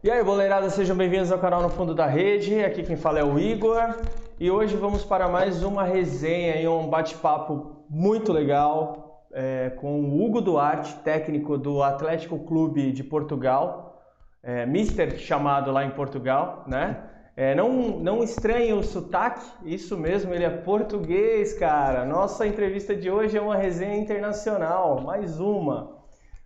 E 0.00 0.08
aí, 0.12 0.22
boleirada, 0.22 0.70
sejam 0.70 0.96
bem-vindos 0.96 1.32
ao 1.32 1.40
canal 1.40 1.60
No 1.60 1.68
Fundo 1.68 1.92
da 1.92 2.06
Rede. 2.06 2.62
Aqui 2.62 2.84
quem 2.84 2.94
fala 2.94 3.18
é 3.18 3.24
o 3.24 3.36
Igor. 3.36 3.96
E 4.38 4.48
hoje 4.48 4.76
vamos 4.76 5.04
para 5.04 5.26
mais 5.26 5.64
uma 5.64 5.82
resenha 5.82 6.54
e 6.54 6.68
um 6.68 6.88
bate-papo 6.88 7.84
muito 7.90 8.32
legal 8.32 9.26
é, 9.32 9.70
com 9.70 10.00
o 10.00 10.24
Hugo 10.24 10.40
Duarte, 10.40 10.94
técnico 11.00 11.58
do 11.58 11.82
Atlético 11.82 12.38
Clube 12.38 12.92
de 12.92 13.02
Portugal, 13.02 14.00
é, 14.40 14.64
Mister 14.64 15.18
chamado 15.18 15.72
lá 15.72 15.84
em 15.84 15.90
Portugal, 15.90 16.62
né? 16.68 17.02
É, 17.36 17.56
não, 17.56 17.98
não 17.98 18.22
estranhe 18.22 18.72
o 18.72 18.84
sotaque, 18.84 19.44
isso 19.64 19.98
mesmo, 19.98 20.32
ele 20.32 20.44
é 20.44 20.50
português, 20.50 21.58
cara. 21.58 22.04
Nossa 22.04 22.46
entrevista 22.46 22.94
de 22.94 23.10
hoje 23.10 23.36
é 23.36 23.40
uma 23.40 23.56
resenha 23.56 23.96
internacional, 23.96 25.00
mais 25.00 25.40
uma. 25.40 25.98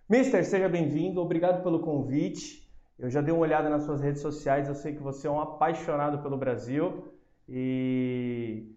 Mister, 0.09 0.43
seja 0.43 0.67
bem-vindo, 0.67 1.21
obrigado 1.21 1.61
pelo 1.61 1.81
convite. 1.81 2.62
Eu 2.97 3.09
já 3.09 3.21
dei 3.21 3.33
uma 3.33 3.41
olhada 3.41 3.69
nas 3.69 3.83
suas 3.83 4.01
redes 4.01 4.21
sociais, 4.21 4.67
eu 4.67 4.75
sei 4.75 4.93
que 4.93 5.01
você 5.01 5.27
é 5.27 5.31
um 5.31 5.39
apaixonado 5.39 6.21
pelo 6.21 6.37
Brasil 6.37 7.11
e 7.47 8.71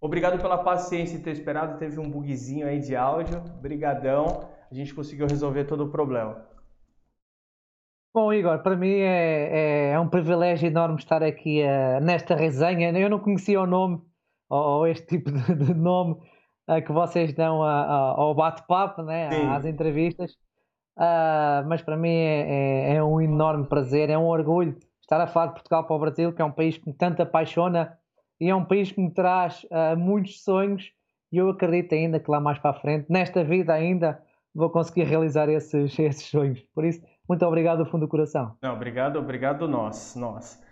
obrigado 0.00 0.40
pela 0.40 0.58
paciência 0.58 1.16
e 1.16 1.22
ter 1.22 1.32
esperado. 1.32 1.78
Teve 1.78 1.98
um 1.98 2.08
bugzinho 2.08 2.66
aí 2.66 2.78
de 2.78 2.94
áudio, 2.94 3.40
brigadão. 3.60 4.48
A 4.70 4.74
gente 4.74 4.94
conseguiu 4.94 5.26
resolver 5.26 5.64
todo 5.64 5.84
o 5.84 5.90
problema. 5.90 6.46
Bom, 8.14 8.32
Igor, 8.32 8.62
para 8.62 8.74
mim 8.76 8.94
é, 8.94 9.90
é, 9.90 9.90
é 9.90 10.00
um 10.00 10.08
privilégio 10.08 10.66
enorme 10.68 10.96
estar 10.96 11.22
aqui 11.22 11.62
uh, 11.62 12.02
nesta 12.02 12.34
resenha. 12.34 12.90
Eu 12.98 13.10
não 13.10 13.18
conhecia 13.18 13.60
o 13.60 13.66
nome 13.66 14.00
ou, 14.48 14.58
ou 14.58 14.86
este 14.86 15.06
tipo 15.06 15.30
de, 15.30 15.54
de 15.54 15.74
nome 15.74 16.14
uh, 16.68 16.82
que 16.84 16.92
vocês 16.92 17.34
dão 17.34 17.62
a, 17.62 17.82
a, 17.82 17.96
ao 18.16 18.34
bate-papo, 18.34 19.02
né, 19.02 19.28
às 19.54 19.64
entrevistas. 19.64 20.32
Uh, 20.96 21.66
mas 21.66 21.82
para 21.82 21.96
mim 21.96 22.08
é, 22.08 22.92
é, 22.92 22.94
é, 22.94 23.04
um 23.04 23.20
enorme 23.20 23.66
prazer, 23.66 24.08
é 24.08 24.16
um 24.16 24.26
orgulho 24.26 24.76
estar 25.02 25.20
a 25.20 25.26
falar 25.26 25.48
de 25.48 25.52
Portugal 25.52 25.84
para 25.84 25.94
o 25.94 25.98
Brasil, 25.98 26.32
que 26.32 26.40
é 26.40 26.44
um 26.44 26.50
país 26.50 26.78
que 26.78 26.88
me 26.88 26.94
tanto 26.94 27.22
apaixona 27.22 27.96
e 28.40 28.48
é 28.48 28.54
um 28.54 28.64
país 28.64 28.90
que 28.90 29.00
me 29.00 29.10
traz 29.10 29.64
uh, 29.64 29.96
muitos 29.96 30.42
sonhos 30.42 30.90
e 31.30 31.38
eu 31.38 31.50
acredito 31.50 31.94
ainda 31.94 32.18
que 32.18 32.30
lá 32.30 32.40
mais 32.40 32.58
para 32.58 32.70
a 32.70 32.74
frente, 32.80 33.06
nesta 33.10 33.44
vida 33.44 33.72
ainda, 33.72 34.20
vou 34.54 34.70
conseguir 34.70 35.04
realizar 35.04 35.48
esses, 35.48 35.96
esses 35.98 36.26
sonhos. 36.26 36.60
Por 36.74 36.84
isso, 36.84 37.02
muito 37.28 37.44
obrigado 37.44 37.84
do 37.84 37.90
fundo 37.90 38.06
do 38.06 38.08
coração. 38.08 38.56
Não, 38.62 38.74
obrigado, 38.74 39.18
obrigado 39.18 39.68
nós, 39.68 40.16
nós. 40.16 40.62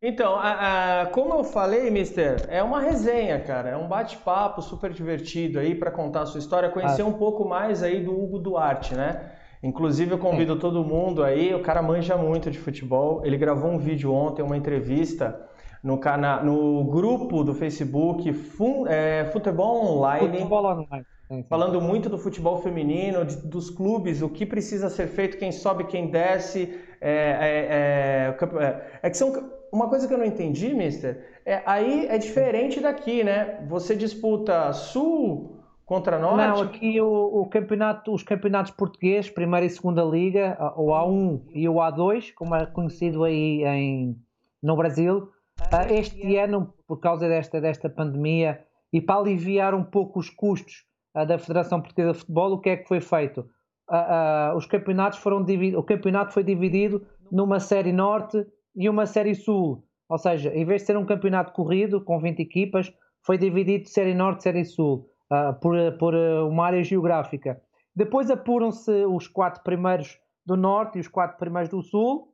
Então, 0.00 0.36
a, 0.36 1.02
a, 1.02 1.06
como 1.06 1.34
eu 1.34 1.44
falei, 1.44 1.90
Mister, 1.90 2.46
é 2.48 2.62
uma 2.62 2.80
resenha, 2.80 3.40
cara, 3.40 3.70
é 3.70 3.76
um 3.76 3.88
bate-papo 3.88 4.62
super 4.62 4.92
divertido 4.92 5.58
aí 5.58 5.74
para 5.74 5.90
contar 5.90 6.22
a 6.22 6.26
sua 6.26 6.38
história, 6.38 6.70
conhecer 6.70 7.02
ah. 7.02 7.06
um 7.06 7.14
pouco 7.14 7.46
mais 7.46 7.82
aí 7.82 8.02
do 8.02 8.12
Hugo 8.12 8.38
Duarte, 8.38 8.94
né? 8.94 9.32
Inclusive, 9.62 10.12
eu 10.12 10.18
convido 10.18 10.54
é. 10.54 10.58
todo 10.58 10.84
mundo 10.84 11.22
aí, 11.22 11.54
o 11.54 11.60
cara 11.60 11.82
manja 11.82 12.16
muito 12.16 12.50
de 12.50 12.58
futebol. 12.58 13.24
Ele 13.24 13.36
gravou 13.36 13.70
um 13.70 13.78
vídeo 13.78 14.12
ontem, 14.12 14.42
uma 14.42 14.56
entrevista 14.56 15.40
no, 15.82 15.98
cana 15.98 16.42
no 16.42 16.84
grupo 16.84 17.42
do 17.44 17.54
Facebook 17.54 18.32
Fun 18.32 18.86
é, 18.86 19.24
Futebol 19.32 19.96
Online. 19.96 20.28
Futebol 20.28 20.64
Online. 20.64 21.06
Falando 21.48 21.80
muito 21.80 22.08
do 22.08 22.18
futebol 22.18 22.58
feminino, 22.58 23.24
de, 23.24 23.36
dos 23.38 23.68
clubes, 23.68 24.22
o 24.22 24.28
que 24.28 24.46
precisa 24.46 24.88
ser 24.88 25.08
feito, 25.08 25.36
quem 25.36 25.50
sobe, 25.50 25.84
quem 25.84 26.08
desce. 26.08 26.78
É, 27.00 27.10
é, 27.10 28.56
é, 28.60 28.64
é, 28.64 28.98
é 29.02 29.10
que 29.10 29.16
são. 29.16 29.56
Uma 29.72 29.88
coisa 29.88 30.06
que 30.06 30.14
eu 30.14 30.18
não 30.18 30.24
entendi, 30.24 30.72
mister, 30.72 31.40
é, 31.44 31.60
aí 31.66 32.06
é 32.08 32.16
diferente 32.16 32.80
daqui, 32.80 33.24
né? 33.24 33.64
Você 33.68 33.96
disputa 33.96 34.72
Sul, 34.72 35.55
Contra 35.86 36.18
nós? 36.18 36.36
Não, 36.36 36.62
aqui 36.62 37.00
o, 37.00 37.42
o, 37.42 37.48
campeonato, 37.48 38.12
os 38.12 38.24
campeonatos 38.24 38.72
portugueses, 38.72 39.30
primeira 39.30 39.64
e 39.64 39.70
segunda 39.70 40.02
liga, 40.02 40.58
o 40.76 40.88
A1 40.88 41.42
e 41.54 41.68
o 41.68 41.74
A2, 41.74 42.34
como 42.34 42.56
é 42.56 42.66
conhecido 42.66 43.22
aí 43.22 43.62
em, 43.64 44.16
no 44.60 44.74
Brasil, 44.74 45.30
ah, 45.70 45.86
este 45.88 46.36
ano, 46.38 46.74
por 46.88 46.98
causa 46.98 47.28
desta, 47.28 47.60
desta 47.60 47.88
pandemia 47.88 48.64
e 48.92 49.00
para 49.00 49.20
aliviar 49.20 49.76
um 49.76 49.84
pouco 49.84 50.18
os 50.18 50.28
custos 50.28 50.84
ah, 51.14 51.24
da 51.24 51.38
Federação 51.38 51.80
Portuguesa 51.80 52.14
de 52.14 52.18
Futebol, 52.18 52.54
o 52.54 52.60
que 52.60 52.70
é 52.70 52.76
que 52.78 52.88
foi 52.88 53.00
feito? 53.00 53.48
Ah, 53.88 54.54
os 54.56 54.66
campeonatos 54.66 55.20
foram 55.20 55.44
divididos, 55.44 55.78
o 55.78 55.84
campeonato 55.84 56.34
foi 56.34 56.42
dividido 56.42 57.06
numa 57.30 57.60
série 57.60 57.92
norte 57.92 58.44
e 58.74 58.88
uma 58.88 59.06
série 59.06 59.36
sul. 59.36 59.84
Ou 60.08 60.18
seja, 60.18 60.52
em 60.52 60.64
vez 60.64 60.82
de 60.82 60.86
ser 60.88 60.96
um 60.96 61.06
campeonato 61.06 61.52
corrido 61.52 62.00
com 62.00 62.18
20 62.18 62.40
equipas, 62.40 62.92
foi 63.22 63.38
dividido 63.38 63.88
série 63.88 64.14
norte 64.14 64.40
e 64.40 64.42
série 64.42 64.64
sul 64.64 65.08
uh, 65.30 65.54
por, 65.60 65.76
por 65.98 66.14
uh, 66.14 66.48
uma 66.48 66.66
área 66.66 66.82
geográfica. 66.82 67.60
Depois 67.94 68.30
apuram-se 68.30 68.90
os 69.06 69.26
quatro 69.26 69.62
primeiros 69.62 70.18
do 70.44 70.56
norte 70.56 70.98
e 70.98 71.00
os 71.00 71.08
quatro 71.08 71.38
primeiros 71.38 71.70
do 71.70 71.82
sul, 71.82 72.32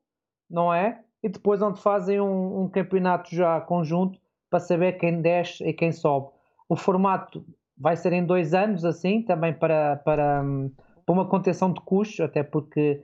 não 0.51 0.73
é? 0.73 1.01
E 1.23 1.29
depois 1.29 1.63
onde 1.63 1.81
fazem 1.81 2.21
um, 2.21 2.63
um 2.63 2.69
campeonato 2.69 3.35
já 3.35 3.61
conjunto 3.61 4.19
para 4.51 4.61
saber 4.61 4.93
quem 4.95 5.23
desce 5.23 5.65
e 5.65 5.73
quem 5.73 5.93
sobe. 5.93 6.29
O 6.69 6.77
formato 6.77 7.45
vai 7.79 7.97
ser 7.97 8.13
em 8.13 8.25
dois 8.25 8.53
anos, 8.53 8.85
assim, 8.85 9.23
também 9.23 9.53
para, 9.53 9.97
para, 9.97 10.43
hum, 10.43 10.71
para 11.07 11.13
uma 11.13 11.27
contenção 11.27 11.73
de 11.73 11.81
custos, 11.81 12.21
até 12.21 12.43
porque 12.43 13.03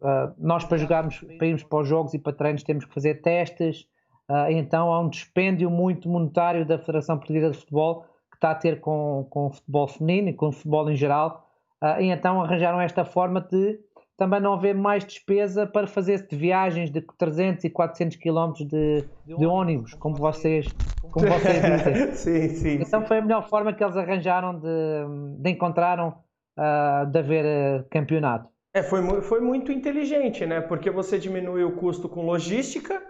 uh, 0.00 0.34
nós 0.38 0.64
para 0.64 0.76
jogarmos, 0.76 1.20
para 1.38 1.46
irmos 1.46 1.62
para 1.62 1.78
os 1.80 1.88
jogos 1.88 2.12
e 2.12 2.18
para 2.18 2.32
treinos 2.32 2.62
temos 2.62 2.84
que 2.84 2.92
fazer 2.92 3.22
testes, 3.22 3.86
uh, 4.28 4.50
então 4.50 4.92
há 4.92 5.00
um 5.00 5.08
dispêndio 5.08 5.70
muito 5.70 6.08
monetário 6.08 6.66
da 6.66 6.78
Federação 6.78 7.16
Portuguesa 7.16 7.50
de 7.50 7.58
Futebol 7.58 8.04
está 8.40 8.52
a 8.52 8.54
ter 8.54 8.80
com, 8.80 9.26
com 9.28 9.48
o 9.48 9.50
futebol 9.50 9.86
feminino 9.86 10.30
e 10.30 10.32
com 10.32 10.48
o 10.48 10.52
futebol 10.52 10.90
em 10.90 10.96
geral, 10.96 11.46
uh, 11.82 12.00
e 12.00 12.10
então 12.10 12.40
arranjaram 12.40 12.80
esta 12.80 13.04
forma 13.04 13.40
de 13.40 13.78
também 14.16 14.40
não 14.40 14.52
haver 14.52 14.74
mais 14.74 15.02
despesa 15.02 15.66
para 15.66 15.86
fazer 15.86 16.26
de 16.26 16.36
viagens 16.36 16.90
de 16.90 17.00
300 17.00 17.64
e 17.64 17.70
400 17.70 18.16
km 18.18 18.52
de, 18.66 19.02
de 19.24 19.46
ônibus, 19.46 19.94
como 19.94 20.14
vocês, 20.14 20.66
como 21.10 21.26
vocês 21.26 21.62
dizem. 21.62 22.12
sim, 22.12 22.48
sim, 22.50 22.74
então 22.82 23.00
sim. 23.00 23.06
foi 23.06 23.18
a 23.18 23.22
melhor 23.22 23.48
forma 23.48 23.72
que 23.72 23.82
eles 23.82 23.96
arranjaram 23.96 24.58
de, 24.58 25.38
de 25.38 25.50
encontraram 25.50 26.14
uh, 26.58 27.06
de 27.06 27.18
haver 27.18 27.80
uh, 27.80 27.84
campeonato. 27.90 28.50
É, 28.74 28.82
foi, 28.82 29.22
foi 29.22 29.40
muito 29.40 29.72
inteligente, 29.72 30.44
né? 30.46 30.60
Porque 30.60 30.90
você 30.90 31.18
diminui 31.18 31.64
o 31.64 31.72
custo 31.72 32.06
com 32.06 32.24
logística, 32.24 33.02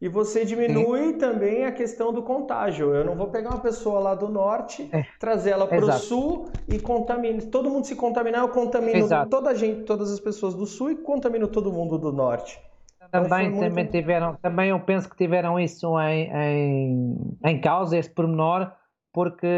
e 0.00 0.08
você 0.08 0.44
diminui 0.44 1.12
Sim. 1.12 1.18
também 1.18 1.64
a 1.64 1.72
questão 1.72 2.12
do 2.12 2.22
contágio. 2.22 2.94
Eu 2.94 3.04
não 3.04 3.16
vou 3.16 3.28
pegar 3.28 3.50
uma 3.50 3.60
pessoa 3.60 3.98
lá 3.98 4.14
do 4.14 4.28
norte, 4.28 4.88
é. 4.92 5.04
trazer 5.18 5.50
ela 5.50 5.66
para 5.66 5.84
o 5.84 5.92
sul 5.92 6.48
e 6.68 6.78
contaminar. 6.78 7.42
Todo 7.50 7.68
mundo 7.68 7.84
se 7.84 7.96
contaminar, 7.96 8.42
eu 8.42 8.48
contamino 8.48 8.98
Exato. 8.98 9.28
toda 9.28 9.50
a 9.50 9.54
gente, 9.54 9.82
todas 9.82 10.12
as 10.12 10.20
pessoas 10.20 10.54
do 10.54 10.66
sul 10.66 10.92
e 10.92 10.96
contamino 10.96 11.48
todo 11.48 11.72
mundo 11.72 11.98
do 11.98 12.12
norte. 12.12 12.60
Então, 13.08 13.22
também, 13.24 13.50
muito... 13.50 13.68
também 13.68 13.86
tiveram, 13.86 14.36
também 14.36 14.70
eu 14.70 14.80
penso 14.80 15.08
que 15.08 15.16
tiveram 15.16 15.58
isso 15.58 15.98
em, 16.00 16.30
em, 16.30 17.38
em 17.44 17.60
causa, 17.60 17.96
esse 17.98 18.10
pormenor, 18.10 18.70
porque, 19.12 19.48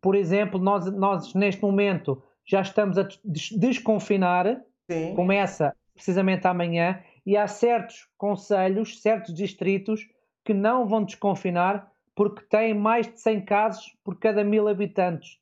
por 0.00 0.14
exemplo, 0.14 0.58
nós, 0.58 0.90
nós 0.92 1.34
neste 1.34 1.60
momento 1.60 2.22
já 2.46 2.60
estamos 2.60 2.96
a 2.96 3.06
desconfinar, 3.24 4.60
Sim. 4.90 5.14
começa 5.14 5.74
precisamente 5.92 6.46
amanhã, 6.46 7.00
e 7.26 7.36
há 7.36 7.46
certos 7.46 8.08
conselhos, 8.18 9.00
certos 9.00 9.34
distritos 9.34 10.06
que 10.44 10.52
não 10.52 10.86
vão 10.86 11.04
desconfinar 11.04 11.90
porque 12.14 12.44
têm 12.44 12.74
mais 12.74 13.06
de 13.06 13.20
100 13.20 13.44
casos 13.44 13.96
por 14.04 14.18
cada 14.18 14.44
mil 14.44 14.68
habitantes. 14.68 15.38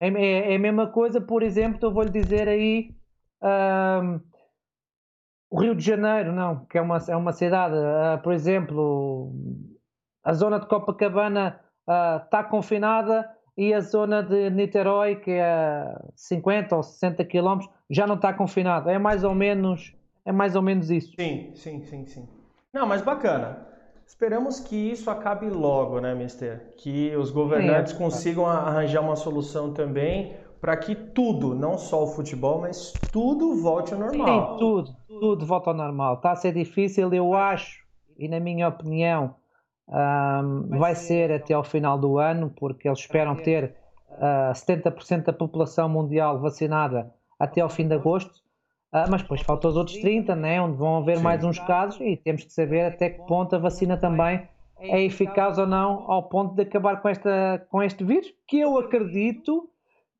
É, 0.00 0.08
é, 0.08 0.52
é 0.52 0.56
a 0.56 0.58
mesma 0.58 0.88
coisa, 0.88 1.20
por 1.20 1.42
exemplo, 1.42 1.78
eu 1.82 1.92
vou-lhe 1.92 2.10
dizer 2.10 2.48
aí 2.48 2.94
um, 3.42 4.20
o 5.50 5.60
Rio 5.60 5.74
de 5.74 5.84
Janeiro, 5.84 6.32
não, 6.32 6.64
que 6.66 6.78
é 6.78 6.80
uma, 6.80 6.98
é 7.08 7.16
uma 7.16 7.32
cidade, 7.32 7.74
uh, 7.74 8.22
por 8.22 8.32
exemplo, 8.32 9.32
a 10.22 10.32
zona 10.32 10.60
de 10.60 10.66
Copacabana 10.66 11.60
está 12.24 12.40
uh, 12.40 12.48
confinada 12.48 13.28
e 13.56 13.74
a 13.74 13.80
zona 13.80 14.22
de 14.22 14.48
Niterói, 14.50 15.16
que 15.16 15.32
é 15.32 15.84
50 16.14 16.76
ou 16.76 16.82
60 16.82 17.24
quilómetros, 17.24 17.70
já 17.90 18.06
não 18.06 18.14
está 18.14 18.32
confinada. 18.32 18.92
É 18.92 18.98
mais 18.98 19.24
ou 19.24 19.34
menos 19.34 19.94
é 20.30 20.32
mais 20.32 20.56
ou 20.56 20.62
menos 20.62 20.90
isso. 20.90 21.12
Sim, 21.18 21.50
sim, 21.54 21.82
sim, 21.82 22.06
sim. 22.06 22.28
Não, 22.72 22.86
mas 22.86 23.02
bacana. 23.02 23.66
Esperamos 24.06 24.60
que 24.60 24.76
isso 24.76 25.10
acabe 25.10 25.48
logo, 25.48 26.00
né, 26.00 26.14
Mister? 26.14 26.72
Que 26.76 27.14
os 27.16 27.30
governantes 27.30 27.92
sim, 27.92 27.98
é. 27.98 28.00
consigam 28.00 28.46
arranjar 28.46 29.00
uma 29.02 29.16
solução 29.16 29.72
também 29.72 30.34
para 30.60 30.76
que 30.76 30.94
tudo, 30.94 31.54
não 31.54 31.78
só 31.78 32.04
o 32.04 32.06
futebol, 32.06 32.60
mas 32.60 33.08
tudo 33.12 33.54
volte 33.56 33.92
ao 33.94 34.00
normal. 34.00 34.52
Sim, 34.52 34.58
tudo, 34.58 34.96
tudo 35.06 35.46
volta 35.46 35.70
ao 35.70 35.76
normal. 35.76 36.14
Está 36.14 36.32
a 36.32 36.36
ser 36.36 36.52
difícil, 36.52 37.12
eu 37.12 37.34
acho, 37.34 37.84
e 38.18 38.28
na 38.28 38.38
minha 38.38 38.68
opinião, 38.68 39.34
um, 39.88 40.78
vai 40.78 40.94
ser 40.94 41.32
até 41.32 41.54
ao 41.54 41.64
final 41.64 41.98
do 41.98 42.18
ano, 42.18 42.52
porque 42.56 42.88
eles 42.88 43.00
esperam 43.00 43.34
ter 43.36 43.74
uh, 44.10 44.52
70% 44.52 45.24
da 45.24 45.32
população 45.32 45.88
mundial 45.88 46.38
vacinada 46.38 47.12
até 47.38 47.60
ao 47.60 47.68
fim 47.68 47.88
de 47.88 47.94
agosto. 47.94 48.40
Uh, 48.92 49.06
mas 49.08 49.22
depois 49.22 49.40
faltam 49.42 49.70
os 49.70 49.76
outros 49.76 49.96
30, 49.98 50.34
né, 50.34 50.60
onde 50.60 50.76
vão 50.76 50.98
haver 50.98 51.18
Sim. 51.18 51.22
mais 51.22 51.44
uns 51.44 51.60
casos 51.60 52.00
e 52.00 52.16
temos 52.16 52.42
que 52.42 52.52
saber 52.52 52.86
até 52.86 53.10
que 53.10 53.24
ponto 53.24 53.54
a 53.54 53.58
vacina 53.58 53.96
também 53.96 54.48
é 54.80 55.02
eficaz 55.02 55.58
ou 55.58 55.66
não 55.66 56.10
ao 56.10 56.28
ponto 56.28 56.54
de 56.54 56.62
acabar 56.62 57.00
com, 57.00 57.08
esta, 57.08 57.64
com 57.70 57.82
este 57.82 58.02
vírus, 58.02 58.32
que 58.48 58.58
eu 58.58 58.78
acredito 58.78 59.68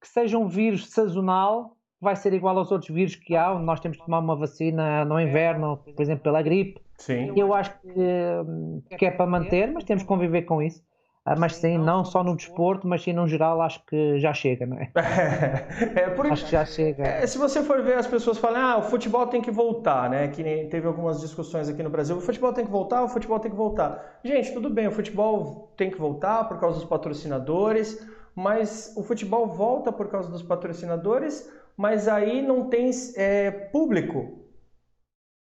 que 0.00 0.06
seja 0.06 0.38
um 0.38 0.46
vírus 0.46 0.88
sazonal 0.88 1.76
vai 2.00 2.16
ser 2.16 2.32
igual 2.32 2.56
aos 2.56 2.72
outros 2.72 2.90
vírus 2.90 3.14
que 3.14 3.36
há, 3.36 3.52
onde 3.52 3.64
nós 3.64 3.78
temos 3.78 3.98
que 3.98 4.04
tomar 4.04 4.20
uma 4.20 4.34
vacina 4.34 5.04
no 5.04 5.20
inverno, 5.20 5.76
por 5.76 6.00
exemplo, 6.00 6.24
pela 6.24 6.40
gripe. 6.40 6.80
Sim. 6.96 7.32
Eu 7.36 7.52
acho 7.52 7.78
que, 7.80 8.96
que 8.96 9.06
é 9.06 9.10
para 9.10 9.26
manter, 9.26 9.70
mas 9.70 9.84
temos 9.84 10.02
que 10.02 10.08
conviver 10.08 10.42
com 10.42 10.62
isso. 10.62 10.82
Ah, 11.30 11.36
mas 11.36 11.54
sim, 11.54 11.78
não 11.78 12.04
só 12.04 12.24
no 12.24 12.34
desporto, 12.34 12.88
mas 12.88 13.04
sim 13.04 13.12
no 13.12 13.24
geral, 13.24 13.62
acho 13.62 13.80
que 13.86 14.18
já 14.18 14.34
chega, 14.34 14.66
não 14.66 14.76
é? 14.76 14.90
é 15.94 16.10
porque, 16.10 16.32
acho 16.32 16.44
que 16.46 16.50
já 16.50 16.64
chega. 16.64 17.06
É, 17.06 17.24
se 17.24 17.38
você 17.38 17.62
for 17.62 17.80
ver, 17.84 17.94
as 17.98 18.06
pessoas 18.08 18.36
falam, 18.36 18.60
ah, 18.60 18.78
o 18.78 18.82
futebol 18.82 19.24
tem 19.28 19.40
que 19.40 19.48
voltar, 19.48 20.10
né? 20.10 20.26
Que 20.26 20.42
nem 20.42 20.68
teve 20.68 20.88
algumas 20.88 21.20
discussões 21.20 21.68
aqui 21.68 21.84
no 21.84 21.88
Brasil, 21.88 22.16
o 22.16 22.20
futebol 22.20 22.52
tem 22.52 22.64
que 22.64 22.70
voltar, 22.72 23.04
o 23.04 23.08
futebol 23.08 23.38
tem 23.38 23.48
que 23.48 23.56
voltar. 23.56 24.18
Gente, 24.24 24.52
tudo 24.52 24.68
bem, 24.68 24.88
o 24.88 24.90
futebol 24.90 25.72
tem 25.76 25.88
que 25.88 25.96
voltar 25.96 26.48
por 26.48 26.58
causa 26.58 26.80
dos 26.80 26.88
patrocinadores, 26.88 28.04
mas 28.34 28.92
o 28.96 29.04
futebol 29.04 29.46
volta 29.46 29.92
por 29.92 30.08
causa 30.08 30.28
dos 30.28 30.42
patrocinadores, 30.42 31.48
mas 31.76 32.08
aí 32.08 32.42
não 32.42 32.68
tem 32.68 32.90
é, 33.14 33.52
público. 33.52 34.39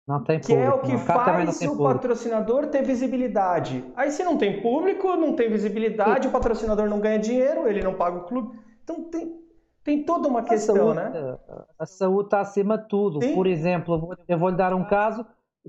Não 0.08 0.24
tem 0.24 0.40
público. 0.40 0.58
Que 0.58 0.66
é 0.66 0.70
o 0.70 0.80
que 0.80 0.96
faz 0.96 1.60
o 1.60 1.76
patrocinador 1.76 2.68
ter 2.68 2.82
visibilidade. 2.82 3.84
Aí 3.94 4.10
se 4.10 4.24
não 4.24 4.38
tem 4.38 4.62
público, 4.62 5.14
não 5.16 5.36
tem 5.36 5.50
visibilidade, 5.50 6.22
Sim. 6.22 6.28
o 6.30 6.32
patrocinador 6.32 6.88
não 6.88 6.98
ganha 6.98 7.18
dinheiro, 7.18 7.68
ele 7.68 7.82
não 7.82 7.92
paga 7.92 8.16
o 8.16 8.24
clube. 8.24 8.58
Então 8.82 9.04
tem, 9.10 9.38
tem 9.84 10.02
toda 10.02 10.26
uma 10.26 10.40
a 10.40 10.44
questão, 10.44 10.74
saúde, 10.74 10.96
né? 10.96 11.38
A 11.78 11.84
saúde 11.84 12.28
está 12.28 12.40
acima 12.40 12.78
de 12.78 12.88
tudo. 12.88 13.22
Sim. 13.22 13.34
Por 13.34 13.46
exemplo, 13.46 14.16
eu 14.26 14.38
vou 14.38 14.48
lhe 14.48 14.56
dar 14.56 14.72
um 14.72 14.82
caso. 14.82 15.26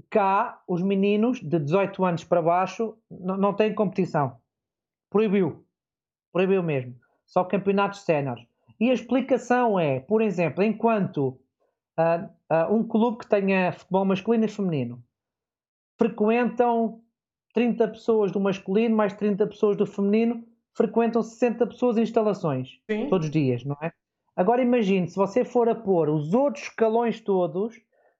Cá, 0.09 0.61
os 0.65 0.81
meninos 0.81 1.41
de 1.41 1.59
18 1.59 2.05
anos 2.05 2.23
para 2.23 2.41
baixo 2.41 2.95
não, 3.11 3.35
não 3.35 3.53
têm 3.53 3.75
competição. 3.75 4.37
Proibiu. 5.09 5.65
Proibiu 6.31 6.63
mesmo. 6.63 6.95
Só 7.25 7.43
campeonatos 7.43 8.03
séniores. 8.03 8.45
E 8.79 8.89
a 8.89 8.93
explicação 8.93 9.77
é, 9.77 9.99
por 9.99 10.21
exemplo, 10.21 10.63
enquanto 10.63 11.37
uh, 11.99 12.25
uh, 12.51 12.73
um 12.73 12.87
clube 12.87 13.19
que 13.19 13.27
tenha 13.27 13.71
futebol 13.73 14.05
masculino 14.05 14.45
e 14.45 14.47
feminino 14.47 15.03
frequentam 15.99 17.01
30 17.53 17.89
pessoas 17.89 18.31
do 18.31 18.39
masculino, 18.39 18.95
mais 18.95 19.13
30 19.13 19.45
pessoas 19.47 19.75
do 19.75 19.85
feminino, 19.85 20.45
frequentam 20.73 21.21
60 21.21 21.67
pessoas 21.67 21.97
em 21.97 22.03
instalações 22.03 22.79
Sim. 22.89 23.09
todos 23.09 23.27
os 23.27 23.31
dias, 23.31 23.65
não 23.65 23.75
é? 23.81 23.91
Agora 24.33 24.61
imagine, 24.61 25.09
se 25.09 25.17
você 25.17 25.43
for 25.43 25.67
a 25.67 25.75
pôr 25.75 26.09
os 26.09 26.33
outros 26.33 26.63
escalões 26.63 27.19
todos, 27.19 27.75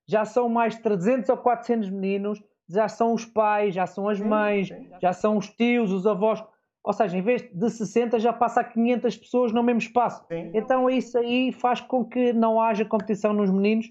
já 0.05 0.25
são 0.25 0.49
mais 0.49 0.77
300 0.77 1.29
ou 1.29 1.37
400 1.37 1.89
meninos, 1.89 2.43
já 2.67 2.89
são 2.89 3.13
os 3.13 3.23
pais, 3.23 3.73
já 3.73 3.87
são 3.87 4.09
as 4.09 4.19
mães, 4.19 4.67
já 5.01 5.13
são 5.13 5.37
os 5.37 5.47
tios, 5.47 5.93
os 5.93 6.05
avós. 6.05 6.43
Ou 6.83 6.93
seja, 6.93 7.17
em 7.17 7.21
vez 7.21 7.41
de 7.41 7.69
60 7.69 8.19
já 8.19 8.31
passa 8.31 8.61
a 8.61 8.63
500 8.63 9.17
pessoas 9.17 9.51
no 9.51 9.61
mesmo 9.61 9.79
espaço. 9.79 10.25
Sim. 10.27 10.51
Então 10.53 10.89
isso 10.89 11.17
aí 11.17 11.51
faz 11.51 11.81
com 11.81 12.05
que 12.05 12.33
não 12.33 12.59
haja 12.59 12.85
competição 12.85 13.33
nos 13.33 13.51
meninos, 13.51 13.87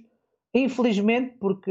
infelizmente, 0.54 1.36
porque 1.38 1.70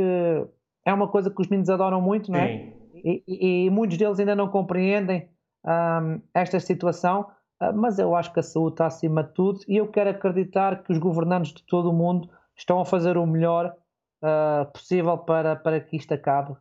é 0.85 0.93
uma 0.93 1.07
coisa 1.07 1.29
que 1.29 1.41
os 1.41 1.47
meninos 1.47 1.69
adoram 1.69 1.99
muito, 1.99 2.31
não 2.31 2.39
é? 2.39 2.73
E, 2.93 3.23
e, 3.27 3.65
e, 3.65 3.69
muitos 3.69 3.97
deles 3.97 4.19
ainda 4.19 4.35
não 4.35 4.47
compreendem 4.47 5.29
um, 5.65 6.21
esta 6.33 6.59
situação, 6.59 7.27
uh, 7.61 7.75
mas 7.75 7.99
eu 7.99 8.15
acho 8.15 8.33
que 8.33 8.39
a 8.39 8.43
saúde 8.43 8.75
está 8.75 8.87
acima 8.87 9.23
de 9.23 9.33
tudo 9.33 9.59
e 9.67 9.77
eu 9.77 9.87
quero 9.89 10.09
acreditar 10.09 10.83
que 10.83 10.91
os 10.91 10.97
governantes 10.97 11.53
de 11.53 11.63
todo 11.63 11.89
o 11.89 11.93
mundo 11.93 12.29
estão 12.55 12.79
a 12.79 12.85
fazer 12.85 13.17
o 13.17 13.25
melhor 13.25 13.75
uh, 14.23 14.71
possível 14.71 15.17
para, 15.17 15.55
para 15.55 15.79
que 15.79 15.97
isto 15.97 16.13
acabe 16.13 16.55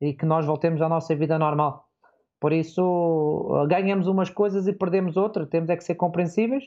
e 0.00 0.14
que 0.14 0.24
nós 0.24 0.46
voltemos 0.46 0.80
à 0.80 0.88
nossa 0.88 1.14
vida 1.14 1.38
normal. 1.38 1.89
Por 2.40 2.52
isso, 2.52 3.66
ganhamos 3.68 4.06
umas 4.06 4.30
coisas 4.30 4.66
e 4.66 4.72
perdemos 4.72 5.16
outras. 5.18 5.46
Temos 5.48 5.68
é 5.68 5.76
que 5.76 5.84
ser 5.84 5.94
compreensíveis 5.94 6.64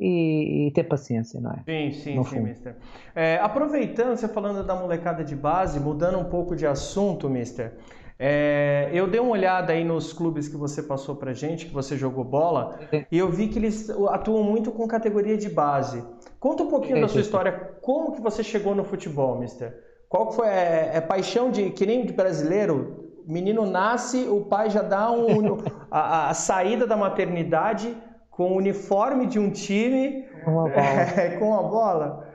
e, 0.00 0.68
e 0.68 0.70
ter 0.70 0.84
paciência, 0.84 1.40
não 1.40 1.50
é? 1.50 1.62
Sim, 1.64 1.92
sim, 1.92 2.14
no 2.14 2.24
sim, 2.24 2.36
fundo. 2.36 2.42
Mister. 2.44 2.76
É, 3.14 3.36
aproveitando, 3.38 4.16
você 4.16 4.28
falando 4.28 4.64
da 4.64 4.76
molecada 4.76 5.24
de 5.24 5.34
base, 5.34 5.80
mudando 5.80 6.18
um 6.18 6.24
pouco 6.24 6.54
de 6.54 6.66
assunto, 6.66 7.28
Mister. 7.28 7.72
É, 8.20 8.90
eu 8.92 9.08
dei 9.08 9.20
uma 9.20 9.30
olhada 9.30 9.72
aí 9.72 9.84
nos 9.84 10.12
clubes 10.12 10.48
que 10.48 10.56
você 10.56 10.82
passou 10.82 11.16
pra 11.16 11.32
gente, 11.32 11.66
que 11.66 11.72
você 11.72 11.96
jogou 11.96 12.24
bola, 12.24 12.78
sim. 12.90 13.06
e 13.10 13.18
eu 13.18 13.30
vi 13.30 13.46
que 13.46 13.58
eles 13.58 13.88
atuam 14.08 14.42
muito 14.42 14.72
com 14.72 14.86
categoria 14.88 15.36
de 15.36 15.48
base. 15.48 16.04
Conta 16.38 16.64
um 16.64 16.68
pouquinho 16.68 16.96
sim, 16.96 17.02
da 17.02 17.08
sua 17.08 17.20
história, 17.20 17.52
como 17.80 18.12
que 18.12 18.20
você 18.20 18.42
chegou 18.42 18.74
no 18.74 18.84
futebol, 18.84 19.38
Mister? 19.38 19.72
Qual 20.08 20.32
foi 20.32 20.48
é, 20.48 20.92
é 20.94 21.00
paixão 21.00 21.50
de 21.50 21.70
que 21.70 21.86
nem 21.86 22.04
de 22.06 22.12
brasileiro? 22.12 23.07
Menino 23.28 23.66
nasce, 23.66 24.26
o 24.26 24.44
pai 24.46 24.70
já 24.70 24.82
dá 24.82 25.10
um, 25.10 25.58
a, 25.90 26.30
a, 26.30 26.34
saída 26.34 26.86
da 26.86 26.96
maternidade 26.96 27.96
com 28.30 28.52
o 28.52 28.56
uniforme 28.56 29.26
de 29.26 29.38
um 29.38 29.50
time 29.50 30.26
uma 30.46 30.68
é, 30.72 31.36
com 31.38 31.54
a 31.54 31.62
bola. 31.62 32.26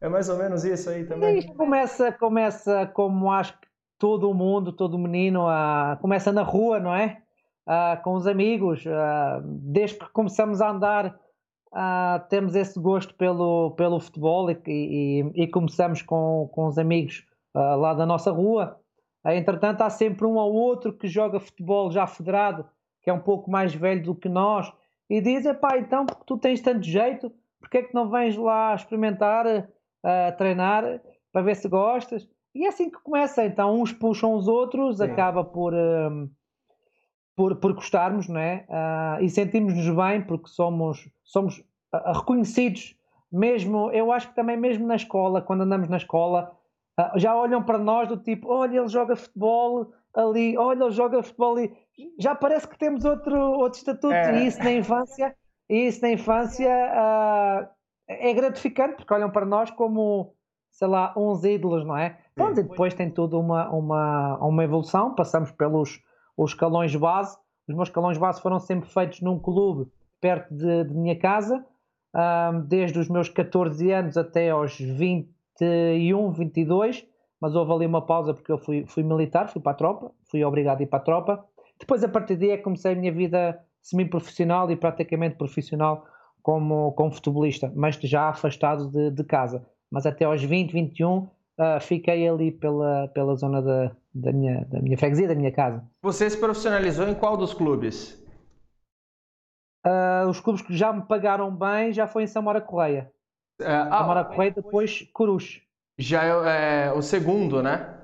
É 0.00 0.08
mais 0.08 0.28
ou 0.28 0.38
menos 0.38 0.64
isso 0.64 0.90
aí 0.90 1.04
também. 1.04 1.38
E 1.38 1.54
começa, 1.54 2.10
começa 2.10 2.86
como 2.86 3.30
acho 3.30 3.52
que 3.52 3.68
todo 3.98 4.32
mundo, 4.32 4.72
todo 4.72 4.98
menino, 4.98 5.46
uh, 5.46 5.96
começa 6.00 6.32
na 6.32 6.42
rua, 6.42 6.80
não 6.80 6.94
é? 6.94 7.18
Uh, 7.66 8.02
com 8.02 8.14
os 8.14 8.26
amigos. 8.26 8.84
Uh, 8.86 9.42
desde 9.44 9.98
que 9.98 10.08
começamos 10.10 10.60
a 10.60 10.70
andar, 10.70 11.20
temos 12.28 12.56
esse 12.56 12.80
gosto 12.80 13.14
pelo, 13.14 13.72
pelo 13.72 14.00
futebol 14.00 14.50
e, 14.50 14.58
e, 14.66 15.42
e 15.44 15.46
começamos 15.46 16.02
com, 16.02 16.50
com 16.52 16.66
os 16.66 16.76
amigos 16.78 17.24
lá 17.54 17.94
da 17.94 18.04
nossa 18.04 18.32
rua. 18.32 18.80
Entretanto, 19.24 19.82
há 19.82 19.90
sempre 19.90 20.26
um 20.26 20.36
ou 20.36 20.52
outro 20.52 20.92
que 20.92 21.06
joga 21.06 21.40
futebol 21.40 21.90
já 21.90 22.06
federado, 22.06 22.66
que 23.02 23.10
é 23.10 23.12
um 23.12 23.20
pouco 23.20 23.50
mais 23.50 23.74
velho 23.74 24.02
do 24.02 24.14
que 24.14 24.28
nós, 24.28 24.72
e 25.08 25.20
diz: 25.20 25.44
pá, 25.58 25.76
então, 25.76 26.06
porque 26.06 26.24
tu 26.26 26.38
tens 26.38 26.60
tanto 26.60 26.82
jeito, 26.84 27.32
porque 27.58 27.78
é 27.78 27.82
que 27.82 27.94
não 27.94 28.08
vens 28.08 28.36
lá 28.36 28.74
experimentar, 28.74 29.46
uh, 29.46 30.36
treinar, 30.38 31.00
para 31.32 31.42
ver 31.42 31.56
se 31.56 31.68
gostas? 31.68 32.28
E 32.54 32.64
é 32.64 32.68
assim 32.68 32.90
que 32.90 32.98
começa. 33.02 33.44
Então, 33.44 33.80
uns 33.80 33.92
puxam 33.92 34.34
os 34.34 34.48
outros, 34.48 34.96
Sim. 34.96 35.04
acaba 35.04 35.44
por, 35.44 35.74
uh, 35.74 36.30
por, 37.36 37.56
por 37.56 37.74
gostarmos, 37.74 38.28
não 38.28 38.40
é? 38.40 38.66
Uh, 38.68 39.24
e 39.24 39.28
sentimos-nos 39.28 39.94
bem 39.94 40.22
porque 40.22 40.48
somos, 40.48 41.08
somos 41.22 41.62
reconhecidos, 42.14 42.96
mesmo, 43.30 43.90
eu 43.92 44.10
acho 44.10 44.28
que 44.28 44.34
também 44.34 44.56
mesmo 44.56 44.86
na 44.86 44.96
escola, 44.96 45.40
quando 45.40 45.62
andamos 45.62 45.88
na 45.88 45.96
escola 45.96 46.50
ah, 46.50 46.59
já 47.16 47.34
olham 47.36 47.62
para 47.62 47.78
nós 47.78 48.08
do 48.08 48.16
tipo, 48.16 48.48
olha, 48.48 48.78
ele 48.78 48.88
joga 48.88 49.16
futebol 49.16 49.92
ali, 50.14 50.56
olha, 50.56 50.84
ele 50.84 50.90
joga 50.90 51.22
futebol 51.22 51.56
ali. 51.56 51.72
Já 52.18 52.34
parece 52.34 52.66
que 52.68 52.78
temos 52.78 53.04
outro, 53.04 53.36
outro 53.38 53.78
estatuto. 53.78 54.12
É. 54.12 54.42
E 54.42 54.46
isso 54.46 54.58
na 54.62 54.72
infância, 54.72 55.34
isso 55.68 56.02
na 56.02 56.10
infância 56.10 56.68
uh, 56.68 57.68
é 58.08 58.32
gratificante, 58.32 58.96
porque 58.96 59.14
olham 59.14 59.30
para 59.30 59.46
nós 59.46 59.70
como, 59.70 60.34
sei 60.70 60.88
lá, 60.88 61.12
uns 61.16 61.44
ídolos, 61.44 61.84
não 61.84 61.96
é? 61.96 62.18
Pronto, 62.34 62.60
e 62.60 62.62
depois 62.62 62.94
tem 62.94 63.10
tudo 63.10 63.38
uma, 63.38 63.70
uma, 63.70 64.38
uma 64.38 64.64
evolução, 64.64 65.14
passamos 65.14 65.50
pelos 65.52 66.00
os 66.36 66.52
escalões 66.52 66.94
base. 66.96 67.36
Os 67.68 67.74
meus 67.74 67.88
escalões 67.88 68.18
base 68.18 68.40
foram 68.40 68.58
sempre 68.58 68.88
feitos 68.88 69.20
num 69.20 69.38
clube 69.38 69.90
perto 70.20 70.52
de, 70.54 70.84
de 70.84 70.94
minha 70.94 71.18
casa, 71.18 71.64
uh, 72.14 72.60
desde 72.62 72.98
os 72.98 73.08
meus 73.08 73.28
14 73.28 73.90
anos 73.90 74.16
até 74.16 74.50
aos 74.50 74.78
20 74.78 75.39
21, 75.60 76.32
22, 76.32 77.06
mas 77.40 77.54
houve 77.54 77.72
ali 77.72 77.86
uma 77.86 78.04
pausa 78.04 78.34
porque 78.34 78.50
eu 78.50 78.58
fui, 78.58 78.84
fui 78.86 79.02
militar, 79.02 79.48
fui 79.48 79.60
para 79.60 79.72
a 79.72 79.74
tropa, 79.76 80.12
fui 80.30 80.44
obrigado 80.44 80.80
a 80.80 80.82
ir 80.82 80.86
para 80.86 80.98
a 80.98 81.02
tropa. 81.02 81.44
Depois, 81.78 82.04
a 82.04 82.08
partir 82.08 82.36
daí, 82.36 82.50
é 82.50 82.56
comecei 82.58 82.92
a 82.92 82.96
minha 82.96 83.12
vida 83.12 83.58
semi-profissional 83.82 84.70
e 84.70 84.76
praticamente 84.76 85.36
profissional 85.36 86.06
como, 86.42 86.92
como 86.92 87.12
futebolista, 87.12 87.72
mas 87.74 87.96
já 87.96 88.28
afastado 88.28 88.90
de, 88.90 89.10
de 89.10 89.24
casa. 89.24 89.66
Mas 89.90 90.06
até 90.06 90.24
aos 90.24 90.42
20, 90.42 90.72
21, 90.72 91.18
uh, 91.18 91.28
fiquei 91.80 92.28
ali 92.28 92.52
pela, 92.52 93.08
pela 93.08 93.34
zona 93.34 93.62
da, 93.62 93.92
da, 94.14 94.32
minha, 94.32 94.64
da 94.66 94.80
minha 94.80 94.98
freguesia, 94.98 95.28
da 95.28 95.34
minha 95.34 95.52
casa. 95.52 95.82
Você 96.02 96.28
se 96.28 96.38
profissionalizou 96.38 97.08
em 97.08 97.14
qual 97.14 97.36
dos 97.36 97.54
clubes? 97.54 98.18
Uh, 99.86 100.28
os 100.28 100.40
clubes 100.40 100.60
que 100.60 100.76
já 100.76 100.92
me 100.92 101.02
pagaram 101.02 101.50
bem 101.54 101.92
já 101.92 102.06
foi 102.06 102.24
em 102.24 102.26
Samora 102.26 102.60
Correia. 102.60 103.10
É, 103.60 103.72
ah, 103.72 104.00
Amaracué 104.00 104.48
e 104.48 104.50
depois 104.50 105.08
Curus. 105.12 105.60
Já 105.98 106.24
é, 106.24 106.86
é, 106.86 106.92
o 106.92 107.02
segundo, 107.02 107.62
né? 107.62 107.96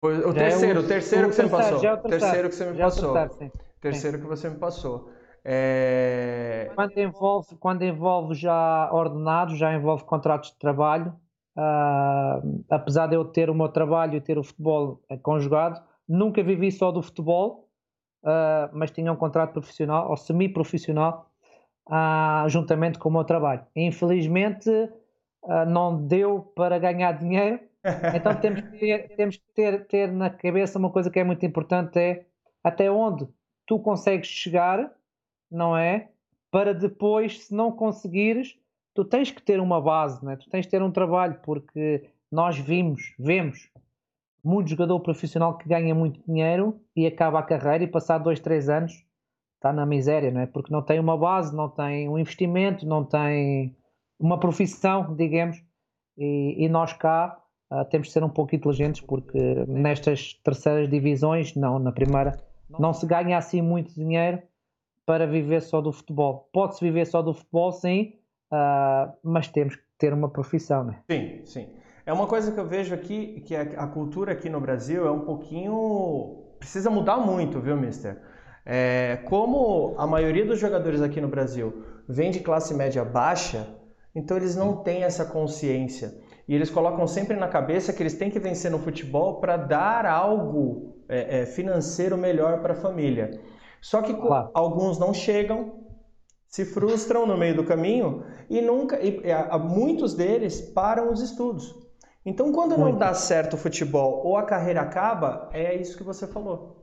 Foi 0.00 0.18
o 0.18 0.32
já 0.32 0.34
terceiro, 0.34 0.78
é 0.78 0.82
o, 0.82 0.84
o, 0.84 0.88
terceiro 0.88 1.26
o 1.26 1.30
que 1.30 1.36
você 1.36 1.42
me 1.42 1.50
passou. 1.50 1.78
Já 1.78 1.88
é 1.90 1.94
o 1.94 1.98
terceiro, 1.98 2.48
que 2.48 2.54
você 2.54 2.70
me 2.70 2.78
passou. 2.78 3.16
É 3.16 3.24
o 3.24 3.28
terceiro, 3.28 3.52
terceiro 3.80 4.18
que 4.18 4.26
você 4.26 4.50
me 4.50 4.56
passou. 4.58 5.10
É... 5.44 6.70
Quando, 6.74 6.98
envolve, 6.98 7.56
quando 7.56 7.82
envolve 7.82 8.34
já 8.34 8.90
ordenados, 8.92 9.58
já 9.58 9.72
envolve 9.72 10.04
contratos 10.04 10.50
de 10.50 10.58
trabalho, 10.58 11.14
uh, 11.56 12.64
apesar 12.68 13.06
de 13.06 13.16
eu 13.16 13.24
ter 13.24 13.48
o 13.48 13.54
meu 13.54 13.68
trabalho 13.68 14.16
e 14.16 14.20
ter 14.20 14.38
o 14.38 14.44
futebol 14.44 15.00
conjugado, 15.22 15.80
nunca 16.08 16.42
vivi 16.42 16.70
só 16.70 16.90
do 16.90 17.02
futebol, 17.02 17.68
uh, 18.24 18.68
mas 18.72 18.90
tinha 18.90 19.12
um 19.12 19.16
contrato 19.16 19.52
profissional 19.52 20.10
ou 20.10 20.16
semi-profissional 20.16 21.30
uh, 21.88 22.48
juntamente 22.48 22.98
com 22.98 23.08
o 23.08 23.12
meu 23.12 23.24
trabalho. 23.24 23.64
Infelizmente, 23.74 24.70
uh, 24.70 25.64
não 25.66 26.06
deu 26.06 26.40
para 26.54 26.78
ganhar 26.78 27.12
dinheiro, 27.12 27.60
então 28.14 28.34
temos 28.34 28.60
que, 28.60 28.78
ter, 28.78 29.16
temos 29.16 29.36
que 29.36 29.52
ter, 29.54 29.86
ter 29.86 30.12
na 30.12 30.30
cabeça 30.30 30.78
uma 30.78 30.90
coisa 30.90 31.10
que 31.10 31.18
é 31.18 31.24
muito 31.24 31.44
importante: 31.44 31.98
é 31.98 32.26
até 32.62 32.90
onde 32.90 33.26
tu 33.66 33.78
consegues 33.78 34.28
chegar, 34.28 34.92
não 35.50 35.76
é? 35.76 36.08
Para 36.50 36.72
depois, 36.72 37.46
se 37.46 37.54
não 37.54 37.70
conseguires, 37.70 38.58
tu 38.94 39.04
tens 39.04 39.30
que 39.30 39.42
ter 39.42 39.60
uma 39.60 39.80
base, 39.80 40.24
né? 40.24 40.36
tu 40.36 40.48
tens 40.48 40.64
que 40.64 40.70
ter 40.70 40.82
um 40.82 40.90
trabalho, 40.90 41.38
porque 41.44 42.10
nós 42.32 42.58
vimos, 42.58 43.14
vemos 43.18 43.70
muito 44.42 44.70
jogador 44.70 44.98
profissional 45.00 45.58
que 45.58 45.68
ganha 45.68 45.94
muito 45.94 46.20
dinheiro 46.26 46.80
e 46.96 47.06
acaba 47.06 47.38
a 47.38 47.42
carreira 47.42 47.84
e 47.84 47.86
passar 47.86 48.18
dois, 48.18 48.40
três 48.40 48.68
anos 48.68 49.04
está 49.58 49.72
na 49.72 49.84
miséria, 49.84 50.30
não 50.30 50.40
é? 50.40 50.46
Porque 50.46 50.72
não 50.72 50.82
tem 50.82 50.98
uma 50.98 51.16
base, 51.16 51.54
não 51.54 51.68
tem 51.68 52.08
um 52.08 52.18
investimento, 52.18 52.86
não 52.86 53.04
tem 53.04 53.76
uma 54.18 54.38
profissão, 54.38 55.14
digamos, 55.14 55.62
e, 56.16 56.64
e 56.64 56.68
nós 56.68 56.92
cá 56.92 57.38
uh, 57.70 57.84
temos 57.86 58.08
de 58.08 58.12
ser 58.12 58.24
um 58.24 58.28
pouco 58.28 58.54
inteligentes 58.54 59.00
porque 59.00 59.38
nestas 59.66 60.34
terceiras 60.44 60.88
divisões, 60.88 61.54
não, 61.54 61.78
na 61.78 61.92
primeira, 61.92 62.38
não 62.78 62.92
se 62.92 63.06
ganha 63.06 63.36
assim 63.36 63.60
muito 63.60 63.92
dinheiro 63.94 64.40
para 65.04 65.26
viver 65.26 65.60
só 65.62 65.80
do 65.80 65.92
futebol. 65.92 66.48
Pode-se 66.52 66.84
viver 66.84 67.06
só 67.06 67.22
do 67.22 67.34
futebol, 67.34 67.72
sim, 67.72 68.14
uh, 68.52 69.12
mas 69.22 69.48
temos 69.48 69.74
que 69.74 69.82
ter 69.98 70.12
uma 70.12 70.28
profissão, 70.28 70.84
né? 70.84 71.00
Sim, 71.10 71.40
sim. 71.44 71.68
É 72.06 72.12
uma 72.12 72.26
coisa 72.26 72.52
que 72.52 72.58
eu 72.58 72.66
vejo 72.66 72.94
aqui, 72.94 73.40
que 73.40 73.54
a, 73.54 73.86
cultura 73.86 74.32
aqui 74.32 74.48
no 74.48 74.60
Brasil 74.60 75.06
é 75.06 75.10
um 75.10 75.20
pouquinho... 75.20 76.44
Precisa 76.58 76.90
mudar 76.90 77.18
muito, 77.18 77.60
viu, 77.60 77.76
mister? 77.76 78.20
É, 78.70 79.20
como 79.24 79.94
a 79.96 80.06
maioria 80.06 80.44
dos 80.44 80.58
jogadores 80.58 81.00
aqui 81.00 81.22
no 81.22 81.28
Brasil 81.28 81.86
vem 82.06 82.30
de 82.30 82.40
classe 82.40 82.74
média 82.74 83.02
baixa, 83.02 83.66
então 84.14 84.36
eles 84.36 84.54
não 84.54 84.76
têm 84.76 85.04
essa 85.04 85.24
consciência. 85.24 86.14
E 86.46 86.54
eles 86.54 86.68
colocam 86.68 87.06
sempre 87.06 87.34
na 87.34 87.48
cabeça 87.48 87.94
que 87.94 88.02
eles 88.02 88.12
têm 88.12 88.30
que 88.30 88.38
vencer 88.38 88.70
no 88.70 88.78
futebol 88.78 89.40
para 89.40 89.56
dar 89.56 90.04
algo 90.04 91.02
é, 91.08 91.40
é, 91.40 91.46
financeiro 91.46 92.18
melhor 92.18 92.60
para 92.60 92.74
a 92.74 92.76
família. 92.76 93.40
Só 93.80 94.02
que 94.02 94.12
claro. 94.12 94.50
alguns 94.52 94.98
não 94.98 95.14
chegam, 95.14 95.84
se 96.46 96.66
frustram 96.66 97.26
no 97.26 97.38
meio 97.38 97.56
do 97.56 97.64
caminho 97.64 98.22
e 98.50 98.60
nunca, 98.60 99.00
e, 99.00 99.22
e, 99.24 99.58
muitos 99.60 100.12
deles 100.12 100.60
param 100.60 101.10
os 101.10 101.22
estudos. 101.22 101.74
Então, 102.24 102.52
quando 102.52 102.76
Muito. 102.76 102.92
não 102.92 102.98
dá 102.98 103.14
certo 103.14 103.54
o 103.54 103.58
futebol 103.58 104.20
ou 104.26 104.36
a 104.36 104.42
carreira 104.42 104.82
acaba, 104.82 105.48
é 105.54 105.74
isso 105.74 105.96
que 105.96 106.04
você 106.04 106.26
falou. 106.26 106.77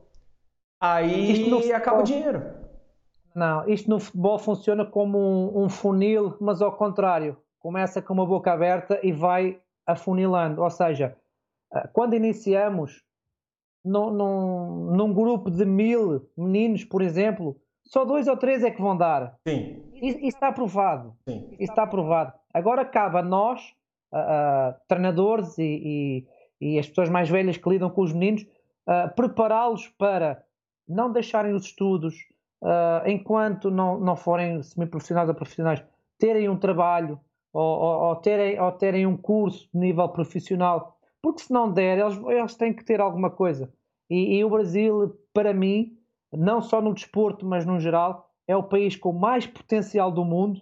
Aí 0.80 1.48
no 1.48 1.58
acaba 1.74 2.00
o 2.00 2.02
dinheiro. 2.02 2.42
Não, 3.34 3.68
isto 3.68 3.90
no 3.90 4.00
futebol 4.00 4.38
funciona 4.38 4.84
como 4.84 5.18
um, 5.18 5.64
um, 5.64 5.68
funil, 5.68 6.34
mas 6.40 6.62
ao 6.62 6.72
contrário. 6.72 7.36
Começa 7.58 8.00
com 8.00 8.14
uma 8.14 8.24
boca 8.24 8.52
aberta 8.52 8.98
e 9.02 9.12
vai 9.12 9.60
afunilando. 9.84 10.62
Ou 10.62 10.70
seja, 10.70 11.16
eh, 11.74 11.88
quando 11.92 12.14
iniciamos 12.14 13.02
num, 13.84 14.10
num, 14.10 14.96
num 14.96 15.12
grupo 15.12 15.50
de 15.50 15.64
mil 15.64 16.28
meninos, 16.36 16.84
por 16.84 17.02
exemplo, 17.02 17.56
só 17.84 18.04
dois 18.04 18.26
ou 18.26 18.36
três 18.36 18.64
é 18.64 18.70
que 18.70 18.80
vão 18.80 18.96
dar. 18.96 19.38
Sim. 19.46 19.82
Isso, 19.94 20.18
isso 20.18 20.36
está 20.36 20.48
aprovado. 20.48 21.14
Sim. 21.28 21.48
Isso 21.52 21.72
está 21.72 21.84
aprovado. 21.84 22.32
Agora 22.52 22.84
cabe 22.84 23.18
a 23.18 23.22
nós, 23.22 23.60
uh, 24.12 24.74
treinadores 24.88 25.56
e, 25.58 26.24
e, 26.60 26.74
e, 26.74 26.78
as 26.78 26.88
pessoas 26.88 27.08
mais 27.08 27.28
velhas 27.28 27.56
que 27.56 27.68
lidam 27.68 27.90
com 27.90 28.02
os 28.02 28.12
meninos, 28.12 28.42
uh, 28.42 29.14
prepará-los 29.14 29.88
para 29.98 30.42
não 30.88 31.10
deixarem 31.12 31.54
os 31.54 31.64
estudos 31.64 32.14
enquanto 33.04 33.70
não, 33.70 34.00
não 34.00 34.16
forem 34.16 34.62
semi-profissionais 34.62 35.28
ou 35.28 35.34
profissionais, 35.34 35.84
terem 36.18 36.48
um 36.48 36.56
trabalho 36.56 37.20
ou, 37.52 37.62
ou, 37.62 38.00
ou, 38.08 38.16
terem, 38.16 38.60
ou 38.60 38.72
terem 38.72 39.06
um 39.06 39.16
curso 39.16 39.68
de 39.72 39.78
nível 39.78 40.08
profissional, 40.08 40.98
porque 41.22 41.42
se 41.42 41.52
não 41.52 41.72
der, 41.72 41.98
eles, 41.98 42.18
eles 42.28 42.54
têm 42.54 42.72
que 42.72 42.84
ter 42.84 43.00
alguma 43.00 43.30
coisa. 43.30 43.72
E, 44.10 44.36
e 44.36 44.44
o 44.44 44.50
Brasil, 44.50 45.18
para 45.32 45.52
mim, 45.52 45.96
não 46.32 46.60
só 46.60 46.80
no 46.80 46.94
desporto, 46.94 47.46
mas 47.46 47.64
no 47.64 47.80
geral, 47.80 48.30
é 48.46 48.56
o 48.56 48.62
país 48.62 48.94
com 48.96 49.12
mais 49.12 49.46
potencial 49.46 50.12
do 50.12 50.24
mundo. 50.24 50.60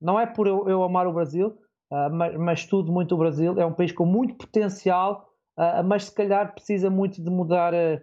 Não 0.00 0.18
é 0.18 0.26
por 0.26 0.46
eu, 0.46 0.68
eu 0.68 0.82
amar 0.82 1.06
o 1.06 1.12
Brasil, 1.12 1.58
uh, 1.92 2.10
mas, 2.10 2.36
mas 2.36 2.58
estudo 2.60 2.90
muito 2.90 3.14
o 3.14 3.18
Brasil. 3.18 3.58
É 3.60 3.64
um 3.64 3.72
país 3.72 3.92
com 3.92 4.04
muito 4.04 4.34
potencial, 4.34 5.28
uh, 5.58 5.84
mas 5.84 6.04
se 6.04 6.14
calhar 6.14 6.54
precisa 6.54 6.90
muito 6.90 7.22
de 7.22 7.30
mudar, 7.30 7.72
uh, 7.72 8.00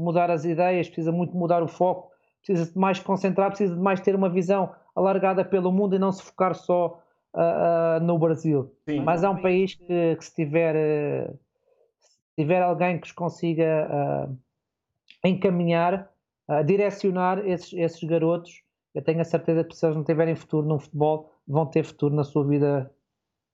mudar 0.00 0.30
as 0.30 0.44
ideias, 0.44 0.86
precisa 0.88 1.12
muito 1.12 1.36
mudar 1.36 1.62
o 1.62 1.68
foco, 1.68 2.10
precisa 2.44 2.70
de 2.70 2.78
mais 2.78 2.98
concentrar, 2.98 3.48
precisa 3.48 3.74
de 3.74 3.80
mais 3.80 4.00
ter 4.00 4.14
uma 4.14 4.28
visão 4.28 4.74
alargada 4.94 5.44
pelo 5.44 5.72
mundo 5.72 5.96
e 5.96 5.98
não 5.98 6.12
se 6.12 6.22
focar 6.22 6.54
só 6.54 7.02
no 8.02 8.18
Brasil. 8.18 8.72
Sim. 8.88 9.00
Mas 9.00 9.22
é 9.22 9.28
um 9.28 9.40
país 9.40 9.74
que, 9.74 10.16
que 10.16 10.24
se 10.24 10.34
tiver 10.34 11.30
se 12.00 12.18
tiver 12.36 12.62
alguém 12.62 12.98
que 12.98 13.06
os 13.06 13.12
consiga 13.12 14.28
encaminhar 15.24 16.10
uh, 16.48 16.64
direcionar 16.64 17.46
esses, 17.46 17.72
esses 17.74 18.02
garotos. 18.02 18.62
Eu 18.94 19.02
tenho 19.02 19.20
a 19.20 19.24
certeza 19.24 19.62
que 19.62 19.76
se 19.76 19.86
eles 19.86 19.96
não 19.96 20.04
tiverem 20.04 20.34
futuro 20.34 20.66
no 20.66 20.78
futebol, 20.78 21.32
vão 21.46 21.66
ter 21.66 21.84
futuro 21.84 22.14
na 22.14 22.24
sua 22.24 22.44
vida 22.44 22.90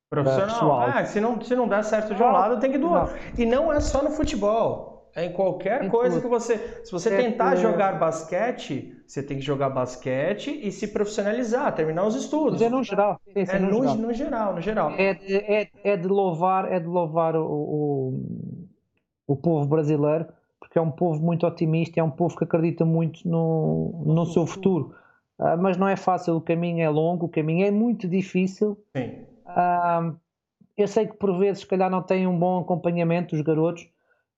profissional. 0.08 0.80
Ah, 0.80 1.04
se, 1.04 1.20
não, 1.20 1.40
se 1.40 1.54
não 1.56 1.68
der 1.68 1.82
certo 1.84 2.14
de 2.14 2.22
um 2.22 2.30
lado, 2.30 2.60
tem 2.60 2.70
que 2.70 2.78
do 2.78 2.90
outro. 2.90 3.14
E 3.36 3.44
não 3.44 3.72
é 3.72 3.80
só 3.80 4.02
no 4.02 4.10
futebol. 4.10 4.93
É 5.16 5.26
em 5.26 5.33
qualquer 5.33 5.85
em 5.85 5.88
coisa 5.88 6.16
tudo. 6.16 6.23
que 6.23 6.28
você. 6.28 6.59
Se 6.85 6.90
você 6.90 7.14
é 7.14 7.16
tentar 7.16 7.54
jogar 7.56 7.99
basquete, 7.99 8.97
você 9.06 9.23
tem 9.23 9.38
que 9.38 9.44
jogar 9.44 9.71
basquete 9.71 10.61
e 10.62 10.73
se 10.73 10.88
profissionalizar, 10.88 11.73
terminar 11.75 12.04
os 12.04 12.16
estudos. 12.16 12.61
é 12.61 12.68
no 12.68 12.83
geral. 12.83 13.21
É, 13.35 13.42
é 13.42 13.59
no, 13.59 13.68
no, 13.68 13.75
geral. 13.80 13.97
no, 13.97 14.12
geral. 14.12 14.54
no 14.54 14.61
geral. 14.61 14.90
É 14.99 15.14
de, 15.14 15.37
é, 15.37 15.71
é 15.85 15.97
de 15.97 16.09
louvar, 16.09 16.71
é 16.73 16.80
de 16.80 16.87
louvar 16.87 17.37
o, 17.37 17.44
o, 17.47 18.25
o 19.28 19.37
povo 19.37 19.66
brasileiro 19.66 20.26
porque 20.75 20.78
é 20.78 20.83
um 20.83 20.90
povo 20.90 21.23
muito 21.23 21.47
otimista, 21.47 22.00
é 22.00 22.02
um 22.02 22.11
povo 22.11 22.37
que 22.37 22.42
acredita 22.42 22.85
muito 22.85 23.28
no, 23.28 24.02
no 24.04 24.26
seu 24.26 24.47
futuro. 24.47 24.94
Uh, 25.38 25.56
mas 25.59 25.76
não 25.76 25.87
é 25.87 25.94
fácil, 25.94 26.37
o 26.37 26.40
caminho 26.40 26.83
é 26.83 26.88
longo, 26.88 27.26
o 27.26 27.28
caminho 27.28 27.66
é 27.66 27.71
muito 27.71 28.09
difícil. 28.09 28.76
Sim. 28.97 29.25
Uh, 29.47 30.16
eu 30.76 30.88
sei 30.88 31.06
que 31.06 31.14
por 31.14 31.38
vezes, 31.38 31.61
se 31.61 31.66
calhar, 31.66 31.90
não 31.90 32.02
têm 32.02 32.26
um 32.26 32.37
bom 32.37 32.61
acompanhamento 32.61 33.37
os 33.37 33.42
garotos 33.42 33.88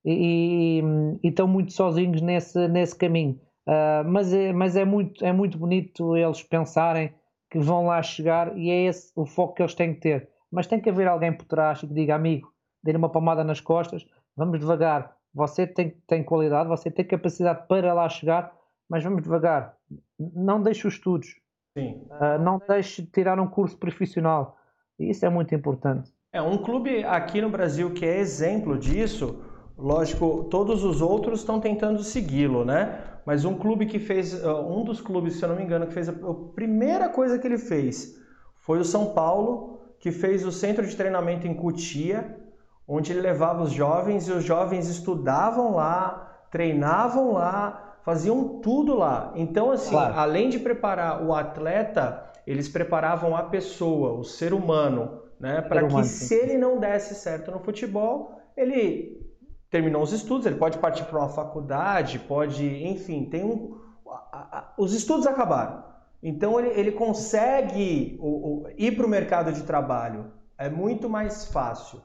e, 0.07 0.81
e, 1.23 1.29
estão 1.29 1.49
muito 1.49 1.73
sozinhos 1.73 2.21
nesse, 2.21 2.69
nesse 2.69 2.97
caminho. 2.97 3.41
Uh, 3.67 4.09
mas 4.09 4.33
é, 4.33 4.53
mas 4.53 4.77
é, 4.77 4.85
muito, 4.85 5.25
é 5.25 5.33
muito 5.33 5.59
bonito 5.59 6.17
eles 6.17 6.43
pensarem 6.43 7.13
que 7.51 7.59
vão 7.59 7.87
lá 7.87 8.01
chegar 8.03 8.57
e 8.57 8.71
é 8.71 8.85
esse 8.85 9.11
o 9.17 9.27
foco 9.27 9.55
que 9.55 9.63
eles 9.63 9.75
têm 9.75 9.95
que 9.95 10.01
ter. 10.01 10.29
Mas 10.51 10.69
tem 10.69 10.81
que 10.81 10.89
haver 10.89 11.09
alguém 11.09 11.33
por 11.33 11.45
trás 11.47 11.81
que 11.81 11.87
diga, 11.89 12.15
amigo, 12.15 12.53
dê-lhe 12.83 12.99
uma 12.99 13.11
palmada 13.11 13.43
nas 13.43 13.61
costas, 13.61 14.07
vamos 14.37 14.61
devagar, 14.61 15.17
você 15.35 15.67
tem, 15.67 15.91
tem 16.07 16.23
qualidade, 16.23 16.69
você 16.69 16.91
tem 16.91 17.05
capacidade 17.05 17.67
para 17.67 17.93
lá 17.93 18.09
chegar, 18.09 18.55
mas 18.89 19.03
vamos 19.03 19.23
devagar. 19.23 19.75
Não 20.19 20.63
deixe 20.63 20.87
os 20.87 20.95
estudos. 20.95 21.35
Uh, 21.77 22.39
não 22.41 22.59
deixe 22.67 23.03
de 23.03 23.09
tirar 23.09 23.39
um 23.39 23.47
curso 23.47 23.77
profissional. 23.77 24.57
Isso 24.99 25.27
é 25.27 25.29
muito 25.29 25.55
importante. 25.55 26.11
É 26.33 26.41
um 26.41 26.57
clube 26.59 27.05
aqui 27.05 27.41
no 27.41 27.51
Brasil 27.51 27.93
que 27.93 28.07
é 28.07 28.19
exemplo 28.19 28.79
disso. 28.79 29.43
Lógico, 29.79 30.45
todos 30.45 30.85
os 30.85 31.03
outros 31.03 31.41
estão 31.41 31.61
tentando 31.61 32.03
segui-lo, 32.03 32.65
né? 32.65 32.99
Mas 33.27 33.45
um 33.45 33.57
clube 33.57 33.87
que 33.87 33.99
fez, 33.99 34.43
ah, 34.45 34.61
um 34.61 34.85
dos 34.85 35.01
clubes, 35.01 35.37
se 35.37 35.45
eu 35.45 35.49
não 35.51 35.57
me 35.57 35.63
engano, 35.63 35.87
que 35.87 35.93
fez 35.93 36.09
a, 36.09 36.13
a 36.13 36.35
primeira 36.55 37.09
coisa 37.09 37.39
que 37.39 37.47
ele 37.47 37.59
fez 37.59 38.17
foi 38.61 38.79
o 38.79 38.85
São 38.85 39.13
Paulo, 39.13 39.81
que 39.99 40.11
fez 40.11 40.47
o 40.47 40.53
centro 40.53 40.87
de 40.87 40.97
treinamento 40.97 41.47
em 41.47 41.55
Cutia, 41.55 42.37
onde 42.89 43.13
ele 43.13 43.21
levava 43.21 43.63
os 43.63 43.71
jovens 43.71 44.29
e 44.29 44.33
os 44.33 44.45
jovens 44.45 44.89
estudavam 44.89 45.75
lá, 45.75 46.47
treinavam 46.51 47.33
lá, 47.33 47.97
faziam 48.03 48.61
tudo 48.61 48.97
lá. 48.97 49.33
Então, 49.35 49.71
assim, 49.71 49.91
claro. 49.91 50.15
além 50.15 50.49
de 50.49 50.59
preparar 50.59 51.23
o 51.23 51.35
atleta, 51.35 52.25
eles 52.47 52.69
preparavam 52.69 53.37
a 53.37 53.43
pessoa, 53.43 54.13
o 54.13 54.25
ser 54.25 54.55
humano, 54.55 55.21
né? 55.39 55.61
Para 55.61 55.87
que 55.87 56.05
se 56.05 56.35
ele 56.35 56.57
não 56.57 56.79
desse 56.79 57.15
certo 57.15 57.51
no 57.51 57.59
futebol, 57.59 58.41
ele 58.57 59.26
terminou 59.71 60.03
os 60.03 60.13
estudos, 60.13 60.47
ele 60.47 60.57
pode 60.57 60.79
partir 60.79 61.05
para 61.05 61.19
uma 61.19 61.29
faculdade, 61.29 62.19
pode, 62.19 62.65
enfim, 62.85 63.29
tem 63.29 63.45
um. 63.45 63.81
Os 64.79 64.93
estudos 64.93 65.27
acabaram. 65.27 65.85
Então 66.23 66.59
ele, 66.59 66.69
ele 66.79 66.93
consegue 66.93 68.17
o, 68.21 68.65
o, 68.65 68.71
ir 68.77 68.97
para 68.97 69.07
o 69.07 69.09
mercado 69.09 69.53
de 69.53 69.63
trabalho. 69.63 70.33
É 70.59 70.71
muito 70.71 71.09
mais 71.09 71.47
fácil. 71.47 72.01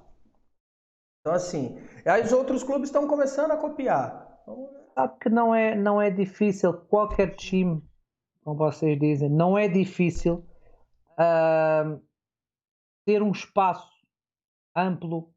Então, 1.22 1.34
assim, 1.34 1.80
os 2.24 2.32
outros 2.32 2.64
clubes 2.64 2.90
estão 2.90 3.08
começando 3.08 3.52
a 3.52 3.58
copiar. 3.58 4.40
Então, 4.42 4.70
Sabe 4.94 5.20
que 5.20 5.30
não 5.30 5.56
é, 5.56 5.74
não 5.74 6.02
é 6.02 6.10
difícil, 6.10 6.74
qualquer 6.74 7.36
time, 7.36 7.82
como 8.44 8.58
vocês 8.58 9.00
dizem, 9.00 9.30
não 9.30 9.58
é 9.58 9.68
difícil 9.68 10.46
uh, 11.14 12.02
ter 13.06 13.24
um 13.24 13.32
espaço 13.32 13.90
amplo 14.76 15.34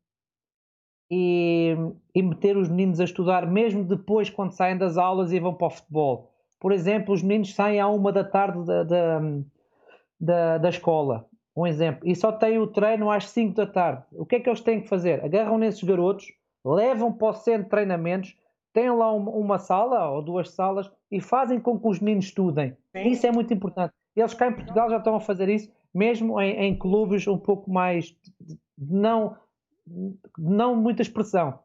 e, 1.10 1.76
e 2.14 2.22
meter 2.22 2.56
os 2.56 2.68
meninos 2.68 3.00
a 3.00 3.04
estudar, 3.04 3.46
mesmo 3.46 3.84
depois, 3.84 4.30
quando 4.30 4.52
saem 4.52 4.78
das 4.78 4.96
aulas 4.96 5.32
e 5.32 5.40
vão 5.40 5.54
para 5.54 5.66
o 5.66 5.70
futebol. 5.70 6.30
Por 6.60 6.72
exemplo, 6.72 7.14
os 7.14 7.22
meninos 7.22 7.54
saem 7.54 7.80
à 7.80 7.88
uma 7.88 8.10
da 8.10 8.24
tarde 8.24 8.64
da, 8.64 8.82
da, 8.82 9.20
da, 10.18 10.58
da 10.58 10.68
escola 10.68 11.26
um 11.56 11.66
exemplo, 11.66 12.08
e 12.08 12.16
só 12.16 12.32
tem 12.32 12.58
o 12.58 12.66
treino 12.66 13.10
às 13.10 13.28
5 13.28 13.54
da 13.54 13.66
tarde. 13.66 14.02
O 14.12 14.26
que 14.26 14.36
é 14.36 14.40
que 14.40 14.48
eles 14.48 14.60
têm 14.60 14.80
que 14.80 14.88
fazer? 14.88 15.24
Agarram 15.24 15.56
nesses 15.56 15.82
garotos, 15.84 16.32
levam 16.64 17.12
para 17.12 17.28
o 17.28 17.32
centro 17.32 17.64
de 17.64 17.70
treinamentos, 17.70 18.36
têm 18.72 18.90
lá 18.90 19.12
uma, 19.12 19.30
uma 19.30 19.58
sala 19.58 20.10
ou 20.10 20.20
duas 20.20 20.50
salas 20.50 20.90
e 21.10 21.20
fazem 21.20 21.60
com 21.60 21.78
que 21.78 21.86
os 21.86 22.00
meninos 22.00 22.26
estudem. 22.26 22.76
Sim. 22.92 23.08
Isso 23.08 23.26
é 23.26 23.30
muito 23.30 23.54
importante. 23.54 23.92
Eles 24.16 24.34
cá 24.34 24.48
em 24.48 24.54
Portugal 24.54 24.90
já 24.90 24.96
estão 24.96 25.14
a 25.14 25.20
fazer 25.20 25.48
isso, 25.48 25.70
mesmo 25.94 26.40
em, 26.40 26.56
em 26.56 26.76
clubes 26.76 27.26
um 27.28 27.38
pouco 27.38 27.70
mais 27.70 28.16
de 28.76 28.92
não, 28.92 29.36
não 30.38 30.76
muita 30.76 31.02
expressão, 31.02 31.58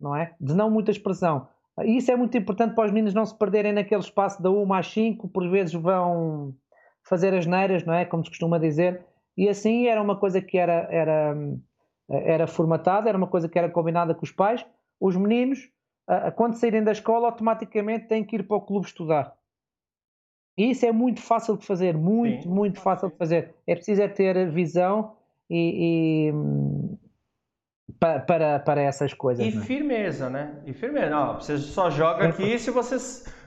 não 0.00 0.14
é? 0.14 0.34
De 0.40 0.54
não 0.54 0.70
muita 0.70 0.90
expressão. 0.90 1.48
E 1.84 1.96
isso 1.96 2.10
é 2.10 2.16
muito 2.16 2.36
importante 2.36 2.74
para 2.74 2.86
os 2.86 2.92
meninos 2.92 3.14
não 3.14 3.24
se 3.24 3.36
perderem 3.36 3.72
naquele 3.72 4.00
espaço 4.00 4.42
da 4.42 4.50
1 4.50 4.72
às 4.72 4.86
5, 4.88 5.28
por 5.28 5.48
vezes 5.48 5.74
vão 5.74 6.54
fazer 7.04 7.32
as 7.34 7.46
neiras, 7.46 7.84
não 7.84 7.94
é? 7.94 8.04
Como 8.04 8.24
se 8.24 8.30
costuma 8.30 8.58
dizer. 8.58 9.04
E 9.36 9.48
assim 9.48 9.86
era 9.86 10.02
uma 10.02 10.16
coisa 10.16 10.42
que 10.42 10.58
era, 10.58 10.88
era, 10.90 11.36
era 12.08 12.46
formatada, 12.46 13.08
era 13.08 13.16
uma 13.16 13.28
coisa 13.28 13.48
que 13.48 13.58
era 13.58 13.70
combinada 13.70 14.14
com 14.14 14.24
os 14.24 14.32
pais. 14.32 14.64
Os 15.00 15.16
meninos, 15.16 15.70
quando 16.34 16.54
saírem 16.54 16.82
da 16.82 16.92
escola, 16.92 17.28
automaticamente 17.28 18.08
têm 18.08 18.24
que 18.24 18.36
ir 18.36 18.42
para 18.42 18.56
o 18.56 18.60
clube 18.60 18.86
estudar. 18.86 19.32
E 20.56 20.70
isso 20.70 20.84
é 20.84 20.90
muito 20.90 21.22
fácil 21.22 21.56
de 21.56 21.64
fazer, 21.64 21.96
muito, 21.96 22.42
Sim. 22.42 22.48
muito 22.48 22.80
fácil 22.80 23.08
de 23.10 23.16
fazer. 23.16 23.54
É 23.64 23.76
preciso 23.76 24.02
é 24.02 24.08
ter 24.08 24.50
visão 24.50 25.14
e, 25.48 26.32
e 26.32 26.32
para, 27.98 28.20
para, 28.20 28.58
para 28.60 28.82
essas 28.82 29.14
coisas. 29.14 29.46
E 29.46 29.56
né? 29.56 29.64
firmeza, 29.64 30.28
né? 30.28 30.56
E 30.66 30.72
firmeza. 30.72 31.10
Não, 31.10 31.34
você 31.34 31.58
só 31.58 31.90
joga 31.90 32.28
aqui 32.28 32.58
se 32.58 32.70
você 32.70 32.98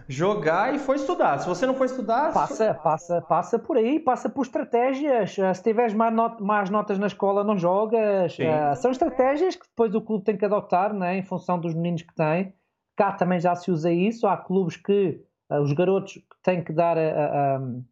jogar 0.07 0.73
e 0.73 0.79
for 0.79 0.95
estudar. 0.95 1.39
Se 1.39 1.47
você 1.47 1.65
não 1.65 1.73
for 1.73 1.85
estudar. 1.85 2.33
Passa, 2.33 2.73
passa, 2.73 3.21
passa 3.21 3.59
por 3.59 3.77
aí, 3.77 3.99
passa 3.99 4.29
por 4.29 4.41
estratégias. 4.43 5.37
Ah, 5.39 5.53
se 5.53 5.63
tiveres 5.63 5.93
mais, 5.93 6.13
not 6.13 6.41
mais 6.41 6.69
notas 6.69 6.97
na 6.97 7.07
escola, 7.07 7.43
não 7.43 7.57
jogas. 7.57 8.37
Uh, 8.37 8.75
são 8.75 8.91
estratégias 8.91 9.55
que 9.55 9.65
depois 9.67 9.93
o 9.95 10.01
clube 10.01 10.23
tem 10.23 10.37
que 10.37 10.45
adotar, 10.45 10.93
né? 10.93 11.17
em 11.17 11.23
função 11.23 11.59
dos 11.59 11.73
meninos 11.73 12.01
que 12.01 12.13
tem. 12.13 12.53
Cá 12.95 13.13
também 13.13 13.39
já 13.39 13.55
se 13.55 13.71
usa 13.71 13.91
isso. 13.91 14.27
Há 14.27 14.37
clubes 14.37 14.75
que 14.75 15.21
uh, 15.49 15.61
os 15.61 15.71
garotos 15.71 16.19
têm 16.43 16.63
que 16.63 16.73
dar 16.73 16.97
uh, 16.97 17.83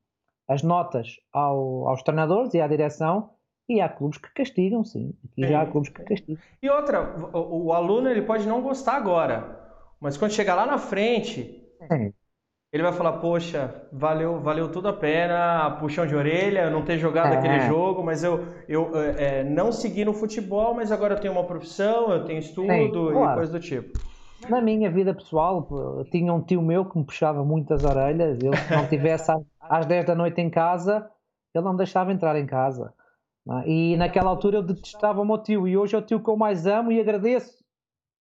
as 0.47 0.63
notas 0.63 1.19
ao, 1.31 1.87
aos 1.87 2.03
treinadores 2.03 2.53
e 2.53 2.59
à 2.59 2.67
direção 2.67 3.29
e 3.69 3.81
há 3.81 3.87
clubes 3.87 4.17
que 4.17 4.33
castigam, 4.33 4.83
sim. 4.83 5.13
Aqui 5.25 5.47
já 5.47 5.61
há 5.61 5.65
clubes 5.65 5.89
que 5.89 6.03
castigam. 6.03 6.41
E 6.61 6.69
outra, 6.69 7.15
o, 7.33 7.67
o, 7.67 7.73
aluno 7.73 8.09
ele 8.09 8.23
pode 8.23 8.47
não 8.47 8.61
gostar 8.61 8.95
agora, 8.95 9.59
mas 9.99 10.17
quando 10.17 10.31
chegar 10.31 10.55
lá 10.55 10.65
na 10.65 10.77
frente, 10.77 11.63
sim. 11.91 12.13
ele 12.73 12.83
vai 12.83 12.91
falar, 12.91 13.13
poxa, 13.13 13.87
valeu, 13.91 14.39
valeu 14.39 14.71
tudo 14.71 14.87
a 14.87 14.93
pena, 14.93 15.77
puxão 15.79 16.07
de 16.07 16.15
orelha, 16.15 16.69
não 16.69 16.83
ter 16.83 16.97
jogado 16.97 17.33
é. 17.33 17.37
aquele 17.37 17.59
jogo, 17.67 18.03
mas 18.03 18.23
eu, 18.23 18.43
eu 18.67 18.91
é, 18.95 19.41
é, 19.41 19.43
não 19.43 19.71
segui 19.71 20.03
no 20.03 20.13
futebol, 20.13 20.73
mas 20.73 20.91
agora 20.91 21.13
eu 21.13 21.19
tenho 21.19 21.33
uma 21.33 21.43
profissão, 21.43 22.11
eu 22.11 22.25
tenho 22.25 22.39
estudo 22.39 22.67
claro. 23.11 23.31
e 23.31 23.35
coisa 23.35 23.51
do 23.51 23.59
tipo. 23.59 23.99
Na 24.47 24.61
minha 24.61 24.89
vida 24.89 25.13
pessoal, 25.13 25.67
tinha 26.11 26.33
um 26.33 26.41
tio 26.41 26.61
meu 26.61 26.85
que 26.85 26.97
me 26.97 27.03
puxava 27.03 27.43
muitas 27.43 27.83
orelhas. 27.83 28.39
Ele, 28.41 28.55
se 28.55 28.73
não 28.73 28.83
estivesse 28.83 29.31
às 29.59 29.85
10 29.85 30.05
da 30.05 30.15
noite 30.15 30.39
em 30.39 30.49
casa, 30.49 31.09
ele 31.53 31.65
não 31.65 31.75
deixava 31.75 32.13
entrar 32.13 32.37
em 32.37 32.45
casa. 32.45 32.93
É? 33.47 33.69
E 33.69 33.97
naquela 33.97 34.29
altura 34.29 34.57
eu 34.57 34.63
detestava 34.63 35.21
o 35.21 35.25
meu 35.25 35.37
tio 35.37 35.67
e 35.67 35.77
hoje 35.77 35.95
é 35.95 35.99
o 35.99 36.01
tio 36.01 36.21
que 36.21 36.29
eu 36.29 36.37
mais 36.37 36.67
amo 36.67 36.91
e 36.91 36.99
agradeço 36.99 37.63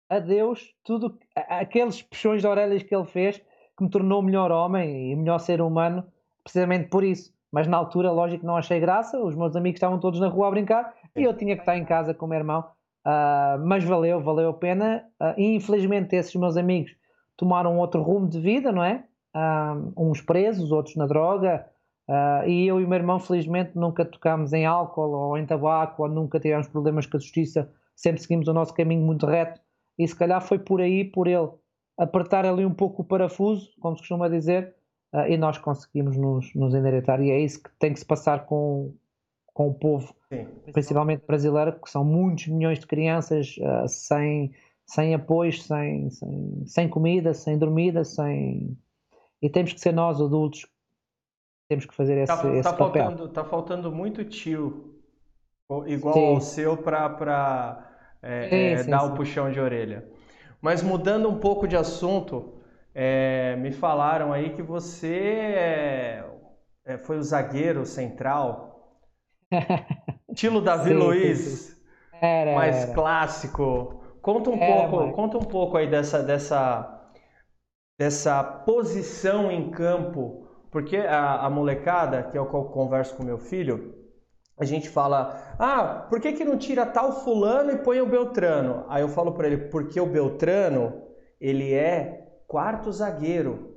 a 0.08 0.18
Deus 0.18 0.74
tudo 0.84 1.18
aqueles 1.34 2.02
puxões 2.02 2.40
de 2.40 2.46
orelhas 2.46 2.82
que 2.82 2.94
ele 2.94 3.06
fez 3.06 3.38
que 3.38 3.84
me 3.84 3.90
tornou 3.90 4.22
melhor 4.22 4.50
homem 4.50 5.12
e 5.12 5.16
melhor 5.16 5.38
ser 5.38 5.60
humano 5.60 6.04
precisamente 6.42 6.88
por 6.88 7.04
isso. 7.04 7.32
Mas 7.52 7.66
na 7.66 7.76
altura, 7.76 8.12
lógico, 8.12 8.46
não 8.46 8.56
achei 8.56 8.78
graça, 8.78 9.18
os 9.18 9.34
meus 9.34 9.56
amigos 9.56 9.76
estavam 9.76 9.98
todos 9.98 10.20
na 10.20 10.28
rua 10.28 10.48
a 10.48 10.50
brincar 10.50 10.94
e 11.16 11.22
eu 11.22 11.36
tinha 11.36 11.56
que 11.56 11.62
estar 11.62 11.76
em 11.76 11.84
casa 11.84 12.14
com 12.14 12.26
o 12.26 12.28
meu 12.28 12.38
irmão. 12.38 12.64
Uh, 13.06 13.58
mas 13.66 13.82
valeu, 13.82 14.20
valeu 14.20 14.50
a 14.50 14.54
pena. 14.54 15.04
Uh, 15.20 15.34
infelizmente 15.36 16.14
esses 16.14 16.34
meus 16.36 16.56
amigos 16.56 16.92
tomaram 17.36 17.78
outro 17.78 18.02
rumo 18.02 18.28
de 18.28 18.38
vida, 18.38 18.70
não 18.70 18.84
é? 18.84 19.04
Uh, 19.34 19.92
uns 19.96 20.20
presos, 20.20 20.70
outros 20.70 20.96
na 20.96 21.06
droga, 21.06 21.66
Uh, 22.10 22.48
e 22.48 22.66
eu 22.66 22.80
e 22.80 22.84
o 22.84 22.88
meu 22.88 22.98
irmão, 22.98 23.20
felizmente, 23.20 23.78
nunca 23.78 24.04
tocámos 24.04 24.52
em 24.52 24.66
álcool 24.66 25.12
ou 25.12 25.38
em 25.38 25.46
tabaco, 25.46 26.02
ou 26.02 26.08
nunca 26.08 26.40
tivemos 26.40 26.66
problemas 26.66 27.06
com 27.06 27.16
a 27.16 27.20
justiça, 27.20 27.70
sempre 27.94 28.20
seguimos 28.20 28.48
o 28.48 28.52
nosso 28.52 28.74
caminho 28.74 29.00
muito 29.00 29.26
reto. 29.26 29.60
E 29.96 30.08
se 30.08 30.16
calhar 30.16 30.42
foi 30.42 30.58
por 30.58 30.80
aí, 30.80 31.04
por 31.04 31.28
ele 31.28 31.48
apertar 31.96 32.44
ali 32.44 32.66
um 32.66 32.74
pouco 32.74 33.02
o 33.02 33.04
parafuso, 33.04 33.70
como 33.78 33.94
se 33.94 34.02
costuma 34.02 34.28
dizer, 34.28 34.74
uh, 35.14 35.20
e 35.28 35.36
nós 35.36 35.56
conseguimos 35.56 36.16
nos, 36.16 36.52
nos 36.52 36.74
endireitar. 36.74 37.22
E 37.22 37.30
é 37.30 37.38
isso 37.38 37.62
que 37.62 37.70
tem 37.78 37.92
que 37.92 38.00
se 38.00 38.06
passar 38.06 38.44
com, 38.44 38.92
com 39.54 39.68
o 39.68 39.74
povo, 39.74 40.12
Sim. 40.32 40.48
principalmente 40.72 41.24
brasileiro, 41.24 41.78
que 41.80 41.88
são 41.88 42.04
muitos 42.04 42.48
milhões 42.48 42.80
de 42.80 42.88
crianças 42.88 43.54
uh, 43.58 43.86
sem, 43.86 44.52
sem 44.84 45.14
apoio, 45.14 45.52
sem, 45.52 46.10
sem, 46.10 46.66
sem 46.66 46.88
comida, 46.88 47.32
sem 47.34 47.56
dormida, 47.56 48.04
sem. 48.04 48.76
E 49.40 49.48
temos 49.48 49.72
que 49.72 49.80
ser 49.80 49.92
nós, 49.92 50.20
adultos, 50.20 50.66
temos 51.70 51.86
que 51.86 51.94
fazer 51.94 52.18
esse, 52.18 52.26
tá, 52.26 52.52
esse 52.52 52.62
tá 52.64 52.72
papel. 52.72 53.04
Faltando, 53.04 53.28
tá 53.28 53.44
faltando 53.44 53.92
muito 53.92 54.24
tio 54.24 54.92
igual 55.86 56.14
sim. 56.14 56.26
ao 56.26 56.40
seu 56.40 56.76
para 56.76 57.88
é, 58.20 58.72
é, 58.72 58.82
dar 58.82 59.04
o 59.04 59.10
um 59.10 59.14
puxão 59.14 59.52
de 59.52 59.60
orelha. 59.60 60.04
Mas 60.60 60.82
mudando 60.82 61.28
um 61.28 61.38
pouco 61.38 61.68
de 61.68 61.76
assunto, 61.76 62.60
é, 62.92 63.54
me 63.54 63.70
falaram 63.70 64.32
aí 64.32 64.50
que 64.50 64.62
você 64.62 65.14
é, 65.14 66.24
é, 66.84 66.98
foi 66.98 67.18
o 67.18 67.22
zagueiro 67.22 67.86
central, 67.86 68.98
estilo 70.28 70.60
Davi 70.60 70.92
Luiz, 70.92 71.80
era, 72.20 72.52
mais 72.52 72.82
era. 72.82 72.94
clássico. 72.94 74.02
Conta 74.20 74.50
um 74.50 74.58
pouco, 74.58 74.96
mas... 74.96 75.14
conta 75.14 75.38
um 75.38 75.44
pouco 75.44 75.76
aí 75.76 75.88
dessa, 75.88 76.20
dessa, 76.20 77.00
dessa 77.96 78.42
posição 78.42 79.52
em 79.52 79.70
campo 79.70 80.49
porque 80.70 80.96
a, 80.96 81.46
a 81.46 81.50
molecada, 81.50 82.22
que 82.22 82.36
é 82.36 82.40
o 82.40 82.46
que 82.46 82.54
eu 82.54 82.64
converso 82.64 83.16
com 83.16 83.24
meu 83.24 83.38
filho, 83.38 83.94
a 84.60 84.64
gente 84.64 84.90
fala, 84.90 85.56
ah, 85.58 86.06
por 86.08 86.20
que, 86.20 86.32
que 86.32 86.44
não 86.44 86.58
tira 86.58 86.84
tal 86.84 87.24
fulano 87.24 87.72
e 87.72 87.78
põe 87.78 88.00
o 88.00 88.06
Beltrano? 88.06 88.84
Aí 88.88 89.02
eu 89.02 89.08
falo 89.08 89.32
para 89.32 89.46
ele, 89.46 89.68
porque 89.68 89.98
o 89.98 90.06
Beltrano, 90.06 91.02
ele 91.40 91.72
é 91.72 92.42
quarto 92.46 92.92
zagueiro. 92.92 93.74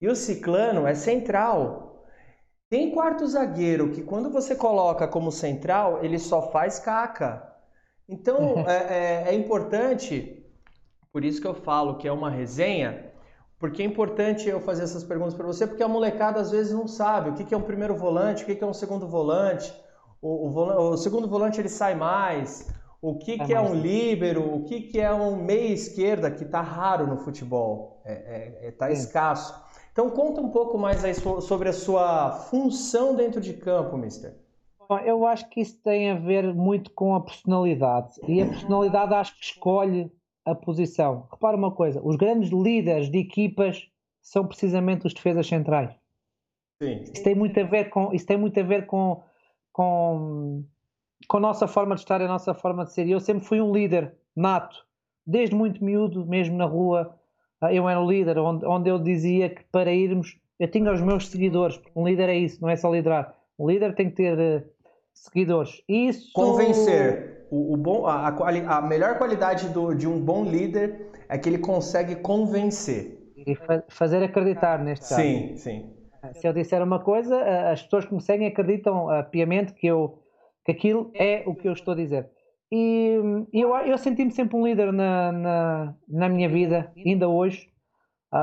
E 0.00 0.08
o 0.08 0.14
Ciclano 0.14 0.86
é 0.86 0.94
central. 0.94 2.04
Tem 2.70 2.92
quarto 2.92 3.26
zagueiro 3.26 3.90
que 3.90 4.02
quando 4.02 4.30
você 4.30 4.54
coloca 4.54 5.08
como 5.08 5.32
central, 5.32 6.04
ele 6.04 6.20
só 6.20 6.52
faz 6.52 6.78
caca. 6.78 7.42
Então 8.08 8.64
é, 8.68 9.24
é, 9.26 9.28
é 9.28 9.34
importante, 9.34 10.46
por 11.12 11.24
isso 11.24 11.40
que 11.40 11.46
eu 11.48 11.54
falo 11.54 11.96
que 11.98 12.06
é 12.06 12.12
uma 12.12 12.30
resenha, 12.30 13.03
porque 13.64 13.80
é 13.80 13.86
importante 13.86 14.46
eu 14.46 14.60
fazer 14.60 14.82
essas 14.82 15.02
perguntas 15.02 15.32
para 15.32 15.46
você, 15.46 15.66
porque 15.66 15.82
a 15.82 15.88
molecada 15.88 16.38
às 16.38 16.50
vezes 16.50 16.74
não 16.74 16.86
sabe 16.86 17.30
o 17.30 17.32
que 17.32 17.54
é 17.54 17.56
um 17.56 17.62
primeiro 17.62 17.96
volante, 17.96 18.42
o 18.42 18.46
que 18.46 18.62
é 18.62 18.66
um 18.66 18.74
segundo 18.74 19.08
volante. 19.08 19.72
O, 20.20 20.50
o, 20.50 20.90
o 20.90 20.96
segundo 20.98 21.26
volante 21.26 21.62
ele 21.62 21.70
sai 21.70 21.94
mais. 21.94 22.70
O 23.00 23.16
que, 23.16 23.32
é, 23.32 23.38
que 23.38 23.54
é 23.54 23.60
um 23.62 23.74
líbero, 23.74 24.54
o 24.54 24.64
que, 24.64 24.82
que 24.82 25.00
é 25.00 25.10
um 25.10 25.42
meia 25.42 25.72
esquerda, 25.72 26.30
que 26.30 26.44
está 26.44 26.60
raro 26.60 27.06
no 27.06 27.16
futebol, 27.16 28.02
está 28.04 28.12
é, 28.12 28.58
é, 28.64 28.68
é 28.68 28.70
tá 28.70 28.90
escasso. 28.90 29.58
Então 29.92 30.10
conta 30.10 30.42
um 30.42 30.50
pouco 30.50 30.76
mais 30.76 31.02
aí 31.02 31.14
sobre 31.14 31.70
a 31.70 31.72
sua 31.72 32.32
função 32.32 33.16
dentro 33.16 33.40
de 33.40 33.54
campo, 33.54 33.96
mister. 33.96 34.34
Eu 35.06 35.26
acho 35.26 35.48
que 35.48 35.62
isso 35.62 35.80
tem 35.82 36.10
a 36.10 36.16
ver 36.16 36.52
muito 36.52 36.90
com 36.90 37.14
a 37.14 37.20
personalidade. 37.22 38.20
E 38.28 38.42
a 38.42 38.46
personalidade 38.46 39.14
acho 39.14 39.34
que 39.38 39.44
escolhe 39.46 40.12
a 40.44 40.54
posição. 40.54 41.26
Repara 41.30 41.56
uma 41.56 41.70
coisa: 41.70 42.00
os 42.04 42.16
grandes 42.16 42.50
líderes 42.50 43.10
de 43.10 43.18
equipas 43.18 43.88
são 44.20 44.46
precisamente 44.46 45.06
os 45.06 45.14
defesas 45.14 45.46
centrais. 45.46 45.90
Sim. 46.82 47.04
Isso 47.12 47.22
tem 47.22 47.34
muito 47.34 47.58
a 47.58 47.64
ver 47.64 47.88
com, 47.90 48.12
isso 48.12 48.26
tem 48.26 48.36
muito 48.36 48.58
a 48.58 48.62
ver 48.62 48.86
com, 48.86 49.22
com, 49.72 50.64
com 51.28 51.36
a 51.36 51.40
nossa 51.40 51.66
forma 51.66 51.94
de 51.94 52.00
estar, 52.00 52.20
a 52.20 52.28
nossa 52.28 52.52
forma 52.52 52.84
de 52.84 52.92
ser. 52.92 53.08
Eu 53.08 53.20
sempre 53.20 53.44
fui 53.44 53.60
um 53.60 53.72
líder 53.72 54.14
nato, 54.34 54.84
desde 55.26 55.54
muito 55.54 55.84
miúdo, 55.84 56.26
mesmo 56.26 56.56
na 56.56 56.64
rua. 56.64 57.16
Ah, 57.60 57.72
eu 57.72 57.88
era 57.88 58.00
o 58.00 58.10
líder, 58.10 58.38
onde, 58.38 58.66
onde 58.66 58.90
eu 58.90 58.98
dizia 58.98 59.48
que 59.48 59.62
para 59.70 59.92
irmos, 59.92 60.36
eu 60.58 60.68
tinha 60.68 60.92
os 60.92 61.00
meus 61.00 61.28
seguidores. 61.28 61.80
Um 61.94 62.06
líder 62.06 62.28
é 62.28 62.36
isso, 62.36 62.60
não 62.60 62.68
é 62.68 62.76
só 62.76 62.92
liderar. 62.92 63.34
Um 63.58 63.68
líder 63.68 63.94
tem 63.94 64.10
que 64.10 64.16
ter 64.16 64.36
uh, 64.38 64.68
seguidores. 65.12 65.82
Isso... 65.88 66.32
Convencer 66.32 67.33
o, 67.50 67.74
o 67.74 67.76
bom, 67.76 68.06
a, 68.06 68.28
a, 68.28 68.82
melhor 68.82 69.18
qualidade 69.18 69.68
do, 69.68 69.94
de 69.94 70.08
um 70.08 70.20
bom 70.20 70.44
líder 70.44 71.10
é 71.28 71.38
que 71.38 71.48
ele 71.48 71.58
consegue 71.58 72.16
convencer. 72.16 73.18
E 73.36 73.54
fa 73.54 73.84
fazer 73.88 74.22
acreditar 74.22 74.78
neste 74.78 75.08
caso. 75.08 75.20
Sim, 75.20 75.56
sim. 75.56 75.94
Se 76.34 76.46
eu 76.46 76.52
disser 76.52 76.82
uma 76.82 76.98
coisa, 77.00 77.38
as 77.70 77.82
pessoas 77.82 78.06
que 78.06 78.14
me 78.14 78.20
seguem 78.20 78.48
acreditam 78.48 79.06
uh, 79.06 79.24
piamente 79.30 79.74
que, 79.74 79.86
eu, 79.86 80.22
que 80.64 80.72
aquilo 80.72 81.10
é 81.14 81.42
o 81.46 81.54
que 81.54 81.68
eu 81.68 81.72
estou 81.72 81.92
a 81.92 81.96
dizer. 81.96 82.30
E 82.72 83.20
eu, 83.52 83.76
eu 83.76 83.98
senti-me 83.98 84.30
sempre 84.30 84.56
um 84.56 84.66
líder 84.66 84.92
na, 84.92 85.30
na, 85.30 85.94
na, 86.08 86.28
minha 86.28 86.48
vida, 86.48 86.90
ainda 86.96 87.28
hoje. 87.28 87.68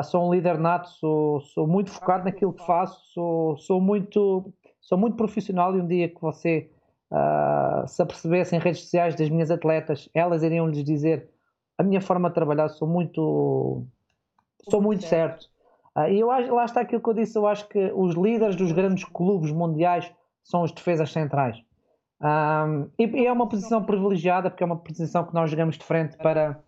Sou 0.06 0.26
um 0.26 0.34
líder 0.34 0.58
nato, 0.58 0.88
sou, 0.88 1.42
sou 1.42 1.68
muito 1.68 1.92
focado 1.92 2.24
naquilo 2.24 2.54
que 2.54 2.66
faço, 2.66 2.98
sou, 3.14 3.58
sou, 3.58 3.82
muito, 3.82 4.54
sou 4.80 4.98
muito 4.98 5.18
profissional 5.18 5.76
e 5.76 5.82
um 5.82 5.88
dia 5.88 6.08
que 6.08 6.22
você 6.22 6.70
Uh, 7.12 7.86
se 7.88 8.02
apercebessem 8.02 8.58
em 8.58 8.62
redes 8.62 8.84
sociais 8.84 9.16
das 9.16 9.30
minhas 9.30 9.52
atletas, 9.52 10.08
elas 10.14 10.44
iriam 10.44 10.66
lhes 10.68 10.84
dizer 10.84 11.30
a 11.78 11.84
minha 11.84 12.00
forma 12.00 12.30
de 12.30 12.36
trabalhar, 12.36 12.70
sou 12.70 12.88
muito 12.88 13.86
sou 14.70 14.82
muito 14.82 15.04
certo. 15.04 15.50
Uh, 15.96 16.08
e 16.10 16.20
eu 16.20 16.32
acho, 16.32 16.54
lá 16.54 16.64
está 16.64 16.82
aquilo 16.82 17.02
que 17.02 17.10
eu 17.10 17.14
disse, 17.14 17.38
eu 17.38 17.46
acho 17.46 17.68
que 17.68 17.92
os 17.94 18.16
líderes 18.16 18.56
dos 18.56 18.72
grandes 18.72 19.04
clubes 19.04 19.52
mundiais 19.52 20.10
são 20.44 20.64
os 20.64 20.72
defesas 20.72 21.12
centrais. 21.12 21.62
Um, 22.22 22.88
e, 23.00 23.06
e, 23.06 23.26
é 23.26 23.32
uma 23.32 23.50
posição 23.50 23.84
privilegiada, 23.84 24.50
porque 24.50 24.64
é 24.64 24.66
uma 24.66 24.78
posição 24.78 25.26
que 25.26 25.34
nós 25.34 25.50
jogamos 25.50 25.78
de 25.78 25.84
frente 25.84 26.16
para, 26.18 26.60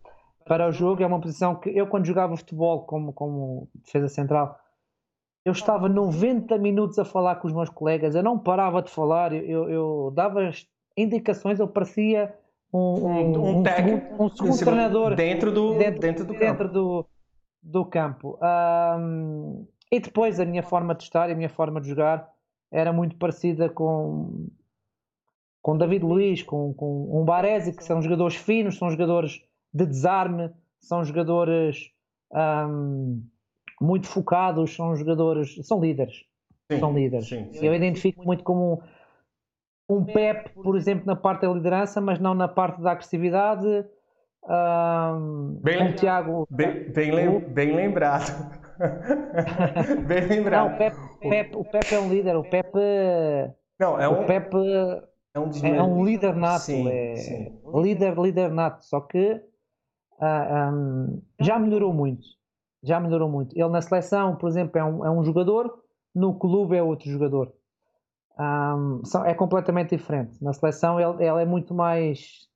para 0.45 0.67
o 0.67 0.71
jogo. 0.71 1.03
É 1.03 1.05
uma 1.05 1.21
posição 1.21 1.55
que 1.55 1.69
eu, 1.69 1.87
quando 1.87 2.05
jogava 2.05 2.35
futebol 2.35 2.85
como, 2.85 3.13
como 3.13 3.67
defesa 3.75 4.09
central, 4.09 4.59
eu 5.45 5.51
estava 5.51 5.89
90 5.89 6.57
minutos 6.57 6.97
a 6.97 7.05
falar 7.05 7.35
com 7.35 7.47
os 7.47 7.53
meus 7.53 7.69
colegas, 7.69 8.15
eu 8.15 8.23
não 8.23 8.39
parava 8.39 8.81
de 8.81 8.89
falar, 8.89 9.33
eu, 9.33 9.69
eu 9.69 10.11
dava 10.15 10.49
indicações, 10.95 11.59
eu 11.59 11.67
parecia 11.67 12.33
um, 12.73 12.79
um, 12.79 13.57
um, 13.59 13.63
técnico, 13.63 14.23
um 14.23 14.29
segundo 14.29 14.57
treinador 14.57 15.15
dentro 15.15 15.51
do, 15.51 15.77
dentro, 15.77 15.99
dentro 15.99 16.25
do 16.25 16.33
dentro 16.33 16.57
campo. 16.57 16.73
Do, 16.73 17.05
do 17.61 17.85
campo. 17.85 18.39
Um, 18.41 19.67
e 19.91 19.99
depois 19.99 20.39
a 20.39 20.45
minha 20.45 20.63
forma 20.63 20.95
de 20.95 21.03
estar 21.03 21.29
e 21.29 21.33
a 21.33 21.35
minha 21.35 21.49
forma 21.49 21.79
de 21.79 21.89
jogar 21.89 22.31
era 22.71 22.91
muito 22.91 23.15
parecida 23.17 23.69
com 23.69 24.47
com 25.61 25.77
David 25.77 26.03
Luiz, 26.03 26.43
com, 26.43 26.73
com 26.73 27.21
um 27.21 27.23
Baresi, 27.23 27.71
que 27.71 27.83
são 27.85 28.01
jogadores 28.01 28.35
finos, 28.35 28.77
são 28.77 28.89
jogadores 28.89 29.41
de 29.73 29.85
desarme, 29.85 30.51
são 30.77 31.05
jogadores 31.05 31.89
um, 32.33 33.23
muito 33.83 34.07
focados, 34.07 34.73
são 34.73 34.95
jogadores, 34.95 35.55
são 35.67 35.79
líderes. 35.81 36.23
Sim, 36.71 36.79
são 36.79 36.93
líderes. 36.93 37.27
Sim, 37.27 37.49
sim. 37.51 37.65
Eu 37.65 37.75
identifico 37.75 38.23
muito 38.23 38.43
como 38.43 38.81
um, 39.89 39.97
um 39.97 40.05
Pep, 40.05 40.49
por 40.53 40.77
exemplo, 40.77 41.05
na 41.05 41.15
parte 41.15 41.41
da 41.41 41.53
liderança, 41.53 41.99
mas 41.99 42.17
não 42.19 42.33
na 42.33 42.47
parte 42.47 42.81
da 42.81 42.91
agressividade. 42.91 43.85
Um, 44.45 45.59
bem, 45.61 45.83
um 45.83 45.93
Tiago, 45.93 46.47
bem, 46.49 46.91
bem, 46.91 47.11
lem, 47.11 47.39
bem 47.39 47.75
lembrado. 47.75 48.61
bem 50.07 50.27
lembrado. 50.27 50.69
Não, 50.69 50.75
o, 50.75 50.77
Pep, 50.77 50.95
Pep, 51.19 51.55
o 51.57 51.65
Pep 51.65 51.93
é 51.93 51.99
um 51.99 52.09
líder. 52.09 52.35
O 52.37 52.43
Pep, 52.43 52.71
não, 53.79 53.99
é 53.99 54.07
um... 54.07 54.21
o 54.21 54.25
Pep 54.25 54.53
é 55.35 55.39
um, 55.39 55.49
é, 55.63 55.77
é 55.77 55.83
um 55.83 56.05
líder 56.05 56.35
nato. 56.35 56.63
Sim, 56.63 56.89
é 56.89 57.15
sim. 57.17 57.59
líder, 57.73 58.17
líder 58.17 58.49
nato. 58.49 58.83
Só 58.85 59.01
que 59.01 59.33
uh, 59.33 59.41
ah, 60.21 60.71
um, 60.73 61.21
já 61.39 61.59
melhorou 61.59 61.93
muito 61.93 62.25
já 62.83 62.99
melhorou 62.99 63.29
muito. 63.29 63.57
Ele 63.57 63.69
na 63.69 63.81
seleção, 63.81 64.35
por 64.35 64.49
exemplo, 64.49 64.77
é 64.77 64.83
um, 64.83 65.05
é 65.05 65.09
um 65.09 65.23
jogador, 65.23 65.79
no 66.13 66.37
clube 66.37 66.75
é 66.75 66.83
outro 66.83 67.09
jogador. 67.09 67.51
Um, 68.37 69.01
é 69.25 69.33
completamente 69.33 69.95
diferente. 69.95 70.43
Na 70.43 70.53
seleção 70.53 70.99
ele, 70.99 71.23
ele, 71.23 71.41
é 71.41 71.45
muito 71.45 71.73
mais 71.73 72.47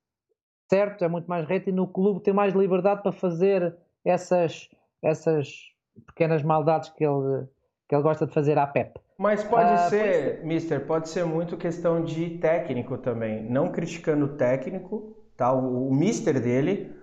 certo, 0.69 1.03
é 1.03 1.07
muito 1.07 1.27
mais 1.27 1.47
reto 1.47 1.69
e 1.69 1.71
no 1.71 1.87
clube 1.87 2.21
tem 2.21 2.33
mais 2.33 2.53
liberdade 2.53 3.01
para 3.01 3.11
fazer 3.11 3.75
essas, 4.03 4.69
essas 5.01 5.71
pequenas 6.05 6.43
maldades 6.43 6.89
que 6.89 7.05
ele, 7.05 7.47
que 7.87 7.95
ele 7.95 8.03
gosta 8.03 8.27
de 8.27 8.33
fazer 8.33 8.57
à 8.57 8.67
Pep. 8.67 8.99
Mas 9.17 9.43
pode 9.43 9.73
uh, 9.73 9.89
ser, 9.89 10.43
Mister, 10.43 10.85
pode 10.85 11.09
ser 11.09 11.25
muito 11.25 11.57
questão 11.57 12.03
de 12.03 12.37
técnico 12.37 12.97
também. 12.97 13.49
Não 13.49 13.71
criticando 13.71 14.25
o 14.25 14.35
técnico, 14.35 15.15
tá? 15.37 15.53
o, 15.53 15.87
o 15.87 15.93
Mister 15.93 16.39
dele, 16.39 16.93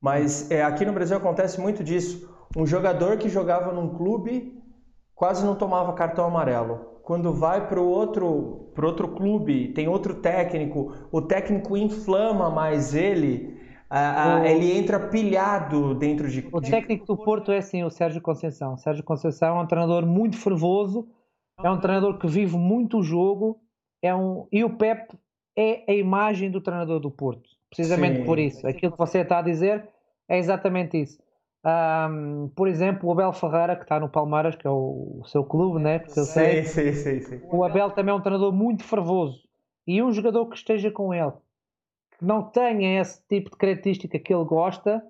mas 0.00 0.50
é, 0.50 0.62
aqui 0.62 0.84
no 0.84 0.92
Brasil 0.92 1.16
acontece 1.16 1.60
muito 1.60 1.82
disso 1.82 2.37
um 2.56 2.66
jogador 2.66 3.16
que 3.18 3.28
jogava 3.28 3.72
num 3.72 3.88
clube 3.88 4.58
quase 5.14 5.44
não 5.44 5.56
tomava 5.56 5.92
cartão 5.92 6.26
amarelo. 6.26 6.98
Quando 7.02 7.32
vai 7.32 7.66
para 7.66 7.80
o 7.80 7.88
outro, 7.88 8.70
outro 8.76 9.08
clube, 9.08 9.72
tem 9.72 9.88
outro 9.88 10.14
técnico, 10.14 10.94
o 11.10 11.22
técnico 11.22 11.76
inflama 11.76 12.50
mais 12.50 12.94
ele, 12.94 13.58
o... 13.90 14.44
ele 14.44 14.76
entra 14.76 15.00
pilhado 15.08 15.94
dentro 15.94 16.28
de. 16.28 16.46
O 16.52 16.60
técnico 16.60 17.06
do 17.06 17.16
Porto 17.16 17.50
é 17.50 17.58
assim, 17.58 17.82
o 17.82 17.90
Sérgio 17.90 18.20
Conceição. 18.20 18.74
O 18.74 18.78
Sérgio 18.78 19.02
Conceição 19.02 19.58
é 19.58 19.62
um 19.62 19.66
treinador 19.66 20.06
muito 20.06 20.36
fervoso, 20.36 21.08
é 21.62 21.70
um 21.70 21.80
treinador 21.80 22.18
que 22.18 22.28
vive 22.28 22.56
muito 22.56 22.98
o 22.98 23.02
jogo, 23.02 23.58
é 24.02 24.14
um... 24.14 24.46
e 24.52 24.62
o 24.62 24.76
Pep 24.76 25.18
é 25.56 25.84
a 25.88 25.94
imagem 25.94 26.50
do 26.50 26.60
treinador 26.60 27.00
do 27.00 27.10
Porto. 27.10 27.48
Precisamente 27.70 28.18
Sim. 28.18 28.24
por 28.24 28.38
isso. 28.38 28.66
Aquilo 28.66 28.92
que 28.92 28.98
você 28.98 29.20
está 29.20 29.38
a 29.38 29.42
dizer 29.42 29.88
é 30.28 30.38
exatamente 30.38 31.00
isso. 31.00 31.18
Um, 31.68 32.48
por 32.56 32.66
exemplo, 32.66 33.08
o 33.08 33.12
Abel 33.12 33.32
Ferreira, 33.32 33.76
que 33.76 33.82
está 33.82 34.00
no 34.00 34.08
Palmeiras, 34.08 34.56
que 34.56 34.66
é 34.66 34.70
o, 34.70 35.18
o 35.20 35.24
seu 35.26 35.44
clube, 35.44 35.78
né? 35.78 35.98
Porque 35.98 36.18
eu 36.18 36.24
sei. 36.24 36.64
Sim, 36.64 36.92
sim, 36.92 37.20
sim. 37.20 37.40
O 37.52 37.62
Abel 37.62 37.90
também 37.90 38.12
é 38.12 38.16
um 38.16 38.22
treinador 38.22 38.52
muito 38.52 38.84
fervoso. 38.84 39.42
E 39.86 40.02
um 40.02 40.10
jogador 40.12 40.46
que 40.46 40.56
esteja 40.56 40.90
com 40.90 41.12
ele, 41.12 41.32
que 42.16 42.24
não 42.24 42.42
tenha 42.42 43.00
esse 43.00 43.22
tipo 43.28 43.50
de 43.50 43.56
característica 43.56 44.18
que 44.18 44.32
ele 44.32 44.44
gosta, 44.44 45.02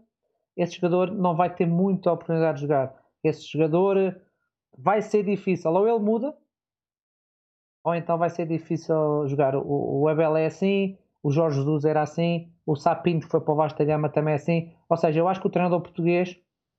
esse 0.56 0.76
jogador 0.76 1.12
não 1.12 1.36
vai 1.36 1.54
ter 1.54 1.66
muita 1.66 2.10
oportunidade 2.10 2.56
de 2.56 2.62
jogar. 2.62 2.94
Esse 3.22 3.46
jogador 3.46 4.20
vai 4.76 5.00
ser 5.00 5.22
difícil. 5.22 5.70
Ou 5.70 5.88
ele 5.88 5.98
muda, 5.98 6.34
ou 7.84 7.94
então 7.94 8.18
vai 8.18 8.30
ser 8.30 8.46
difícil 8.46 9.28
jogar. 9.28 9.54
O, 9.54 10.00
o 10.00 10.08
Abel 10.08 10.36
é 10.36 10.46
assim, 10.46 10.98
o 11.22 11.30
Jorge 11.30 11.58
Jesus 11.58 11.84
era 11.84 12.02
assim, 12.02 12.50
o 12.66 12.74
Sapinto 12.74 13.26
que 13.26 13.30
foi 13.30 13.40
para 13.40 13.52
o 13.52 13.56
Vasta 13.56 13.84
Gama 13.84 14.08
também 14.08 14.32
é 14.32 14.36
assim. 14.36 14.72
Ou 14.88 14.96
seja, 14.96 15.20
eu 15.20 15.28
acho 15.28 15.40
que 15.40 15.46
o 15.46 15.50
treinador 15.50 15.80
português 15.80 16.36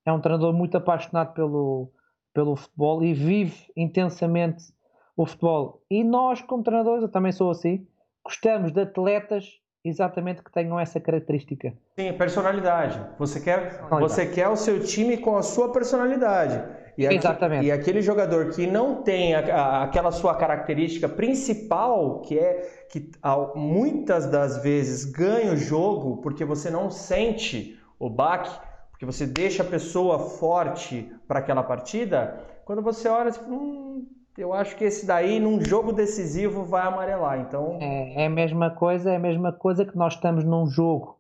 é 0.10 0.13
um 0.13 0.19
treinador 0.19 0.54
muito 0.54 0.76
apaixonado 0.76 1.34
pelo, 1.34 1.91
pelo 2.34 2.56
futebol 2.56 3.04
e 3.04 3.13
vive 3.13 3.72
intensamente 3.76 4.74
o 5.15 5.26
futebol. 5.26 5.84
E 5.89 6.04
nós, 6.04 6.41
como 6.41 6.63
treinadores, 6.63 7.04
eu 7.04 7.10
também 7.10 7.32
sou 7.32 7.52
assim, 7.52 7.88
gostamos 8.24 8.72
de 8.72 8.82
atletas 8.82 9.60
exatamente 9.84 10.43
que 10.43 10.52
tenham 10.52 10.80
essa 10.80 11.00
característica. 11.00 11.74
Sim, 11.98 12.13
personalidade. 12.13 13.00
Você 13.17 13.39
quer, 13.39 13.82
você 13.89 14.26
quer 14.26 14.48
o 14.50 14.56
seu 14.56 14.84
time 14.84 15.17
com 15.17 15.38
a 15.38 15.41
sua 15.41 15.72
personalidade. 15.72 16.62
E 16.98 17.06
Exatamente. 17.06 17.65
e 17.65 17.72
aquele 17.72 18.02
jogador 18.02 18.50
que 18.50 18.67
não 18.67 19.02
tem 19.02 19.34
a, 19.34 19.39
a, 19.39 19.84
aquela 19.84 20.12
sua 20.12 20.36
característica 20.36 21.08
principal, 21.08 22.19
que 22.19 22.38
é 22.38 22.88
que 22.91 23.10
muitas 23.56 24.30
das 24.30 24.62
vezes 24.62 25.06
ganha 25.06 25.54
o 25.54 25.58
jogo 25.58 26.17
porque 26.17 26.43
você 26.43 26.69
não 26.69 26.91
sente 26.91 27.80
o 27.98 28.10
baque, 28.10 28.52
porque 29.00 29.06
você 29.06 29.26
deixa 29.26 29.64
a 29.64 29.66
pessoa 29.66 30.20
forte 30.20 31.10
para 31.26 31.40
aquela 31.40 31.64
partida, 31.64 32.38
quando 32.66 32.82
você 32.82 33.08
olha, 33.08 33.32
você, 33.32 33.40
hum, 33.50 34.06
eu 34.38 34.52
acho 34.52 34.76
que 34.76 34.84
esse 34.84 35.06
daí, 35.06 35.40
num 35.40 35.64
jogo 35.64 35.94
decisivo, 35.94 36.66
vai 36.66 36.86
amarelar. 36.86 37.40
Então 37.40 37.78
é, 37.80 38.24
é 38.24 38.26
a 38.26 38.30
mesma 38.30 38.70
coisa, 38.70 39.12
é 39.12 39.16
a 39.16 39.20
mesma 39.20 39.54
coisa 39.54 39.86
que 39.86 39.98
nós 39.98 40.16
estamos 40.16 40.44
num 40.44 40.68
jogo, 40.68 41.18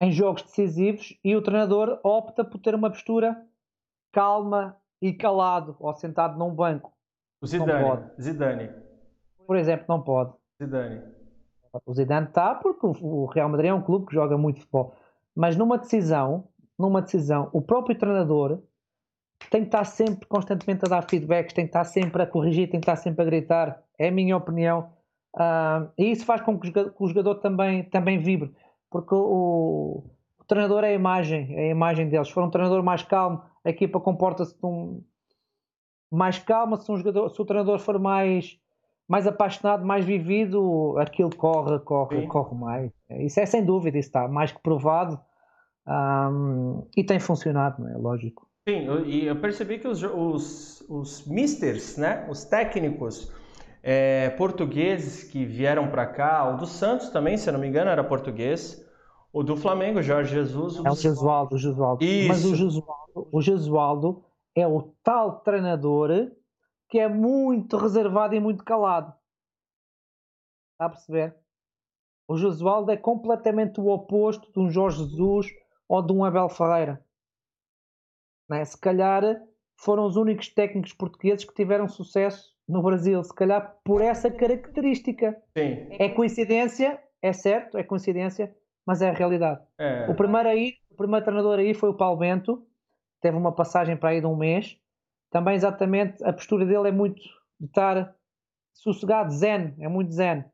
em 0.00 0.10
jogos 0.10 0.42
decisivos, 0.42 1.16
e 1.22 1.36
o 1.36 1.42
treinador 1.42 2.00
opta 2.02 2.44
por 2.44 2.58
ter 2.58 2.74
uma 2.74 2.90
postura 2.90 3.40
calma 4.10 4.76
e 5.00 5.12
calado, 5.12 5.76
ou 5.78 5.94
sentado 5.94 6.36
num 6.36 6.52
banco. 6.52 6.92
O 7.40 7.46
Zidane. 7.46 8.10
Zidane. 8.20 8.70
Por 9.46 9.56
exemplo, 9.56 9.84
não 9.88 10.02
pode. 10.02 10.32
Zidane. 10.60 11.02
O 11.86 11.94
Zidane 11.94 12.26
está 12.26 12.52
porque 12.52 12.84
o 12.84 13.26
Real 13.26 13.48
Madrid 13.48 13.70
é 13.70 13.74
um 13.74 13.82
clube 13.82 14.06
que 14.06 14.14
joga 14.14 14.36
muito 14.36 14.58
futebol. 14.58 14.92
Mas 15.36 15.56
numa 15.56 15.78
decisão, 15.78 16.48
numa 16.78 17.00
decisão, 17.00 17.48
o 17.52 17.62
próprio 17.62 17.96
treinador 17.96 18.60
tem 19.50 19.62
que 19.62 19.68
estar 19.68 19.84
sempre 19.84 20.26
constantemente 20.26 20.84
a 20.84 20.88
dar 20.88 21.08
feedbacks, 21.08 21.52
tem 21.52 21.64
que 21.64 21.70
estar 21.70 21.84
sempre 21.84 22.22
a 22.22 22.26
corrigir, 22.26 22.70
tem 22.70 22.80
que 22.80 22.84
estar 22.84 22.96
sempre 22.96 23.22
a 23.22 23.24
gritar. 23.24 23.82
É 23.98 24.08
a 24.08 24.12
minha 24.12 24.36
opinião. 24.36 24.90
Uh, 25.34 25.90
e 25.98 26.10
isso 26.10 26.24
faz 26.24 26.40
com 26.40 26.58
que 26.58 26.72
o 26.98 27.08
jogador 27.08 27.36
também, 27.36 27.84
também 27.84 28.18
vibre. 28.18 28.52
Porque 28.90 29.14
o, 29.14 30.02
o 30.38 30.44
treinador 30.46 30.84
é 30.84 30.88
a 30.88 30.92
imagem, 30.92 31.54
é 31.56 31.64
a 31.64 31.70
imagem 31.70 32.08
deles. 32.08 32.28
Se 32.28 32.34
for 32.34 32.44
um 32.44 32.50
treinador 32.50 32.82
mais 32.82 33.02
calmo, 33.02 33.42
a 33.64 33.70
equipa 33.70 34.00
comporta-se 34.00 34.54
um, 34.62 35.02
mais 36.10 36.38
calma. 36.38 36.76
Se, 36.76 36.90
um 36.90 36.96
jogador, 36.96 37.28
se 37.28 37.40
o 37.40 37.44
treinador 37.44 37.78
for 37.78 37.98
mais, 37.98 38.58
mais 39.08 39.26
apaixonado, 39.26 39.84
mais 39.84 40.04
vivido, 40.04 40.96
aquilo 40.98 41.34
corre, 41.34 41.78
corre, 41.80 42.22
Sim. 42.22 42.28
corre 42.28 42.54
mais. 42.56 42.92
Isso 43.10 43.40
é 43.40 43.46
sem 43.46 43.64
dúvida, 43.64 43.98
isso 43.98 44.08
está 44.08 44.28
mais 44.28 44.52
que 44.52 44.60
provado. 44.60 45.20
Um, 45.86 46.86
e 46.96 47.04
tem 47.04 47.20
funcionado, 47.20 47.82
não 47.82 47.90
é? 47.90 47.96
Lógico. 47.96 48.48
Sim, 48.66 48.86
e 49.04 49.26
eu 49.26 49.36
percebi 49.36 49.78
que 49.78 49.86
os, 49.86 50.02
os, 50.02 50.80
os 50.88 51.26
misters, 51.26 51.98
né, 51.98 52.26
os 52.30 52.44
técnicos 52.44 53.30
é, 53.82 54.30
portugueses 54.30 55.24
que 55.24 55.44
vieram 55.44 55.90
para 55.90 56.06
cá, 56.06 56.48
o 56.48 56.56
do 56.56 56.66
Santos 56.66 57.10
também, 57.10 57.36
se 57.36 57.46
eu 57.48 57.52
não 57.52 57.60
me 57.60 57.68
engano, 57.68 57.90
era 57.90 58.02
português, 58.02 58.82
o 59.30 59.42
do 59.42 59.56
Flamengo, 59.56 60.00
Jorge 60.00 60.32
Jesus. 60.32 60.82
É 60.82 60.90
o 60.90 60.94
Jesualdo, 60.94 61.56
o 61.56 61.58
Jesualdo. 61.58 62.02
Isso. 62.02 62.28
Mas 62.28 62.44
o 62.46 62.54
Jesualdo, 62.54 63.28
o 63.30 63.42
Jesualdo 63.42 64.24
é 64.54 64.66
o 64.66 64.94
tal 65.02 65.40
treinador 65.40 66.30
que 66.88 66.98
é 66.98 67.08
muito 67.08 67.76
reservado 67.76 68.34
e 68.34 68.40
muito 68.40 68.64
calado. 68.64 69.12
Está 70.72 70.86
a 70.86 70.88
perceber? 70.88 71.36
O 72.26 72.36
Jesualdo 72.36 72.90
é 72.90 72.96
completamente 72.96 73.80
o 73.80 73.88
oposto 73.88 74.50
de 74.50 74.58
um 74.58 74.70
Jorge 74.70 75.04
Jesus 75.04 75.48
ou 75.88 76.02
de 76.02 76.12
um 76.12 76.24
Abel 76.24 76.48
Ferreira. 76.48 77.04
É? 78.50 78.64
Se 78.64 78.78
calhar 78.78 79.22
foram 79.76 80.06
os 80.06 80.16
únicos 80.16 80.48
técnicos 80.48 80.92
portugueses 80.92 81.44
que 81.44 81.54
tiveram 81.54 81.88
sucesso 81.88 82.54
no 82.68 82.82
Brasil, 82.82 83.22
se 83.22 83.34
calhar 83.34 83.76
por 83.84 84.00
essa 84.00 84.30
característica. 84.30 85.36
Sim. 85.56 85.88
É 85.98 86.08
coincidência, 86.08 87.00
é 87.20 87.32
certo, 87.32 87.76
é 87.76 87.82
coincidência, 87.82 88.54
mas 88.86 89.02
é 89.02 89.10
a 89.10 89.12
realidade. 89.12 89.60
É. 89.78 90.08
O 90.08 90.14
primeiro 90.14 90.48
aí, 90.48 90.74
o 90.90 90.94
primeiro 90.94 91.24
treinador 91.24 91.58
aí 91.58 91.74
foi 91.74 91.90
o 91.90 91.94
Paulo 91.94 92.18
Bento, 92.18 92.66
teve 93.20 93.36
uma 93.36 93.52
passagem 93.52 93.96
para 93.96 94.10
aí 94.10 94.20
de 94.20 94.26
um 94.26 94.36
mês. 94.36 94.78
Também 95.30 95.54
exatamente 95.54 96.22
a 96.24 96.32
postura 96.32 96.64
dele 96.64 96.88
é 96.88 96.92
muito 96.92 97.20
de 97.58 97.66
estar 97.66 98.14
sossegado, 98.72 99.32
zen, 99.32 99.74
é 99.78 99.88
muito 99.88 100.12
zen. 100.12 100.44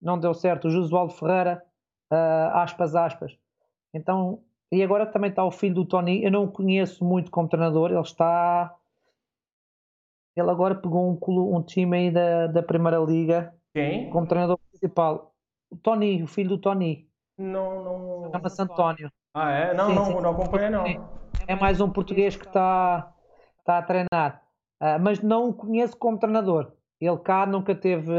Não 0.00 0.18
deu 0.18 0.32
certo. 0.32 0.68
O 0.68 0.70
Josualdo 0.70 1.12
Ferreira, 1.14 1.62
uh, 2.12 2.56
aspas, 2.56 2.94
aspas. 2.94 3.36
Então, 3.92 4.42
e 4.72 4.82
agora 4.82 5.04
também 5.04 5.30
está 5.30 5.44
o 5.44 5.50
filho 5.50 5.74
do 5.74 5.84
Tony. 5.84 6.22
Eu 6.22 6.30
não 6.30 6.44
o 6.44 6.50
conheço 6.50 7.04
muito 7.04 7.30
como 7.30 7.48
treinador. 7.48 7.90
Ele 7.90 8.00
está. 8.00 8.74
Ele 10.36 10.50
agora 10.50 10.76
pegou 10.76 11.10
um, 11.10 11.56
um 11.56 11.62
time 11.62 11.96
aí 11.96 12.10
da, 12.10 12.46
da 12.46 12.62
Primeira 12.62 12.98
Liga. 12.98 13.52
Quem? 13.74 14.08
Como 14.10 14.26
treinador 14.26 14.58
principal. 14.70 15.34
O 15.70 15.76
Tony, 15.76 16.22
o 16.22 16.26
filho 16.26 16.50
do 16.50 16.58
Tony. 16.58 17.08
Não, 17.36 17.82
não. 17.82 18.30
Chama-se 18.30 18.62
António. 18.62 19.10
Ah, 19.34 19.50
é? 19.50 19.74
Não, 19.74 19.88
sim, 19.88 19.94
não, 19.94 20.04
sim. 20.04 20.20
não 20.20 20.30
acompanha, 20.30 20.70
não. 20.70 20.84
É 21.46 21.54
mais 21.56 21.80
um 21.80 21.90
português 21.90 22.36
que 22.36 22.46
está, 22.46 23.12
está 23.58 23.78
a 23.78 23.82
treinar. 23.82 24.42
Uh, 24.80 24.98
mas 25.00 25.20
não 25.20 25.48
o 25.48 25.54
conheço 25.54 25.96
como 25.96 26.18
treinador. 26.18 26.72
Ele 27.00 27.18
cá 27.18 27.44
nunca 27.46 27.74
teve 27.74 28.12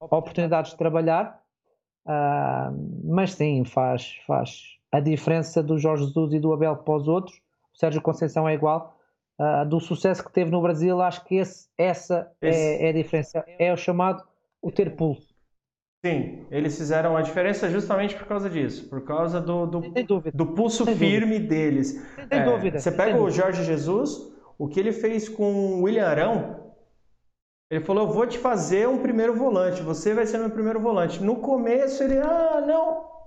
oportunidades 0.00 0.72
de 0.72 0.78
trabalhar, 0.78 1.42
uh, 2.06 2.72
mas 3.04 3.34
sim, 3.34 3.64
faz, 3.64 4.16
faz 4.26 4.77
a 4.92 5.00
diferença 5.00 5.62
do 5.62 5.78
Jorge 5.78 6.04
Jesus 6.04 6.32
e 6.32 6.38
do 6.38 6.52
Abel 6.52 6.76
para 6.76 6.94
os 6.94 7.08
outros. 7.08 7.36
O 7.74 7.78
Sérgio 7.78 8.02
Conceição 8.02 8.48
é 8.48 8.54
igual. 8.54 8.96
Uh, 9.40 9.64
do 9.68 9.78
sucesso 9.78 10.24
que 10.24 10.32
teve 10.32 10.50
no 10.50 10.60
Brasil, 10.60 11.00
acho 11.00 11.24
que 11.24 11.36
esse, 11.36 11.68
essa 11.78 12.32
é, 12.40 12.48
esse... 12.48 12.60
É, 12.60 12.86
é, 12.86 12.88
a 12.88 12.92
diferença. 12.92 13.44
É 13.58 13.72
o 13.72 13.76
chamado 13.76 14.24
o 14.60 14.72
ter 14.72 14.96
pulso. 14.96 15.28
Sim, 16.04 16.46
eles 16.50 16.76
fizeram 16.76 17.16
a 17.16 17.22
diferença 17.22 17.68
justamente 17.68 18.16
por 18.16 18.26
causa 18.26 18.48
disso, 18.48 18.88
por 18.88 19.04
causa 19.04 19.40
do, 19.40 19.66
do, 19.66 19.80
do 20.32 20.46
pulso 20.46 20.84
Sem 20.84 20.96
firme 20.96 21.38
dúvida. 21.38 21.48
deles. 21.48 21.90
Sem 22.14 22.38
é, 22.38 22.44
dúvida. 22.44 22.78
Você 22.78 22.92
pega 22.92 23.12
Sem 23.12 23.20
o 23.20 23.30
Jorge 23.30 23.64
Jesus, 23.64 24.32
o 24.56 24.68
que 24.68 24.78
ele 24.78 24.92
fez 24.92 25.28
com 25.28 25.52
o 25.52 25.82
William 25.82 26.06
Arão, 26.06 26.72
ele 27.70 27.84
falou: 27.84 28.06
Eu 28.06 28.12
vou 28.12 28.26
te 28.26 28.38
fazer 28.38 28.88
um 28.88 28.98
primeiro 28.98 29.34
volante, 29.34 29.82
você 29.82 30.14
vai 30.14 30.24
ser 30.26 30.38
meu 30.38 30.50
primeiro 30.50 30.80
volante. 30.80 31.22
No 31.22 31.36
começo 31.36 32.02
ele, 32.02 32.18
ah, 32.18 32.62
não. 32.66 33.17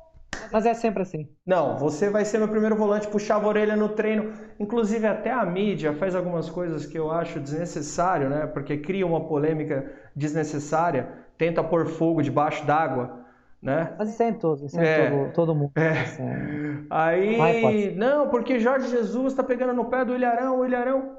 Mas 0.52 0.66
é 0.66 0.74
sempre 0.74 1.02
assim. 1.04 1.28
Não, 1.46 1.78
você 1.78 2.10
vai 2.10 2.26
ser 2.26 2.38
meu 2.38 2.48
primeiro 2.48 2.76
volante, 2.76 3.08
puxava 3.08 3.46
a 3.46 3.50
orelha 3.50 3.76
no 3.76 3.90
treino. 3.90 4.34
Inclusive, 4.60 5.08
até 5.08 5.32
a 5.32 5.46
mídia 5.46 5.94
faz 5.94 6.16
algumas 6.16 6.50
coisas 6.50 6.86
que 6.86 6.98
eu 6.98 7.12
acho 7.12 7.40
desnecessário, 7.40 8.30
né? 8.30 8.48
Porque 8.48 8.78
cria 8.78 9.06
uma 9.06 9.28
polêmica 9.28 9.92
desnecessária, 10.16 11.10
tenta 11.38 11.64
pôr 11.64 11.88
fogo 11.88 12.22
debaixo 12.22 12.66
d'água. 12.66 13.22
Né? 13.62 13.94
Mas 13.98 14.10
isso 14.10 14.24
é 14.24 14.30
em 14.30 14.34
todos, 14.34 14.64
isso 14.64 14.80
é, 14.80 15.02
é 15.02 15.08
em 15.08 15.12
todo, 15.12 15.34
todo 15.34 15.56
mundo. 15.56 15.72
É. 15.76 15.92
É... 16.20 16.86
Aí, 16.90 17.96
não, 17.96 18.28
porque 18.28 18.60
Jorge 18.60 18.90
Jesus 18.90 19.34
está 19.34 19.44
pegando 19.44 19.74
no 19.74 19.86
pé 19.86 20.04
do 20.04 20.16
Ilharão, 20.16 20.60
o 20.60 20.66
Ilharão. 20.66 21.18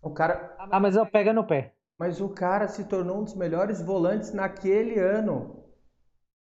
O 0.00 0.10
cara. 0.10 0.54
Ah, 0.70 0.78
mas 0.78 0.96
ele 0.96 1.04
pega 1.06 1.32
no 1.32 1.44
pé. 1.44 1.72
Mas 1.98 2.20
o 2.20 2.28
cara 2.28 2.68
se 2.68 2.84
tornou 2.84 3.18
um 3.18 3.24
dos 3.24 3.34
melhores 3.34 3.82
volantes 3.82 4.32
naquele 4.32 4.98
ano. 4.98 5.59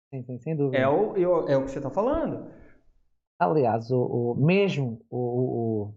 Sim, 0.09 0.23
sim 0.23 0.37
sem 0.39 0.55
dúvida. 0.55 0.77
É 0.77 0.87
o, 0.87 1.15
é 1.47 1.57
o 1.57 1.63
que 1.63 1.71
você 1.71 1.79
está 1.79 1.89
falando. 1.89 2.49
Aliás, 3.39 3.91
o, 3.91 4.31
o 4.31 4.35
mesmo 4.35 5.01
o, 5.09 5.93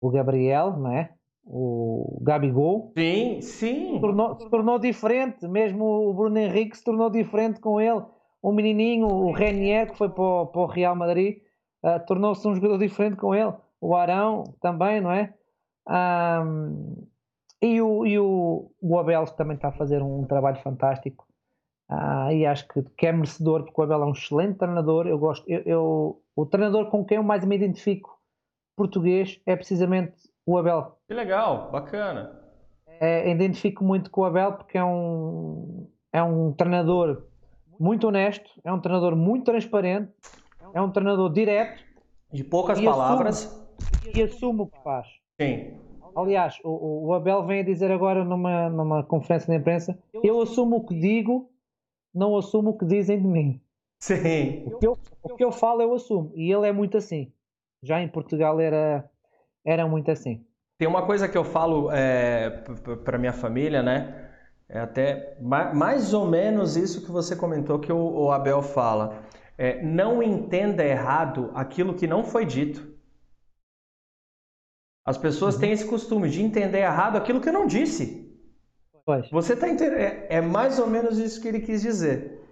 o, 0.00 0.08
o, 0.08 0.10
Gabriel, 0.10 0.76
não 0.76 0.92
é? 0.92 1.12
O 1.44 2.18
Gabigol. 2.22 2.92
Sim, 2.96 3.40
sim. 3.40 3.94
Se 3.94 4.00
tornou, 4.00 4.40
se 4.40 4.50
tornou 4.50 4.78
diferente. 4.78 5.46
Mesmo 5.46 5.84
o 5.84 6.14
Bruno 6.14 6.38
Henrique 6.38 6.76
se 6.76 6.84
tornou 6.84 7.10
diferente 7.10 7.60
com 7.60 7.80
ele. 7.80 8.02
O 8.40 8.52
menininho, 8.52 9.06
o 9.06 9.32
Renier, 9.32 9.90
que 9.90 9.98
foi 9.98 10.08
para 10.08 10.22
o, 10.22 10.46
para 10.46 10.60
o 10.60 10.66
Real 10.66 10.96
Madrid, 10.96 11.38
uh, 11.84 12.04
tornou-se 12.06 12.46
um 12.46 12.54
jogador 12.54 12.78
diferente 12.78 13.16
com 13.16 13.34
ele. 13.34 13.52
O 13.80 13.94
Arão 13.94 14.44
também, 14.60 15.00
não 15.00 15.10
é? 15.10 15.34
Um, 15.88 17.06
e 17.62 17.80
o, 17.80 18.06
e 18.06 18.18
o, 18.18 18.70
o 18.80 18.98
Abel 18.98 19.24
também 19.26 19.56
está 19.56 19.68
a 19.68 19.72
fazer 19.72 20.02
um, 20.02 20.24
trabalho 20.24 20.60
fantástico. 20.62 21.25
Ah, 21.88 22.32
e 22.32 22.44
acho 22.44 22.66
que, 22.68 22.82
que 22.96 23.06
é 23.06 23.12
merecedor, 23.12 23.64
porque 23.64 23.80
o 23.80 23.84
Abel 23.84 24.02
é 24.02 24.06
um 24.06 24.12
excelente 24.12 24.58
treinador. 24.58 25.06
Eu 25.06 25.18
gosto, 25.18 25.48
eu, 25.48 25.62
eu, 25.64 26.22
o 26.34 26.46
treinador 26.46 26.86
com 26.90 27.04
quem 27.04 27.16
eu 27.16 27.22
mais 27.22 27.44
me 27.44 27.54
identifico 27.54 28.16
português 28.76 29.40
é 29.46 29.56
precisamente 29.56 30.14
o 30.44 30.58
Abel. 30.58 30.98
Que 31.08 31.14
legal, 31.14 31.70
bacana. 31.70 32.40
É, 33.00 33.30
identifico 33.30 33.84
muito 33.84 34.10
com 34.10 34.22
o 34.22 34.24
Abel 34.24 34.52
porque 34.52 34.78
é 34.78 34.84
um, 34.84 35.88
é 36.12 36.22
um 36.22 36.52
treinador 36.52 37.24
muito 37.78 38.08
honesto, 38.08 38.50
é 38.64 38.72
um 38.72 38.80
treinador 38.80 39.14
muito 39.14 39.44
transparente, 39.44 40.10
é 40.72 40.80
um 40.80 40.90
treinador 40.90 41.32
direto. 41.32 41.84
De 42.32 42.42
poucas 42.42 42.80
palavras. 42.80 43.46
Assume, 43.46 44.12
e 44.14 44.22
assume 44.22 44.62
o 44.62 44.66
que 44.66 44.82
faz. 44.82 45.06
Sim. 45.40 45.78
Aliás, 46.14 46.58
o, 46.64 47.08
o, 47.08 47.14
Abel 47.14 47.44
vem 47.44 47.60
a 47.60 47.64
dizer 47.64 47.90
agora 47.90 48.24
numa, 48.24 48.70
numa 48.70 49.02
conferência 49.02 49.52
de 49.52 49.60
imprensa: 49.60 49.98
eu 50.24 50.40
assumo 50.40 50.76
o 50.76 50.86
que 50.86 50.98
digo, 50.98 51.50
não 52.16 52.36
assumo 52.36 52.70
o 52.70 52.78
que 52.78 52.86
dizem 52.86 53.20
de 53.20 53.26
mim. 53.26 53.60
Sim. 54.00 54.64
O 54.66 54.78
que 54.78 54.86
eu, 54.86 54.98
o 55.22 55.36
que 55.36 55.44
eu 55.44 55.52
falo, 55.52 55.82
eu 55.82 55.94
assumo. 55.94 56.32
E 56.34 56.50
ele 56.52 56.66
é 56.66 56.72
muito 56.72 56.96
assim. 56.96 57.32
Já 57.82 58.00
em 58.00 58.08
Portugal 58.08 58.58
era, 58.58 59.08
era 59.64 59.86
muito 59.86 60.10
assim. 60.10 60.44
Tem 60.78 60.88
uma 60.88 61.06
coisa 61.06 61.28
que 61.28 61.36
eu 61.36 61.44
falo 61.44 61.90
é, 61.90 62.50
para 63.04 63.18
minha 63.18 63.32
família, 63.32 63.82
né? 63.82 64.30
É 64.68 64.80
até 64.80 65.38
mais 65.40 66.12
ou 66.12 66.26
menos 66.26 66.76
isso 66.76 67.04
que 67.04 67.10
você 67.10 67.36
comentou 67.36 67.78
que 67.78 67.92
o, 67.92 68.30
Abel 68.30 68.62
fala. 68.62 69.22
É, 69.56 69.82
não 69.82 70.22
entenda 70.22 70.84
errado 70.84 71.50
aquilo 71.54 71.94
que 71.94 72.06
não 72.06 72.24
foi 72.24 72.44
dito. 72.44 72.94
As 75.04 75.16
pessoas 75.16 75.54
uhum. 75.54 75.60
têm 75.60 75.72
esse 75.72 75.86
costume 75.86 76.28
de 76.28 76.42
entender 76.42 76.80
errado 76.80 77.16
aquilo 77.16 77.40
que 77.40 77.48
eu 77.48 77.52
não 77.52 77.66
disse. 77.66 78.25
Pois. 79.06 79.30
Você 79.30 79.52
está 79.54 79.68
entendendo? 79.68 79.98
É, 80.00 80.26
é 80.28 80.40
mais 80.40 80.78
ou 80.80 80.86
menos 80.88 81.18
isso 81.18 81.40
que 81.40 81.48
ele 81.48 81.60
quis 81.60 81.80
dizer. 81.80 82.42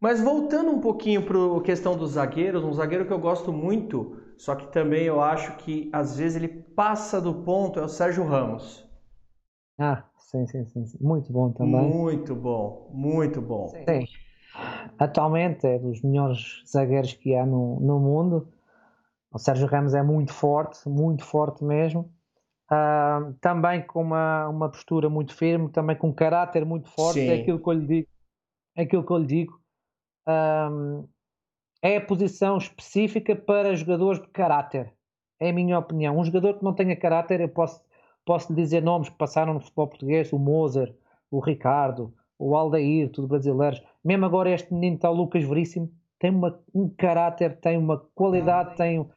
Mas 0.00 0.20
voltando 0.20 0.70
um 0.70 0.80
pouquinho 0.80 1.22
para 1.26 1.36
a 1.58 1.62
questão 1.62 1.96
dos 1.96 2.12
zagueiros, 2.12 2.64
um 2.64 2.72
zagueiro 2.72 3.04
que 3.06 3.12
eu 3.12 3.18
gosto 3.18 3.52
muito, 3.52 4.16
só 4.38 4.54
que 4.54 4.72
também 4.72 5.04
eu 5.04 5.20
acho 5.20 5.58
que 5.58 5.90
às 5.92 6.16
vezes 6.16 6.36
ele 6.36 6.48
passa 6.48 7.20
do 7.20 7.34
ponto, 7.34 7.78
é 7.78 7.84
o 7.84 7.88
Sérgio 7.88 8.24
Ramos. 8.24 8.88
Ah, 9.78 10.04
sim, 10.16 10.46
sim, 10.46 10.64
sim. 10.64 10.84
Muito 10.98 11.30
bom 11.30 11.52
também. 11.52 11.82
Muito 11.82 12.34
bom, 12.34 12.90
muito 12.94 13.42
bom. 13.42 13.68
Sim. 13.68 14.06
Atualmente 14.98 15.66
é 15.66 15.78
dos 15.78 16.00
melhores 16.02 16.62
zagueiros 16.66 17.12
que 17.12 17.34
há 17.34 17.44
no, 17.44 17.78
no 17.80 17.98
mundo. 17.98 18.48
O 19.32 19.38
Sérgio 19.38 19.66
Ramos 19.66 19.94
é 19.94 20.02
muito 20.02 20.32
forte, 20.32 20.88
muito 20.88 21.24
forte 21.24 21.62
mesmo. 21.62 22.10
Uh, 22.72 23.34
também 23.40 23.84
com 23.84 24.00
uma, 24.00 24.48
uma 24.48 24.68
postura 24.70 25.10
muito 25.10 25.34
firme, 25.34 25.68
também 25.70 25.96
com 25.96 26.08
um 26.08 26.12
caráter 26.12 26.64
muito 26.64 26.88
forte, 26.88 27.18
é 27.18 27.40
aquilo 27.40 27.58
que 27.58 27.68
eu 27.68 27.72
lhe 27.72 27.86
digo. 27.86 28.08
É 28.76 28.82
aquilo 28.82 29.04
que 29.04 29.12
eu 29.12 29.18
lhe 29.18 29.26
digo. 29.26 29.60
É 31.82 31.96
a 31.96 32.00
posição 32.00 32.56
específica 32.56 33.34
para 33.34 33.74
jogadores 33.74 34.20
de 34.20 34.28
caráter. 34.28 34.92
É 35.40 35.50
a 35.50 35.52
minha 35.52 35.78
opinião. 35.78 36.18
Um 36.18 36.24
jogador 36.24 36.58
que 36.58 36.64
não 36.64 36.74
tenha 36.74 36.94
caráter, 36.94 37.40
eu 37.40 37.48
posso, 37.48 37.82
posso 38.24 38.52
lhe 38.52 38.62
dizer 38.62 38.82
nomes 38.82 39.08
que 39.08 39.16
passaram 39.16 39.54
no 39.54 39.60
futebol 39.60 39.88
português: 39.88 40.32
o 40.32 40.38
Mozart, 40.38 40.94
o 41.30 41.40
Ricardo, 41.40 42.14
o 42.38 42.54
Aldair, 42.54 43.10
tudo 43.10 43.28
brasileiros. 43.28 43.82
Mesmo 44.04 44.26
agora, 44.26 44.50
este 44.50 44.72
menino 44.72 44.96
está 44.96 45.10
o 45.10 45.14
Lucas 45.14 45.42
Veríssimo, 45.42 45.90
tem 46.18 46.30
uma, 46.30 46.60
um 46.74 46.88
caráter, 46.88 47.58
tem 47.60 47.78
uma 47.78 47.98
qualidade, 48.14 48.76
tem 48.76 49.08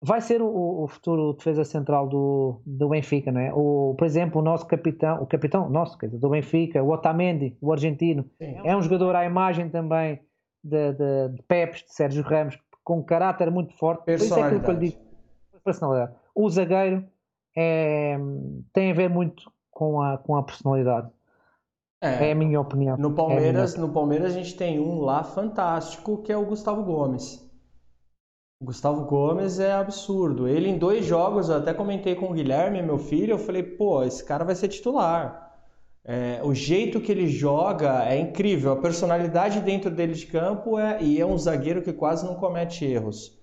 vai 0.00 0.20
ser 0.20 0.40
o, 0.40 0.84
o, 0.84 0.88
futuro 0.88 1.32
defesa 1.32 1.64
central 1.64 2.08
do, 2.08 2.60
do 2.64 2.88
Benfica, 2.88 3.32
não 3.32 3.40
é? 3.40 3.52
O, 3.52 3.94
por 3.98 4.06
exemplo, 4.06 4.40
o 4.40 4.44
nosso 4.44 4.66
capitão, 4.66 5.22
o 5.22 5.26
capitão 5.26 5.68
nosso, 5.68 5.98
dizer, 5.98 6.18
do 6.18 6.28
Benfica, 6.28 6.82
o 6.82 6.90
Otamendi, 6.90 7.56
o 7.60 7.72
argentino, 7.72 8.24
Sim. 8.38 8.60
é 8.64 8.76
um 8.76 8.82
jogador 8.82 9.16
à 9.16 9.24
imagem 9.24 9.68
também 9.68 10.20
de, 10.62 10.92
de, 10.92 11.28
de 11.34 11.42
Pepes, 11.42 11.84
de 11.84 11.92
Sérgio 11.92 12.22
Ramos, 12.22 12.58
com 12.84 12.98
um 12.98 13.02
caráter 13.02 13.50
muito 13.50 13.76
forte. 13.76 14.04
Personalidade. 14.04 14.54
Isso 14.54 14.62
é 14.62 14.64
que 14.64 14.70
eu 14.70 14.80
lhe 14.80 14.88
digo. 14.90 15.02
Personalidade. 15.64 16.12
O 16.34 16.48
zagueiro 16.48 17.04
é, 17.56 18.16
tem 18.72 18.92
a 18.92 18.94
ver 18.94 19.10
muito 19.10 19.50
com 19.70 20.00
a, 20.00 20.16
com 20.18 20.36
a 20.36 20.42
personalidade. 20.42 21.10
É, 22.00 22.28
é 22.28 22.32
a 22.32 22.34
minha 22.34 22.60
opinião. 22.60 22.96
No 22.96 23.12
Palmeiras, 23.12 23.74
é 23.74 23.78
no 23.78 23.88
Palmeiras 23.88 24.32
a 24.32 24.38
gente 24.38 24.56
tem 24.56 24.78
um 24.78 25.00
lá 25.00 25.24
fantástico 25.24 26.22
que 26.22 26.30
é 26.30 26.36
o 26.36 26.46
Gustavo 26.46 26.84
Gomes. 26.84 27.47
O 28.60 28.64
Gustavo 28.64 29.04
Gomes 29.04 29.60
é 29.60 29.72
absurdo. 29.72 30.48
Ele 30.48 30.68
em 30.68 30.76
dois 30.76 31.06
jogos, 31.06 31.48
eu 31.48 31.56
até 31.56 31.72
comentei 31.72 32.16
com 32.16 32.26
o 32.26 32.32
Guilherme, 32.32 32.82
meu 32.82 32.98
filho, 32.98 33.34
eu 33.34 33.38
falei, 33.38 33.62
pô, 33.62 34.02
esse 34.02 34.24
cara 34.24 34.44
vai 34.44 34.56
ser 34.56 34.66
titular. 34.66 35.54
É, 36.04 36.40
o 36.42 36.52
jeito 36.52 37.00
que 37.00 37.12
ele 37.12 37.28
joga 37.28 38.04
é 38.04 38.18
incrível. 38.18 38.72
A 38.72 38.76
personalidade 38.76 39.60
dentro 39.60 39.92
dele 39.92 40.12
de 40.12 40.26
campo 40.26 40.76
é 40.76 41.00
e 41.00 41.20
é 41.20 41.24
um 41.24 41.38
zagueiro 41.38 41.82
que 41.82 41.92
quase 41.92 42.26
não 42.26 42.34
comete 42.34 42.84
erros. 42.84 43.38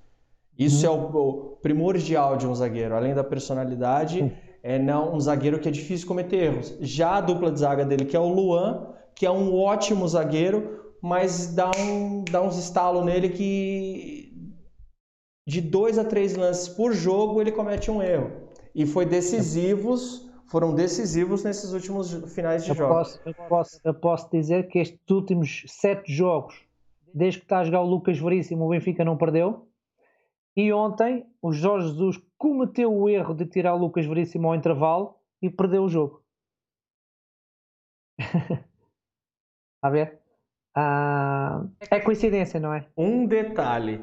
Isso 0.59 0.85
é 0.85 0.89
o, 0.89 0.95
o, 0.95 1.33
primordial 1.61 2.35
de 2.35 2.45
um 2.45 2.53
zagueiro. 2.53 2.93
Além 2.93 3.13
da 3.13 3.23
personalidade, 3.23 4.35
é 4.61 4.77
não 4.77 5.15
um 5.15 5.19
zagueiro 5.21 5.59
que 5.59 5.69
é 5.69 5.71
difícil 5.71 6.07
cometer 6.09 6.43
erros. 6.43 6.75
Já 6.81 7.15
a 7.15 7.21
dupla 7.21 7.53
de 7.53 7.59
zaga 7.59 7.85
dele, 7.85 8.03
que 8.03 8.17
é 8.17 8.19
o 8.19 8.27
Luan, 8.27 8.87
que 9.15 9.25
é 9.25 9.31
um 9.31 9.55
ótimo 9.55 10.05
zagueiro, 10.05 10.91
mas 11.01 11.53
dá, 11.55 11.71
um, 11.77 12.25
dá 12.29 12.41
uns 12.41 12.57
estalos 12.57 13.05
nele 13.05 13.29
que 13.29 14.24
de 15.45 15.61
dois 15.61 15.97
a 15.97 16.03
três 16.03 16.35
lances 16.35 16.67
por 16.67 16.93
jogo 16.93 17.41
ele 17.41 17.51
comete 17.51 17.91
um 17.91 18.01
erro. 18.01 18.31
E 18.73 18.85
foi 18.85 19.05
decisivos 19.05 20.25
foram 20.47 20.73
decisivos 20.73 21.43
nesses 21.43 21.73
últimos 21.73 22.13
finais 22.33 22.63
de 22.63 22.69
eu 22.69 22.75
jogos. 22.75 22.95
Posso, 22.95 23.21
eu, 23.25 23.33
posso, 23.33 23.81
eu 23.83 23.93
posso 23.93 24.31
dizer 24.31 24.67
que 24.67 24.79
estes 24.79 25.09
últimos 25.09 25.63
sete 25.67 26.13
jogos, 26.13 26.55
desde 27.13 27.39
que 27.39 27.45
está 27.45 27.59
a 27.59 27.63
jogar 27.63 27.81
o 27.81 27.89
Lucas 27.89 28.19
Veríssimo, 28.19 28.65
o 28.65 28.69
Benfica 28.69 29.03
não 29.03 29.17
perdeu. 29.17 29.67
E 30.55 30.71
ontem 30.71 31.25
o 31.41 31.51
Jorge 31.51 31.89
Jesus 31.89 32.21
cometeu 32.37 32.93
o 32.93 33.09
erro 33.09 33.33
de 33.33 33.45
tirar 33.45 33.75
o 33.75 33.77
Lucas 33.77 34.05
Veríssimo 34.05 34.47
ao 34.47 34.55
intervalo 34.55 35.15
e 35.41 35.49
perdeu 35.49 35.83
o 35.83 35.89
jogo. 35.89 36.23
a 39.81 39.89
ver? 39.89 40.21
Ah, 40.73 41.65
é 41.89 41.99
coincidência, 41.99 42.59
não 42.59 42.73
é? 42.73 42.87
Um 42.95 43.25
detalhe. 43.25 43.99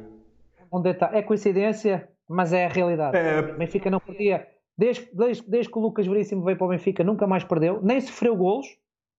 Um 0.73 0.81
detalhe. 0.81 1.19
É 1.19 1.23
coincidência, 1.23 2.09
mas 2.29 2.53
é 2.53 2.67
a 2.67 2.69
realidade. 2.69 3.17
É... 3.17 3.41
O 3.41 3.59
Benfica 3.59 3.91
não 3.91 4.01
podia. 4.01 4.49
Desde, 4.77 5.09
desde, 5.13 5.49
desde 5.49 5.71
que 5.71 5.79
o 5.79 5.83
Lucas 5.83 6.07
Veríssimo 6.07 6.45
veio 6.45 6.57
para 6.57 6.67
o 6.67 6.71
Benfica, 6.71 7.05
nunca 7.05 7.27
mais 7.27 7.45
perdeu, 7.45 7.81
nem 7.83 8.01
sofreu 8.01 8.35
golos. 8.35 8.67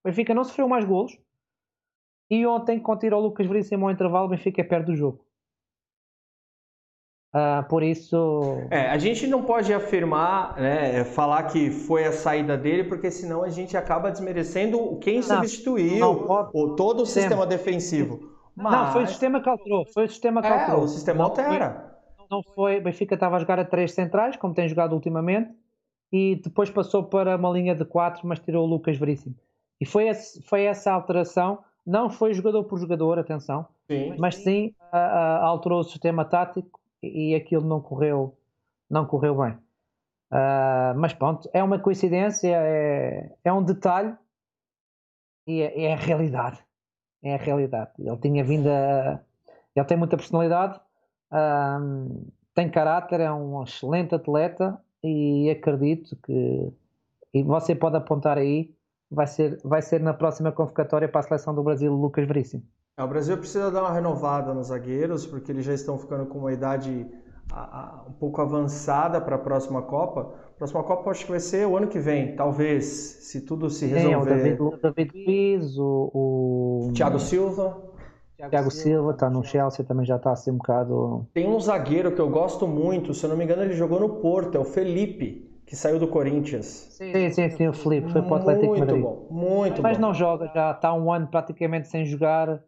O 0.04 0.10
Benfica 0.10 0.34
não 0.34 0.44
sofreu 0.44 0.68
mais 0.68 0.84
golos. 0.84 1.18
E 2.30 2.46
ontem, 2.48 2.80
quando 2.80 3.02
tirou 3.02 3.22
o 3.22 3.28
Lucas 3.28 3.46
Veríssimo 3.46 3.86
ao 3.86 3.92
intervalo, 3.92 4.26
o 4.26 4.30
Benfica 4.30 4.62
é 4.62 4.64
perto 4.64 4.88
do 4.88 4.96
jogo. 4.96 5.24
Uh, 7.36 7.68
por 7.68 7.82
isso. 7.82 8.68
É, 8.70 8.90
a 8.90 8.98
gente 9.00 9.26
não 9.26 9.44
pode 9.44 9.74
afirmar, 9.74 10.56
né, 10.56 11.04
falar 11.04 11.44
que 11.44 11.72
foi 11.72 12.06
a 12.06 12.12
saída 12.12 12.56
dele, 12.56 12.84
porque 12.84 13.10
senão 13.10 13.44
a 13.44 13.50
gente 13.50 13.76
acaba 13.76 14.12
desmerecendo 14.12 15.00
quem 15.00 15.16
não, 15.16 15.24
substituiu 15.24 15.98
não, 15.98 16.12
o, 16.54 16.76
todo 16.76 17.02
o 17.02 17.06
sistema 17.08 17.48
defensivo. 17.48 18.33
Mas... 18.56 18.72
Não, 18.72 18.92
foi 18.92 19.04
o 19.04 19.08
sistema 19.08 19.42
que 19.42 19.50
alterou. 19.50 19.86
Foi 19.94 20.06
o 20.06 20.10
sistema 20.10 20.42
que 20.42 20.48
é, 20.48 20.52
alterou. 20.52 20.84
O 20.84 20.88
sistema 20.88 21.24
altera. 21.24 22.00
Não 22.30 22.42
foi. 22.44 22.80
Benfica 22.80 23.16
estava 23.16 23.36
a 23.36 23.40
jogar 23.40 23.60
a 23.60 23.66
três 23.66 23.94
centrais, 23.94 24.36
como 24.36 24.54
tem 24.54 24.68
jogado 24.68 24.94
ultimamente, 24.94 25.52
e 26.12 26.36
depois 26.44 26.70
passou 26.70 27.04
para 27.04 27.36
uma 27.36 27.50
linha 27.50 27.76
de 27.76 27.86
quatro, 27.86 28.28
mas 28.28 28.40
tirou 28.40 28.66
o 28.66 28.70
Lucas 28.70 28.98
Veríssimo. 28.98 29.36
E 29.80 29.86
foi, 29.86 30.08
esse, 30.08 30.42
foi 30.44 30.64
essa 30.64 30.92
alteração. 30.92 31.60
Não 31.86 32.10
foi 32.10 32.34
jogador 32.34 32.64
por 32.64 32.80
jogador, 32.80 33.20
atenção, 33.20 33.68
sim. 33.88 34.16
mas 34.18 34.36
sim 34.36 34.74
uh, 34.80 34.96
uh, 34.96 35.46
alterou 35.46 35.80
o 35.80 35.84
sistema 35.84 36.24
tático 36.24 36.80
e 37.02 37.36
aquilo 37.36 37.68
não 37.68 37.82
correu, 37.82 38.38
não 38.90 39.06
correu 39.06 39.36
bem. 39.36 39.58
Uh, 40.32 40.96
mas 40.96 41.14
pronto, 41.14 41.50
é 41.54 41.62
uma 41.62 41.78
coincidência, 41.78 42.56
é, 42.56 43.30
é 43.44 43.52
um 43.52 43.62
detalhe 43.62 44.16
e 45.46 45.62
é, 45.62 45.84
é, 45.86 45.94
a 45.94 45.98
realidade. 45.98 46.64
É 47.24 47.36
a 47.36 47.38
realidade. 47.38 47.92
Ele 47.98 48.18
tinha 48.18 48.44
vindo 48.44 48.68
a, 48.70 49.20
Ele 49.76 49.86
tem 49.86 49.98
muita 49.98 50.18
personalidade, 50.18 50.80
uh, 51.32 52.32
tem 52.54 52.70
caráter, 52.70 53.22
é 53.22 53.32
um 53.32 53.64
excelente 53.64 54.14
atleta 54.14 54.78
e 55.04 55.50
acredito 55.50 56.16
que. 56.24 56.72
E 57.34 57.42
você 57.42 57.74
pode 57.74 57.96
apontar 57.96 58.38
aí, 58.38 58.76
vai 59.10 59.26
ser, 59.26 59.60
vai 59.64 59.82
ser 59.82 60.00
na 60.00 60.14
próxima 60.14 60.52
convocatória 60.52 61.08
para 61.08 61.22
a 61.22 61.24
seleção 61.24 61.56
do 61.56 61.64
Brasil, 61.64 61.92
Lucas 61.92 62.28
Veríssimo. 62.28 62.64
É, 62.96 63.04
o 63.04 63.08
Brasil 63.08 63.36
precisa 63.38 63.72
dar 63.72 63.82
uma 63.82 63.92
renovada 63.92 64.54
nos 64.54 64.68
zagueiros, 64.68 65.26
porque 65.26 65.52
eles 65.52 65.66
já 65.66 65.74
estão 65.74 65.98
ficando 65.98 66.28
com 66.28 66.40
uma 66.40 66.54
idade 66.54 67.08
a, 67.52 67.80
a, 67.80 68.04
um 68.08 68.14
pouco 68.14 68.42
avançada 68.42 69.20
para 69.22 69.36
a 69.36 69.40
próxima 69.40 69.82
Copa. 69.82 70.34
A 70.56 70.58
próxima 70.58 70.84
Copa 70.84 71.12
acho 71.12 71.26
que 71.26 71.32
vai 71.32 71.40
ser 71.40 71.68
o 71.68 71.78
ano 71.78 71.88
que 71.88 72.00
vem, 72.00 72.36
talvez, 72.36 72.86
se 72.86 73.42
tudo 73.42 73.70
se 73.70 73.86
resolver. 73.86 74.62
O 74.62 74.72
David, 74.72 74.82
David 74.82 75.26
Luiz, 75.26 75.78
o, 75.78 76.12
o... 76.14 76.92
Thiago 76.94 77.20
Silva. 77.20 77.94
Thiago 78.50 78.72
Silva 78.72 79.12
está 79.12 79.30
no 79.30 79.44
Chelsea, 79.44 79.86
também 79.86 80.06
já 80.06 80.18
está 80.18 80.32
assim 80.32 80.52
um 80.52 80.58
bocado. 80.58 81.28
Tem 81.34 81.48
um 81.48 81.60
zagueiro 81.60 82.14
que 82.14 82.20
eu 82.20 82.30
gosto 82.30 82.68
muito, 82.68 83.14
se 83.14 83.26
eu 83.26 83.30
não 83.30 83.38
me 83.38 83.44
engano, 83.44 83.62
ele 83.62 83.74
jogou 83.74 84.00
no 84.00 84.10
Porto, 84.18 84.56
é 84.56 84.60
o 84.60 84.66
Felipe, 84.66 85.62
que 85.66 85.76
saiu 85.76 86.00
do 86.00 86.08
Corinthians. 86.08 86.66
Sim, 86.66 87.30
sim, 87.30 87.50
sim, 87.50 87.68
o 87.68 87.74
Felipe, 87.74 88.12
foi 88.12 88.22
para 88.22 88.32
o 88.32 88.36
Atlético 88.36 88.80
Madrid. 88.80 89.02
Bom, 89.02 89.28
muito 89.32 89.82
Mas 89.82 89.98
bom. 89.98 90.02
não 90.02 90.14
joga, 90.14 90.52
já 90.54 90.72
está 90.72 90.94
um 90.94 91.12
ano 91.12 91.28
praticamente 91.28 91.88
sem 91.88 92.06
jogar 92.06 92.62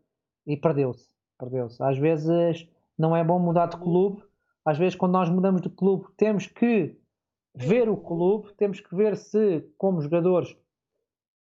e 0.48 0.56
perdeu-se. 0.56 1.10
Perdeu-se. 1.38 1.82
Às 1.84 1.98
vezes 1.98 2.68
não 2.98 3.16
é 3.16 3.24
bom 3.24 3.40
mudar 3.40 3.68
de 3.68 3.78
clube. 3.78 4.24
Às 4.66 4.78
vezes, 4.78 4.96
quando 4.96 5.12
nós 5.12 5.30
mudamos 5.30 5.62
de 5.62 5.70
clube, 5.70 6.08
temos 6.18 6.48
que 6.48 6.98
ver 7.56 7.88
o 7.88 7.96
clube, 7.96 8.52
temos 8.58 8.80
que 8.80 8.96
ver 8.96 9.16
se, 9.16 9.64
como 9.78 10.02
jogadores, 10.02 10.58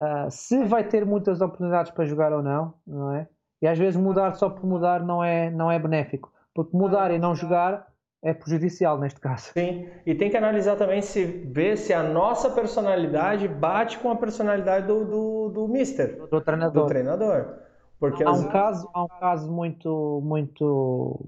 uh, 0.02 0.30
se 0.30 0.64
vai 0.66 0.84
ter 0.84 1.06
muitas 1.06 1.40
oportunidades 1.40 1.92
para 1.92 2.06
jogar 2.06 2.34
ou 2.34 2.42
não, 2.42 2.74
não 2.86 3.14
é? 3.14 3.28
E 3.62 3.68
às 3.68 3.78
vezes 3.78 3.96
mudar 3.96 4.34
só 4.34 4.50
por 4.50 4.66
mudar 4.66 5.06
não 5.06 5.24
é, 5.24 5.52
não 5.52 5.72
é 5.72 5.78
benéfico, 5.78 6.34
porque 6.54 6.76
mudar 6.76 7.12
e 7.12 7.20
não 7.20 7.36
jogar 7.36 7.88
é 8.24 8.34
prejudicial 8.34 9.00
neste 9.00 9.20
caso. 9.20 9.52
Sim, 9.54 9.88
e 10.06 10.14
tem 10.14 10.30
que 10.30 10.38
analisar 10.38 10.76
também 10.76 11.02
se 11.02 11.24
ver 11.24 11.78
se 11.78 11.94
a 11.94 12.04
nossa 12.04 12.50
personalidade 12.52 13.48
bate 13.48 13.98
com 14.00 14.12
a 14.12 14.16
personalidade 14.16 14.86
do, 14.88 15.06
do, 15.06 15.50
do 15.50 15.68
mister, 15.68 16.28
do 16.28 16.42
treinador. 16.42 16.84
Do 16.84 16.88
treinador. 16.88 17.56
Porque 18.00 18.24
há, 18.24 18.32
um 18.32 18.48
caso, 18.48 18.90
há 18.94 19.04
um 19.04 19.08
caso 19.08 19.52
muito, 19.52 20.22
muito 20.24 21.24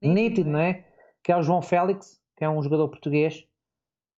nítido, 0.00 0.50
não 0.50 0.60
é? 0.60 0.84
Que 1.24 1.32
é 1.32 1.36
o 1.36 1.42
João 1.42 1.60
Félix, 1.60 2.20
que 2.36 2.44
é 2.44 2.48
um 2.48 2.62
jogador 2.62 2.88
português 2.88 3.40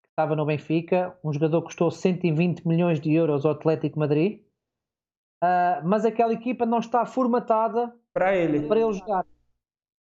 que 0.03 0.11
estava 0.11 0.37
no 0.37 0.45
Benfica, 0.45 1.17
um 1.25 1.33
jogador 1.33 1.61
que 1.63 1.67
custou 1.69 1.91
120 1.91 2.67
milhões 2.67 3.01
de 3.01 3.15
euros 3.15 3.47
ao 3.47 3.53
Atlético 3.53 3.99
Madrid, 3.99 4.41
uh, 5.43 5.87
mas 5.87 6.05
aquela 6.05 6.33
equipa 6.33 6.67
não 6.67 6.81
está 6.81 7.07
formatada 7.07 7.95
para 8.13 8.35
ele. 8.35 8.67
Para 8.67 8.81
ele 8.81 8.93
jogar. 8.93 9.25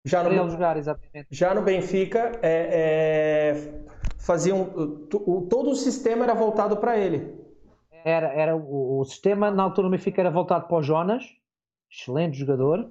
Já 0.04 0.22
no, 0.22 0.30
para 0.30 0.38
ele 0.40 0.50
jogar, 0.50 0.76
exatamente. 0.76 1.26
Já 1.30 1.54
no 1.54 1.62
Benfica, 1.62 2.32
é, 2.42 3.52
é, 3.52 3.84
faziam, 4.18 4.64
todo 5.08 5.70
o 5.70 5.74
sistema 5.76 6.24
era 6.24 6.34
voltado 6.34 6.76
para 6.78 6.96
ele. 6.96 7.37
Era, 8.04 8.28
era 8.28 8.56
o, 8.56 9.00
o, 9.00 9.04
sistema, 9.04 9.50
na 9.50 9.62
altura 9.62 9.88
do 9.88 9.90
Benfica, 9.90 10.20
era 10.20 10.30
voltado 10.30 10.66
para 10.66 10.76
o 10.76 10.82
Jonas, 10.82 11.24
excelente 11.90 12.38
jogador, 12.38 12.90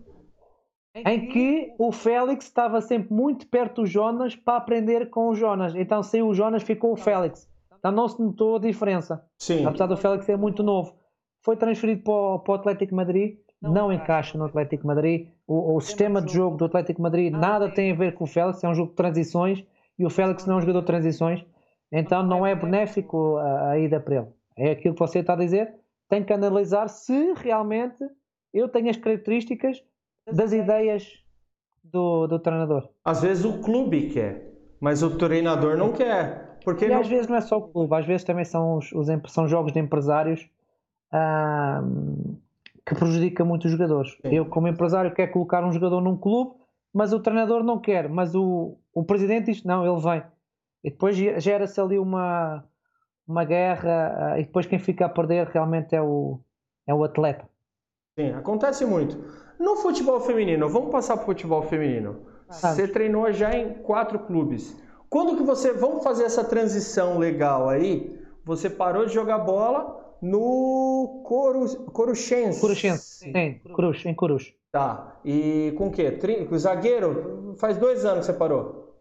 em 1.06 1.28
que 1.28 1.74
o 1.78 1.92
Félix 1.92 2.46
estava 2.46 2.82
sempre 2.82 3.14
muito 3.14 3.48
perto 3.48 3.82
do 3.82 3.88
Jonas 3.88 4.36
para 4.36 4.58
aprender 4.58 5.10
com 5.10 5.30
o 5.30 5.36
Jonas. 5.36 5.76
Então 5.76 6.02
saiu 6.02 6.28
o 6.28 6.34
Jonas, 6.34 6.64
ficou 6.64 6.94
o 6.94 6.98
Félix. 6.98 7.50
Então 7.78 7.92
não 7.92 8.08
se 8.08 8.22
notou 8.22 8.56
a 8.56 8.60
diferença. 8.60 9.24
Sim. 9.38 9.66
Apesar 9.66 9.88
do 9.88 9.98
Félix 9.98 10.26
ser 10.26 10.38
muito 10.38 10.64
novo. 10.64 10.96
Foi 11.44 11.56
transferido 11.56 12.04
para 12.04 12.14
o, 12.14 12.40
para 12.40 12.52
o 12.52 12.56
Atlético 12.56 12.96
Madrid, 12.96 13.38
não 13.62 13.92
encaixa 13.92 14.38
no 14.38 14.46
Atlético 14.46 14.88
Madrid. 14.88 15.30
O, 15.48 15.76
o 15.76 15.82
sistema 15.82 16.22
de 16.22 16.34
jogo 16.34 16.58
do 16.58 16.66
Atlético 16.66 17.02
Madrid 17.02 17.32
nada 17.32 17.70
tem 17.70 17.92
a 17.92 17.96
ver 17.96 18.14
com 18.14 18.24
o 18.24 18.28
Félix, 18.28 18.64
é 18.64 18.70
um 18.70 18.74
jogo 18.74 18.90
de 18.90 18.96
transições 18.96 19.64
e 19.98 20.06
o 20.06 20.10
Félix 20.10 20.46
não 20.46 20.56
é 20.56 20.58
um 20.58 20.62
jogador 20.62 20.82
de 20.82 20.88
transições. 20.88 21.46
Então 21.92 22.24
não 22.24 22.46
é 22.46 22.54
benéfico 22.54 23.38
a, 23.38 23.72
a 23.72 23.80
ida 23.80 24.00
para 24.00 24.16
ele. 24.16 24.28
É 24.58 24.72
aquilo 24.72 24.94
que 24.94 25.00
você 25.00 25.20
está 25.20 25.34
a 25.34 25.38
dizer. 25.38 25.74
Tem 26.10 26.24
que 26.24 26.34
analisar 26.34 26.88
se 26.88 27.34
realmente 27.34 28.04
eu 28.54 28.68
tenho 28.68 28.90
as 28.90 28.98
características 28.98 29.84
das 30.32 30.52
ideias 30.52 31.08
do, 31.84 32.28
do 32.28 32.40
treinador. 32.40 32.90
Às 33.04 33.22
vezes 33.22 33.46
o 33.46 33.60
clube 33.62 34.10
quer, 34.10 34.54
mas 34.80 35.04
o 35.04 35.18
treinador 35.18 35.78
não 35.78 35.92
quer. 35.92 36.58
Porque 36.64 36.86
e 36.86 36.90
não... 36.90 37.00
às 37.00 37.08
vezes 37.08 37.28
não 37.28 37.36
é 37.36 37.42
só 37.42 37.58
o 37.58 37.68
clube, 37.70 37.96
às 37.96 38.06
vezes 38.06 38.24
também 38.24 38.46
são, 38.46 38.78
os, 38.78 38.92
os 38.92 39.08
são 39.32 39.48
jogos 39.48 39.72
de 39.72 39.80
empresários 39.80 40.50
que 42.86 42.96
prejudica 42.96 43.44
muito 43.44 43.66
os 43.66 43.72
jogadores. 43.72 44.12
Sim. 44.22 44.36
Eu, 44.36 44.46
como 44.46 44.68
empresário, 44.68 45.14
quero 45.14 45.32
colocar 45.32 45.64
um 45.64 45.72
jogador 45.72 46.02
num 46.02 46.18
clube, 46.18 46.56
mas 46.94 47.14
o 47.14 47.20
treinador 47.20 47.64
não 47.64 47.80
quer, 47.80 48.10
mas 48.10 48.36
o, 48.36 48.78
o 48.94 49.04
presidente 49.04 49.52
diz 49.52 49.64
não, 49.64 49.86
ele 49.86 50.02
vem. 50.02 50.24
E 50.84 50.90
depois 50.90 51.16
gera-se 51.16 51.80
ali 51.82 52.00
uma, 52.00 52.64
uma 53.28 53.44
guerra, 53.44 54.36
uh, 54.36 54.40
e 54.40 54.44
depois 54.44 54.66
quem 54.66 54.80
fica 54.80 55.06
a 55.06 55.10
perder 55.10 55.48
realmente 55.48 55.96
é 55.96 56.02
o, 56.02 56.40
é 56.86 56.94
o 56.94 57.04
atleta. 57.04 57.48
Sim, 58.18 58.32
acontece 58.32 58.86
muito. 58.86 59.18
No 59.60 59.76
futebol 59.78 60.20
feminino, 60.20 60.70
vamos 60.70 60.92
passar 60.92 61.16
para 61.16 61.24
o 61.24 61.26
futebol 61.28 61.64
feminino. 61.64 62.22
Ah. 62.50 62.54
Você 62.54 62.88
treinou 62.88 63.32
já 63.32 63.56
em 63.56 63.74
quatro 63.74 64.20
clubes. 64.20 64.76
Quando 65.10 65.38
que 65.38 65.44
você, 65.44 65.74
vamos 65.74 66.04
fazer 66.04 66.26
essa 66.26 66.44
transição 66.44 67.18
legal 67.18 67.70
aí? 67.70 68.20
Você 68.44 68.70
parou 68.70 69.06
de 69.06 69.14
jogar 69.14 69.40
bola 69.40 70.16
no 70.22 71.22
Coru, 71.26 71.68
Coruchense. 71.92 72.62
Coruchense, 72.62 73.32
sim, 73.32 73.60
Cruz, 73.74 74.06
em 74.06 74.16
Cruz. 74.16 74.54
Tá, 74.72 75.20
e 75.24 75.74
com 75.78 75.88
o 75.88 75.92
quê? 75.92 76.18
O 76.52 76.58
zagueiro? 76.58 77.56
Faz 77.58 77.78
dois 77.78 78.06
anos 78.06 78.26
que 78.26 78.32
você 78.32 78.38
parou. 78.38 78.96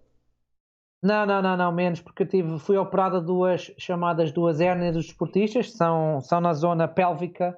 Não, 1.03 1.27
não, 1.27 1.43
não, 1.43 1.57
não, 1.57 1.73
menos, 1.73 2.01
porque 2.01 2.23
eu 2.23 2.29
tive, 2.29 2.59
fui 2.59 2.77
operada 2.77 3.21
duas 3.21 3.73
chamadas 3.79 4.33
duas 4.33 4.61
hérnias 4.61 4.95
dos 4.95 5.07
esportistas, 5.07 5.73
são, 5.73 6.21
são 6.21 6.41
na 6.41 6.53
zona 6.53 6.89
pélvica 6.89 7.57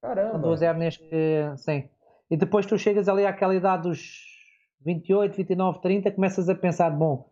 Caramba! 0.00 0.38
Duas 0.38 0.62
hérnias 0.62 0.96
que. 0.96 1.52
Sim. 1.56 1.88
E 2.30 2.36
depois 2.36 2.64
tu 2.64 2.78
chegas 2.78 3.08
ali 3.08 3.26
àquela 3.26 3.54
idade 3.54 3.88
dos 3.88 4.30
28, 4.80 5.36
29, 5.36 5.80
30, 5.80 6.12
começas 6.12 6.48
a 6.48 6.54
pensar: 6.54 6.90
bom, 6.90 7.30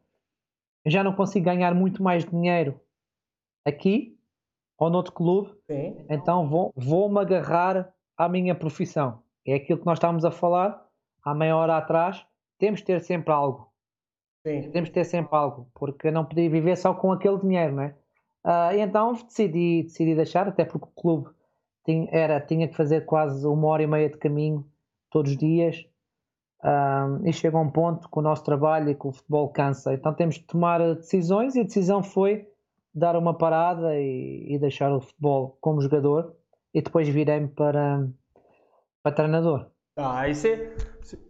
eu 0.84 0.90
já 0.90 1.04
não 1.04 1.14
consigo 1.14 1.44
ganhar 1.44 1.74
muito 1.74 2.02
mais 2.02 2.24
dinheiro 2.24 2.80
aqui 3.64 4.18
ou 4.76 4.90
noutro 4.90 5.12
clube, 5.12 5.50
Sim. 5.66 6.04
então 6.08 6.48
vou, 6.48 6.72
vou-me 6.76 7.20
agarrar 7.20 7.92
à 8.16 8.28
minha 8.28 8.54
profissão. 8.54 9.22
É 9.46 9.54
aquilo 9.54 9.78
que 9.78 9.86
nós 9.86 9.98
estávamos 9.98 10.24
a 10.24 10.30
falar 10.30 10.86
há 11.22 11.34
meia 11.34 11.56
hora 11.56 11.76
atrás. 11.76 12.24
Temos 12.58 12.80
de 12.80 12.86
ter 12.86 13.00
sempre 13.00 13.32
algo. 13.32 13.72
Sim. 14.46 14.70
Temos 14.70 14.88
de 14.88 14.94
ter 14.94 15.04
sempre 15.04 15.36
algo, 15.36 15.68
porque 15.74 16.10
não 16.10 16.24
podia 16.24 16.48
viver 16.48 16.76
só 16.76 16.94
com 16.94 17.12
aquele 17.12 17.38
dinheiro, 17.38 17.74
não 17.74 17.82
é? 17.82 17.94
Uh, 18.44 18.78
então 18.78 19.12
decidi, 19.12 19.82
decidi 19.82 20.14
deixar, 20.14 20.48
até 20.48 20.64
porque 20.64 20.86
o 20.86 21.00
clube 21.00 21.30
tinha, 21.84 22.08
era, 22.10 22.40
tinha 22.40 22.68
que 22.68 22.74
fazer 22.74 23.04
quase 23.04 23.46
uma 23.46 23.66
hora 23.66 23.82
e 23.82 23.86
meia 23.86 24.08
de 24.08 24.16
caminho 24.16 24.64
todos 25.10 25.32
os 25.32 25.38
dias. 25.38 25.84
Um, 26.64 27.28
e 27.28 27.32
chega 27.32 27.56
a 27.56 27.60
um 27.60 27.70
ponto 27.70 28.08
que 28.10 28.18
o 28.18 28.22
nosso 28.22 28.42
trabalho 28.42 28.90
e 28.90 28.94
que 28.94 29.06
o 29.06 29.12
futebol 29.12 29.48
cansa. 29.50 29.94
Então 29.94 30.12
temos 30.12 30.36
de 30.36 30.42
tomar 30.42 30.80
decisões 30.96 31.54
e 31.54 31.60
a 31.60 31.64
decisão 31.64 32.02
foi 32.02 32.48
dar 32.92 33.16
uma 33.16 33.32
parada 33.32 33.94
e, 33.96 34.46
e 34.48 34.58
deixar 34.58 34.92
o 34.92 35.00
futebol 35.00 35.56
como 35.60 35.80
jogador 35.80 36.34
e 36.74 36.82
depois 36.82 37.08
virei-me 37.08 37.48
para, 37.48 38.08
para 39.02 39.14
treinador. 39.14 39.66
Ah, 39.96 40.20
aí 40.20 40.34
você, 40.34 40.74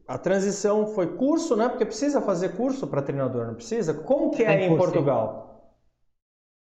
a 0.07 0.19
transição 0.19 0.87
foi 0.89 1.17
curso, 1.17 1.57
né? 1.57 1.69
Porque 1.69 1.87
precisa 1.87 2.21
fazer 2.21 2.57
curso 2.57 2.87
para 2.87 3.03
treinador, 3.03 3.47
não 3.47 3.55
precisa? 3.55 3.95
Como 3.95 4.31
que 4.31 4.43
é, 4.43 4.67
em 4.67 4.69
curso, 4.69 4.85
Portugal? 4.85 5.43
Sim. 5.43 5.49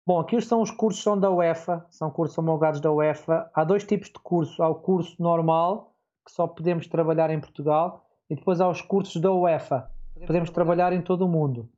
Bom, 0.07 0.21
aqui 0.21 0.41
são 0.41 0.62
os 0.62 0.71
cursos 0.71 1.03
são 1.03 1.19
da 1.19 1.31
UEFA, 1.31 1.85
são 1.91 2.11
cursos 2.11 2.39
homologados 2.39 2.81
da 2.81 2.93
UEFA. 2.93 3.51
Há 3.53 3.64
dois 3.64 3.83
tipos 3.85 4.09
de 4.09 4.21
curso. 4.21 4.62
Há 4.62 4.69
o 4.69 4.77
curso 4.77 5.21
normal, 5.21 5.95
que 6.27 6.33
só 6.33 6.47
podemos 6.47 6.89
trabalhar 6.89 7.31
em 7.31 7.41
Portugal, 7.41 8.05
e 8.29 8.35
depois 8.35 8.61
há 8.61 8.68
os 8.68 8.83
cursos 8.83 9.22
da 9.22 9.33
UEFA. 9.33 9.89
Podemos 10.27 10.51
trabalhar 10.51 10.93
em 10.93 11.01
todo 11.01 11.24
o 11.24 11.29
mundo. 11.29 11.70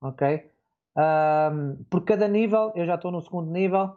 Ok? 0.00 0.50
Um, 0.96 1.84
por 1.84 2.04
cada 2.04 2.26
nível, 2.26 2.72
eu 2.74 2.84
já 2.84 2.96
estou 2.96 3.12
no 3.12 3.22
segundo 3.22 3.50
nível, 3.50 3.96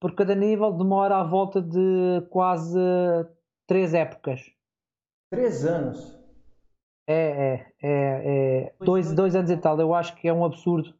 por 0.00 0.14
cada 0.14 0.34
nível 0.34 0.72
demora 0.72 1.18
à 1.18 1.22
volta 1.22 1.62
de 1.62 2.26
quase 2.28 2.78
três 3.66 3.94
épocas. 3.94 4.50
Três 5.30 5.64
anos? 5.64 6.18
É, 7.06 7.14
é, 7.14 7.72
é, 7.82 8.68
é 8.68 8.74
dois, 8.80 9.14
dois 9.14 9.36
anos 9.36 9.50
e 9.50 9.56
tal. 9.56 9.78
Eu 9.80 9.94
acho 9.94 10.14
que 10.16 10.28
é 10.28 10.32
um 10.32 10.44
absurdo. 10.44 10.92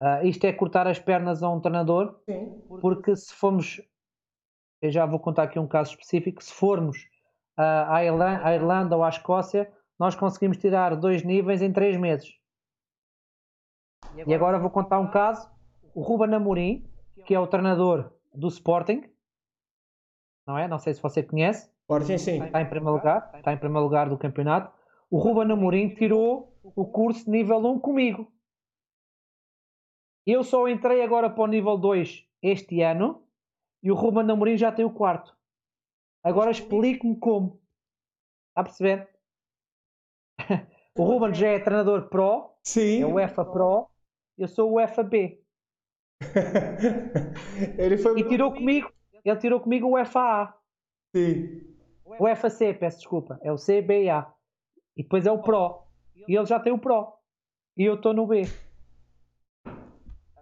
Uh, 0.00 0.24
isto 0.24 0.44
é 0.44 0.52
cortar 0.52 0.86
as 0.86 0.98
pernas 0.98 1.42
a 1.42 1.50
um 1.50 1.60
treinador, 1.60 2.20
Sim. 2.28 2.62
porque 2.80 3.16
se 3.16 3.34
formos, 3.34 3.80
eu 4.80 4.90
já 4.90 5.06
vou 5.06 5.18
contar 5.18 5.44
aqui 5.44 5.58
um 5.58 5.66
caso 5.66 5.90
específico, 5.90 6.44
se 6.44 6.52
formos 6.52 7.08
à, 7.56 8.04
Irlanda, 8.04 8.46
à 8.46 8.54
Irlanda 8.54 8.96
ou 8.96 9.04
à 9.04 9.08
Escócia, 9.08 9.72
nós 9.98 10.14
conseguimos 10.14 10.58
tirar 10.58 10.94
dois 10.96 11.22
níveis 11.22 11.62
em 11.62 11.72
três 11.72 11.96
meses. 11.96 12.28
E 14.14 14.20
agora, 14.20 14.30
e 14.30 14.34
agora 14.34 14.58
vou 14.58 14.70
contar 14.70 14.98
um 14.98 15.10
caso. 15.10 15.50
O 15.94 16.02
Ruben 16.02 16.34
Amorim, 16.34 16.88
que 17.24 17.34
é 17.34 17.40
o 17.40 17.46
treinador 17.46 18.12
do 18.34 18.48
Sporting, 18.48 19.02
não 20.46 20.58
é? 20.58 20.68
Não 20.68 20.78
sei 20.78 20.94
se 20.94 21.02
você 21.02 21.22
conhece. 21.22 21.70
Sporting, 21.82 22.18
sim. 22.18 22.44
Está 22.44 22.60
em 22.60 22.68
primeiro 22.68 22.96
lugar, 22.96 23.32
está 23.34 23.52
em 23.52 23.58
primeiro 23.58 23.84
lugar 23.84 24.08
do 24.08 24.18
campeonato. 24.18 24.72
O 25.10 25.18
Ruben 25.18 25.50
Amorim 25.52 25.94
tirou 25.94 26.54
o 26.62 26.84
curso 26.84 27.30
nível 27.30 27.58
1 27.58 27.80
comigo. 27.80 28.30
Eu 30.26 30.42
só 30.42 30.68
entrei 30.68 31.02
agora 31.02 31.30
para 31.30 31.44
o 31.44 31.46
nível 31.46 31.78
2 31.78 32.26
este 32.42 32.82
ano 32.82 33.24
e 33.82 33.90
o 33.90 33.94
Ruben 33.94 34.28
Amorim 34.30 34.56
já 34.56 34.72
tem 34.72 34.84
o 34.84 34.90
quarto. 34.90 35.35
Agora 36.26 36.50
explique-me 36.50 37.16
como. 37.20 37.62
Está 38.48 38.62
a 38.62 38.64
perceber? 38.64 39.08
o 40.98 41.04
Ruben 41.04 41.32
já 41.32 41.46
é 41.46 41.60
treinador 41.60 42.08
Pro, 42.08 42.50
Sim. 42.64 43.00
é 43.00 43.06
o 43.06 43.20
EFA 43.20 43.44
Pro, 43.44 43.88
eu 44.36 44.48
sou 44.48 44.72
o 44.72 44.80
EFA 44.80 45.04
B. 45.04 45.40
ele 47.78 47.96
foi 47.98 48.18
e 48.18 48.28
tirou 48.28 48.52
comigo, 48.52 48.92
ele 49.24 49.38
tirou 49.38 49.60
comigo 49.60 49.96
o 49.96 50.04
FAA. 50.04 50.52
Sim. 51.14 51.60
O 52.04 52.26
FAC, 52.34 52.74
peço 52.74 52.98
desculpa, 52.98 53.38
é 53.40 53.52
o 53.52 53.56
CBA. 53.56 54.34
E 54.96 55.04
depois 55.04 55.26
é 55.26 55.30
o 55.30 55.40
Pro. 55.40 55.84
E 56.26 56.34
ele 56.34 56.46
já 56.46 56.58
tem 56.58 56.72
o 56.72 56.78
Pro. 56.78 57.12
E 57.76 57.84
eu 57.84 57.94
estou 57.94 58.12
no 58.12 58.26
B. 58.26 58.42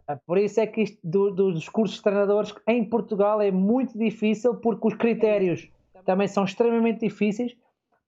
Ah, 0.06 0.16
por 0.26 0.36
isso 0.36 0.60
é 0.60 0.66
que 0.66 0.82
isto 0.82 0.98
do, 1.02 1.30
dos 1.30 1.68
cursos 1.68 1.96
de 1.96 2.02
treinadores 2.02 2.54
em 2.66 2.84
Portugal 2.84 3.40
é 3.40 3.50
muito 3.50 3.98
difícil 3.98 4.56
porque 4.56 4.86
os 4.86 4.94
critérios 4.94 5.68
também 6.04 6.28
são 6.28 6.44
extremamente 6.44 7.00
difíceis 7.00 7.56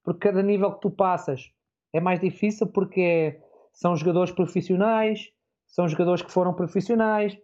porque 0.03 0.27
cada 0.27 0.43
nível 0.43 0.71
que 0.73 0.81
tu 0.81 0.91
passas 0.91 1.51
é 1.91 1.99
mais 1.99 2.19
difícil 2.19 2.67
porque 2.67 3.39
são 3.73 3.95
jogadores 3.95 4.31
profissionais, 4.31 5.29
são 5.65 5.87
jogadores 5.87 6.21
que 6.21 6.31
foram 6.31 6.53
profissionais. 6.53 7.37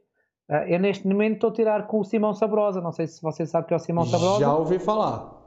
Ah, 0.48 0.68
eu 0.68 0.80
neste 0.80 1.08
momento 1.08 1.36
estou 1.36 1.50
a 1.50 1.54
tirar 1.54 1.88
com 1.88 2.00
o 2.00 2.04
Simão 2.04 2.34
Sabrosa, 2.34 2.80
não 2.80 2.92
sei 2.92 3.08
se 3.08 3.22
você 3.22 3.46
sabe 3.46 3.68
que 3.68 3.74
é 3.74 3.78
o 3.78 3.80
Simão 3.80 4.06
Sabrosa. 4.06 4.40
Já 4.40 4.56
ouvi 4.56 4.78
falar. 4.78 5.42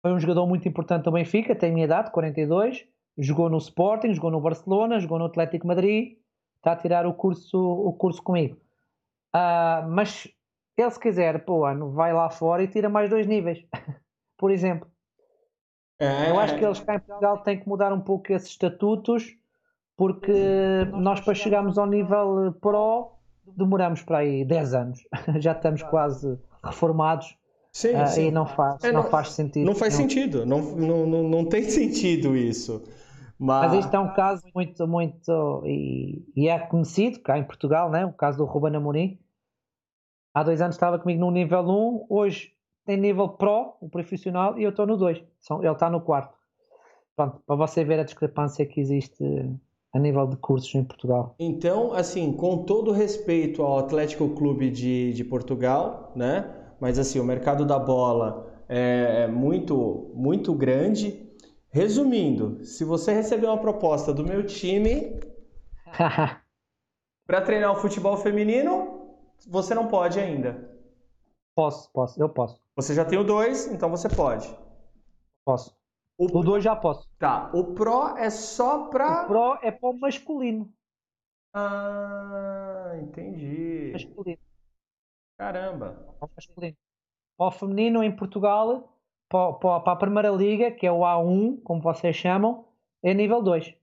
Foi 0.00 0.12
um 0.12 0.20
jogador 0.20 0.46
muito 0.46 0.68
importante 0.68 1.04
do 1.04 1.12
Benfica, 1.12 1.56
tem 1.56 1.70
a 1.70 1.72
minha 1.72 1.84
idade, 1.84 2.12
42, 2.12 2.86
jogou 3.18 3.50
no 3.50 3.58
Sporting, 3.58 4.14
jogou 4.14 4.30
no 4.30 4.40
Barcelona, 4.40 5.00
jogou 5.00 5.18
no 5.18 5.24
Atlético 5.24 5.66
Madrid, 5.66 6.18
está 6.68 6.72
a 6.72 6.76
tirar 6.76 7.06
o 7.06 7.14
curso, 7.14 7.58
o 7.58 7.92
curso 7.92 8.22
comigo. 8.22 8.56
Uh, 9.34 9.88
mas 9.88 10.28
ele, 10.76 10.90
se 10.90 11.00
quiser, 11.00 11.44
pô, 11.44 11.64
ano, 11.64 11.90
vai 11.90 12.12
lá 12.12 12.28
fora 12.30 12.62
e 12.62 12.68
tira 12.68 12.88
mais 12.88 13.08
dois 13.08 13.26
níveis, 13.26 13.64
por 14.36 14.50
exemplo. 14.50 14.88
É. 15.98 16.30
Eu 16.30 16.38
acho 16.38 16.56
que 16.56 16.64
eles 16.64 16.78
cá 16.80 16.94
em 16.94 17.00
Portugal 17.00 17.38
têm 17.38 17.58
que 17.58 17.68
mudar 17.68 17.92
um 17.92 18.00
pouco 18.00 18.32
esses 18.32 18.50
estatutos, 18.50 19.34
porque 19.96 20.32
nós 20.92 21.20
para 21.20 21.34
chegarmos 21.34 21.76
ao 21.76 21.86
nível 21.86 22.54
Pro 22.60 23.14
demoramos 23.56 24.02
para 24.02 24.18
aí 24.18 24.44
10 24.44 24.74
anos. 24.74 25.00
Já 25.40 25.52
estamos 25.52 25.82
quase 25.82 26.38
reformados. 26.62 27.36
Sim, 27.72 27.94
uh, 27.94 28.06
sim. 28.06 28.26
E 28.28 28.30
não 28.30 28.46
faz, 28.46 28.84
é, 28.84 28.92
não, 28.92 29.02
não, 29.02 29.10
faz 29.10 29.32
sentido. 29.32 29.66
Não 29.66 29.74
faz 29.74 29.94
não. 29.94 30.00
sentido, 30.00 30.46
não, 30.46 30.60
não, 30.60 31.06
não, 31.06 31.22
não 31.24 31.44
tem 31.44 31.64
sentido 31.68 32.36
isso. 32.36 32.82
Mas... 33.38 33.70
Mas 33.70 33.84
este 33.84 33.94
é 33.94 33.98
um 33.98 34.12
caso 34.12 34.42
muito, 34.54 34.86
muito. 34.88 35.62
E, 35.64 36.24
e, 36.34 36.48
é 36.48 36.58
conhecido 36.58 37.20
cá 37.20 37.38
em 37.38 37.44
Portugal, 37.44 37.90
né? 37.90 38.04
o 38.04 38.12
caso 38.12 38.38
do 38.38 38.44
Ruben 38.44 38.74
Amorim. 38.74 39.18
Há 40.34 40.42
dois 40.42 40.60
anos 40.60 40.76
estava 40.76 40.98
comigo 40.98 41.20
no 41.20 41.30
nível 41.30 41.60
1, 41.60 42.06
hoje 42.08 42.52
tem 42.84 42.96
nível 42.96 43.28
Pro, 43.28 43.74
o 43.80 43.88
profissional, 43.88 44.58
e 44.58 44.62
eu 44.62 44.70
estou 44.70 44.86
no 44.86 44.96
2. 44.96 45.18
Ele 45.18 45.72
está 45.72 45.90
no 45.90 46.00
quarto. 46.00 46.36
Pronto, 47.14 47.40
para 47.46 47.56
você 47.56 47.84
ver 47.84 47.98
a 48.00 48.04
discrepância 48.04 48.64
que 48.64 48.80
existe 48.80 49.24
a 49.92 49.98
nível 49.98 50.26
de 50.26 50.36
cursos 50.36 50.74
em 50.74 50.84
Portugal. 50.84 51.34
Então, 51.38 51.92
assim, 51.92 52.32
com 52.32 52.64
todo 52.64 52.92
respeito 52.92 53.62
ao 53.62 53.78
Atlético 53.78 54.28
Clube 54.30 54.70
de, 54.70 55.12
de 55.12 55.24
Portugal, 55.24 56.12
né? 56.14 56.54
Mas 56.80 56.98
assim, 56.98 57.18
o 57.18 57.24
mercado 57.24 57.64
da 57.64 57.78
bola 57.78 58.46
é, 58.68 59.24
é 59.24 59.26
muito, 59.26 60.10
muito 60.14 60.54
grande 60.54 61.27
Resumindo, 61.78 62.64
se 62.64 62.84
você 62.84 63.14
receber 63.14 63.46
uma 63.46 63.60
proposta 63.60 64.12
do 64.12 64.24
meu 64.24 64.44
time 64.44 65.20
para 67.24 67.40
treinar 67.40 67.70
o 67.70 67.76
futebol 67.76 68.16
feminino, 68.16 69.16
você 69.46 69.76
não 69.76 69.86
pode 69.86 70.18
ainda. 70.18 70.76
Posso, 71.54 71.88
posso, 71.92 72.20
eu 72.20 72.28
posso. 72.28 72.60
Você 72.74 72.94
já 72.94 73.04
tem 73.04 73.16
o 73.16 73.22
2, 73.22 73.68
então 73.68 73.88
você 73.88 74.08
pode. 74.08 74.52
Posso. 75.44 75.72
O 76.18 76.26
2 76.26 76.64
já 76.64 76.74
posso. 76.74 77.08
Tá. 77.16 77.48
O 77.54 77.72
Pro 77.74 78.16
é 78.16 78.28
só 78.28 78.88
para. 78.88 79.22
O 79.22 79.26
Pro 79.28 79.58
é 79.62 79.70
para 79.70 79.88
o 79.88 79.96
masculino. 80.00 80.68
Ah, 81.54 82.90
entendi. 83.00 83.92
Masculino. 83.92 84.42
Caramba. 85.38 86.12
O 86.20 86.28
masculino. 86.34 86.76
O 87.38 87.50
feminino 87.52 88.02
em 88.02 88.16
Portugal 88.16 88.97
para, 89.28 89.76
a 89.92 89.96
primeira 89.96 90.30
liga, 90.30 90.70
que 90.70 90.86
é 90.86 90.92
o 90.92 91.00
A1, 91.00 91.62
como 91.62 91.80
vocês 91.80 92.16
chamam, 92.16 92.64
é 93.02 93.12
nível 93.12 93.42
2. 93.42 93.74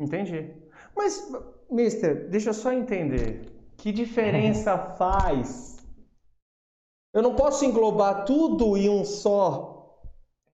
Entendi. 0.00 0.54
Mas, 0.96 1.30
mister, 1.70 2.28
deixa 2.30 2.50
eu 2.50 2.54
só 2.54 2.72
entender. 2.72 3.52
Que 3.76 3.92
diferença 3.92 4.76
faz? 4.96 5.76
Eu 7.12 7.22
não 7.22 7.34
posso 7.34 7.64
englobar 7.64 8.24
tudo 8.24 8.76
em 8.76 8.88
um 8.88 9.04
só. 9.04 10.00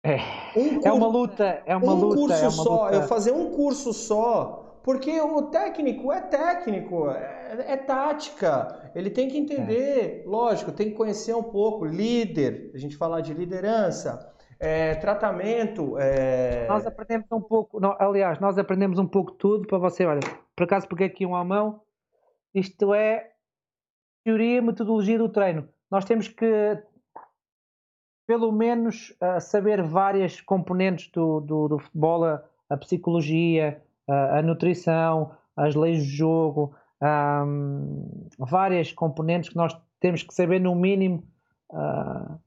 É, 0.04 0.16
um 0.56 0.80
é 0.84 0.92
uma 0.92 1.06
luta, 1.06 1.62
é 1.64 1.76
uma 1.76 1.94
um 1.94 2.00
luta. 2.00 2.16
curso 2.16 2.34
é 2.34 2.42
uma 2.42 2.50
só, 2.50 2.84
luta. 2.84 2.96
eu 2.96 3.02
fazer 3.02 3.32
um 3.32 3.52
curso 3.52 3.92
só, 3.92 4.61
porque 4.82 5.20
o 5.20 5.42
técnico 5.42 6.12
é 6.12 6.20
técnico, 6.20 7.08
é, 7.08 7.72
é 7.72 7.76
tática. 7.76 8.90
Ele 8.94 9.10
tem 9.10 9.28
que 9.28 9.38
entender, 9.38 10.22
é. 10.22 10.28
lógico, 10.28 10.72
tem 10.72 10.90
que 10.90 10.96
conhecer 10.96 11.34
um 11.34 11.42
pouco, 11.42 11.84
líder, 11.84 12.70
a 12.74 12.78
gente 12.78 12.96
falar 12.96 13.20
de 13.20 13.32
liderança, 13.32 14.32
é, 14.58 14.94
tratamento. 14.96 15.96
É... 15.98 16.66
Nós 16.66 16.86
aprendemos 16.86 17.26
um 17.30 17.40
pouco, 17.40 17.80
não, 17.80 17.96
aliás, 17.98 18.40
nós 18.40 18.58
aprendemos 18.58 18.98
um 18.98 19.06
pouco 19.06 19.32
tudo 19.32 19.66
para 19.66 19.78
você, 19.78 20.04
olha, 20.04 20.20
por 20.56 20.64
acaso 20.64 20.88
peguei 20.88 21.06
aqui 21.06 21.24
um 21.24 21.36
à 21.36 21.44
mão, 21.44 21.80
isto 22.54 22.92
é 22.92 23.30
teoria 24.24 24.58
e 24.58 24.60
metodologia 24.60 25.18
do 25.18 25.28
treino. 25.28 25.68
Nós 25.90 26.04
temos 26.04 26.28
que 26.28 26.78
pelo 28.26 28.52
menos 28.52 29.10
uh, 29.20 29.40
saber 29.40 29.82
várias 29.82 30.40
componentes 30.40 31.10
do, 31.10 31.40
do, 31.40 31.68
do 31.68 31.78
futebol, 31.78 32.24
a, 32.24 32.42
a 32.68 32.76
psicologia, 32.76 33.82
a, 34.08 34.38
a, 34.38 34.42
nutrição, 34.42 35.32
as 35.56 35.74
leis 35.74 35.98
do 35.98 36.10
jogo, 36.10 36.74
um, 37.02 38.28
várias 38.38 38.92
componentes 38.92 39.50
que 39.50 39.56
nós 39.56 39.76
temos 40.00 40.22
que 40.22 40.34
saber 40.34 40.60
no 40.60 40.74
mínimo 40.74 41.24
uh, 41.70 42.38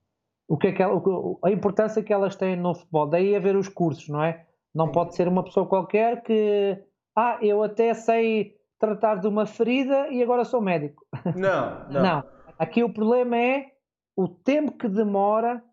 o 0.47 0.57
que 0.57 0.67
é 0.67 0.71
que 0.71 0.81
ela, 0.81 1.01
a 1.43 1.51
importância 1.51 2.03
que 2.03 2.13
elas 2.13 2.35
têm 2.35 2.55
no 2.55 2.75
futebol. 2.75 3.07
Daí 3.07 3.35
haver 3.35 3.55
os 3.55 3.67
cursos, 3.67 4.07
não 4.09 4.23
é? 4.23 4.45
Não 4.73 4.91
pode 4.91 5.15
ser 5.15 5.27
uma 5.27 5.43
pessoa 5.43 5.65
qualquer 5.65 6.21
que 6.21 6.77
ah, 7.15 7.37
eu 7.41 7.63
até 7.63 7.93
sei 7.93 8.55
tratar 8.77 9.15
de 9.15 9.27
uma 9.27 9.45
ferida 9.45 10.09
e 10.09 10.21
agora 10.21 10.43
sou 10.43 10.61
médico. 10.61 11.05
Não, 11.35 11.89
não. 11.89 12.03
não. 12.03 12.23
Aqui 12.59 12.83
o 12.83 12.93
problema 12.93 13.37
é 13.37 13.71
o 14.15 14.27
tempo 14.27 14.73
que 14.73 14.87
demora 14.87 15.63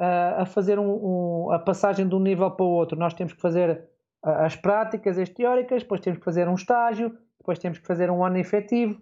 uh, 0.00 0.42
a 0.42 0.46
fazer 0.46 0.78
um, 0.78 1.46
um, 1.46 1.52
a 1.52 1.58
passagem 1.58 2.08
de 2.08 2.14
um 2.14 2.20
nível 2.20 2.50
para 2.50 2.64
o 2.64 2.68
outro. 2.68 2.98
Nós 2.98 3.14
temos 3.14 3.32
que 3.32 3.40
fazer 3.40 3.84
as 4.22 4.54
práticas, 4.54 5.18
as 5.18 5.28
teóricas, 5.28 5.82
depois 5.82 6.00
temos 6.00 6.18
que 6.18 6.24
fazer 6.24 6.48
um 6.48 6.54
estágio, 6.54 7.16
depois 7.38 7.58
temos 7.58 7.78
que 7.78 7.86
fazer 7.86 8.10
um 8.10 8.24
ano 8.24 8.38
efetivo. 8.38 9.00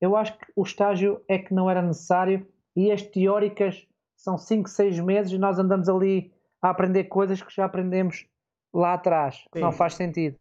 Eu 0.00 0.16
acho 0.16 0.38
que 0.38 0.46
o 0.54 0.62
estágio 0.62 1.20
é 1.28 1.38
que 1.38 1.52
não 1.52 1.68
era 1.68 1.82
necessário 1.82 2.46
e 2.76 2.90
as 2.90 3.02
teóricas 3.02 3.86
são 4.16 4.38
5, 4.38 4.68
6 4.68 5.00
meses 5.00 5.32
e 5.32 5.38
nós 5.38 5.58
andamos 5.58 5.88
ali 5.88 6.32
a 6.62 6.70
aprender 6.70 7.04
coisas 7.04 7.42
que 7.42 7.54
já 7.54 7.64
aprendemos 7.64 8.26
lá 8.72 8.94
atrás, 8.94 9.44
que 9.52 9.58
não 9.58 9.72
faz 9.72 9.94
sentido. 9.94 10.38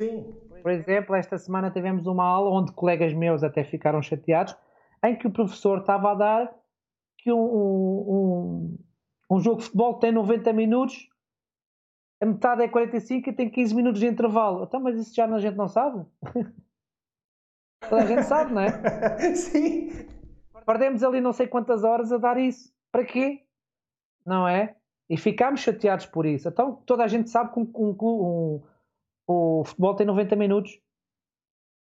Sim. 0.00 0.32
Por 0.62 0.70
exemplo, 0.70 1.14
esta 1.14 1.36
semana 1.38 1.70
tivemos 1.70 2.06
uma 2.06 2.24
aula 2.24 2.50
onde 2.50 2.72
colegas 2.72 3.12
meus 3.12 3.42
até 3.42 3.64
ficaram 3.64 4.00
chateados, 4.00 4.56
em 5.04 5.16
que 5.16 5.26
o 5.26 5.30
professor 5.30 5.78
estava 5.78 6.12
a 6.12 6.14
dar 6.14 6.54
que 7.18 7.32
um, 7.32 7.38
um, 7.38 8.78
um 9.30 9.40
jogo 9.40 9.58
de 9.58 9.64
futebol 9.64 9.94
tem 9.94 10.12
90 10.12 10.52
minutos, 10.52 11.08
a 12.22 12.26
metade 12.26 12.62
é 12.62 12.68
45 12.68 13.28
e 13.28 13.32
tem 13.32 13.50
15 13.50 13.74
minutos 13.74 13.98
de 13.98 14.06
intervalo. 14.06 14.62
Então, 14.62 14.78
mas 14.78 14.96
isso 14.96 15.12
já 15.12 15.26
a 15.26 15.38
gente 15.40 15.56
não 15.56 15.66
sabe? 15.66 16.06
Toda 17.88 18.02
a 18.02 18.06
gente 18.06 18.22
sabe, 18.22 18.52
não 18.52 18.62
é? 18.62 18.70
Sim. 19.34 19.90
Perdemos 20.64 21.02
ali 21.02 21.20
não 21.20 21.32
sei 21.32 21.48
quantas 21.48 21.82
horas 21.82 22.12
a 22.12 22.18
dar 22.18 22.38
isso. 22.38 22.72
Para 22.92 23.04
quê? 23.04 23.44
Não 24.24 24.46
é? 24.46 24.76
E 25.10 25.16
ficámos 25.16 25.62
chateados 25.62 26.06
por 26.06 26.24
isso. 26.24 26.48
Então, 26.48 26.76
toda 26.86 27.02
a 27.02 27.08
gente 27.08 27.28
sabe 27.28 27.52
que 27.52 27.58
um, 27.58 27.68
um, 27.74 27.96
um, 28.00 28.62
o 29.26 29.64
futebol 29.64 29.96
tem 29.96 30.06
90 30.06 30.36
minutos. 30.36 30.80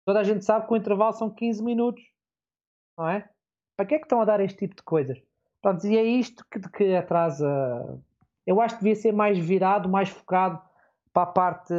Toda 0.04 0.18
a 0.18 0.24
gente 0.24 0.44
sabe 0.44 0.66
que 0.66 0.72
o 0.72 0.76
intervalo 0.76 1.12
são 1.12 1.30
15 1.30 1.62
minutos. 1.62 2.02
Não 2.98 3.08
é? 3.08 3.30
Para 3.76 3.86
que 3.86 3.94
é 3.94 3.98
que 3.98 4.04
estão 4.04 4.20
a 4.20 4.24
dar 4.24 4.40
este 4.40 4.58
tipo 4.58 4.74
de 4.74 4.82
coisas? 4.82 5.22
Pronto, 5.62 5.86
e 5.86 5.96
é 5.96 6.02
isto 6.02 6.44
que, 6.50 6.58
que 6.70 6.96
atrasa. 6.96 8.02
Eu 8.46 8.60
acho 8.60 8.76
que 8.76 8.82
devia 8.82 8.96
ser 8.96 9.12
mais 9.12 9.38
virado, 9.38 9.88
mais 9.88 10.08
focado 10.08 10.60
para 11.12 11.22
a 11.22 11.26
parte 11.26 11.74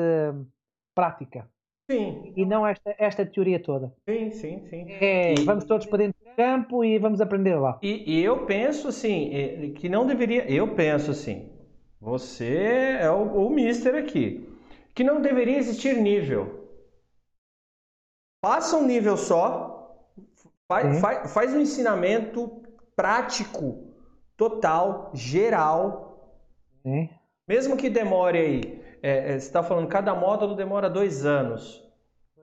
prática. 0.93 1.47
Sim. 1.89 2.33
E 2.35 2.45
não 2.45 2.65
esta, 2.65 2.95
esta 2.97 3.25
teoria 3.25 3.59
toda. 3.59 3.93
Sim, 4.09 4.31
sim, 4.31 4.63
sim. 4.69 4.85
É, 4.89 5.33
e... 5.33 5.43
vamos 5.43 5.65
todos 5.65 5.85
para 5.85 5.99
dentro 5.99 6.19
do 6.19 6.35
campo 6.35 6.83
e 6.83 6.97
vamos 6.97 7.21
aprender 7.21 7.55
lá. 7.55 7.77
E, 7.81 8.19
e, 8.19 8.23
eu 8.23 8.45
penso 8.45 8.87
assim, 8.87 9.33
é, 9.33 9.69
que 9.69 9.87
não 9.87 10.07
deveria. 10.07 10.49
Eu 10.51 10.73
penso 10.73 11.11
assim. 11.11 11.49
Você 12.01 12.97
é 12.99 13.09
o, 13.11 13.47
o 13.47 13.49
mister 13.49 13.95
aqui. 13.95 14.49
Que 14.95 15.03
não 15.03 15.21
deveria 15.21 15.57
existir 15.57 15.97
nível. 15.97 16.65
Faça 18.43 18.77
um 18.77 18.85
nível 18.85 19.17
só. 19.17 19.73
Faz, 20.67 20.99
faz, 20.99 21.33
faz 21.33 21.53
um 21.53 21.59
ensinamento 21.59 22.63
prático, 22.95 23.93
total, 24.35 25.11
geral. 25.13 26.14
Sim. 26.85 27.09
Mesmo 27.47 27.75
que 27.75 27.89
demore 27.89 28.37
aí, 28.37 28.83
é, 29.01 29.17
é, 29.17 29.39
você 29.39 29.47
está 29.47 29.63
falando, 29.63 29.87
cada 29.87 30.13
módulo 30.13 30.55
demora 30.55 30.87
dois 30.87 31.25
anos. 31.25 31.83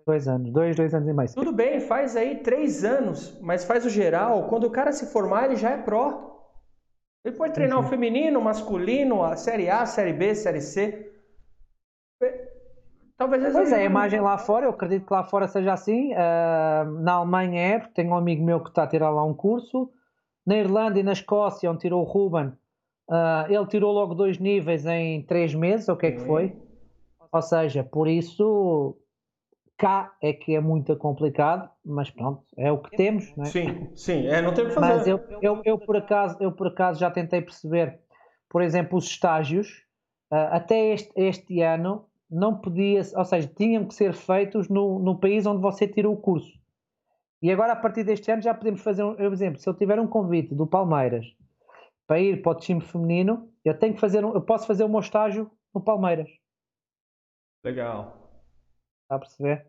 Dois 0.04 0.26
anos, 0.26 0.50
dois, 0.52 0.74
dois 0.74 0.92
anos 0.92 1.08
e 1.08 1.12
mais. 1.12 1.32
Tudo 1.32 1.52
bem, 1.52 1.78
faz 1.78 2.16
aí 2.16 2.38
três 2.38 2.84
anos, 2.84 3.38
mas 3.40 3.64
faz 3.64 3.86
o 3.86 3.88
geral. 3.88 4.48
Quando 4.48 4.64
o 4.64 4.70
cara 4.70 4.90
se 4.90 5.06
formar, 5.12 5.44
ele 5.44 5.54
já 5.54 5.70
é 5.70 5.76
pró. 5.76 6.50
Ele 7.24 7.36
pode 7.36 7.54
treinar 7.54 7.78
sim. 7.78 7.84
o 7.84 7.88
feminino, 7.88 8.40
o 8.40 8.42
masculino, 8.42 9.22
a 9.22 9.36
série 9.36 9.70
A, 9.70 9.82
a 9.82 9.86
série 9.86 10.12
B, 10.12 10.30
a 10.30 10.34
série 10.34 10.60
C. 10.60 11.12
Talvez 13.16 13.52
pois 13.52 13.70
é, 13.70 13.76
a 13.76 13.84
imagem 13.84 14.20
lá 14.20 14.36
fora, 14.36 14.66
eu 14.66 14.70
acredito 14.70 15.06
que 15.06 15.12
lá 15.12 15.22
fora 15.22 15.46
seja 15.46 15.72
assim. 15.72 16.12
Uh, 16.14 17.00
na 17.00 17.12
Alemanha 17.12 17.60
é, 17.60 17.78
porque 17.78 17.94
tenho 17.94 18.10
um 18.10 18.16
amigo 18.16 18.44
meu 18.44 18.58
que 18.58 18.70
está 18.70 18.82
a 18.82 18.88
tirar 18.88 19.10
lá 19.10 19.24
um 19.24 19.34
curso. 19.34 19.88
Na 20.44 20.56
Irlanda 20.56 20.98
e 20.98 21.04
na 21.04 21.12
Escócia, 21.12 21.70
onde 21.70 21.82
tirou 21.82 22.02
o 22.02 22.04
Ruben, 22.04 22.52
uh, 23.08 23.50
ele 23.50 23.66
tirou 23.66 23.92
logo 23.92 24.14
dois 24.14 24.38
níveis 24.38 24.86
em 24.86 25.22
três 25.22 25.54
meses, 25.54 25.88
o 25.88 25.96
que 25.96 26.06
é 26.06 26.12
que 26.12 26.20
foi? 26.20 26.56
Ou 27.32 27.42
seja, 27.42 27.82
por 27.82 28.08
isso 28.08 28.96
cá 29.78 30.12
é 30.22 30.32
que 30.32 30.54
é 30.54 30.60
muito 30.60 30.94
complicado, 30.96 31.68
mas 31.84 32.10
pronto, 32.10 32.42
é 32.56 32.70
o 32.70 32.78
que 32.78 32.96
temos, 32.96 33.34
não 33.36 33.44
é? 33.44 33.48
Sim, 33.48 33.88
sim, 33.94 34.26
é, 34.26 34.40
não 34.40 34.54
tem 34.54 34.66
que 34.66 34.72
fazer. 34.72 34.86
Mas 34.86 35.06
eu, 35.06 35.20
eu, 35.40 35.62
eu, 35.64 35.78
por 35.78 35.96
acaso, 35.96 36.36
eu 36.40 36.52
por 36.52 36.68
acaso 36.68 37.00
já 37.00 37.10
tentei 37.10 37.40
perceber, 37.40 37.98
por 38.48 38.62
exemplo, 38.62 38.98
os 38.98 39.06
estágios, 39.06 39.82
uh, 40.30 40.52
até 40.52 40.92
este, 40.92 41.10
este 41.16 41.62
ano 41.62 42.04
não 42.30 42.56
podia, 42.56 43.02
ou 43.16 43.24
seja, 43.24 43.50
tinham 43.56 43.84
que 43.84 43.94
ser 43.94 44.14
feitos 44.14 44.68
no, 44.68 44.98
no 44.98 45.18
país 45.18 45.46
onde 45.46 45.60
você 45.60 45.88
tirou 45.88 46.14
o 46.14 46.20
curso. 46.20 46.52
E 47.42 47.50
agora, 47.50 47.72
a 47.72 47.76
partir 47.76 48.04
deste 48.04 48.30
ano, 48.30 48.40
já 48.40 48.54
podemos 48.54 48.80
fazer 48.80 49.02
um 49.02 49.14
por 49.14 49.32
exemplo. 49.32 49.58
Se 49.58 49.68
eu 49.68 49.74
tiver 49.74 49.98
um 49.98 50.06
convite 50.06 50.54
do 50.54 50.66
Palmeiras 50.66 51.26
para 52.12 52.20
ir 52.20 52.42
para 52.42 52.52
o 52.52 52.54
time 52.54 52.82
feminino, 52.82 53.50
eu 53.64 53.78
tenho 53.78 53.94
que 53.94 54.00
fazer 54.00 54.22
um, 54.22 54.34
eu 54.34 54.42
posso 54.42 54.66
fazer 54.66 54.84
o 54.84 54.88
meu 54.88 55.00
estágio 55.00 55.50
no 55.74 55.80
Palmeiras. 55.80 56.28
Legal. 57.64 58.18
Está 59.04 59.16
a 59.16 59.18
perceber? 59.18 59.66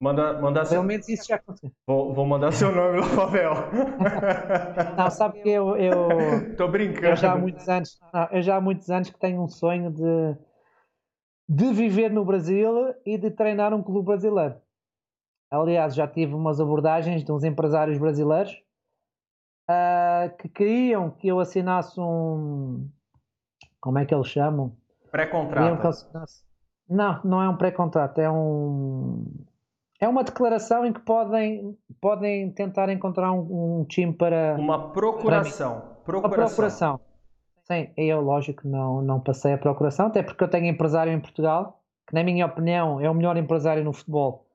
Manda, 0.00 0.40
manda 0.40 0.68
Pelo 0.68 0.82
menos 0.82 1.08
isso 1.08 1.28
já 1.28 1.36
aconteceu. 1.36 1.70
Vou, 1.86 2.12
vou 2.12 2.26
mandar 2.26 2.50
seu 2.50 2.74
nome 2.74 3.00
no 3.00 3.16
papel. 3.16 3.52
não, 4.98 5.10
sabe 5.10 5.40
que 5.40 5.48
eu. 5.48 5.76
eu 5.76 6.56
Tô 6.56 6.66
brincando. 6.66 7.06
Eu 7.06 7.16
já 7.16 7.32
há 7.32 7.38
muitos 7.38 7.68
anos, 7.68 8.00
não, 8.12 8.28
eu 8.32 8.42
já 8.42 8.56
há 8.56 8.60
muitos 8.60 8.90
anos 8.90 9.08
que 9.08 9.18
tenho 9.20 9.40
um 9.40 9.48
sonho 9.48 9.92
de, 9.92 10.36
de 11.48 11.72
viver 11.72 12.10
no 12.10 12.24
Brasil 12.24 12.92
e 13.06 13.16
de 13.16 13.30
treinar 13.30 13.72
um 13.72 13.82
clube 13.82 14.06
brasileiro. 14.06 14.60
Aliás, 15.52 15.94
já 15.94 16.08
tive 16.08 16.34
umas 16.34 16.60
abordagens 16.60 17.22
de 17.22 17.30
uns 17.30 17.44
empresários 17.44 17.96
brasileiros 17.96 18.60
uh, 19.68 20.36
que 20.36 20.48
queriam 20.48 21.10
que 21.10 21.28
eu 21.28 21.38
assinasse 21.38 22.00
um. 22.00 22.88
Como 23.80 23.98
é 23.98 24.04
que 24.04 24.14
eles 24.14 24.26
chamam? 24.26 24.76
Pré-contrato. 25.10 25.64
Não, 26.88 27.20
não 27.22 27.42
é 27.42 27.48
um 27.48 27.56
pré-contrato, 27.56 28.18
é 28.18 28.30
um. 28.30 29.24
É 30.00 30.08
uma 30.08 30.22
declaração 30.22 30.86
em 30.86 30.92
que 30.92 31.00
podem, 31.00 31.76
podem 32.00 32.52
tentar 32.52 32.88
encontrar 32.88 33.32
um, 33.32 33.80
um 33.80 33.84
time 33.84 34.12
para. 34.12 34.56
Uma 34.58 34.90
procuração. 34.90 35.80
Para 35.80 36.04
procuração. 36.04 36.20
Uma 36.20 36.46
procuração. 36.46 37.00
Sim, 37.64 37.90
eu, 37.96 38.20
lógico, 38.22 38.66
não, 38.66 39.02
não 39.02 39.20
passei 39.20 39.52
a 39.52 39.58
procuração, 39.58 40.06
até 40.06 40.22
porque 40.22 40.42
eu 40.42 40.48
tenho 40.48 40.66
empresário 40.66 41.12
em 41.12 41.20
Portugal, 41.20 41.82
que, 42.06 42.14
na 42.14 42.24
minha 42.24 42.46
opinião, 42.46 42.98
é 42.98 43.10
o 43.10 43.14
melhor 43.14 43.36
empresário 43.36 43.84
no 43.84 43.92
futebol 43.92 44.46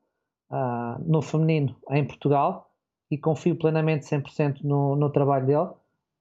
uh, 0.49 0.99
no 1.05 1.21
feminino 1.21 1.75
em 1.91 2.03
Portugal 2.03 2.72
e 3.09 3.17
confio 3.17 3.55
plenamente 3.55 4.05
100% 4.05 4.63
no, 4.63 4.95
no 4.95 5.09
trabalho 5.09 5.45
dele. 5.45 5.69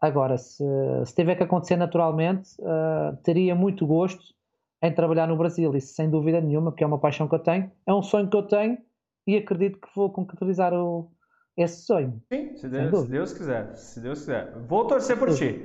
Agora, 0.00 0.36
se, 0.36 0.64
se 1.06 1.14
tiver 1.14 1.36
que 1.36 1.44
acontecer 1.44 1.76
naturalmente, 1.76 2.50
uh, 2.60 3.16
teria 3.22 3.54
muito 3.54 3.86
gosto 3.86 4.34
em 4.82 4.92
trabalhar 4.92 5.28
no 5.28 5.36
Brasil, 5.36 5.74
isso 5.76 5.94
sem 5.94 6.10
dúvida 6.10 6.40
nenhuma, 6.40 6.72
porque 6.72 6.82
é 6.82 6.86
uma 6.86 6.98
paixão 6.98 7.28
que 7.28 7.34
eu 7.34 7.38
tenho, 7.38 7.70
é 7.86 7.94
um 7.94 8.02
sonho 8.02 8.28
que 8.28 8.36
eu 8.36 8.42
tenho 8.42 8.78
e 9.26 9.36
acredito 9.36 9.78
que 9.78 9.88
vou 9.94 10.10
concretizar 10.10 10.74
o, 10.74 11.08
esse 11.56 11.82
sonho. 11.82 12.20
Sim, 12.32 12.56
se 12.56 12.68
Deus, 12.68 13.00
se 13.04 13.08
Deus, 13.08 13.32
quiser, 13.32 13.76
se 13.76 14.00
Deus 14.00 14.18
quiser. 14.20 14.52
Vou 14.66 14.86
torcer 14.86 15.16
por 15.16 15.32
ti. 15.34 15.64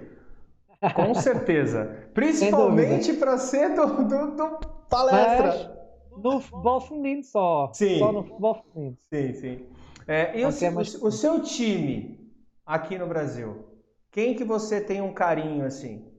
Com 0.96 1.16
certeza. 1.16 2.08
Principalmente 2.14 3.14
para 3.14 3.38
ser 3.40 3.74
do, 3.74 4.04
do, 4.04 4.36
do 4.36 4.60
palestra. 4.88 5.48
Mas, 5.48 6.24
no 6.24 6.40
futebol 6.40 6.82
feminino 6.82 7.24
só. 7.24 7.72
Sim. 7.74 8.00
Só 8.00 8.12
no 8.12 8.24
futebol 8.24 8.64
feminino. 8.64 8.98
Sim, 9.10 9.34
sim. 9.34 9.66
É, 10.08 10.40
e 10.40 10.46
o, 10.46 10.50
é 10.50 10.70
mais... 10.70 10.96
o, 10.96 11.12
seu 11.12 11.42
time 11.44 12.18
aqui 12.66 12.98
no 12.98 13.08
Brasil, 13.08 13.68
quem 14.10 14.36
que 14.36 14.44
você 14.44 14.80
tem 14.80 15.02
um 15.02 15.14
carinho 15.14 15.66
assim? 15.66 16.10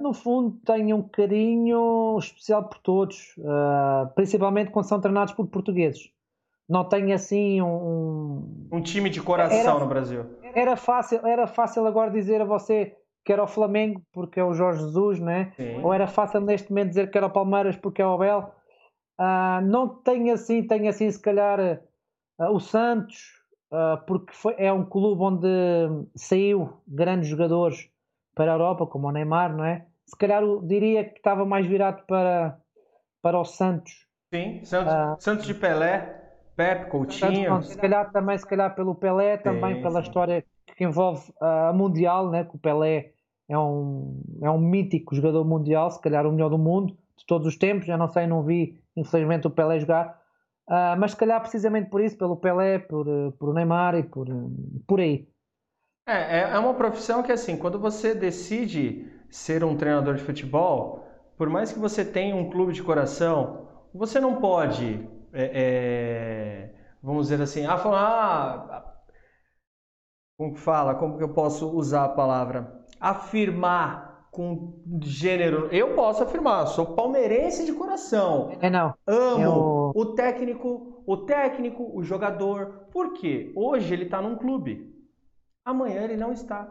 No 0.00 0.12
fundo, 0.12 0.58
tenho 0.64 0.96
um 0.96 1.08
carinho 1.08 2.18
especial 2.18 2.68
por 2.68 2.78
todos, 2.78 3.34
uh, 3.38 4.12
principalmente 4.14 4.70
quando 4.70 4.88
são 4.88 5.00
treinados 5.00 5.32
por 5.32 5.46
portugueses. 5.46 6.10
Não 6.68 6.84
tenho 6.84 7.14
assim 7.14 7.62
um. 7.62 8.68
Um 8.72 8.82
time 8.82 9.08
de 9.08 9.22
coração 9.22 9.58
era, 9.58 9.78
no 9.78 9.86
Brasil. 9.86 10.26
Era 10.42 10.76
fácil, 10.76 11.24
era 11.24 11.46
fácil 11.46 11.86
agora 11.86 12.10
dizer 12.10 12.40
a 12.42 12.44
você 12.44 12.96
que 13.24 13.32
era 13.32 13.42
o 13.42 13.46
Flamengo 13.46 14.02
porque 14.12 14.40
é 14.40 14.44
o 14.44 14.52
Jorge 14.52 14.80
Jesus, 14.80 15.20
né? 15.20 15.52
Ou 15.82 15.94
era 15.94 16.08
fácil 16.08 16.40
neste 16.40 16.70
momento 16.70 16.88
dizer 16.88 17.10
que 17.10 17.16
era 17.16 17.26
o 17.28 17.32
Palmeiras 17.32 17.76
porque 17.76 18.02
é 18.02 18.06
o 18.06 18.14
Abel. 18.14 18.52
Uh, 19.18 19.64
não 19.64 19.88
tenho 19.88 20.34
assim, 20.34 20.62
tenho 20.64 20.88
assim 20.88 21.10
se 21.10 21.20
calhar 21.20 21.58
uh, 21.58 21.78
o 22.38 22.60
Santos, 22.60 23.32
uh, 23.72 24.04
porque 24.06 24.32
foi, 24.32 24.54
é 24.58 24.72
um 24.72 24.84
clube 24.84 25.22
onde 25.22 25.48
saiu 26.14 26.80
grandes 26.86 27.28
jogadores 27.28 27.88
para 28.34 28.52
a 28.52 28.54
Europa, 28.54 28.86
como 28.86 29.08
o 29.08 29.12
Neymar, 29.12 29.56
não 29.56 29.64
é? 29.64 29.86
Se 30.04 30.16
calhar 30.16 30.42
eu 30.42 30.60
diria 30.62 31.04
que 31.04 31.16
estava 31.16 31.44
mais 31.44 31.66
virado 31.66 32.04
para, 32.06 32.58
para 33.22 33.38
o 33.38 33.44
Santos. 33.44 34.06
Sim, 34.32 34.62
Santos, 34.64 35.24
Santos 35.24 35.46
de 35.46 35.54
Pelé, 35.54 36.22
Pepe, 36.54 36.90
Coutinho. 36.90 37.62
Se 37.62 37.76
calhar 37.76 38.10
também, 38.12 38.36
se 38.38 38.46
calhar 38.46 38.74
pelo 38.74 38.94
Pelé, 38.94 39.36
também 39.36 39.76
sim, 39.76 39.82
pela 39.82 40.00
sim. 40.00 40.08
história 40.08 40.44
que 40.76 40.84
envolve 40.84 41.32
a 41.40 41.72
Mundial, 41.72 42.30
né? 42.30 42.44
que 42.44 42.56
o 42.56 42.58
Pelé 42.58 43.12
é 43.48 43.58
um, 43.58 44.20
é 44.42 44.50
um 44.50 44.58
mítico 44.58 45.14
jogador 45.14 45.44
mundial, 45.44 45.90
se 45.90 46.00
calhar 46.00 46.26
o 46.26 46.32
melhor 46.32 46.50
do 46.50 46.58
mundo 46.58 46.96
de 47.16 47.24
todos 47.26 47.46
os 47.46 47.56
tempos. 47.56 47.86
Já 47.86 47.96
não 47.96 48.08
sei, 48.08 48.26
não 48.26 48.42
vi, 48.42 48.78
infelizmente, 48.96 49.46
o 49.46 49.50
Pelé 49.50 49.78
jogar. 49.78 50.20
Uh, 50.68 50.98
mas 50.98 51.12
se 51.12 51.16
calhar 51.16 51.40
precisamente 51.40 51.88
por 51.88 52.00
isso, 52.00 52.18
pelo 52.18 52.36
Pelé, 52.36 52.78
por, 52.78 53.06
por 53.38 53.54
Neymar 53.54 53.94
e 53.94 54.02
por, 54.02 54.26
por 54.86 55.00
aí. 55.00 55.28
É, 56.06 56.38
é, 56.38 56.40
é 56.50 56.58
uma 56.58 56.74
profissão 56.74 57.22
que 57.22 57.32
assim, 57.32 57.56
quando 57.56 57.78
você 57.78 58.14
decide 58.14 59.10
ser 59.30 59.64
um 59.64 59.76
treinador 59.76 60.14
de 60.14 60.22
futebol, 60.22 61.04
por 61.36 61.48
mais 61.48 61.72
que 61.72 61.78
você 61.78 62.04
tenha 62.04 62.34
um 62.34 62.48
clube 62.50 62.72
de 62.72 62.82
coração, 62.82 63.68
você 63.92 64.20
não 64.20 64.40
pode, 64.40 65.08
é, 65.32 65.50
é, 65.54 66.74
vamos 67.02 67.28
dizer 67.28 67.42
assim, 67.42 67.66
ah, 67.66 67.76
falar, 67.76 68.66
ah, 68.70 68.96
como 70.36 70.54
que 70.54 70.60
fala, 70.60 70.94
como 70.94 71.16
que 71.16 71.24
eu 71.24 71.32
posso 71.32 71.68
usar 71.70 72.04
a 72.04 72.08
palavra? 72.08 72.84
Afirmar 73.00 74.05
com 74.36 74.74
gênero. 75.02 75.68
Eu 75.72 75.94
posso 75.94 76.22
afirmar, 76.22 76.66
sou 76.66 76.94
palmeirense 76.94 77.64
de 77.64 77.72
coração. 77.72 78.50
É 78.60 78.68
não. 78.68 78.94
Amo 79.06 79.42
eu... 79.42 79.92
o 79.94 80.14
técnico, 80.14 81.02
o 81.06 81.16
técnico, 81.16 81.90
o 81.96 82.04
jogador. 82.04 82.86
Por 82.92 83.14
quê? 83.14 83.50
Hoje 83.56 83.94
ele 83.94 84.04
está 84.04 84.20
num 84.20 84.36
clube. 84.36 84.94
Amanhã 85.64 86.02
ele 86.02 86.18
não 86.18 86.32
está. 86.32 86.70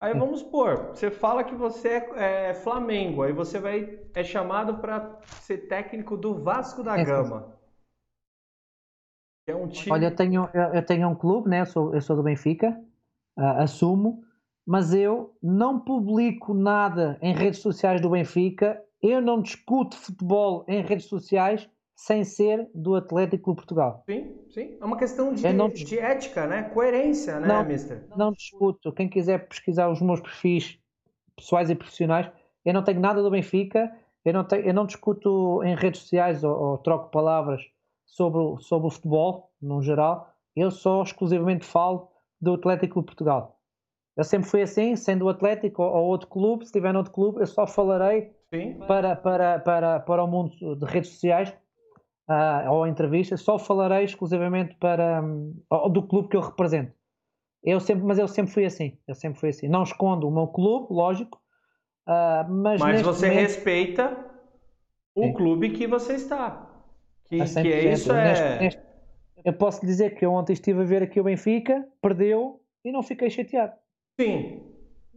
Aí 0.00 0.12
vamos 0.12 0.40
supor, 0.40 0.88
você 0.88 1.10
fala 1.10 1.44
que 1.44 1.54
você 1.54 1.88
é, 1.88 2.50
é 2.50 2.54
Flamengo, 2.54 3.22
aí 3.22 3.32
você 3.32 3.58
vai 3.58 3.98
é 4.14 4.22
chamado 4.22 4.78
para 4.78 5.18
ser 5.22 5.68
técnico 5.68 6.16
do 6.16 6.42
Vasco 6.42 6.82
da 6.82 7.02
Gama. 7.02 7.54
É 9.46 9.54
um 9.54 9.68
time... 9.68 9.92
Olha, 9.92 10.06
eu 10.06 10.14
tenho, 10.14 10.48
eu 10.74 10.84
tenho 10.84 11.08
um 11.08 11.14
clube, 11.14 11.48
né? 11.48 11.60
eu, 11.60 11.66
sou, 11.66 11.94
eu 11.94 12.00
sou 12.02 12.16
do 12.16 12.22
Benfica, 12.22 12.78
uh, 13.38 13.62
assumo, 13.62 14.23
mas 14.66 14.94
eu 14.94 15.36
não 15.42 15.78
publico 15.78 16.54
nada 16.54 17.18
em 17.20 17.34
redes 17.34 17.60
sociais 17.60 18.00
do 18.00 18.10
Benfica, 18.10 18.82
eu 19.02 19.20
não 19.20 19.42
discuto 19.42 19.96
futebol 19.96 20.64
em 20.66 20.82
redes 20.82 21.06
sociais 21.06 21.68
sem 21.94 22.24
ser 22.24 22.68
do 22.74 22.94
Atlético 22.96 23.50
de 23.50 23.56
Portugal. 23.56 24.02
Sim, 24.06 24.34
sim. 24.50 24.76
É 24.80 24.84
uma 24.84 24.96
questão 24.96 25.32
de, 25.32 25.52
não, 25.52 25.68
de 25.68 25.98
ética, 25.98 26.46
né? 26.46 26.62
Coerência, 26.70 27.38
né, 27.38 27.46
não, 27.46 27.64
mister? 27.64 28.04
Não 28.16 28.32
discuto. 28.32 28.92
Quem 28.92 29.08
quiser 29.08 29.46
pesquisar 29.46 29.88
os 29.90 30.00
meus 30.00 30.20
perfis 30.20 30.78
pessoais 31.36 31.70
e 31.70 31.74
profissionais, 31.74 32.30
eu 32.64 32.72
não 32.72 32.82
tenho 32.82 33.00
nada 33.00 33.22
do 33.22 33.30
Benfica, 33.30 33.92
eu 34.24 34.32
não, 34.32 34.44
tenho, 34.44 34.66
eu 34.66 34.74
não 34.74 34.86
discuto 34.86 35.62
em 35.62 35.76
redes 35.76 36.00
sociais 36.00 36.42
ou, 36.42 36.56
ou 36.56 36.78
troco 36.78 37.10
palavras 37.10 37.60
sobre, 38.06 38.62
sobre 38.62 38.88
o 38.88 38.90
futebol, 38.90 39.52
no 39.60 39.82
geral, 39.82 40.32
eu 40.56 40.70
só 40.70 41.02
exclusivamente 41.02 41.64
falo 41.64 42.08
do 42.40 42.54
Atlético 42.54 43.00
de 43.00 43.06
Portugal. 43.06 43.60
Eu 44.16 44.24
sempre 44.24 44.48
fui 44.48 44.62
assim, 44.62 44.94
sendo 44.94 45.24
o 45.24 45.28
Atlético 45.28 45.82
ou, 45.82 45.92
ou 45.92 46.04
outro 46.06 46.28
clube, 46.28 46.64
se 46.64 46.68
estiver 46.68 46.94
outro 46.94 47.12
clube, 47.12 47.40
eu 47.40 47.46
só 47.46 47.66
falarei 47.66 48.32
para, 48.86 49.16
para, 49.16 49.58
para, 49.58 50.00
para 50.00 50.24
o 50.24 50.26
mundo 50.26 50.76
de 50.76 50.84
redes 50.84 51.10
sociais 51.10 51.52
uh, 52.28 52.70
ou 52.70 52.86
entrevistas, 52.86 53.40
só 53.40 53.58
falarei 53.58 54.04
exclusivamente 54.04 54.76
para, 54.76 55.20
um, 55.22 55.54
do 55.90 56.02
clube 56.06 56.28
que 56.28 56.36
eu 56.36 56.40
represento. 56.40 56.92
Eu 57.62 57.80
sempre, 57.80 58.04
mas 58.04 58.18
eu 58.18 58.28
sempre 58.28 58.52
fui 58.52 58.64
assim, 58.64 58.96
eu 59.08 59.14
sempre 59.14 59.40
fui 59.40 59.48
assim. 59.48 59.68
Não 59.68 59.82
escondo 59.82 60.28
o 60.28 60.30
meu 60.30 60.46
clube, 60.46 60.88
lógico, 60.90 61.40
uh, 62.06 62.48
mas, 62.48 62.80
mas 62.80 63.02
você 63.02 63.28
momento... 63.28 63.42
respeita 63.42 64.16
o 65.14 65.24
Sim. 65.24 65.32
clube 65.32 65.70
que 65.70 65.86
você 65.86 66.14
está. 66.14 66.70
Que, 67.24 67.38
que 67.38 67.72
é 67.72 67.92
isso 67.92 68.12
é... 68.12 68.24
Neste, 68.24 68.62
neste, 68.62 68.82
eu 69.44 69.52
posso 69.52 69.84
dizer 69.84 70.14
que 70.14 70.24
eu 70.24 70.32
ontem 70.32 70.52
estive 70.52 70.82
a 70.82 70.84
ver 70.84 71.02
aqui 71.02 71.20
o 71.20 71.24
Benfica, 71.24 71.86
perdeu 72.00 72.60
e 72.84 72.92
não 72.92 73.02
fiquei 73.02 73.28
chateado. 73.28 73.72
Sim. 74.18 74.62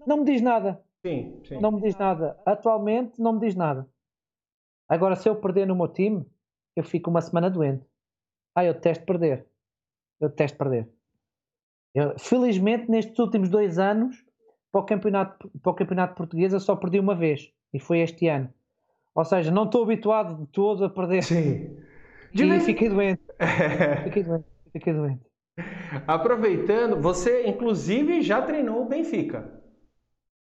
Não 0.05 0.17
me 0.17 0.25
diz 0.25 0.41
nada. 0.41 0.81
Sim, 1.05 1.41
sim. 1.47 1.59
Não 1.59 1.71
me 1.71 1.81
diz 1.81 1.95
nada. 1.97 2.39
Atualmente 2.45 3.21
não 3.21 3.33
me 3.33 3.39
diz 3.39 3.55
nada. 3.55 3.87
Agora, 4.89 5.15
se 5.15 5.27
eu 5.27 5.35
perder 5.35 5.67
no 5.67 5.75
meu 5.75 5.87
time, 5.87 6.25
eu 6.75 6.83
fico 6.83 7.09
uma 7.09 7.21
semana 7.21 7.49
doente. 7.49 7.85
Ah, 8.55 8.63
eu 8.63 8.73
testo 8.73 9.05
perder. 9.05 9.45
Eu 10.19 10.29
testo 10.29 10.57
perder. 10.57 10.89
Eu, 11.93 12.17
felizmente, 12.17 12.89
nestes 12.89 13.17
últimos 13.19 13.49
dois 13.49 13.77
anos, 13.77 14.25
para 14.71 14.81
o, 14.81 14.85
campeonato, 14.85 15.49
para 15.61 15.71
o 15.71 15.75
campeonato 15.75 16.15
português, 16.15 16.53
eu 16.53 16.59
só 16.59 16.75
perdi 16.75 16.99
uma 16.99 17.15
vez. 17.15 17.51
E 17.73 17.79
foi 17.79 17.99
este 17.99 18.27
ano. 18.27 18.53
Ou 19.13 19.25
seja, 19.25 19.51
não 19.51 19.65
estou 19.65 19.83
habituado 19.83 20.37
de 20.37 20.47
todo 20.47 20.85
a 20.85 20.89
perder. 20.89 21.23
Sim. 21.23 21.77
E 22.33 22.59
fiquei 22.61 22.89
doente. 22.89 23.21
fiquei 24.03 24.23
doente. 24.23 24.45
Fiquei 24.71 24.93
doente. 24.93 25.26
Aproveitando, 26.07 27.01
você 27.01 27.47
inclusive 27.47 28.21
já 28.21 28.41
treinou 28.41 28.81
o 28.81 28.85
Benfica. 28.85 29.61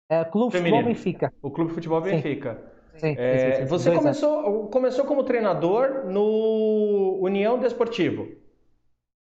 É, 0.09 0.25
Clube 0.25 0.53
Feminino. 0.53 0.77
Futebol 0.77 0.95
Benfica. 0.95 1.33
O 1.43 1.51
Clube 1.51 1.73
Futebol 1.73 2.01
Benfica. 2.01 2.73
Sim, 2.97 3.15
é, 3.19 3.39
sim, 3.39 3.63
sim, 3.63 3.69
você 3.69 3.93
começou, 3.93 4.69
começou 4.69 5.05
como 5.05 5.23
treinador 5.23 6.07
no 6.07 7.19
União 7.21 7.59
Desportivo. 7.59 8.27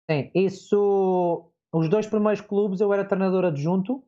Sim, 0.10 0.32
isso. 0.34 1.52
Os 1.74 1.90
dois 1.90 2.08
primeiros 2.08 2.40
clubes 2.40 2.80
eu 2.80 2.94
era 2.94 3.04
treinador 3.04 3.44
adjunto. 3.46 4.04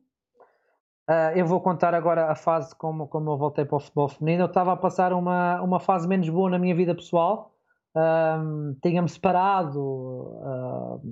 Uh, 1.08 1.36
eu 1.36 1.44
vou 1.44 1.60
contar 1.60 1.94
agora 1.94 2.30
a 2.30 2.34
fase 2.34 2.74
como, 2.74 3.06
como 3.08 3.30
eu 3.32 3.36
voltei 3.36 3.64
para 3.64 3.76
o 3.76 3.80
futebol 3.80 4.08
feminino. 4.08 4.44
Eu 4.44 4.46
estava 4.46 4.72
a 4.72 4.76
passar 4.76 5.12
uma, 5.12 5.60
uma 5.60 5.80
fase 5.80 6.08
menos 6.08 6.28
boa 6.28 6.48
na 6.48 6.58
minha 6.58 6.74
vida 6.74 6.94
pessoal. 6.94 7.52
Um, 7.94 8.76
Tinha-me 8.80 9.08
separado 9.08 9.80
uh, 9.82 11.02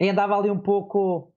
e 0.00 0.08
andava 0.08 0.36
ali 0.36 0.50
um 0.50 0.58
pouco 0.58 1.32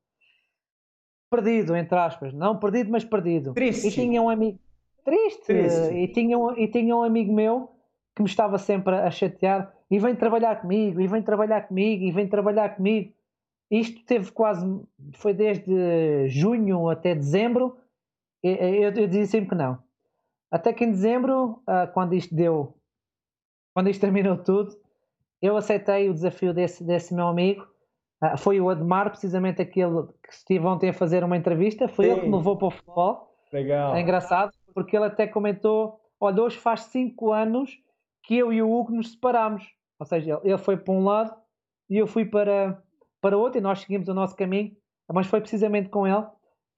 perdido, 1.30 1.76
entre 1.76 1.97
aspas. 1.97 2.34
Não 2.34 2.57
perdido, 2.57 2.89
mas 2.89 3.03
perdido. 3.03 3.53
Triste. 3.53 3.88
E 3.88 3.91
tinha 3.91 4.22
um 4.22 4.30
amigo 4.30 4.57
triste. 5.03 5.43
triste. 5.45 5.93
E, 5.93 6.07
tinha 6.07 6.38
um, 6.39 6.57
e 6.57 6.68
tinha 6.68 6.95
um 6.95 7.03
amigo 7.03 7.34
meu 7.34 7.70
que 8.16 8.22
me 8.22 8.30
estava 8.30 8.57
sempre 8.57 8.95
a 8.95 9.11
chatear 9.11 9.74
e 9.91 9.99
vem 9.99 10.16
trabalhar 10.16 10.61
comigo, 10.61 11.01
e 11.01 11.07
vem 11.07 11.22
trabalhar 11.22 11.68
comigo, 11.68 12.03
e 12.03 12.11
vem 12.11 12.28
trabalhar 12.28 12.76
comigo. 12.76 13.14
Isto 13.70 14.03
teve 14.05 14.32
quase, 14.32 14.66
foi 15.16 15.34
desde 15.34 16.30
junho 16.30 16.89
até 16.89 17.14
dezembro, 17.14 17.78
eu, 18.41 18.55
eu, 18.55 18.91
eu 18.91 19.07
dizia 19.07 19.26
sempre 19.26 19.49
que 19.49 19.55
não. 19.55 19.78
Até 20.51 20.72
que 20.72 20.84
em 20.84 20.91
dezembro, 20.91 21.61
ah, 21.66 21.88
quando 21.88 22.14
isto 22.14 22.34
deu, 22.34 22.76
quando 23.74 23.89
isto 23.89 24.01
terminou 24.01 24.38
tudo, 24.38 24.76
eu 25.41 25.57
aceitei 25.57 26.09
o 26.09 26.14
desafio 26.14 26.53
desse, 26.53 26.84
desse 26.84 27.14
meu 27.14 27.28
amigo. 27.28 27.68
Ah, 28.24 28.38
foi 28.38 28.62
o 28.62 28.70
Admar, 28.70 29.10
precisamente 29.10 29.62
aquele 29.62 30.04
que 30.24 30.32
estive 30.32 30.66
ontem 30.66 30.90
a 30.90 30.94
fazer 30.94 31.26
uma 31.26 31.36
entrevista, 31.36 31.90
foi 31.90 32.06
Sim. 32.06 32.12
ele 32.12 32.22
que 32.22 32.28
me 32.28 32.38
levou 32.38 32.58
para 32.58 32.68
o 32.70 32.72
futebol. 32.72 33.36
Legal. 33.52 33.94
É 33.94 34.02
engraçado, 34.02 34.54
porque 34.74 34.96
ele 34.96 35.08
até 35.08 35.28
comentou: 35.28 36.00
olha, 36.22 36.42
hoje 36.42 36.58
faz 36.58 36.84
5 36.84 37.34
anos 37.34 37.78
que 38.24 38.38
eu 38.38 38.54
e 38.54 38.62
o 38.62 38.72
Hugo 38.72 38.94
nos 38.94 39.12
separámos. 39.12 39.70
Ou 40.00 40.06
seja, 40.06 40.40
ele 40.42 40.58
foi 40.58 40.78
para 40.78 40.94
um 40.94 41.04
lado 41.04 41.36
e 41.90 41.98
eu 41.98 42.08
fui 42.08 42.24
para, 42.24 42.82
para 43.20 43.38
outro, 43.38 43.60
e 43.60 43.62
nós 43.62 43.82
seguimos 43.82 44.08
o 44.08 44.14
nosso 44.14 44.38
caminho, 44.38 44.72
mas 45.12 45.28
foi 45.28 45.42
precisamente 45.42 45.90
com 45.90 46.08
ele. 46.08 46.26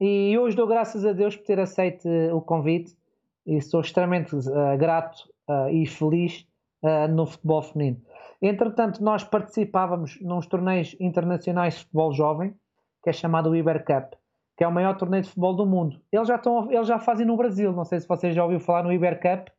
E 0.02 0.36
hoje 0.40 0.56
dou 0.56 0.66
graças 0.66 1.06
a 1.06 1.14
Deus 1.14 1.36
por 1.36 1.46
ter 1.46 1.60
aceito 1.60 2.10
o 2.34 2.42
convite 2.42 2.98
e 3.46 3.62
sou 3.62 3.82
extremamente 3.82 4.36
uh, 4.36 4.78
grato 4.80 5.30
uh, 5.48 5.70
e 5.70 5.86
feliz 5.86 6.48
uh, 6.82 7.08
no 7.08 7.28
futebol 7.28 7.62
feminino. 7.62 8.02
Entretanto, 8.42 9.04
nós 9.04 9.24
participávamos 9.24 10.20
nos 10.22 10.48
torneios 10.48 10.96
internacionais 11.00 11.76
de 11.76 11.80
futebol 11.82 12.14
jovem, 12.14 12.56
que 13.04 13.10
é 13.10 13.14
chamado 13.14 13.50
o 13.50 13.56
Iber 13.56 13.84
Cup 13.86 14.16
que 14.58 14.64
é 14.64 14.68
o 14.68 14.72
maior 14.72 14.96
torneio 14.96 15.24
de 15.24 15.30
futebol 15.30 15.54
do 15.54 15.66
mundo. 15.66 16.02
Eles 16.12 16.28
já, 16.28 16.36
estão, 16.36 16.72
eles 16.72 16.88
já 16.88 16.98
fazem 16.98 17.26
no 17.26 17.36
Brasil, 17.36 17.72
não 17.74 17.84
sei 17.84 18.00
se 18.00 18.08
vocês 18.08 18.34
já 18.34 18.44
ouviram 18.44 18.62
falar 18.62 18.84
no 18.84 18.94
Iber 18.94 19.20
Cup. 19.20 19.50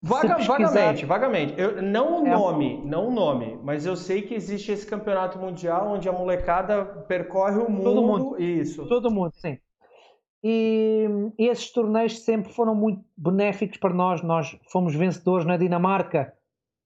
Vaga, 0.00 0.38
vagamente, 0.38 1.04
vagamente. 1.04 1.54
Eu, 1.58 1.82
não 1.82 2.22
o 2.22 2.26
é 2.26 2.30
nome, 2.30 2.84
não 2.84 3.08
o 3.08 3.10
nome, 3.10 3.58
mas 3.64 3.84
eu 3.84 3.96
sei 3.96 4.22
que 4.22 4.34
existe 4.34 4.70
esse 4.70 4.86
campeonato 4.86 5.38
mundial 5.38 5.88
onde 5.88 6.08
a 6.08 6.12
molecada 6.12 6.84
percorre 6.84 7.58
o 7.58 7.68
mundo. 7.68 7.82
Todo 7.82 8.02
mundo. 8.02 8.40
Isso. 8.40 8.86
Todo 8.86 9.10
mundo, 9.10 9.32
sim. 9.34 9.58
E, 10.44 11.08
e 11.36 11.48
esses 11.48 11.72
torneios 11.72 12.20
sempre 12.20 12.52
foram 12.52 12.76
muito 12.76 13.02
benéficos 13.16 13.76
para 13.78 13.92
nós. 13.92 14.22
Nós 14.22 14.56
fomos 14.70 14.94
vencedores 14.94 15.44
na 15.44 15.56
Dinamarca. 15.56 16.32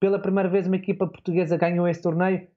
Pela 0.02 0.18
primeira 0.18 0.48
vez 0.48 0.66
uma 0.66 0.74
equipa 0.74 1.06
portuguesa 1.06 1.56
ganhou 1.56 1.86
esse 1.86 2.02
torneio 2.02 2.48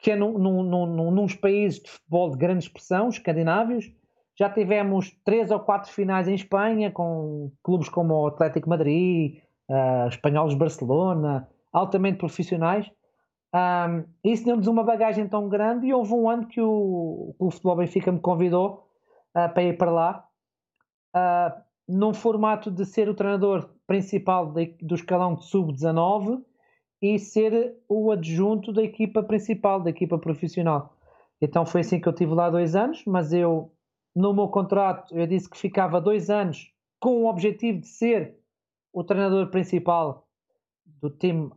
que 0.00 0.12
é 0.12 0.16
num, 0.16 0.38
num, 0.38 0.62
num, 0.62 1.10
num 1.10 1.26
países 1.36 1.78
de 1.78 1.90
futebol 1.90 2.30
de 2.30 2.38
grande 2.38 2.64
expressão, 2.64 3.10
escandinávios. 3.10 3.92
Já 4.34 4.48
tivemos 4.48 5.14
três 5.22 5.50
ou 5.50 5.60
quatro 5.60 5.92
finais 5.92 6.26
em 6.26 6.34
Espanha, 6.34 6.90
com 6.90 7.52
clubes 7.62 7.90
como 7.90 8.14
o 8.14 8.28
Atlético 8.28 8.70
Madrid, 8.70 9.42
uh, 9.68 10.08
Espanhóis 10.08 10.54
Barcelona, 10.54 11.46
altamente 11.70 12.16
profissionais. 12.16 12.90
Um, 13.54 14.04
isso 14.24 14.46
deu-nos 14.46 14.66
uma 14.66 14.82
bagagem 14.82 15.28
tão 15.28 15.50
grande 15.50 15.86
e 15.86 15.92
houve 15.92 16.14
um 16.14 16.30
ano 16.30 16.46
que 16.46 16.62
o, 16.62 17.34
o 17.38 17.50
Futebol 17.50 17.76
Benfica 17.76 18.10
me 18.10 18.20
convidou 18.20 18.88
uh, 19.36 19.52
para 19.52 19.64
ir 19.64 19.76
para 19.76 19.90
lá, 19.90 20.26
uh, 21.14 21.60
num 21.86 22.14
formato 22.14 22.70
de 22.70 22.86
ser 22.86 23.06
o 23.06 23.14
treinador 23.14 23.68
principal 23.86 24.50
de, 24.50 24.78
do 24.80 24.94
escalão 24.94 25.34
de 25.34 25.44
sub-19 25.44 26.42
e 27.00 27.18
ser 27.18 27.76
o 27.88 28.10
adjunto 28.10 28.72
da 28.72 28.82
equipa 28.82 29.22
principal, 29.22 29.80
da 29.80 29.90
equipa 29.90 30.18
profissional. 30.18 30.94
Então 31.40 31.64
foi 31.64 31.80
assim 31.80 31.98
que 31.98 32.08
eu 32.08 32.12
tive 32.12 32.34
lá 32.34 32.50
dois 32.50 32.76
anos, 32.76 33.02
mas 33.06 33.32
eu, 33.32 33.72
no 34.14 34.34
meu 34.34 34.48
contrato, 34.48 35.16
eu 35.16 35.26
disse 35.26 35.48
que 35.48 35.56
ficava 35.56 36.00
dois 36.00 36.28
anos 36.28 36.70
com 37.00 37.22
o 37.22 37.30
objetivo 37.30 37.80
de 37.80 37.88
ser 37.88 38.36
o 38.92 39.02
treinador 39.02 39.48
principal 39.50 40.28
do 40.84 41.08
time 41.08 41.50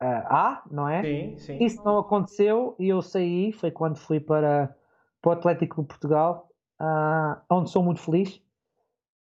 A, 0.00 0.62
não 0.70 0.88
é? 0.88 1.02
Sim, 1.02 1.38
sim. 1.38 1.64
Isso 1.64 1.84
não 1.84 1.98
aconteceu 1.98 2.76
e 2.78 2.88
eu 2.88 3.02
saí, 3.02 3.50
foi 3.52 3.70
quando 3.72 3.96
fui 3.96 4.20
para, 4.20 4.74
para 5.20 5.30
o 5.30 5.32
Atlético 5.32 5.82
de 5.82 5.88
Portugal, 5.88 6.48
uh, 6.80 7.40
onde 7.50 7.70
sou 7.70 7.82
muito 7.82 8.00
feliz. 8.00 8.40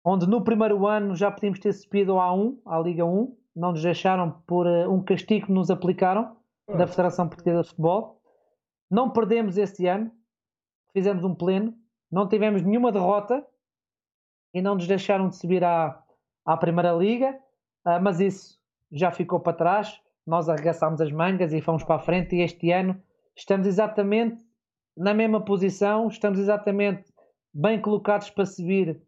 Onde 0.06 0.28
no 0.28 0.42
primeiro 0.42 0.86
ano 0.86 1.16
já 1.16 1.32
podíamos 1.32 1.60
ter 1.60 1.74
subido 1.74 2.20
à 2.20 2.30
A1, 2.30 2.58
à 2.66 2.80
Liga 2.80 3.04
1, 3.04 3.36
não 3.58 3.72
nos 3.72 3.82
deixaram 3.82 4.32
por 4.46 4.68
uh, 4.68 4.92
um 4.92 5.04
castigo 5.04 5.48
que 5.48 5.52
nos 5.52 5.72
aplicaram 5.72 6.38
da 6.68 6.86
Federação 6.86 7.28
Portuguesa 7.28 7.64
de 7.64 7.70
Futebol. 7.70 8.22
Não 8.90 9.10
perdemos 9.10 9.58
este 9.58 9.88
ano, 9.88 10.12
fizemos 10.94 11.24
um 11.24 11.34
pleno, 11.34 11.74
não 12.12 12.28
tivemos 12.28 12.62
nenhuma 12.62 12.92
derrota 12.92 13.46
e 14.54 14.62
não 14.62 14.76
nos 14.76 14.88
deixaram 14.88 15.28
de 15.28 15.36
subir 15.36 15.64
à, 15.64 16.02
à 16.46 16.56
Primeira 16.56 16.94
Liga, 16.94 17.32
uh, 17.86 18.00
mas 18.02 18.20
isso 18.20 18.58
já 18.92 19.12
ficou 19.12 19.40
para 19.40 19.54
trás 19.54 20.02
nós 20.26 20.50
arregaçámos 20.50 21.00
as 21.00 21.12
mangas 21.12 21.54
e 21.54 21.62
fomos 21.62 21.84
para 21.86 21.96
a 21.96 22.00
frente 22.00 22.36
e 22.36 22.42
este 22.42 22.70
ano 22.72 23.02
estamos 23.34 23.66
exatamente 23.66 24.46
na 24.96 25.14
mesma 25.14 25.40
posição, 25.40 26.08
estamos 26.10 26.38
exatamente 26.38 27.06
bem 27.54 27.80
colocados 27.80 28.30
para 28.30 28.46
subir 28.46 29.02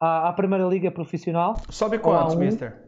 à, 0.00 0.28
à 0.28 0.32
Primeira 0.32 0.64
Liga 0.64 0.90
Profissional. 0.90 1.54
Sobe 1.68 1.98
quantos, 1.98 2.34
Mister? 2.36 2.83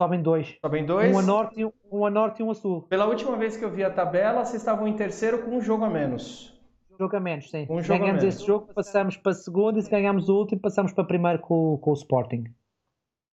Sobem 0.00 0.22
dois. 0.22 0.58
Sobem 0.60 0.84
dois? 0.84 1.14
Um 1.14 1.18
a, 1.18 1.22
norte, 1.22 1.66
um 1.90 2.04
a 2.04 2.10
norte 2.10 2.40
e 2.40 2.42
um 2.42 2.50
a 2.50 2.54
sul. 2.54 2.82
Pela 2.82 3.06
última 3.06 3.36
vez 3.36 3.56
que 3.56 3.64
eu 3.64 3.70
vi 3.70 3.82
a 3.82 3.90
tabela, 3.90 4.44
vocês 4.44 4.60
estavam 4.60 4.86
em 4.86 4.94
terceiro 4.94 5.42
com 5.42 5.56
um 5.56 5.60
jogo 5.60 5.84
a 5.84 5.90
menos. 5.90 6.54
Um 6.90 6.98
jogo 6.98 7.16
a 7.16 7.20
menos, 7.20 7.50
sim. 7.50 7.66
Um 7.70 7.82
jogo 7.82 8.00
ganhamos 8.00 8.22
menos. 8.22 8.36
este 8.36 8.46
jogo, 8.46 8.72
passamos 8.74 9.16
para 9.16 9.32
segundo 9.32 9.78
e 9.78 9.82
se 9.82 9.90
ganhamos 9.90 10.28
o 10.28 10.36
último, 10.36 10.60
passamos 10.60 10.92
para 10.92 11.04
primeiro 11.04 11.38
com, 11.38 11.78
com 11.78 11.90
o 11.90 11.94
Sporting. 11.94 12.44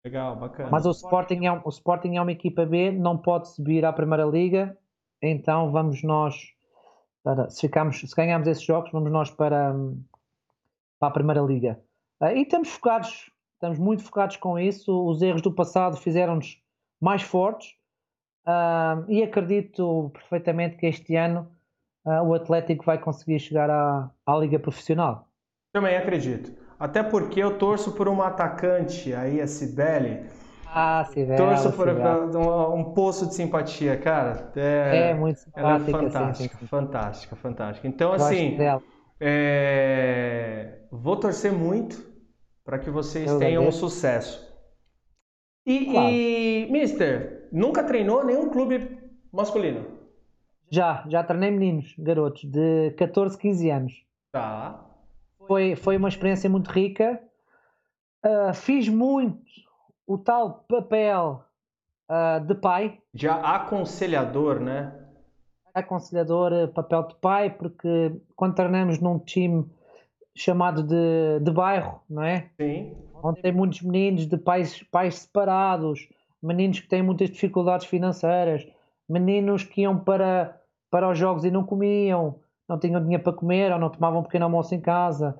Legal, 0.03 0.36
bacana. 0.36 0.70
Mas 0.72 0.86
o 0.86 0.91
Sporting, 0.91 1.45
é, 1.45 1.51
o 1.51 1.70
Sporting 1.70 2.16
é 2.16 2.22
uma 2.22 2.32
equipa 2.32 2.66
B, 2.66 2.91
não 2.91 3.18
pode 3.18 3.49
subir 3.49 3.86
à 3.86 3.93
Primeira 3.93 4.26
Liga, 4.26 4.78
então 5.22 5.72
vamos 5.72 6.01
nós, 6.01 6.36
para, 7.24 7.49
se, 7.49 7.62
ficamos, 7.62 7.99
se 7.99 8.16
ganharmos 8.16 8.47
esses 8.47 8.64
jogos, 8.64 8.91
vamos 8.91 9.12
nós 9.12 9.30
para, 9.30 9.76
para 10.99 11.10
a 11.10 11.12
Primeira 11.12 11.41
Liga. 11.41 11.80
Uh, 12.22 12.28
e 12.28 12.43
estamos 12.43 12.70
focados, 12.70 13.32
estamos 13.58 13.78
muito 13.78 14.03
focados 14.03 14.38
com 14.38 14.58
isso. 14.58 15.05
Os 15.05 15.22
erros 15.22 15.41
do 15.41 15.51
passado 15.51 15.97
fizeram-nos 15.97 16.62
mais 17.01 17.22
fortes 17.22 17.72
uh, 18.47 19.03
e 19.08 19.22
acredito 19.22 20.12
perfeitamente 20.14 20.78
que 20.78 20.86
este 20.86 21.16
ano 21.16 21.51
uh, 22.05 22.24
o 22.24 22.34
Atlético 22.34 22.86
vai 22.86 22.97
conseguir 22.97 23.39
chegar 23.39 23.70
à, 23.70 24.10
à 24.26 24.38
Liga 24.38 24.60
Profissional. 24.60 25.28
Também 25.74 25.97
acredito. 25.97 26.51
Até 26.80 27.01
porque 27.01 27.41
eu 27.41 27.58
torço 27.58 27.91
por 27.93 28.08
uma 28.08 28.28
atacante 28.28 29.14
aí, 29.14 29.41
a 29.41 29.47
Cibele. 29.47 30.26
Ah, 30.68 31.03
Cibele. 31.05 31.38
Torço 31.38 31.72
por 31.74 31.89
um, 31.89 32.74
um, 32.76 32.84
poço 32.93 33.26
de 33.28 33.34
simpatia, 33.34 33.97
cara. 33.97 34.51
É, 34.55 35.10
é 35.10 35.14
muito 35.16 35.39
simpática. 35.39 35.60
Ela 35.60 35.76
é 35.76 35.91
fantástica, 35.91 36.58
fantástica, 36.68 37.36
fantástica. 37.36 37.88
Então, 37.88 38.14
assim, 38.14 38.55
é... 39.20 40.80
vou 40.91 41.16
torcer 41.16 41.51
muito 41.51 42.07
para 42.68 42.80
que 42.80 42.89
vocês 42.89 43.32
eu 43.32 43.39
tenham 43.39 43.65
um 43.65 43.72
sucesso. 43.72 44.45
E, 45.65 45.86
claro. 45.86 46.09
e, 46.09 46.68
Mister, 46.70 47.47
nunca 47.49 47.82
treinou 47.82 48.26
nenhum 48.26 48.49
clube 48.49 48.99
masculino? 49.32 49.86
Já, 50.70 51.05
já 51.07 51.24
treinei 51.24 51.49
meninos, 51.49 51.95
garotos, 51.97 52.43
de 52.43 52.91
14, 52.97 53.38
15 53.38 53.70
anos. 53.70 54.05
Tá 54.34 54.84
foi, 55.47 55.78
foi 55.78 55.95
uma 55.95 56.09
experiência 56.09 56.49
muito 56.49 56.70
rica. 56.70 57.22
Uh, 58.26 58.53
fiz 58.53 58.89
muito 58.89 59.39
o 60.05 60.18
tal 60.18 60.65
papel 60.68 61.45
uh, 62.09 62.45
de 62.45 62.55
pai. 62.55 62.99
Já 63.13 63.36
aconselhador, 63.36 64.59
né? 64.59 64.93
Aconselhador, 65.74 66.68
papel 66.74 67.03
de 67.03 67.15
pai, 67.15 67.49
porque 67.49 68.20
quando 68.36 68.55
treinamos 68.55 68.99
num 68.99 69.20
time 69.20 69.65
chamado 70.38 70.83
de, 70.83 71.39
de 71.41 71.51
bairro, 71.51 72.01
não 72.09 72.23
é? 72.23 72.49
Sim. 72.57 72.95
Onde 73.23 73.41
tem 73.41 73.51
muitos 73.51 73.81
meninos 73.81 74.27
de 74.27 74.38
pais, 74.38 74.83
pais 74.83 75.15
separados, 75.19 76.07
meninos 76.41 76.79
que 76.79 76.88
têm 76.88 77.01
muitas 77.01 77.29
dificuldades 77.29 77.88
financeiras, 77.88 78.67
meninos 79.09 79.63
que 79.63 79.81
iam 79.81 79.97
para, 79.97 80.59
para 80.91 81.09
os 81.09 81.17
jogos 81.17 81.43
e 81.43 81.51
não 81.51 81.63
comiam, 81.63 82.39
não 82.69 82.77
tinham 82.77 83.01
dinheiro 83.01 83.23
para 83.23 83.33
comer 83.33 83.71
ou 83.71 83.79
não 83.79 83.89
tomavam 83.89 84.19
um 84.19 84.23
pequeno 84.23 84.45
almoço 84.45 84.75
em 84.75 84.81
casa. 84.81 85.35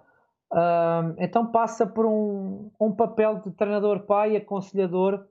Uh, 0.52 1.14
então 1.18 1.46
passa 1.46 1.86
por 1.86 2.06
um, 2.06 2.72
um 2.80 2.92
papel 2.92 3.42
de 3.42 3.52
treinador 3.52 4.02
pai, 4.02 4.36
aconselhador, 4.36 5.26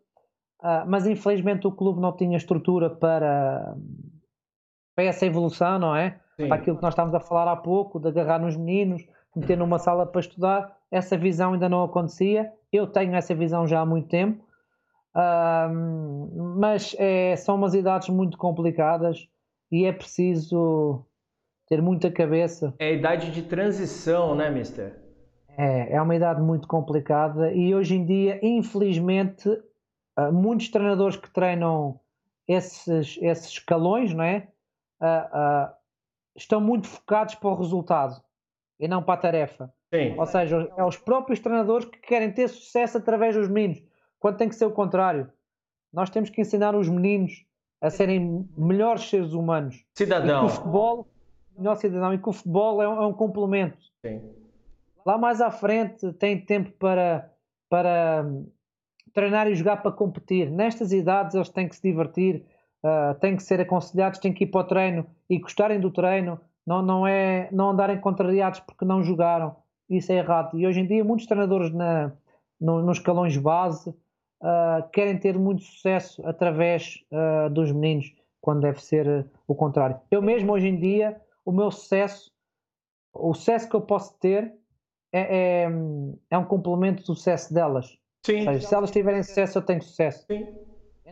uh, 0.61 0.87
mas 0.87 1.07
infelizmente 1.07 1.67
o 1.67 1.73
clube 1.73 2.01
não 2.01 2.13
tinha 2.13 2.37
estrutura 2.37 2.91
para, 2.91 3.75
para 4.95 5.05
essa 5.05 5.27
evolução, 5.27 5.79
não 5.79 5.97
é? 5.97 6.21
Sim. 6.37 6.49
Para 6.49 6.59
aquilo 6.59 6.77
que 6.77 6.83
nós 6.83 6.93
estávamos 6.93 7.15
a 7.15 7.21
falar 7.21 7.51
há 7.51 7.57
pouco, 7.57 7.99
de 7.99 8.09
agarrar 8.09 8.39
nos 8.39 8.57
meninos, 8.57 9.03
meter 9.37 9.57
numa 9.57 9.79
sala 9.79 10.07
para 10.07 10.21
estudar, 10.21 10.77
essa 10.91 11.17
visão 11.17 11.53
ainda 11.53 11.69
não 11.69 11.85
acontecia. 11.85 12.51
Eu 12.73 12.87
tenho 12.87 13.15
essa 13.15 13.35
visão 13.35 13.67
já 13.67 13.81
há 13.81 13.87
muito 13.87 14.09
tempo, 14.09 14.43
uh, 15.15 16.55
mas 16.59 16.97
é, 16.99 17.37
são 17.37 17.57
umas 17.57 17.75
idades 17.75 18.09
muito 18.09 18.39
complicadas 18.39 19.29
e 19.71 19.85
é 19.85 19.93
preciso 19.93 21.05
ter 21.69 21.83
muita 21.83 22.11
cabeça. 22.11 22.75
É 22.79 22.87
a 22.87 22.93
idade 22.93 23.31
de 23.31 23.43
transição, 23.43 24.35
né, 24.35 24.51
mister? 24.51 24.99
É, 25.59 25.95
é 25.95 26.03
uma 26.03 26.15
idade 26.15 26.41
muito 26.41 26.67
complicada 26.67 27.53
e 27.53 27.75
hoje 27.75 27.97
em 27.97 28.05
dia, 28.05 28.39
infelizmente, 28.43 29.51
muitos 30.33 30.69
treinadores 30.69 31.17
que 31.17 31.31
treinam 31.31 31.99
esses, 32.47 33.19
esses 33.21 33.51
escalões, 33.51 34.15
não 34.15 34.25
é? 34.25 34.49
estão 36.37 36.61
muito 36.61 36.87
focados 36.87 37.35
para 37.35 37.49
o 37.49 37.55
resultado 37.55 38.23
e 38.79 38.87
não 38.87 39.03
para 39.03 39.15
a 39.15 39.23
tarefa. 39.23 39.73
Sim. 39.93 40.15
Ou 40.19 40.27
seja, 40.27 40.73
é 40.77 40.85
os 40.85 40.97
próprios 40.97 41.41
treinadores 41.41 41.87
que 41.87 41.99
querem 41.99 42.33
ter 42.33 42.49
sucesso 42.49 42.99
através 42.99 43.35
dos 43.35 43.49
meninos, 43.49 43.83
quando 44.19 44.37
tem 44.37 44.49
que 44.49 44.55
ser 44.55 44.67
o 44.67 44.73
contrário. 44.73 45.31
Nós 45.93 46.11
temos 46.11 46.31
que 46.31 46.41
ensinar 46.41 46.75
os 46.75 46.89
meninos 46.89 47.47
a 47.81 47.91
serem 47.91 48.49
melhores 48.57 49.09
seres 49.09 49.33
humanos. 49.33 49.85
Cidadão. 49.95 50.39
E 50.39 50.41
que 50.41 50.47
o 50.47 50.57
futebol 50.57 51.09
melhor 51.57 51.77
cidadão 51.77 52.13
e 52.13 52.19
que 52.19 52.29
o 52.29 52.33
futebol 52.33 52.83
é 52.83 52.89
um, 52.89 53.03
é 53.03 53.07
um 53.07 53.13
complemento. 53.13 53.79
Sim. 54.05 54.21
Lá 55.05 55.17
mais 55.17 55.41
à 55.41 55.51
frente 55.51 56.13
tem 56.15 56.41
tempo 56.41 56.71
para, 56.73 57.31
para 57.69 58.25
hum, 58.27 58.47
treinar 59.13 59.49
e 59.49 59.55
jogar 59.55 59.79
para 59.79 59.93
competir. 59.93 60.51
Nestas 60.51 60.93
idades 60.93 61.35
eles 61.35 61.49
têm 61.49 61.69
que 61.69 61.77
se 61.77 61.83
divertir, 61.83 62.45
uh, 62.85 63.15
têm 63.21 63.37
que 63.37 63.43
ser 63.43 63.61
aconselhados, 63.61 64.19
têm 64.19 64.33
que 64.33 64.45
ir 64.45 64.49
para 64.49 64.61
o 64.61 64.65
treino 64.65 65.07
e 65.31 65.39
gostarem 65.39 65.81
do 65.81 65.91
treino, 65.91 66.41
não, 66.67 66.83
não, 66.83 67.07
é, 67.07 67.49
não 67.53 67.71
andarem 67.71 68.01
contrariados 68.01 68.61
porque 68.61 68.85
não 68.85 69.03
jogaram. 69.03 69.57
Isso 69.89 70.11
é 70.11 70.17
errado. 70.17 70.59
E 70.59 70.67
hoje 70.67 70.81
em 70.81 70.87
dia 70.87 71.05
muitos 71.05 71.27
treinadores 71.27 71.73
na, 71.73 72.13
no, 72.61 72.83
nos 72.83 72.99
escalões 72.99 73.37
base 73.37 73.91
uh, 73.91 74.89
querem 74.93 75.17
ter 75.19 75.39
muito 75.39 75.63
sucesso 75.63 76.27
através 76.27 77.05
uh, 77.13 77.49
dos 77.51 77.71
meninos, 77.71 78.13
quando 78.41 78.63
deve 78.63 78.83
ser 78.83 79.27
o 79.47 79.55
contrário. 79.55 80.01
Eu 80.11 80.21
mesmo 80.21 80.53
hoje 80.53 80.69
em 80.69 80.77
dia 80.77 81.21
o 81.45 81.53
meu 81.53 81.71
sucesso, 81.71 82.33
o 83.13 83.33
sucesso 83.33 83.69
que 83.69 83.77
eu 83.77 83.81
posso 83.81 84.19
ter 84.19 84.53
é, 85.13 85.65
é, 85.65 85.69
é 86.31 86.39
um 86.39 86.45
complemento 86.45 87.03
do 87.03 87.07
sucesso 87.07 87.55
delas. 87.55 87.97
Sim. 88.25 88.43
Seja, 88.43 88.61
se 88.67 88.75
elas 88.75 88.91
tiverem 88.91 89.23
sucesso, 89.23 89.59
eu 89.59 89.63
tenho 89.63 89.81
sucesso. 89.81 90.27
Sim. 90.27 90.47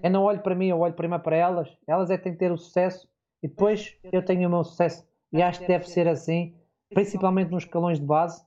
Eu 0.02 0.10
não 0.10 0.24
olho 0.24 0.40
para 0.40 0.54
mim, 0.54 0.66
eu 0.66 0.80
olho 0.80 0.94
primeiro 0.94 1.22
para 1.22 1.36
elas. 1.36 1.78
Elas 1.86 2.10
é 2.10 2.18
que 2.18 2.24
têm 2.24 2.32
que 2.32 2.38
ter 2.40 2.50
o 2.50 2.58
sucesso 2.58 3.08
e 3.40 3.48
depois 3.48 3.96
eu 4.12 4.24
tenho 4.24 4.48
o 4.48 4.50
meu 4.50 4.64
sucesso. 4.64 5.06
E 5.34 5.42
acho 5.42 5.58
que 5.60 5.66
deve 5.66 5.88
ser 5.88 6.06
assim, 6.06 6.54
principalmente 6.94 7.50
nos 7.50 7.64
escalões 7.64 7.98
de 7.98 8.06
base, 8.06 8.40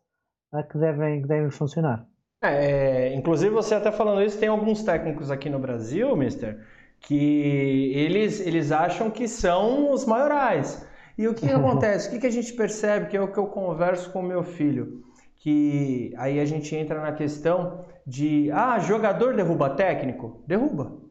que 0.72 0.78
devem, 0.78 1.22
que 1.22 1.28
devem 1.28 1.52
funcionar. 1.52 2.08
É, 2.42 3.14
inclusive, 3.14 3.54
você 3.54 3.76
até 3.76 3.92
falando 3.92 4.24
isso, 4.24 4.40
tem 4.40 4.48
alguns 4.48 4.84
técnicos 4.84 5.30
aqui 5.30 5.50
no 5.50 5.60
Brasil, 5.60 6.16
mister, 6.16 6.66
que 7.02 7.92
eles, 7.94 8.40
eles 8.40 8.72
acham 8.72 9.12
que 9.12 9.28
são 9.28 9.92
os 9.92 10.06
maiorais. 10.06 10.88
E 11.18 11.28
o 11.28 11.34
que 11.34 11.48
acontece? 11.52 12.08
O 12.08 12.12
que, 12.12 12.20
que 12.20 12.28
a 12.28 12.32
gente 12.32 12.54
percebe, 12.54 13.08
que 13.08 13.18
é 13.18 13.22
o 13.22 13.34
que 13.34 13.38
eu 13.38 13.48
converso 13.48 14.10
com 14.14 14.22
o 14.22 14.24
meu 14.24 14.42
filho? 14.42 15.04
Que 15.36 16.14
aí 16.18 16.40
a 16.40 16.46
gente 16.46 16.74
entra 16.74 17.02
na 17.02 17.12
questão 17.12 17.84
de, 18.06 18.50
ah, 18.52 18.80
jogador 18.80 19.36
derruba 19.36 19.72
técnico? 19.72 20.42
Derruba. 20.48 21.07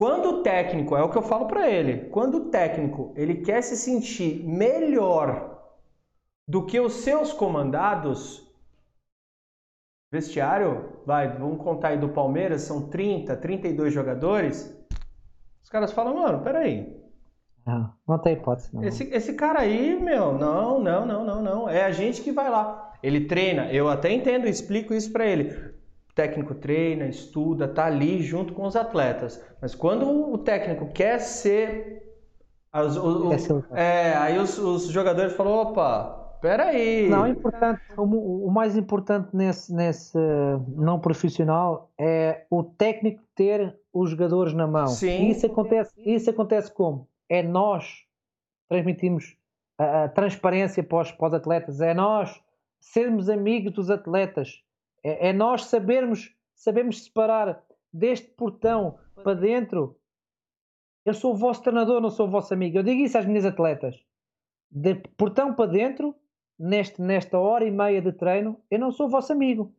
Quando 0.00 0.30
o 0.30 0.42
técnico, 0.42 0.96
é 0.96 1.02
o 1.02 1.10
que 1.10 1.18
eu 1.18 1.22
falo 1.22 1.46
para 1.46 1.68
ele, 1.68 2.08
quando 2.08 2.36
o 2.36 2.48
técnico 2.48 3.12
ele 3.14 3.42
quer 3.42 3.60
se 3.62 3.76
sentir 3.76 4.42
melhor 4.48 5.62
do 6.48 6.64
que 6.64 6.80
os 6.80 6.94
seus 6.94 7.34
comandados, 7.34 8.50
vestiário, 10.10 11.02
vai, 11.04 11.36
vamos 11.36 11.62
contar 11.62 11.88
aí 11.88 11.98
do 11.98 12.08
Palmeiras, 12.08 12.62
são 12.62 12.88
30, 12.88 13.36
32 13.36 13.92
jogadores, 13.92 14.74
os 15.62 15.68
caras 15.68 15.92
falam, 15.92 16.14
mano, 16.14 16.42
peraí, 16.42 16.98
não, 17.66 17.92
não 18.08 18.18
tem 18.18 18.32
hipótese. 18.32 18.74
Não. 18.74 18.82
Esse, 18.82 19.04
esse 19.12 19.34
cara 19.34 19.60
aí, 19.60 20.00
meu, 20.00 20.32
não, 20.32 20.80
não, 20.80 21.04
não, 21.04 21.24
não, 21.26 21.42
não. 21.42 21.68
É 21.68 21.84
a 21.84 21.90
gente 21.90 22.22
que 22.22 22.32
vai 22.32 22.48
lá. 22.48 22.94
Ele 23.02 23.26
treina, 23.26 23.70
eu 23.70 23.86
até 23.86 24.10
entendo, 24.10 24.48
explico 24.48 24.94
isso 24.94 25.12
para 25.12 25.26
ele. 25.26 25.69
Técnico 26.14 26.54
treina, 26.54 27.06
estuda, 27.06 27.68
tá 27.68 27.86
ali 27.86 28.22
junto 28.22 28.52
com 28.52 28.64
os 28.64 28.76
atletas. 28.76 29.42
Mas 29.60 29.74
quando 29.74 30.32
o 30.32 30.38
técnico 30.38 30.86
quer 30.92 31.18
ser. 31.18 32.06
As, 32.72 32.96
o, 32.96 33.28
o, 33.28 33.76
é, 33.76 34.14
aí 34.14 34.38
os, 34.38 34.56
os, 34.58 34.86
jogadores 34.86 35.32
falam: 35.32 35.54
opa, 35.54 36.36
peraí. 36.40 37.08
Não, 37.08 37.26
é 37.26 37.30
importante, 37.30 37.80
o, 37.96 38.46
o, 38.46 38.50
mais 38.50 38.76
importante 38.76 39.28
nesse, 39.34 39.74
nesse 39.74 40.18
não 40.76 41.00
profissional 41.00 41.90
é 41.98 42.44
o 42.48 42.62
técnico 42.62 43.22
ter 43.34 43.76
os 43.92 44.10
jogadores 44.10 44.52
na 44.52 44.66
mão. 44.66 44.86
Sim. 44.86 45.26
E 45.26 45.30
isso 45.30 45.46
acontece, 45.46 45.92
isso 45.96 46.30
acontece 46.30 46.72
como? 46.72 47.08
É 47.28 47.42
nós 47.42 48.04
transmitimos 48.68 49.36
a, 49.76 50.04
a 50.04 50.08
transparência 50.08 50.82
para 50.82 51.02
os, 51.02 51.10
para 51.10 51.26
os 51.26 51.34
atletas, 51.34 51.80
é 51.80 51.92
nós 51.92 52.40
sermos 52.80 53.28
amigos 53.28 53.72
dos 53.72 53.90
atletas 53.90 54.62
é, 55.02 55.28
é 55.28 55.32
nós 55.32 55.64
sabermos, 55.64 56.34
sabermos 56.54 57.04
separar 57.04 57.62
deste 57.92 58.28
portão 58.28 58.98
para 59.22 59.34
dentro. 59.34 59.96
Eu 61.04 61.14
sou 61.14 61.32
o 61.32 61.36
vosso 61.36 61.62
treinador, 61.62 62.00
não 62.00 62.10
sou 62.10 62.26
o 62.26 62.30
vosso 62.30 62.52
amigo. 62.52 62.78
Eu 62.78 62.82
digo 62.82 63.02
isso 63.02 63.18
às 63.18 63.26
minhas 63.26 63.44
atletas. 63.44 63.98
De 64.70 64.94
portão 65.16 65.54
para 65.54 65.70
dentro, 65.70 66.14
neste, 66.58 67.00
nesta 67.00 67.38
hora 67.38 67.64
e 67.64 67.70
meia 67.70 68.00
de 68.00 68.12
treino, 68.12 68.60
eu 68.70 68.78
não 68.78 68.92
sou 68.92 69.06
o 69.06 69.10
vosso 69.10 69.32
amigo. 69.32 69.74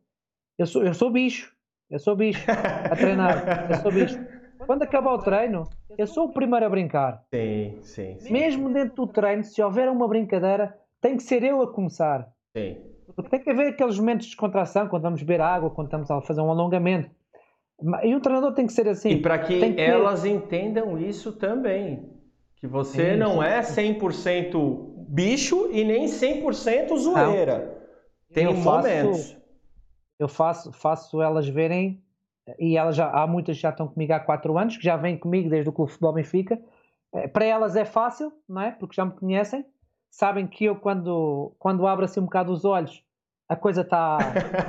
Eu 0.58 0.66
sou, 0.66 0.82
eu 0.82 0.92
sou 0.92 1.10
bicho. 1.10 1.54
Eu 1.88 1.98
sou 1.98 2.16
bicho 2.16 2.44
a 2.50 2.96
treinar. 2.96 3.70
Eu 3.70 3.76
sou 3.76 3.92
bicho. 3.92 4.18
Quando 4.66 4.82
acabar 4.82 5.12
o 5.12 5.18
treino, 5.18 5.68
eu 5.98 6.06
sou 6.06 6.26
o 6.26 6.32
primeiro 6.32 6.66
a 6.66 6.68
brincar. 6.68 7.24
Sim, 7.34 7.78
sim. 7.82 8.18
sim. 8.18 8.32
Mesmo 8.32 8.72
dentro 8.72 8.94
do 8.94 9.06
treino, 9.06 9.44
se 9.44 9.62
houver 9.62 9.88
uma 9.88 10.08
brincadeira, 10.08 10.78
tem 11.00 11.16
que 11.16 11.22
ser 11.22 11.42
eu 11.42 11.60
a 11.62 11.72
começar. 11.72 12.32
Sim. 12.56 12.91
Tem 13.30 13.40
que 13.40 13.50
haver 13.50 13.68
aqueles 13.68 13.98
momentos 13.98 14.26
de 14.26 14.32
descontração, 14.32 14.88
quando 14.88 15.02
vamos 15.02 15.22
beber 15.22 15.40
água, 15.40 15.70
quando 15.70 15.88
estamos 15.88 16.10
a 16.10 16.20
fazer 16.20 16.40
um 16.40 16.50
alongamento. 16.50 17.10
E 18.02 18.14
o 18.14 18.20
treinador 18.20 18.52
tem 18.54 18.66
que 18.66 18.72
ser 18.72 18.88
assim. 18.88 19.10
E 19.10 19.22
para 19.22 19.38
que, 19.38 19.58
que, 19.72 19.80
elas 19.80 20.24
entendam 20.24 20.98
isso 20.98 21.32
também. 21.32 22.08
Que 22.56 22.66
você 22.66 23.16
não 23.16 23.42
é 23.42 23.60
100% 23.60 25.06
bicho 25.08 25.68
e 25.72 25.84
nem 25.84 26.06
100% 26.06 26.96
zoeira. 26.96 27.58
Não. 27.58 28.34
Tem 28.34 28.44
eu 28.44 28.54
momentos. 28.54 29.32
Faço, 29.32 29.42
eu 30.18 30.28
faço, 30.28 30.72
faço 30.72 31.20
elas 31.20 31.48
verem, 31.48 32.02
e 32.58 32.76
elas 32.76 32.94
já, 32.94 33.10
há 33.10 33.26
muitas 33.26 33.56
que 33.56 33.62
já 33.62 33.70
estão 33.70 33.88
comigo 33.88 34.12
há 34.12 34.20
4 34.20 34.56
anos, 34.56 34.76
que 34.76 34.84
já 34.84 34.96
vêm 34.96 35.18
comigo 35.18 35.50
desde 35.50 35.68
o 35.68 35.72
Clube 35.72 35.90
Futebol 35.90 36.14
Benfica. 36.14 36.60
Eh, 37.12 37.28
para 37.28 37.44
elas 37.44 37.74
é 37.74 37.84
fácil, 37.84 38.32
não 38.48 38.62
é? 38.62 38.70
Porque 38.70 38.94
já 38.94 39.04
me 39.04 39.12
conhecem 39.12 39.66
sabem 40.12 40.46
que 40.46 40.66
eu, 40.66 40.76
quando, 40.76 41.52
quando 41.58 41.86
abro 41.86 42.04
assim 42.04 42.20
um 42.20 42.24
bocado 42.24 42.52
os 42.52 42.64
olhos, 42.64 43.02
a 43.48 43.56
coisa 43.56 43.80
está. 43.80 44.18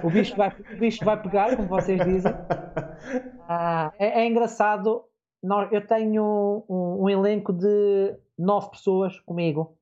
O 0.03 0.09
bicho 0.09 0.35
vai, 0.35 0.49
o 0.49 0.77
bicho 0.77 1.05
vai 1.05 1.21
pegar, 1.21 1.55
como 1.55 1.67
vocês 1.67 2.03
dizem. 2.03 2.33
Ah, 3.47 3.91
é, 3.99 4.21
é, 4.21 4.25
engraçado. 4.25 5.03
Eu 5.71 5.85
tenho 5.85 6.63
um, 6.69 7.03
um, 7.03 7.09
elenco 7.09 7.51
de 7.51 8.15
nove 8.37 8.71
pessoas 8.71 9.19
comigo. 9.19 9.77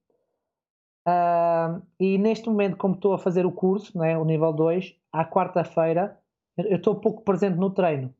Ah, 1.05 1.80
e 1.99 2.18
neste 2.18 2.49
momento, 2.49 2.76
como 2.78 2.95
estou 2.95 3.14
a 3.14 3.20
fazer 3.20 3.45
o 3.45 3.51
curso, 3.51 3.97
né, 3.97 4.18
o 4.18 4.26
nível 4.26 4.51
2, 4.51 4.95
à 5.14 5.24
quarta-feira, 5.24 6.18
eu 6.57 6.78
estou 6.78 6.95
pouco 6.95 7.24
presente 7.24 7.57
no 7.57 7.70
treino. 7.70 8.14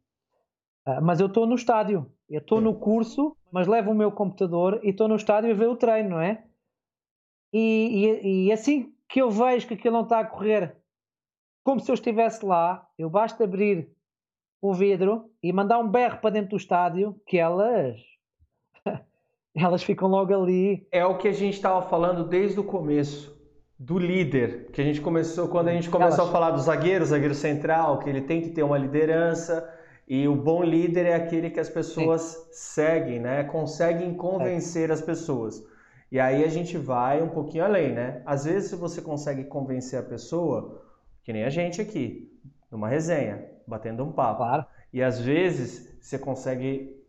Ah, 0.86 1.02
mas 1.02 1.20
eu 1.20 1.28
estou 1.28 1.48
no 1.48 1.56
estádio. 1.56 2.06
Eu 2.30 2.40
estou 2.40 2.62
no 2.62 2.76
curso, 2.76 3.36
mas 3.52 3.68
levo 3.68 3.92
o 3.92 3.96
meu 3.96 4.12
computador 4.12 4.80
e 4.84 4.92
estou 4.92 5.08
no 5.08 5.16
estádio 5.16 5.52
a 5.52 5.56
ver 5.56 5.68
o 5.68 5.76
treino, 5.76 6.12
não 6.12 6.22
é? 6.22 6.44
E, 7.54 8.22
e, 8.24 8.48
e, 8.48 8.52
assim 8.52 8.94
que 9.10 9.22
eu 9.22 9.30
vejo 9.30 9.68
que 9.68 9.74
aquilo 9.74 9.96
não 9.96 10.04
está 10.04 10.20
a 10.20 10.26
correr 10.26 10.76
como 11.64 11.80
se 11.80 11.92
eu 11.92 11.94
estivesse 11.94 12.46
lá, 12.46 12.88
eu 12.98 13.10
basta 13.10 13.44
abrir 13.44 13.90
o 14.62 14.74
vidro 14.74 15.30
e 15.44 15.52
mandar 15.52 15.80
um 15.80 15.88
berro 15.88 16.20
para 16.20 16.32
dentro 16.32 16.52
do 16.52 16.58
estádio 16.58 17.16
que 17.26 17.38
elas 17.38 18.00
elas 19.56 19.84
ficam 19.84 20.08
logo 20.08 20.34
ali. 20.34 20.88
É 20.92 21.06
o 21.06 21.18
que 21.18 21.28
a 21.28 21.34
gente 21.34 21.56
estava 21.56 21.82
falando 21.82 22.28
desde 22.28 22.60
o 22.60 22.64
começo 22.64 23.40
do 23.78 23.98
líder, 23.98 24.72
que 24.72 24.80
a 24.80 24.84
gente 24.84 25.02
começou 25.02 25.48
quando 25.48 25.70
a 25.70 25.74
gente 25.74 25.90
começou 25.90 26.20
elas... 26.20 26.30
a 26.30 26.32
falar 26.32 26.52
do 26.52 26.60
zagueiro, 26.60 27.06
zagueiro 27.06 27.34
central, 27.34 28.00
que 28.00 28.10
ele 28.10 28.22
tem 28.22 28.42
que 28.42 28.50
ter 28.50 28.64
uma 28.64 28.78
liderança 28.78 29.68
e 30.08 30.28
o 30.28 30.36
bom 30.36 30.64
líder 30.64 31.06
é 31.06 31.16
aquele 31.16 31.50
que 31.50 31.60
as 31.60 31.70
pessoas 31.70 32.22
Sim. 32.22 32.48
seguem, 32.52 33.20
né? 33.20 33.44
Conseguem 33.46 34.14
convencer 34.14 34.90
é. 34.90 34.94
as 34.94 35.02
pessoas. 35.02 35.64
E 36.12 36.20
aí 36.20 36.44
a 36.44 36.50
gente 36.50 36.78
vai 36.78 37.22
um 37.22 37.30
pouquinho 37.30 37.64
além, 37.64 37.94
né? 37.94 38.22
Às 38.26 38.44
vezes 38.44 38.70
se 38.70 38.76
você 38.76 39.02
consegue 39.02 39.46
convencer 39.46 39.98
a 39.98 40.04
pessoa, 40.04 40.84
que 41.24 41.32
nem 41.32 41.46
a 41.46 41.50
gente 41.50 41.80
aqui, 41.80 42.30
numa 42.70 42.90
resenha, 42.90 43.50
batendo 43.66 44.04
um 44.04 44.12
papo. 44.12 44.40
Claro. 44.40 44.66
E 44.92 45.02
às 45.02 45.22
vezes 45.22 45.98
você 46.02 46.20
consegue 46.20 47.02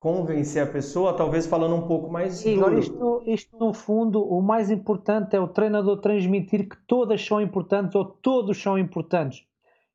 convencer 0.00 0.60
a 0.60 0.66
pessoa, 0.66 1.16
talvez 1.16 1.46
falando 1.46 1.76
um 1.76 1.86
pouco 1.86 2.10
mais 2.10 2.34
Sim, 2.34 2.56
duro. 2.56 2.76
Isto, 2.76 3.22
isto 3.24 3.56
no 3.56 3.72
fundo, 3.72 4.20
o 4.20 4.42
mais 4.42 4.68
importante 4.68 5.36
é 5.36 5.40
o 5.40 5.46
treinador 5.46 6.00
transmitir 6.00 6.68
que 6.68 6.76
todas 6.88 7.24
são 7.24 7.40
importantes 7.40 7.94
ou 7.94 8.04
todos 8.04 8.60
são 8.60 8.76
importantes. 8.76 9.46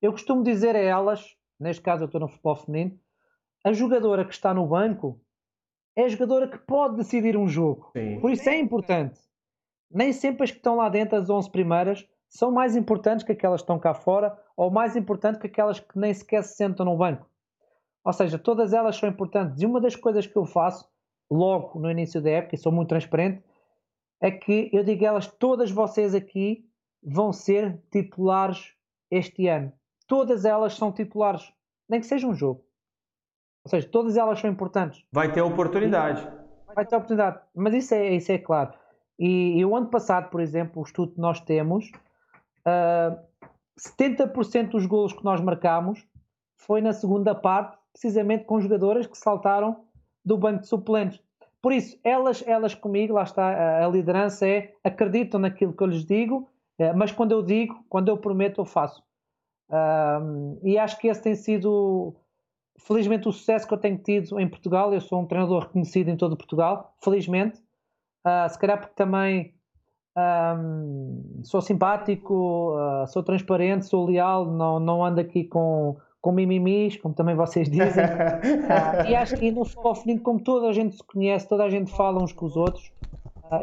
Eu 0.02 0.14
costumo 0.14 0.42
dizer 0.42 0.78
a 0.78 0.80
elas, 0.80 1.36
neste 1.60 1.82
caso 1.82 2.04
eu 2.04 2.06
estou 2.06 2.22
no 2.22 2.30
futebol 2.30 2.56
feminino, 2.56 2.98
a 3.66 3.74
jogadora 3.74 4.24
que 4.24 4.34
está 4.34 4.54
no 4.54 4.66
banco 4.66 5.20
é 5.98 6.04
a 6.04 6.08
jogadora 6.08 6.48
que 6.48 6.60
pode 6.60 6.96
decidir 6.96 7.36
um 7.36 7.48
jogo. 7.48 7.90
Sim. 7.92 8.20
Por 8.20 8.32
isso 8.32 8.48
é 8.48 8.56
importante. 8.56 9.20
Nem 9.90 10.14
sempre 10.14 10.44
as 10.44 10.52
que 10.52 10.58
estão 10.58 10.76
lá 10.76 10.90
dentro, 10.90 11.18
as 11.18 11.28
11 11.28 11.50
primeiras, 11.50 12.08
são 12.30 12.52
mais 12.52 12.76
importantes 12.76 13.26
que 13.26 13.32
aquelas 13.32 13.62
que 13.62 13.64
estão 13.64 13.80
cá 13.80 13.96
fora 13.96 14.38
ou 14.56 14.70
mais 14.70 14.96
importantes 14.96 15.42
que 15.42 15.48
aquelas 15.48 15.80
que 15.80 15.98
nem 15.98 16.14
sequer 16.14 16.44
se 16.44 16.56
sentam 16.56 16.86
no 16.86 16.96
banco. 16.96 17.28
Ou 18.06 18.14
seja, 18.14 18.38
todas 18.38 18.74
elas 18.74 18.96
são 18.96 19.10
importantes. 19.10 19.60
E 19.60 19.66
uma 19.66 19.82
das 19.82 19.96
coisas 19.96 20.28
que 20.28 20.38
eu 20.38 20.46
faço 20.46 20.88
logo 21.32 21.80
no 21.80 21.90
início 21.90 22.22
da 22.22 22.30
época, 22.30 22.54
e 22.54 22.60
sou 22.60 22.72
muito 22.72 22.90
transparente, 22.90 23.44
é 24.22 24.30
que 24.30 24.70
eu 24.72 24.84
digo 24.84 25.04
a 25.04 25.08
elas: 25.08 25.26
todas 25.26 25.72
vocês 25.72 26.14
aqui 26.14 26.70
vão 27.02 27.34
ser 27.34 27.82
titulares 27.90 28.76
este 29.10 29.48
ano. 29.48 29.74
Todas 30.06 30.46
elas 30.46 30.76
são 30.76 30.92
titulares, 30.92 31.52
nem 31.90 32.00
que 32.00 32.06
seja 32.06 32.28
um 32.28 32.36
jogo. 32.36 32.67
Ou 33.68 33.70
seja, 33.70 33.90
todas 33.90 34.16
elas 34.16 34.40
são 34.40 34.50
importantes. 34.50 35.04
Vai 35.12 35.30
ter 35.30 35.42
oportunidade. 35.42 36.26
Vai 36.74 36.86
ter 36.86 36.96
oportunidade. 36.96 37.40
Mas 37.54 37.74
isso 37.74 37.94
é, 37.94 38.16
isso 38.16 38.32
é 38.32 38.38
claro. 38.38 38.74
E, 39.20 39.60
e 39.60 39.66
o 39.66 39.76
ano 39.76 39.88
passado, 39.88 40.30
por 40.30 40.40
exemplo, 40.40 40.82
o 40.82 40.86
estudo 40.86 41.12
que 41.12 41.20
nós 41.20 41.42
temos, 41.42 41.92
uh, 42.66 42.66
ah, 42.66 43.20
70% 43.78 44.70
dos 44.70 44.86
golos 44.86 45.12
que 45.12 45.24
nós 45.24 45.42
marcamos 45.42 46.08
foi 46.56 46.80
na 46.80 46.94
segunda 46.94 47.36
parte, 47.36 47.78
precisamente 47.92 48.46
com 48.46 48.62
jogadoras 48.62 49.06
que 49.06 49.18
saltaram 49.18 49.84
do 50.24 50.38
banco 50.38 50.62
de 50.62 50.68
suplentes. 50.68 51.22
Por 51.62 51.74
isso, 51.74 52.00
elas, 52.06 52.42
elas 52.48 52.74
comigo, 52.74 53.16
lá 53.16 53.24
está, 53.24 53.50
a, 53.50 53.86
a 53.86 53.90
liderança 53.90 54.48
é 54.48 54.74
acreditam 54.82 55.42
naquilo 55.42 55.74
que 55.74 55.84
eu 55.84 55.88
lhes 55.88 56.06
digo, 56.06 56.50
uh, 56.80 56.96
mas 56.96 57.12
quando 57.12 57.34
eu 57.34 57.42
digo, 57.42 57.84
quando 57.90 58.08
eu 58.08 58.18
prometo, 58.18 58.62
eu 58.62 58.66
faço. 58.66 59.04
Uh, 59.70 60.58
e 60.64 60.78
acho 60.78 60.98
que 61.00 61.10
esse 61.10 61.22
tem 61.22 61.36
sido 61.36 62.16
felizmente 62.78 63.28
o 63.28 63.32
sucesso 63.32 63.68
que 63.68 63.74
eu 63.74 63.78
tenho 63.78 63.98
tido 63.98 64.40
em 64.40 64.48
Portugal, 64.48 64.94
eu 64.94 65.02
sou 65.02 65.22
um 65.22 65.26
treinador 65.26 65.64
reconhecido 65.64 66.10
em 66.10 66.18
todo 66.18 66.38
Portugal, 66.38 66.94
felizmente, 67.04 67.60
uh, 68.26 68.50
se 68.50 68.58
calhar 68.58 68.80
porque 68.80 68.96
também 68.96 69.54
um, 70.18 71.42
sou 71.44 71.62
simpático, 71.62 72.76
uh, 72.76 73.08
sou 73.08 73.22
transparente, 73.22 73.86
sou 73.86 74.06
leal, 74.06 74.46
não, 74.46 74.80
não 74.80 75.06
ando 75.06 75.22
aqui 75.22 75.44
com, 75.44 75.96
com 76.20 76.32
mimimis, 76.32 76.98
como 76.98 77.14
também 77.14 77.36
vocês 77.36 77.70
dizem. 77.70 78.06
uh, 78.06 79.06
e 79.08 79.16
acho 79.16 79.38
que 79.38 79.52
no 79.52 79.64
futebol 79.64 79.94
feminino, 79.94 80.24
como 80.24 80.40
toda 80.40 80.68
a 80.68 80.74
gente 80.74 80.96
se 80.96 81.04
conhece, 81.04 81.48
toda 81.48 81.64
a 81.64 81.70
gente 81.70 81.92
fala 81.92 82.22
uns 82.22 82.34
com 82.34 82.46
os 82.46 82.56
outros, 82.56 82.92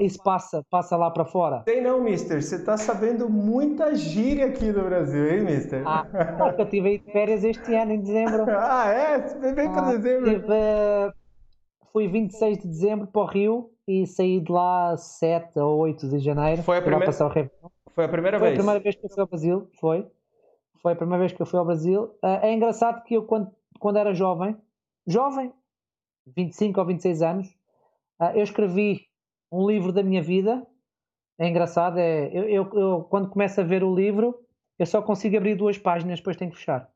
isso 0.00 0.22
passa, 0.22 0.64
passa 0.70 0.96
lá 0.96 1.10
para 1.10 1.24
fora. 1.24 1.62
Sei 1.64 1.80
não, 1.80 2.00
mister. 2.02 2.42
Você 2.42 2.56
está 2.56 2.76
sabendo 2.76 3.28
muita 3.28 3.94
gíria 3.94 4.46
aqui 4.46 4.72
no 4.72 4.84
Brasil, 4.84 5.30
hein, 5.30 5.40
mister? 5.42 5.82
Ah, 5.86 6.06
porque 6.38 6.62
eu 6.62 6.68
tive 6.68 6.98
férias 7.12 7.44
este 7.44 7.74
ano, 7.74 7.92
em 7.92 8.00
dezembro. 8.00 8.44
ah, 8.50 8.88
é? 8.88 9.20
Você 9.20 9.52
vem 9.52 9.70
para 9.70 9.88
ah, 9.88 9.96
dezembro? 9.96 10.30
Tive, 10.30 11.14
fui 11.92 12.08
26 12.08 12.58
de 12.58 12.68
dezembro 12.68 13.06
para 13.06 13.22
o 13.22 13.26
Rio 13.26 13.70
e 13.86 14.06
saí 14.06 14.40
de 14.40 14.50
lá 14.50 14.96
7 14.96 15.58
ou 15.58 15.78
8 15.78 16.08
de 16.08 16.18
janeiro. 16.18 16.62
Foi 16.62 16.78
a 16.78 16.82
primeira, 16.82 17.12
foi 17.12 18.04
a 18.04 18.08
primeira 18.08 18.38
foi 18.38 18.48
vez? 18.48 18.62
Foi 18.64 18.72
a 18.72 18.78
primeira 18.78 18.80
vez 18.80 18.94
que 18.96 19.04
eu 19.04 19.10
fui 19.10 19.20
ao 19.20 19.26
Brasil, 19.26 19.68
foi. 19.80 20.06
Foi 20.82 20.92
a 20.92 20.96
primeira 20.96 21.20
vez 21.20 21.32
que 21.32 21.40
eu 21.40 21.46
fui 21.46 21.58
ao 21.58 21.64
Brasil. 21.64 22.02
Uh, 22.22 22.40
é 22.42 22.52
engraçado 22.52 23.02
que 23.04 23.14
eu, 23.14 23.24
quando, 23.24 23.50
quando 23.78 23.98
era 23.98 24.12
jovem, 24.12 24.56
jovem, 25.06 25.52
25 26.36 26.80
ou 26.80 26.86
26 26.86 27.22
anos, 27.22 27.46
uh, 28.20 28.32
eu 28.34 28.42
escrevi 28.42 29.06
um 29.54 29.66
livro 29.68 29.92
da 29.92 30.02
minha 30.02 30.22
vida. 30.22 30.66
É 31.38 31.48
engraçado, 31.48 31.98
é, 31.98 32.28
eu, 32.32 32.44
eu, 32.44 32.70
eu, 32.74 33.06
quando 33.10 33.30
começo 33.30 33.60
a 33.60 33.64
ver 33.64 33.82
o 33.82 33.94
livro, 33.94 34.38
eu 34.78 34.86
só 34.86 35.02
consigo 35.02 35.36
abrir 35.36 35.54
duas 35.54 35.78
páginas, 35.78 36.18
depois 36.18 36.36
tenho 36.36 36.50
que 36.50 36.56
fechar. 36.56 36.88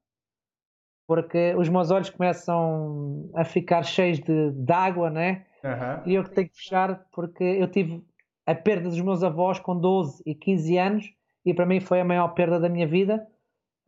Porque 1.06 1.54
os 1.56 1.68
meus 1.68 1.90
olhos 1.90 2.10
começam 2.10 3.30
a 3.34 3.44
ficar 3.44 3.82
cheios 3.82 4.18
de, 4.18 4.52
de 4.52 4.72
água, 4.72 5.10
né? 5.10 5.46
Uhum. 5.64 6.10
E 6.10 6.14
eu 6.14 6.24
que 6.24 6.30
tenho 6.30 6.48
que 6.48 6.56
fechar 6.56 7.06
porque 7.12 7.42
eu 7.42 7.68
tive 7.68 8.04
a 8.46 8.54
perda 8.54 8.88
dos 8.88 9.00
meus 9.00 9.22
avós 9.22 9.58
com 9.58 9.76
12 9.76 10.22
e 10.24 10.34
15 10.34 10.78
anos 10.78 11.14
e 11.44 11.54
para 11.54 11.66
mim 11.66 11.80
foi 11.80 12.00
a 12.00 12.04
maior 12.04 12.28
perda 12.28 12.60
da 12.60 12.68
minha 12.68 12.86
vida. 12.86 13.26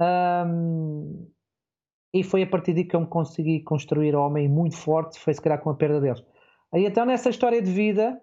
Um, 0.00 1.30
e 2.12 2.24
foi 2.24 2.42
a 2.42 2.46
partir 2.46 2.72
daí 2.72 2.84
que 2.84 2.96
eu 2.96 3.00
me 3.00 3.06
consegui 3.06 3.62
construir 3.62 4.16
homem 4.16 4.48
muito 4.48 4.76
forte, 4.76 5.20
foi 5.20 5.34
se 5.34 5.40
calhar 5.40 5.60
com 5.60 5.70
a 5.70 5.74
perda 5.74 6.00
deles. 6.00 6.24
Aí 6.72 6.86
então 6.86 7.04
nessa 7.04 7.28
história 7.28 7.60
de 7.60 7.70
vida, 7.70 8.20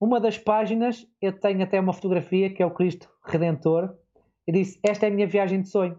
uma 0.00 0.20
das 0.20 0.38
páginas 0.38 1.06
eu 1.20 1.32
tenho 1.32 1.62
até 1.62 1.80
uma 1.80 1.92
fotografia 1.92 2.52
que 2.52 2.62
é 2.62 2.66
o 2.66 2.70
Cristo 2.70 3.08
Redentor, 3.24 3.94
e 4.46 4.52
disse, 4.52 4.80
esta 4.82 5.06
é 5.06 5.08
a 5.08 5.12
minha 5.12 5.26
viagem 5.26 5.60
de 5.60 5.68
sonho, 5.68 5.98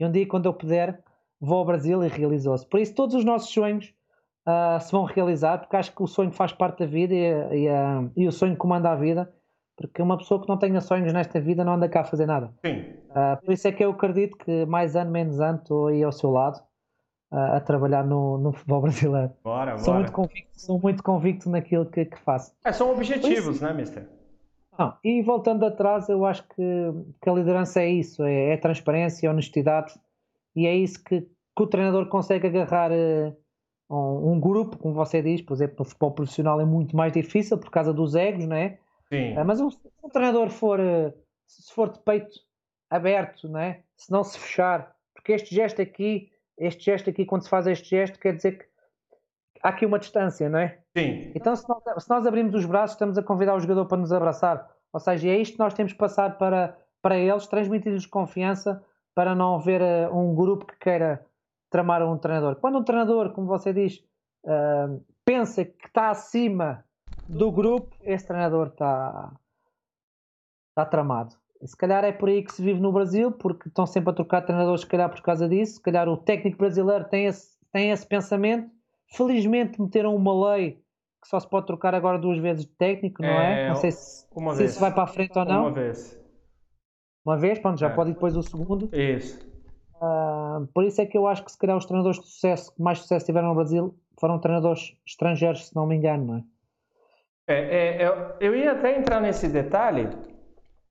e 0.00 0.04
um 0.04 0.10
dia 0.10 0.26
quando 0.26 0.46
eu 0.46 0.54
puder 0.54 1.02
vou 1.40 1.58
ao 1.58 1.64
Brasil 1.66 2.02
e 2.02 2.08
realizou-se. 2.08 2.66
Por 2.66 2.80
isso 2.80 2.94
todos 2.94 3.14
os 3.14 3.24
nossos 3.24 3.50
sonhos 3.50 3.92
uh, 4.46 4.80
se 4.80 4.90
vão 4.90 5.04
realizar, 5.04 5.58
porque 5.58 5.76
acho 5.76 5.94
que 5.94 6.02
o 6.02 6.06
sonho 6.06 6.32
faz 6.32 6.52
parte 6.52 6.80
da 6.80 6.86
vida 6.86 7.14
e, 7.14 7.64
e, 7.64 7.68
uh, 7.68 8.10
e 8.16 8.26
o 8.26 8.32
sonho 8.32 8.56
comanda 8.56 8.90
a 8.90 8.94
vida, 8.94 9.32
porque 9.76 10.00
uma 10.00 10.16
pessoa 10.16 10.40
que 10.40 10.48
não 10.48 10.56
tenha 10.56 10.80
sonhos 10.80 11.12
nesta 11.12 11.38
vida 11.38 11.64
não 11.64 11.74
anda 11.74 11.88
cá 11.88 12.00
a 12.00 12.04
fazer 12.04 12.26
nada. 12.26 12.50
Sim. 12.64 12.80
Uh, 13.10 13.44
por 13.44 13.52
isso 13.52 13.68
é 13.68 13.72
que 13.72 13.84
eu 13.84 13.90
acredito 13.90 14.36
que 14.38 14.64
mais 14.64 14.96
ano, 14.96 15.10
menos 15.10 15.40
ano, 15.40 15.58
estou 15.58 15.88
aí 15.88 16.02
ao 16.02 16.12
seu 16.12 16.30
lado 16.30 16.62
a 17.30 17.60
trabalhar 17.60 18.04
no, 18.04 18.38
no 18.38 18.52
futebol 18.52 18.82
brasileiro. 18.82 19.32
Bora, 19.42 19.78
sou 19.78 19.86
bora. 19.86 19.98
Muito 19.98 20.12
convicto, 20.12 20.60
sou 20.60 20.80
muito 20.80 21.02
convicto 21.02 21.50
naquilo 21.50 21.86
que, 21.86 22.04
que 22.04 22.18
faço. 22.20 22.52
É, 22.64 22.72
são 22.72 22.90
objetivos, 22.90 23.60
né, 23.60 23.72
mister? 23.72 24.06
Não, 24.78 24.94
e 25.02 25.22
voltando 25.22 25.64
atrás, 25.64 26.08
eu 26.08 26.24
acho 26.26 26.46
que, 26.48 26.92
que 27.22 27.30
a 27.30 27.32
liderança 27.32 27.80
é 27.80 27.88
isso, 27.88 28.22
é, 28.22 28.52
é 28.52 28.56
transparência, 28.56 29.26
é 29.26 29.30
honestidade, 29.30 29.94
e 30.54 30.66
é 30.66 30.74
isso 30.74 31.02
que, 31.02 31.22
que 31.22 31.62
o 31.62 31.66
treinador 31.66 32.08
consegue 32.08 32.46
agarrar 32.46 32.90
uh, 32.92 33.36
um, 33.88 34.32
um, 34.32 34.40
grupo, 34.40 34.76
como 34.76 34.94
você 34.94 35.22
diz, 35.22 35.40
por 35.40 35.54
exemplo, 35.54 35.76
no 35.78 35.84
futebol 35.84 36.10
profissional 36.12 36.60
é 36.60 36.64
muito 36.64 36.94
mais 36.94 37.12
difícil 37.12 37.56
por 37.56 37.70
causa 37.70 37.92
dos 37.92 38.14
egos, 38.14 38.46
não 38.46 38.56
é? 38.56 38.78
Sim. 39.08 39.36
Uh, 39.36 39.44
mas 39.44 39.60
um, 39.60 39.68
um, 40.04 40.08
treinador 40.10 40.50
for, 40.50 40.78
uh, 40.78 41.12
se 41.46 41.72
for 41.72 41.90
de 41.90 41.98
peito 42.00 42.34
aberto, 42.90 43.48
não 43.48 43.60
é? 43.60 43.82
Se 43.96 44.12
não 44.12 44.22
se 44.22 44.38
fechar, 44.38 44.94
porque 45.14 45.32
este 45.32 45.54
gesto 45.54 45.80
aqui, 45.80 46.30
este 46.58 46.84
gesto 46.84 47.10
aqui, 47.10 47.24
quando 47.24 47.42
se 47.42 47.48
faz 47.48 47.66
este 47.66 47.88
gesto, 47.88 48.18
quer 48.18 48.34
dizer 48.34 48.58
que 48.58 48.66
há 49.62 49.68
aqui 49.70 49.84
uma 49.84 49.98
distância, 49.98 50.48
não 50.48 50.58
é? 50.58 50.78
Sim. 50.96 51.32
Então, 51.34 51.54
se 51.54 51.68
nós, 51.68 51.82
se 52.02 52.10
nós 52.10 52.26
abrirmos 52.26 52.54
os 52.54 52.64
braços, 52.64 52.94
estamos 52.94 53.18
a 53.18 53.22
convidar 53.22 53.54
o 53.54 53.60
jogador 53.60 53.86
para 53.86 53.98
nos 53.98 54.12
abraçar. 54.12 54.70
Ou 54.92 55.00
seja, 55.00 55.28
é 55.28 55.36
isto 55.36 55.54
que 55.54 55.58
nós 55.58 55.74
temos 55.74 55.92
que 55.92 55.98
passar 55.98 56.38
para, 56.38 56.76
para 57.02 57.18
eles, 57.18 57.46
transmitir-lhes 57.46 58.06
confiança 58.06 58.82
para 59.14 59.34
não 59.34 59.56
haver 59.56 59.82
uh, 59.82 60.16
um 60.16 60.34
grupo 60.34 60.66
que 60.66 60.78
queira 60.78 61.24
tramar 61.70 62.02
um 62.02 62.16
treinador. 62.16 62.56
Quando 62.56 62.78
um 62.78 62.84
treinador, 62.84 63.32
como 63.32 63.46
você 63.46 63.72
diz, 63.72 64.02
uh, 64.44 65.02
pensa 65.24 65.64
que 65.64 65.86
está 65.86 66.10
acima 66.10 66.84
do 67.28 67.50
grupo, 67.50 67.94
esse 68.02 68.26
treinador 68.26 68.68
está, 68.68 69.32
está 70.70 70.84
tramado. 70.86 71.34
Se 71.64 71.76
calhar 71.76 72.04
é 72.04 72.12
por 72.12 72.28
aí 72.28 72.42
que 72.42 72.52
se 72.52 72.62
vive 72.62 72.80
no 72.80 72.92
Brasil, 72.92 73.32
porque 73.32 73.68
estão 73.68 73.86
sempre 73.86 74.10
a 74.10 74.12
trocar 74.12 74.42
treinadores, 74.42 74.82
se 74.82 74.86
calhar 74.86 75.08
por 75.08 75.20
causa 75.22 75.48
disso. 75.48 75.74
Se 75.74 75.82
calhar 75.82 76.08
o 76.08 76.16
técnico 76.16 76.58
brasileiro 76.58 77.04
tem 77.04 77.26
esse, 77.26 77.56
tem 77.72 77.90
esse 77.90 78.06
pensamento. 78.06 78.70
Felizmente 79.14 79.80
meteram 79.80 80.14
uma 80.14 80.54
lei 80.54 80.82
que 81.22 81.28
só 81.28 81.40
se 81.40 81.48
pode 81.48 81.66
trocar 81.66 81.94
agora 81.94 82.18
duas 82.18 82.38
vezes 82.38 82.64
de 82.64 82.72
técnico, 82.72 83.22
não 83.22 83.28
é? 83.28 83.64
é? 83.64 83.68
Não 83.68 83.76
sei 83.76 83.90
se, 83.90 84.26
se 84.56 84.64
isso 84.64 84.80
vai 84.80 84.92
para 84.92 85.04
a 85.04 85.06
frente 85.06 85.36
ou 85.38 85.44
não. 85.44 85.62
Uma 85.62 85.72
vez. 85.72 86.20
Uma 87.24 87.36
vez, 87.36 87.58
pronto, 87.58 87.80
já 87.80 87.88
é. 87.88 87.94
pode 87.94 88.10
ir 88.10 88.14
depois 88.14 88.36
o 88.36 88.42
segundo. 88.42 88.88
Isso. 88.94 89.44
Uh, 89.96 90.66
por 90.74 90.84
isso 90.84 91.00
é 91.00 91.06
que 91.06 91.16
eu 91.16 91.26
acho 91.26 91.44
que 91.44 91.50
se 91.50 91.58
calhar 91.58 91.76
os 91.76 91.86
treinadores 91.86 92.20
de 92.20 92.26
sucesso, 92.26 92.74
que 92.74 92.82
mais 92.82 92.98
sucesso 92.98 93.26
tiveram 93.26 93.48
no 93.48 93.54
Brasil, 93.54 93.98
foram 94.20 94.38
treinadores 94.38 94.96
estrangeiros, 95.06 95.68
se 95.68 95.74
não 95.74 95.86
me 95.86 95.96
engano, 95.96 96.24
não 96.24 96.36
é? 96.36 96.44
É, 97.48 97.58
é, 97.58 98.06
eu, 98.06 98.12
eu 98.40 98.56
ia 98.56 98.72
até 98.72 98.98
entrar 98.98 99.20
nesse 99.20 99.48
detalhe 99.48 100.08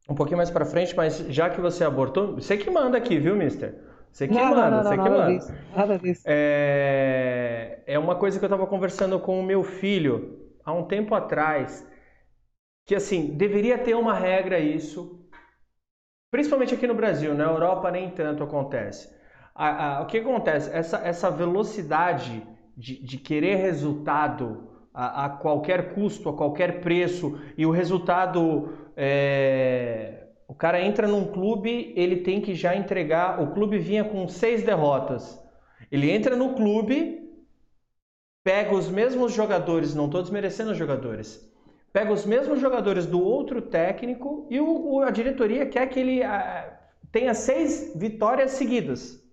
um 0.08 0.16
pouquinho 0.16 0.38
mais 0.38 0.52
para 0.52 0.66
frente, 0.66 0.96
mas 0.96 1.18
já 1.30 1.50
que 1.50 1.60
você 1.60 1.84
abortou, 1.84 2.36
você 2.36 2.58
que 2.58 2.70
manda 2.70 2.98
aqui, 2.98 3.18
viu, 3.18 3.36
mister? 3.36 3.76
Você 4.12 4.28
que 4.28 4.34
não, 4.34 4.50
manda, 4.50 4.70
não, 4.70 4.78
não, 4.78 4.84
você 4.84 4.98
que 4.98 5.10
manda. 5.10 5.34
Disso, 5.34 5.54
nada 5.76 6.00
disso. 6.00 6.24
É, 6.26 7.80
é 7.86 8.00
uma 8.00 8.16
coisa 8.16 8.40
que 8.40 8.46
eu 8.46 8.48
estava 8.48 8.66
conversando 8.68 9.20
com 9.20 9.40
o 9.40 9.44
meu 9.44 9.64
filho 9.64 10.40
há 10.64 10.72
um 10.72 10.84
tempo 10.84 11.14
atrás, 11.14 11.86
que 12.86 12.96
assim, 12.96 13.36
deveria 13.36 13.78
ter 13.78 13.96
uma 13.96 14.14
regra 14.14 14.58
isso, 14.60 15.28
principalmente 16.32 16.74
aqui 16.74 16.88
no 16.88 16.96
Brasil, 16.96 17.34
na 17.34 17.44
Europa 17.44 17.92
nem 17.92 18.10
tanto 18.10 18.44
acontece. 18.44 19.14
A, 19.54 19.98
a, 19.98 20.02
o 20.04 20.06
que 20.06 20.20
acontece? 20.20 20.70
Essa, 20.72 20.98
essa 21.00 21.32
velocidade 21.32 22.42
de, 22.78 23.04
de 23.04 23.18
querer 23.18 23.56
resultado 23.56 24.70
a, 24.94 25.26
a, 25.26 25.30
qualquer 25.30 25.94
custo, 25.94 26.30
a 26.30 26.38
qualquer 26.38 26.80
preço, 26.80 27.38
e 27.58 27.66
o 27.66 27.72
resultado 27.72 28.85
é, 28.96 30.28
o 30.48 30.54
cara 30.54 30.82
entra 30.82 31.08
num 31.08 31.32
clube, 31.32 31.94
ele 31.96 32.18
tem 32.18 32.42
que 32.42 32.54
já 32.54 32.76
entregar. 32.76 33.42
O 33.42 33.54
clube 33.54 33.78
vinha 33.78 34.04
com 34.04 34.28
seis 34.28 34.64
derrotas. 34.64 35.42
Ele 35.92 36.10
entra 36.10 36.36
no 36.36 36.56
clube, 36.56 37.30
pega 38.44 38.74
os 38.74 38.90
mesmos 38.90 39.34
jogadores, 39.34 39.96
não 39.96 40.06
estou 40.06 40.22
desmerecendo 40.22 40.72
os 40.72 40.78
jogadores, 40.78 41.52
pega 41.92 42.12
os 42.12 42.26
mesmos 42.26 42.60
jogadores 42.60 43.06
do 43.06 43.22
outro 43.22 43.62
técnico 43.62 44.48
e 44.50 44.60
o, 44.60 45.02
a 45.02 45.10
diretoria 45.12 45.66
quer 45.66 45.88
que 45.88 46.00
ele 46.00 46.24
a, 46.24 46.80
tenha 47.12 47.34
seis 47.34 47.94
vitórias 47.96 48.52
seguidas. 48.52 49.24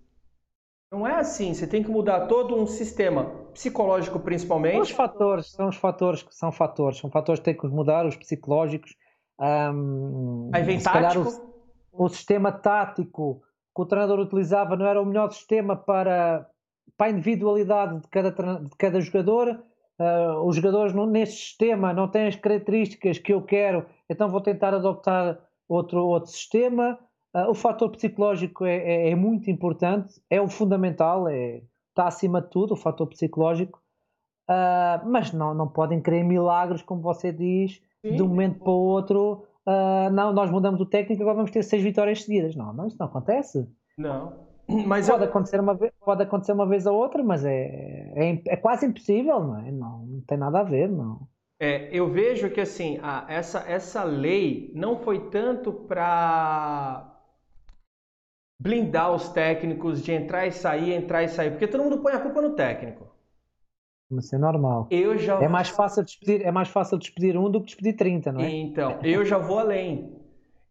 Não 0.91 1.07
é 1.07 1.15
assim, 1.15 1.53
você 1.53 1.65
tem 1.65 1.83
que 1.83 1.89
mudar 1.89 2.27
todo 2.27 2.55
um 2.55 2.67
sistema 2.67 3.25
psicológico 3.51 4.19
principalmente. 4.19 4.73
São 4.75 4.81
os 4.81 4.91
fatores, 4.91 5.51
são 5.51 5.69
os 5.69 5.75
fatores 5.75 6.23
que 6.23 6.35
são 6.35 6.51
fatores, 6.51 6.97
são 6.99 7.09
fatores 7.09 7.39
que 7.39 7.45
têm 7.45 7.57
que 7.57 7.67
mudar, 7.67 8.05
os 8.05 8.15
psicológicos, 8.15 8.95
um, 9.39 10.49
Aí 10.53 10.63
vem 10.63 10.81
tático. 10.81 11.29
O, 11.91 12.05
o, 12.05 12.09
sistema 12.09 12.51
tático 12.51 13.41
que 13.75 13.81
o 13.81 13.85
treinador 13.85 14.19
utilizava 14.19 14.75
não 14.75 14.85
era 14.85 15.01
o 15.01 15.05
melhor 15.05 15.31
sistema 15.31 15.75
para, 15.75 16.47
para 16.97 17.07
a 17.07 17.09
individualidade 17.09 18.01
de 18.01 18.07
cada, 18.07 18.31
de 18.31 18.75
cada 18.77 19.01
jogador. 19.01 19.63
Uh, 19.99 20.45
os 20.45 20.55
jogadores 20.55 20.93
não, 20.93 21.05
neste 21.05 21.35
sistema 21.35 21.93
não 21.93 22.07
têm 22.07 22.27
as 22.27 22.35
características 22.35 23.19
que 23.19 23.31
eu 23.31 23.43
quero, 23.43 23.85
então 24.09 24.27
vou 24.27 24.41
tentar 24.41 24.73
adoptar 24.73 25.39
outro, 25.67 26.05
outro 26.05 26.31
sistema. 26.31 26.99
Uh, 27.35 27.49
o 27.49 27.53
fator 27.53 27.89
psicológico 27.89 28.65
é, 28.65 28.75
é, 28.77 29.09
é, 29.11 29.15
muito 29.15 29.49
importante, 29.49 30.21
é 30.29 30.41
o 30.41 30.47
fundamental, 30.47 31.27
é, 31.27 31.61
está 31.89 32.07
acima 32.07 32.41
de 32.41 32.49
tudo, 32.49 32.73
o 32.73 32.77
fator 32.77 33.07
psicológico. 33.07 33.81
Uh, 34.49 35.07
mas 35.07 35.31
não, 35.31 35.53
não 35.53 35.67
podem 35.67 36.01
querer 36.01 36.23
milagres, 36.23 36.81
como 36.81 37.01
você 37.01 37.31
diz, 37.31 37.81
Sim. 38.03 38.15
de 38.15 38.21
um 38.21 38.27
momento 38.27 38.59
para 38.59 38.71
o 38.71 38.83
outro, 38.83 39.45
uh, 39.65 40.11
não, 40.11 40.33
nós 40.33 40.51
mudamos 40.51 40.81
o 40.81 40.85
técnico, 40.85 41.21
agora 41.21 41.37
vamos 41.37 41.51
ter 41.51 41.63
seis 41.63 41.81
vitórias 41.81 42.23
seguidas. 42.23 42.55
Não, 42.55 42.73
não, 42.73 42.87
isso 42.87 42.97
não 42.99 43.07
acontece. 43.07 43.65
Não. 43.97 44.33
Mas 44.85 45.09
pode, 45.09 45.23
eu... 45.23 45.29
acontecer 45.29 45.59
uma 45.59 45.73
vez, 45.73 45.91
pode 46.03 46.23
acontecer 46.23 46.51
uma 46.51 46.67
vez 46.67 46.85
ou 46.85 46.95
outra, 46.95 47.21
mas 47.21 47.43
é, 47.43 48.13
é, 48.15 48.41
é 48.47 48.55
quase 48.55 48.85
impossível, 48.85 49.41
não 49.41 49.59
é? 49.59 49.71
Não, 49.71 50.05
não 50.05 50.21
tem 50.21 50.37
nada 50.37 50.61
a 50.61 50.63
ver, 50.63 50.89
não. 50.89 51.27
É, 51.59 51.89
eu 51.91 52.09
vejo 52.09 52.49
que 52.49 52.61
assim, 52.61 52.97
a, 53.01 53.25
essa, 53.27 53.59
essa 53.67 54.03
lei 54.03 54.71
não 54.73 54.99
foi 54.99 55.29
tanto 55.29 55.71
para 55.71 57.13
blindar 58.59 59.13
os 59.13 59.29
técnicos 59.29 60.01
de 60.01 60.13
entrar 60.13 60.47
e 60.47 60.51
sair, 60.51 60.93
entrar 60.93 61.23
e 61.23 61.27
sair, 61.27 61.51
porque 61.51 61.67
todo 61.67 61.83
mundo 61.83 62.01
põe 62.01 62.13
a 62.13 62.19
culpa 62.19 62.41
no 62.41 62.55
técnico. 62.55 63.12
Mas 64.13 64.31
é 64.31 64.37
normal. 64.37 64.87
Eu 64.91 65.17
já 65.17 65.41
é 65.41 65.47
mais 65.47 65.69
fácil 65.69 66.03
despedir, 66.03 66.45
é 66.45 66.51
mais 66.51 66.69
fácil 66.69 66.97
despedir 66.97 67.35
um 67.37 67.49
do 67.49 67.59
que 67.59 67.67
despedir 67.67 67.95
30, 67.95 68.31
não 68.31 68.41
é? 68.41 68.49
Então, 68.49 68.99
eu 69.03 69.25
já 69.25 69.37
vou 69.37 69.59
além. 69.59 70.13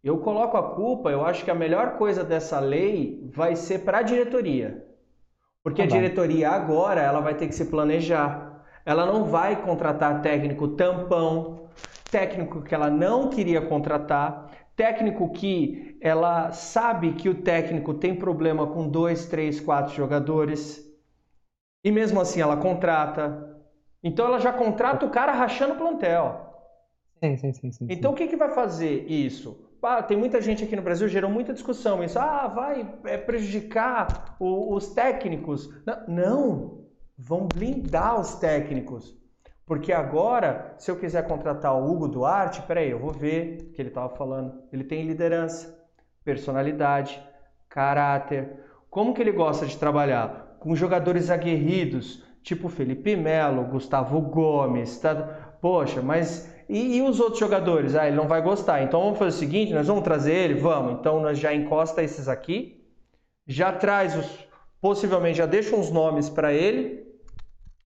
Eu 0.03 0.18
coloco 0.18 0.57
a 0.57 0.74
culpa, 0.74 1.11
eu 1.11 1.24
acho 1.24 1.45
que 1.45 1.51
a 1.51 1.55
melhor 1.55 1.97
coisa 1.97 2.24
dessa 2.24 2.59
lei 2.61 3.28
vai 3.32 3.57
ser 3.57 3.80
para 3.80 3.99
a 3.99 4.03
diretoria. 4.03 4.84
Porque 5.62 5.82
a 5.82 5.86
diretoria 5.86 6.51
agora, 6.51 7.01
ela 7.01 7.20
vai 7.20 7.34
ter 7.34 7.47
que 7.47 7.55
se 7.55 7.66
planejar. 7.66 8.64
Ela 8.84 9.07
não 9.07 9.24
vai 9.24 9.62
contratar 9.62 10.20
técnico 10.20 10.68
tampão, 10.68 11.68
técnico 12.11 12.62
que 12.62 12.74
ela 12.74 12.90
não 12.90 13.28
queria 13.28 13.61
contratar, 13.61 14.51
técnico 14.74 15.30
que 15.30 15.97
ela 16.01 16.51
sabe 16.51 17.12
que 17.12 17.28
o 17.28 17.34
técnico 17.43 17.95
tem 17.95 18.12
problema 18.12 18.66
com 18.66 18.88
dois, 18.88 19.26
três, 19.26 19.61
quatro 19.61 19.95
jogadores 19.95 20.91
e 21.85 21.91
mesmo 21.91 22.20
assim 22.20 22.41
ela 22.41 22.57
contrata. 22.57 23.57
Então 24.03 24.26
ela 24.26 24.39
já 24.39 24.53
contrata 24.53 25.07
o 25.07 25.11
cara 25.11 25.33
rachando 25.33 25.74
o 25.74 25.78
plantel. 25.78 26.53
Sim, 27.22 27.37
sim, 27.37 27.53
sim. 27.53 27.72
sim 27.72 27.87
então 27.89 28.12
o 28.12 28.14
que, 28.14 28.26
que 28.26 28.37
vai 28.37 28.51
fazer 28.51 29.07
isso? 29.09 29.68
Ah, 29.83 30.03
tem 30.03 30.16
muita 30.16 30.41
gente 30.41 30.62
aqui 30.62 30.76
no 30.76 30.83
Brasil, 30.83 31.09
gerou 31.09 31.30
muita 31.30 31.53
discussão 31.53 32.05
isso. 32.05 32.18
Ah, 32.18 32.47
vai 32.47 32.89
é, 33.05 33.18
prejudicar 33.18 34.37
o, 34.39 34.74
os 34.74 34.91
técnicos. 34.91 35.68
Não, 35.85 36.07
não, 36.07 36.85
vão 37.18 37.49
blindar 37.53 38.20
os 38.20 38.37
técnicos. 38.37 39.16
Porque 39.66 39.93
agora, 39.93 40.74
se 40.78 40.91
eu 40.91 40.97
quiser 40.97 41.26
contratar 41.26 41.74
o 41.74 41.91
Hugo 41.91 42.07
Duarte, 42.07 42.62
peraí, 42.62 42.91
eu 42.91 42.99
vou 42.99 43.12
ver 43.12 43.59
o 43.61 43.72
que 43.72 43.83
ele 43.83 43.89
estava 43.89 44.14
falando. 44.14 44.62
Ele 44.72 44.85
tem 44.85 45.05
liderança, 45.05 45.76
personalidade, 46.24 47.20
caráter. 47.68 48.61
Como 48.91 49.14
que 49.14 49.20
ele 49.20 49.33
gosta 49.33 49.66
de 49.66 49.76
trabalhar? 49.78 50.51
Com 50.62 50.76
jogadores 50.76 51.28
aguerridos, 51.28 52.22
tipo 52.42 52.68
Felipe 52.68 53.16
Melo, 53.16 53.64
Gustavo 53.64 54.20
Gomes, 54.20 54.98
tá? 54.98 55.56
Poxa, 55.60 56.00
mas 56.00 56.48
e, 56.68 56.98
e, 56.98 57.02
os 57.02 57.18
outros 57.20 57.40
jogadores? 57.40 57.96
Ah, 57.96 58.06
ele 58.06 58.16
não 58.16 58.28
vai 58.28 58.40
gostar. 58.40 58.82
Então 58.82 59.00
vamos 59.00 59.18
fazer 59.18 59.36
o 59.36 59.38
seguinte: 59.38 59.74
nós 59.74 59.88
vamos 59.88 60.04
trazer 60.04 60.32
ele? 60.32 60.54
Vamos. 60.54 60.92
Então 60.92 61.20
nós 61.20 61.38
já 61.38 61.52
encosta 61.52 62.02
esses 62.02 62.28
aqui, 62.28 62.82
já 63.46 63.72
traz 63.72 64.16
os 64.16 64.52
possivelmente 64.80 65.38
já 65.38 65.46
deixa 65.46 65.76
uns 65.76 65.90
nomes 65.90 66.28
para 66.28 66.52
ele 66.52 67.06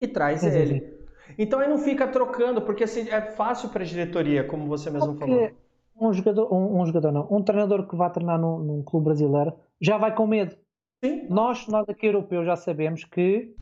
e 0.02 0.08
traz 0.08 0.44
ele. 0.44 1.00
Então 1.38 1.60
aí 1.60 1.70
não 1.70 1.78
fica 1.78 2.06
trocando, 2.08 2.62
porque 2.62 2.84
assim, 2.84 3.10
é 3.10 3.22
fácil 3.22 3.70
para 3.70 3.84
a 3.84 3.86
diretoria, 3.86 4.44
como 4.44 4.68
você 4.68 4.90
mesmo 4.90 5.16
porque 5.16 5.32
falou. 5.32 5.52
Um 6.00 6.12
jogador, 6.12 6.54
um, 6.54 6.82
um, 6.82 6.86
jogador 6.86 7.12
não, 7.12 7.28
um 7.30 7.44
treinador 7.44 7.88
que 7.88 7.96
vai 7.96 8.10
treinar 8.10 8.40
num, 8.40 8.58
num, 8.58 8.84
clube 8.84 9.06
brasileiro 9.06 9.54
já 9.80 9.98
vai 9.98 10.14
com 10.14 10.26
medo. 10.26 10.56
Sim. 11.04 11.26
Nós, 11.30 11.68
nós 11.68 11.90
aqui 11.90 12.06
europeus 12.06 12.46
já 12.46 12.56
sabemos 12.56 13.04
que 13.04 13.56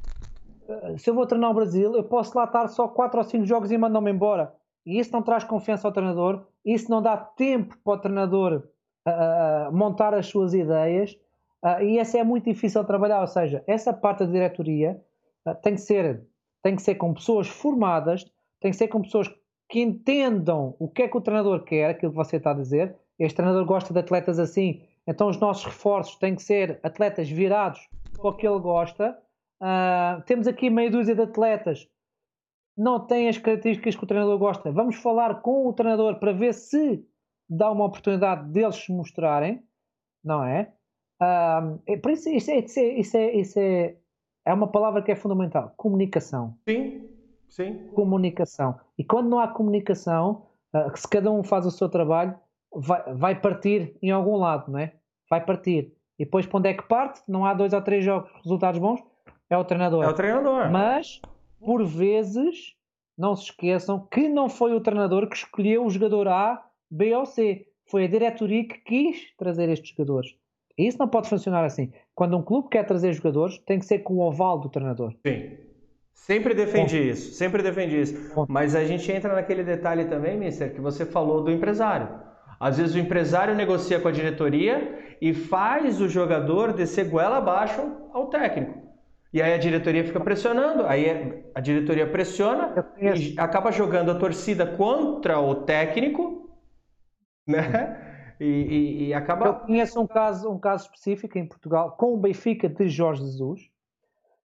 eh, 0.67 0.97
se 0.97 1.09
eu 1.09 1.15
vou 1.15 1.25
treinar 1.25 1.51
o 1.51 1.53
Brasil, 1.53 1.95
eu 1.95 2.03
posso 2.03 2.37
lá 2.37 2.43
estar 2.43 2.67
só 2.67 2.87
4 2.87 3.17
ou 3.17 3.23
5 3.23 3.45
jogos 3.45 3.71
e 3.71 3.77
mandar-me 3.77 4.11
embora. 4.11 4.53
E 4.85 4.99
isso 4.99 5.11
não 5.11 5.21
traz 5.21 5.43
confiança 5.43 5.87
ao 5.87 5.93
treinador, 5.93 6.45
isso 6.65 6.89
não 6.91 7.01
dá 7.01 7.15
tempo 7.15 7.77
para 7.83 7.93
o 7.93 7.97
treinador 7.97 8.63
uh, 9.07 9.71
montar 9.71 10.13
as 10.13 10.27
suas 10.27 10.53
ideias, 10.53 11.17
uh, 11.63 11.81
e 11.81 11.97
essa 11.97 12.17
é 12.17 12.23
muito 12.23 12.45
difícil 12.45 12.81
de 12.81 12.87
trabalhar. 12.87 13.21
Ou 13.21 13.27
seja, 13.27 13.63
essa 13.67 13.93
parte 13.93 14.25
da 14.25 14.31
diretoria 14.31 15.01
uh, 15.45 15.55
tem 15.55 15.75
que 15.75 15.81
ser 15.81 16.27
tem 16.61 16.75
que 16.75 16.81
ser 16.81 16.95
com 16.95 17.13
pessoas 17.13 17.47
formadas, 17.47 18.25
tem 18.59 18.71
que 18.71 18.77
ser 18.77 18.89
com 18.89 19.01
pessoas 19.01 19.33
que 19.69 19.79
entendam 19.79 20.75
o 20.77 20.89
que 20.89 21.03
é 21.03 21.07
que 21.07 21.15
o 21.15 21.21
treinador 21.21 21.63
quer, 21.63 21.91
aquilo 21.91 22.11
que 22.11 22.17
você 22.17 22.35
está 22.35 22.51
a 22.51 22.55
dizer. 22.55 22.97
Este 23.17 23.37
treinador 23.37 23.65
gosta 23.65 23.93
de 23.93 23.99
atletas 23.99 24.39
assim, 24.39 24.81
então 25.09 25.27
os 25.27 25.39
nossos 25.39 25.65
reforços 25.65 26.15
têm 26.17 26.35
que 26.35 26.43
ser 26.43 26.79
atletas 26.83 27.29
virados 27.29 27.89
para 28.13 28.29
o 28.29 28.33
que 28.33 28.47
ele 28.47 28.59
gosta. 28.59 29.17
Uh, 29.61 30.21
temos 30.23 30.47
aqui 30.47 30.69
meia 30.69 30.89
dúzia 30.89 31.15
de 31.15 31.21
atletas 31.21 31.87
não 32.79 33.05
têm 33.05 33.27
as 33.27 33.37
características 33.37 33.93
que 33.97 34.03
o 34.05 34.07
treinador 34.07 34.37
gosta. 34.39 34.71
Vamos 34.71 34.95
falar 34.95 35.41
com 35.41 35.67
o 35.67 35.73
treinador 35.73 36.17
para 36.17 36.31
ver 36.31 36.53
se 36.53 37.05
dá 37.49 37.69
uma 37.69 37.85
oportunidade 37.85 38.49
deles 38.51 38.77
se 38.77 38.91
mostrarem, 38.93 39.61
não 40.23 40.45
é? 40.45 40.71
Uh, 41.21 41.99
por 41.99 42.11
isso, 42.11 42.29
isso, 42.29 42.49
é, 42.49 42.59
isso, 42.59 42.79
é, 42.79 42.83
isso, 42.93 43.17
é, 43.17 43.35
isso 43.35 43.59
é, 43.59 43.97
é 44.45 44.53
uma 44.53 44.71
palavra 44.71 45.01
que 45.01 45.11
é 45.11 45.15
fundamental: 45.15 45.73
comunicação. 45.75 46.57
Sim, 46.69 47.09
sim. 47.49 47.89
Comunicação. 47.93 48.79
E 48.97 49.03
quando 49.03 49.29
não 49.29 49.39
há 49.41 49.49
comunicação, 49.49 50.47
uh, 50.73 50.95
se 50.95 51.05
cada 51.05 51.29
um 51.29 51.43
faz 51.43 51.65
o 51.65 51.71
seu 51.71 51.89
trabalho, 51.89 52.39
vai, 52.73 53.13
vai 53.13 53.41
partir 53.41 53.97
em 54.01 54.11
algum 54.11 54.37
lado, 54.37 54.71
não 54.71 54.79
é? 54.79 54.93
Vai 55.29 55.45
partir. 55.45 55.93
E 56.17 56.25
depois, 56.25 56.45
para 56.45 56.59
onde 56.59 56.69
é 56.69 56.73
que 56.73 56.83
parte? 56.83 57.21
Não 57.27 57.45
há 57.45 57.53
dois 57.53 57.71
ou 57.71 57.81
três 57.81 58.03
jogos, 58.03 58.29
resultados 58.43 58.79
bons, 58.79 59.01
é 59.49 59.57
o 59.57 59.63
treinador. 59.63 60.03
É 60.03 60.07
o 60.07 60.13
treinador. 60.13 60.69
Mas, 60.69 61.21
por 61.59 61.85
vezes, 61.85 62.75
não 63.17 63.35
se 63.35 63.45
esqueçam 63.45 64.07
que 64.11 64.27
não 64.27 64.49
foi 64.49 64.73
o 64.73 64.81
treinador 64.81 65.27
que 65.27 65.35
escolheu 65.35 65.85
o 65.85 65.89
jogador 65.89 66.27
A, 66.27 66.63
B 66.89 67.15
ou 67.15 67.25
C. 67.25 67.67
Foi 67.89 68.05
a 68.05 68.07
diretoria 68.07 68.67
que 68.67 68.77
quis 68.79 69.35
trazer 69.37 69.69
estes 69.69 69.89
jogadores. 69.89 70.35
E 70.77 70.87
isso 70.87 70.97
não 70.97 71.07
pode 71.07 71.27
funcionar 71.27 71.65
assim. 71.65 71.91
Quando 72.15 72.37
um 72.37 72.41
clube 72.41 72.69
quer 72.69 72.85
trazer 72.85 73.11
jogadores, 73.13 73.57
tem 73.59 73.79
que 73.79 73.85
ser 73.85 73.99
com 73.99 74.15
o 74.15 74.21
oval 74.21 74.59
do 74.59 74.69
treinador. 74.69 75.13
Sim. 75.25 75.57
Sempre 76.13 76.53
defendi 76.53 76.97
Bom. 76.97 77.05
isso, 77.05 77.33
sempre 77.33 77.63
defendi 77.63 78.01
isso. 78.01 78.35
Bom. 78.35 78.45
Mas 78.47 78.75
a 78.75 78.83
gente 78.83 79.11
entra 79.11 79.33
naquele 79.33 79.63
detalhe 79.63 80.05
também, 80.05 80.37
Mister, 80.37 80.73
que 80.73 80.79
você 80.79 81.05
falou 81.05 81.43
do 81.43 81.51
empresário. 81.51 82.07
Às 82.59 82.77
vezes 82.77 82.95
o 82.95 82.99
empresário 82.99 83.55
negocia 83.55 83.99
com 83.99 84.07
a 84.07 84.11
diretoria 84.11 85.15
e 85.21 85.33
faz 85.33 86.01
o 86.01 86.09
jogador 86.09 86.73
descer 86.73 87.09
goela 87.09 87.37
abaixo 87.37 87.81
ao 88.13 88.27
técnico. 88.27 88.89
E 89.31 89.41
aí 89.41 89.53
a 89.53 89.57
diretoria 89.57 90.03
fica 90.03 90.19
pressionando, 90.19 90.85
aí 90.85 91.43
a 91.53 91.59
diretoria 91.59 92.09
pressiona 92.09 92.73
e 92.99 93.39
acaba 93.39 93.71
jogando 93.71 94.11
a 94.11 94.15
torcida 94.15 94.65
contra 94.65 95.39
o 95.39 95.55
técnico, 95.63 96.49
né? 97.47 98.07
E, 98.39 98.45
e, 98.45 99.07
e, 99.07 99.13
acaba. 99.13 99.47
Eu 99.47 99.53
conheço 99.55 99.99
um 99.99 100.07
caso, 100.07 100.49
um 100.49 100.57
caso 100.57 100.85
específico 100.85 101.37
em 101.37 101.45
Portugal 101.45 101.91
com 101.97 102.13
o 102.13 102.17
Benfica 102.17 102.69
de 102.69 102.87
Jorge 102.87 103.21
Jesus. 103.21 103.69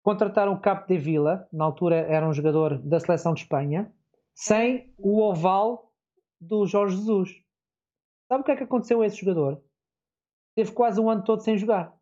Contrataram 0.02 0.54
o 0.54 0.60
Capo 0.60 0.88
de 0.88 0.98
Vila, 0.98 1.46
na 1.52 1.64
altura 1.64 1.96
era 1.96 2.26
um 2.26 2.32
jogador 2.32 2.78
da 2.78 2.98
seleção 2.98 3.34
de 3.34 3.42
Espanha, 3.42 3.92
sem 4.34 4.92
o 4.98 5.20
oval 5.20 5.92
do 6.40 6.66
Jorge 6.66 6.96
Jesus. 6.96 7.43
Sabe 8.34 8.42
o 8.42 8.44
que 8.46 8.50
é 8.50 8.56
que 8.56 8.64
aconteceu 8.64 9.00
a 9.00 9.06
esse 9.06 9.16
jogador? 9.16 9.62
Teve 10.56 10.72
quase 10.72 11.00
um 11.00 11.08
ano 11.08 11.22
todo 11.22 11.40
sem 11.40 11.56
jogar. 11.56 11.94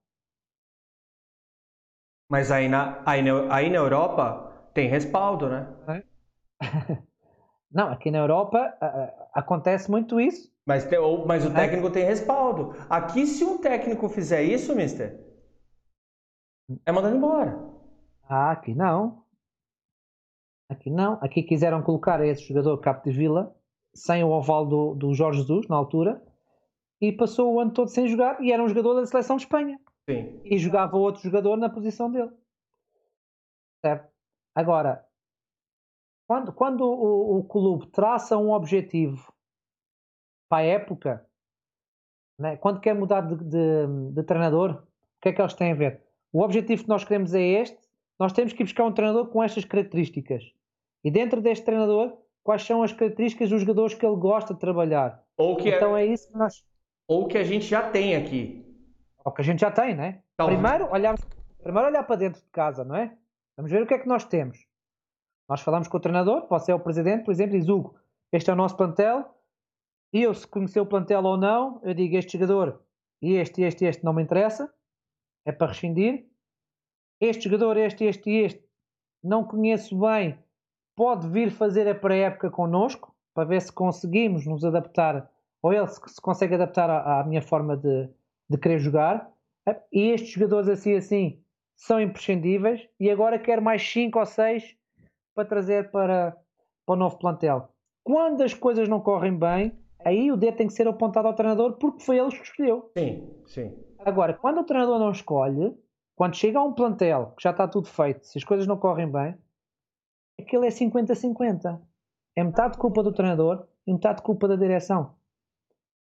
Mas 2.27 2.51
aí 2.51 2.71
na, 2.71 3.03
aí 3.05 3.21
na, 3.21 3.55
aí 3.55 3.69
na 3.69 3.77
Europa 3.77 4.71
tem 4.73 4.89
respaldo, 4.89 5.51
né? 5.51 5.69
É. 5.89 6.03
Não, 7.71 7.89
aqui 7.93 8.11
na 8.11 8.17
Europa 8.17 8.59
acontece 9.35 9.91
muito 9.91 10.19
isso. 10.19 10.51
Mas, 10.65 10.87
te, 10.87 10.97
ou, 10.97 11.27
mas 11.27 11.45
o 11.45 11.51
é. 11.51 11.55
técnico 11.55 11.91
tem 11.91 12.05
respaldo. 12.05 12.73
Aqui, 12.89 13.27
se 13.27 13.45
um 13.45 13.59
técnico 13.59 14.09
fizer 14.09 14.43
isso, 14.43 14.75
mister, 14.75 15.21
é 16.87 16.93
mandado 16.93 17.17
embora. 17.17 17.59
Ah, 18.23 18.53
aqui 18.53 18.75
não. 18.75 19.23
Aqui 20.71 20.89
não. 20.89 21.19
Aqui 21.21 21.43
quiseram 21.43 21.83
colocar 21.83 22.25
esse 22.25 22.43
jogador 22.43 22.79
Capo 22.79 23.05
de 23.05 23.15
Vila 23.15 23.55
sem 23.95 24.25
o 24.25 24.31
oval 24.31 24.67
do, 24.67 24.95
do 24.95 25.15
Jorge 25.15 25.41
Jesus, 25.41 25.69
na 25.69 25.77
altura, 25.77 26.23
e 27.01 27.13
passou 27.13 27.53
o 27.53 27.61
ano 27.61 27.73
todo 27.73 27.89
sem 27.89 28.09
jogar 28.09 28.41
e 28.41 28.53
era 28.53 28.63
um 28.63 28.69
jogador 28.69 28.95
da 28.95 29.07
seleção 29.07 29.37
de 29.37 29.43
Espanha. 29.43 29.79
Sim. 30.09 30.41
E 30.45 30.59
jogava 30.59 30.97
outro 30.97 31.23
jogador 31.23 31.57
na 31.57 31.69
posição 31.69 32.11
dele. 32.11 32.31
Certo? 33.85 34.09
Agora, 34.55 35.05
quando, 36.27 36.53
quando 36.53 36.83
o, 36.83 37.39
o 37.39 37.45
clube 37.45 37.87
traça 37.89 38.37
um 38.39 38.53
objetivo 38.53 39.33
para 40.49 40.63
a 40.63 40.67
época, 40.67 41.27
né? 42.39 42.57
quando 42.57 42.81
quer 42.81 42.95
mudar 42.95 43.23
de, 43.23 43.37
de, 43.37 43.87
de, 44.13 44.23
treinador, 44.23 44.71
o 44.73 45.21
que 45.21 45.29
é 45.31 45.33
que 45.33 45.41
eles 45.41 45.55
têm 45.55 45.73
a 45.73 45.75
ver? 45.75 46.03
O 46.33 46.43
objetivo 46.43 46.85
que 46.85 46.89
nós 46.89 47.05
queremos 47.05 47.35
é 47.35 47.41
este, 47.41 47.79
nós 48.19 48.33
temos 48.33 48.53
que 48.53 48.63
buscar 48.63 48.85
um 48.85 48.93
treinador 48.93 49.29
com 49.29 49.43
estas 49.43 49.65
características. 49.65 50.45
E 51.05 51.11
dentro 51.11 51.41
deste 51.41 51.65
treinador, 51.65 52.17
quais 52.43 52.63
são 52.63 52.83
as 52.83 52.93
características 52.93 53.51
dos 53.51 53.61
jogadores 53.61 53.95
que 53.95 54.05
ele 54.05 54.17
gosta 54.17 54.55
de 54.55 54.61
trabalhar? 54.61 55.23
Ou 55.37 55.57
que 55.57 55.71
é 55.71 55.77
então 55.77 55.97
é, 55.97 56.03
é 56.03 56.07
isso 56.07 56.29
que 56.29 56.37
nós. 56.37 56.65
Ou 57.09 57.27
que 57.27 57.39
a 57.39 57.45
gente 57.45 57.65
já 57.65 57.91
tem 57.91 58.17
aqui. 58.17 58.65
Ou 59.25 59.33
que 59.33 59.41
a 59.41 59.45
gente 59.45 59.61
já 59.61 59.71
tem, 59.71 59.95
né? 59.95 60.23
Primeiro 60.37 60.91
olhar, 60.91 61.17
primeiro 61.63 61.89
olhar 61.89 62.03
para 62.05 62.17
dentro 62.17 62.41
de 62.41 62.49
casa, 62.51 62.85
não 62.85 62.97
é? 62.97 63.17
Vamos 63.57 63.71
ver 63.71 63.83
o 63.83 63.87
que 63.87 63.95
é 63.95 63.99
que 63.99 64.09
nós 64.09 64.25
temos. 64.25 64.67
Nós 65.49 65.61
falamos 65.61 65.89
com 65.89 65.97
o 65.97 66.01
treinador, 66.01 66.47
pode 66.47 66.65
ser 66.65 66.73
o 66.73 66.81
presidente, 66.81 67.25
por 67.25 67.31
exemplo, 67.31 67.57
e 67.57 67.61
diz 67.61 67.69
Hugo, 67.69 67.99
este 68.33 68.51
é 68.51 68.53
o 68.53 68.57
nosso 68.57 68.77
plantel, 68.77 69.37
e 70.13 70.23
eu, 70.23 70.35
se 70.35 70.47
conhecer 70.47 70.81
o 70.81 70.87
plantel 70.87 71.23
ou 71.23 71.37
não, 71.37 71.81
eu 71.83 71.95
digo 71.95 72.17
este 72.17 72.39
jogador 72.39 72.83
e 73.23 73.35
este, 73.35 73.63
este, 73.63 73.85
este 73.85 74.05
não 74.05 74.13
me 74.13 74.23
interessa, 74.23 74.73
é 75.47 75.53
para 75.53 75.69
rescindir. 75.69 76.27
Este 77.21 77.45
jogador, 77.45 77.77
este, 77.77 78.05
este 78.05 78.29
e 78.29 78.45
este, 78.45 78.69
não 79.23 79.45
conheço 79.45 79.97
bem, 79.97 80.42
pode 80.97 81.29
vir 81.29 81.51
fazer 81.51 81.89
a 81.89 81.95
pré-época 81.95 82.51
connosco, 82.51 83.15
para 83.35 83.45
ver 83.45 83.63
se 83.63 83.73
conseguimos 83.73 84.47
nos 84.47 84.65
adaptar, 84.65 85.31
ou 85.63 85.73
ele 85.73 85.87
se, 85.87 86.01
se 86.07 86.21
consegue 86.21 86.55
adaptar 86.55 86.91
à, 86.91 87.21
à 87.21 87.25
minha 87.25 87.43
forma 87.43 87.77
de, 87.77 88.09
de 88.49 88.59
querer 88.59 88.79
jogar. 88.79 89.31
E 89.93 90.11
estes 90.11 90.31
jogadores 90.31 90.69
assim 90.69 90.97
assim 90.97 91.43
são 91.77 92.01
imprescindíveis 92.01 92.87
e 92.99 93.11
agora 93.11 93.39
quero 93.39 93.63
mais 93.63 93.83
5 93.83 94.19
ou 94.19 94.27
6 94.27 94.77
para 95.35 95.45
trazer 95.45 95.91
para, 95.91 96.37
para 96.87 96.93
o 96.93 96.97
novo 96.97 97.19
plantel. 97.19 97.69
Quando 98.05 98.43
as 98.43 98.53
coisas 98.53 98.89
não 98.89 99.01
correm 99.01 99.37
bem, 99.37 99.73
aí 100.05 100.31
o 100.31 100.37
dedo 100.37 100.57
tem 100.57 100.67
que 100.67 100.73
ser 100.73 100.87
apontado 100.89 101.29
ao 101.29 101.35
treinador 101.35 101.75
porque 101.79 102.03
foi 102.03 102.19
ele 102.19 102.31
que 102.31 102.43
escolheu. 102.43 102.91
Sim, 102.97 103.31
sim. 103.47 103.77
Agora, 104.05 104.35
quando 104.35 104.61
o 104.61 104.65
treinador 104.65 104.99
não 104.99 105.13
escolhe, 105.13 105.77
quando 106.17 106.37
chega 106.37 106.59
a 106.59 106.65
um 106.65 106.73
plantel 106.73 107.35
que 107.37 107.43
já 107.43 107.51
está 107.51 107.67
tudo 107.67 107.87
feito, 107.87 108.27
se 108.27 108.39
as 108.39 108.45
coisas 108.45 108.67
não 108.67 108.77
correm 108.77 109.11
bem, 109.11 109.37
aquilo 110.43 110.65
é 110.65 110.69
50-50. 110.69 111.81
É 112.37 112.45
metade 112.45 112.79
culpa 112.79 113.03
do 113.03 113.13
treinador 113.13 113.67
e 113.87 113.93
metade 113.93 114.23
culpa 114.23 114.49
da 114.49 114.57
direção. 114.57 115.15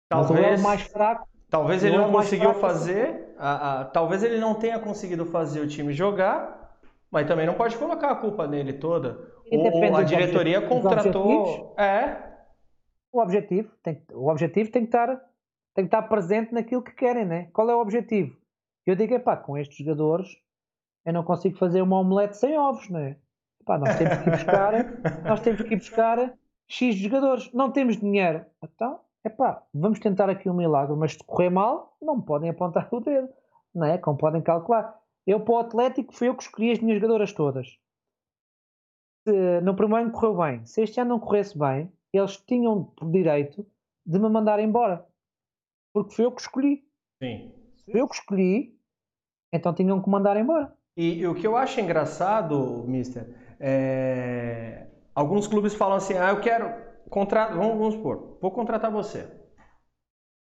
Talvez, 0.08 0.62
mais 0.62 0.82
fraco. 0.82 1.28
Talvez 1.50 1.82
ele 1.82 1.96
não, 1.96 2.12
conseguiu 2.12 2.54
fazer, 2.54 3.34
a, 3.38 3.80
a, 3.80 3.84
talvez 3.86 4.22
ele 4.22 4.38
não 4.38 4.54
tenha 4.54 4.78
conseguido 4.78 5.24
fazer 5.26 5.60
o 5.60 5.66
time 5.66 5.92
jogar, 5.92 6.76
mas 7.10 7.26
também 7.26 7.46
não 7.46 7.54
pode 7.54 7.76
colocar 7.78 8.10
a 8.10 8.16
culpa 8.16 8.46
nele 8.46 8.74
toda. 8.74 9.18
Ou 9.50 9.96
a 9.96 10.02
diretoria 10.02 10.60
contratou. 10.60 11.74
É, 11.78 12.28
o 13.12 13.20
objetivo 13.20 13.70
tem, 13.82 14.04
o 14.12 14.30
objetivo 14.30 14.70
tem 14.70 14.82
que 14.82 14.88
estar 14.88 15.16
tem 15.74 15.84
que 15.84 15.94
estar 15.94 16.02
presente 16.02 16.52
naquilo 16.52 16.82
que 16.82 16.92
querem, 16.92 17.24
né? 17.24 17.48
Qual 17.52 17.70
é 17.70 17.74
o 17.74 17.80
objetivo? 17.80 18.36
Eu 18.84 18.96
digo, 18.96 19.14
epá, 19.14 19.36
com 19.36 19.56
estes 19.56 19.78
jogadores 19.78 20.28
eu 21.04 21.12
não 21.12 21.22
consigo 21.22 21.56
fazer 21.56 21.80
uma 21.80 22.00
omelete 22.00 22.36
sem 22.36 22.58
ovos, 22.58 22.88
né? 22.90 23.16
Epá, 23.68 23.76
nós 23.76 23.98
temos 23.98 24.16
que 24.16 24.28
ir 24.28 24.32
buscar, 24.32 24.72
nós 25.24 25.40
temos 25.40 25.60
que 25.60 25.74
ir 25.74 25.76
buscar 25.76 26.38
X 26.66 26.96
jogadores, 26.96 27.52
não 27.52 27.70
temos 27.70 27.98
dinheiro. 27.98 28.46
Então, 28.64 29.00
epá, 29.22 29.62
vamos 29.74 29.98
tentar 30.00 30.30
aqui 30.30 30.48
um 30.48 30.54
milagre, 30.54 30.96
mas 30.96 31.12
se 31.12 31.18
correr 31.18 31.50
mal, 31.50 31.94
não 32.00 32.16
me 32.16 32.24
podem 32.24 32.48
apontar 32.48 32.88
o 32.90 33.00
dedo, 33.00 33.28
não 33.74 33.86
é? 33.86 33.98
Como 33.98 34.16
podem 34.16 34.40
calcular. 34.40 34.98
Eu 35.26 35.40
para 35.40 35.54
o 35.54 35.58
Atlético 35.58 36.14
fui 36.14 36.28
eu 36.28 36.34
que 36.34 36.44
escolhi 36.44 36.72
as 36.72 36.78
minhas 36.78 36.98
jogadoras 36.98 37.30
todas. 37.34 37.66
Se 39.26 39.60
no 39.60 39.76
primeiro 39.76 40.04
ano 40.06 40.12
correu 40.12 40.38
bem, 40.38 40.64
se 40.64 40.80
este 40.80 40.98
ano 40.98 41.10
não 41.10 41.20
corresse 41.20 41.58
bem, 41.58 41.92
eles 42.10 42.38
tinham 42.38 42.84
por 42.84 43.10
direito 43.10 43.66
de 44.06 44.18
me 44.18 44.30
mandar 44.30 44.58
embora. 44.60 45.04
Porque 45.92 46.14
foi 46.14 46.24
eu 46.24 46.32
que 46.32 46.40
escolhi. 46.40 46.82
Sim. 47.22 47.52
Foi 47.84 48.00
eu 48.00 48.08
que 48.08 48.14
escolhi 48.14 48.74
Então 49.52 49.74
tinham 49.74 50.00
que 50.00 50.08
mandar 50.08 50.38
embora. 50.38 50.74
E, 50.96 51.18
e 51.18 51.26
o 51.26 51.34
que 51.34 51.46
eu 51.46 51.54
acho 51.54 51.80
engraçado, 51.80 52.84
Mister, 52.86 53.47
é... 53.60 54.86
alguns 55.14 55.46
clubes 55.46 55.74
falam 55.74 55.96
assim: 55.96 56.14
ah, 56.16 56.30
eu 56.30 56.40
quero 56.40 56.72
contratar, 57.10 57.56
vamos, 57.56 57.78
vamos 57.78 57.94
supor, 57.94 58.38
vou 58.40 58.50
contratar 58.50 58.90
você. 58.90 59.26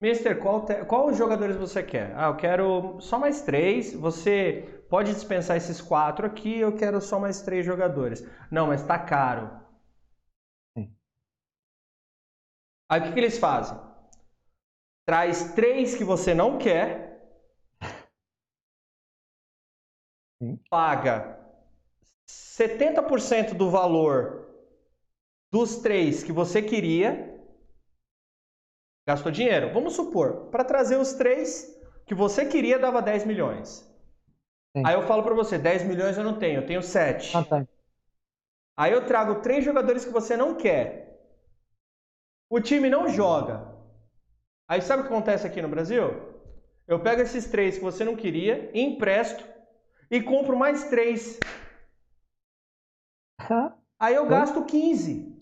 Mister, 0.01 0.37
qual, 0.39 0.65
te... 0.65 0.83
qual 0.85 1.13
jogadores 1.13 1.55
você 1.55 1.81
quer? 1.83 2.13
Ah, 2.15 2.27
eu 2.27 2.35
quero 2.37 2.99
só 3.01 3.17
mais 3.19 3.41
três. 3.41 3.93
Você 3.93 4.83
pode 4.89 5.13
dispensar 5.13 5.55
esses 5.57 5.81
quatro 5.81 6.25
aqui, 6.25 6.57
eu 6.59 6.75
quero 6.75 6.99
só 7.01 7.19
mais 7.19 7.41
três 7.41 7.65
jogadores. 7.65 8.25
Não, 8.51 8.67
mas 8.67 8.83
tá 8.83 8.97
caro. 8.99 9.49
Sim. 10.75 10.95
Aí 12.89 12.99
o 13.01 13.03
que, 13.03 13.13
que 13.13 13.19
eles 13.19 13.37
fazem? 13.39 13.77
Traz 15.05 15.53
três 15.55 15.93
que 15.95 16.05
você 16.05 16.33
não 16.33 16.57
quer. 16.57 17.19
Sim. 20.41 20.59
Paga 20.69 21.38
70% 22.59 23.53
do 23.53 23.69
valor 23.69 24.47
dos 25.51 25.77
três 25.77 26.23
que 26.23 26.31
você 26.31 26.61
queria 26.61 27.29
Gastou 29.09 29.31
dinheiro. 29.31 29.73
Vamos 29.73 29.93
supor, 29.93 30.51
para 30.51 30.63
trazer 30.63 30.97
os 30.97 31.13
três 31.13 31.75
que 32.05 32.13
você 32.13 32.45
queria 32.45 32.77
dava 32.77 33.01
10 33.01 33.25
milhões. 33.25 33.83
Sim. 34.77 34.83
Aí 34.85 34.93
eu 34.93 35.01
falo 35.07 35.23
para 35.23 35.33
você, 35.33 35.57
10 35.57 35.83
milhões 35.85 36.15
eu 36.15 36.23
não 36.23 36.37
tenho, 36.37 36.61
eu 36.61 36.67
tenho 36.67 36.83
7. 36.83 37.35
Ah, 37.35 37.43
tá. 37.43 37.67
Aí 38.77 38.91
eu 38.91 39.07
trago 39.07 39.41
três 39.41 39.65
jogadores 39.65 40.05
que 40.05 40.11
você 40.11 40.37
não 40.37 40.53
quer. 40.53 41.19
O 42.51 42.61
time 42.61 42.87
não 42.87 43.09
joga. 43.09 43.73
Aí 44.67 44.79
sabe 44.79 45.01
o 45.01 45.07
que 45.07 45.11
acontece 45.11 45.47
aqui 45.47 45.59
no 45.59 45.67
Brasil? 45.67 46.03
Eu 46.87 46.99
pego 46.99 47.23
esses 47.23 47.47
três 47.47 47.79
que 47.79 47.83
você 47.83 48.05
não 48.05 48.15
queria, 48.15 48.69
empresto 48.75 49.43
e 50.11 50.21
compro 50.21 50.55
mais 50.55 50.83
três. 50.83 51.39
Aí 53.99 54.15
eu 54.15 54.27
gasto 54.27 54.63
15. 54.63 55.37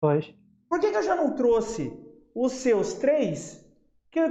Pois. 0.00 0.34
Por 0.68 0.80
que, 0.80 0.90
que 0.90 0.96
eu 0.96 1.02
já 1.02 1.16
não 1.16 1.34
trouxe 1.34 1.92
os 2.34 2.52
seus 2.52 2.94
três, 2.94 3.68
que 4.10 4.20
eu 4.20 4.26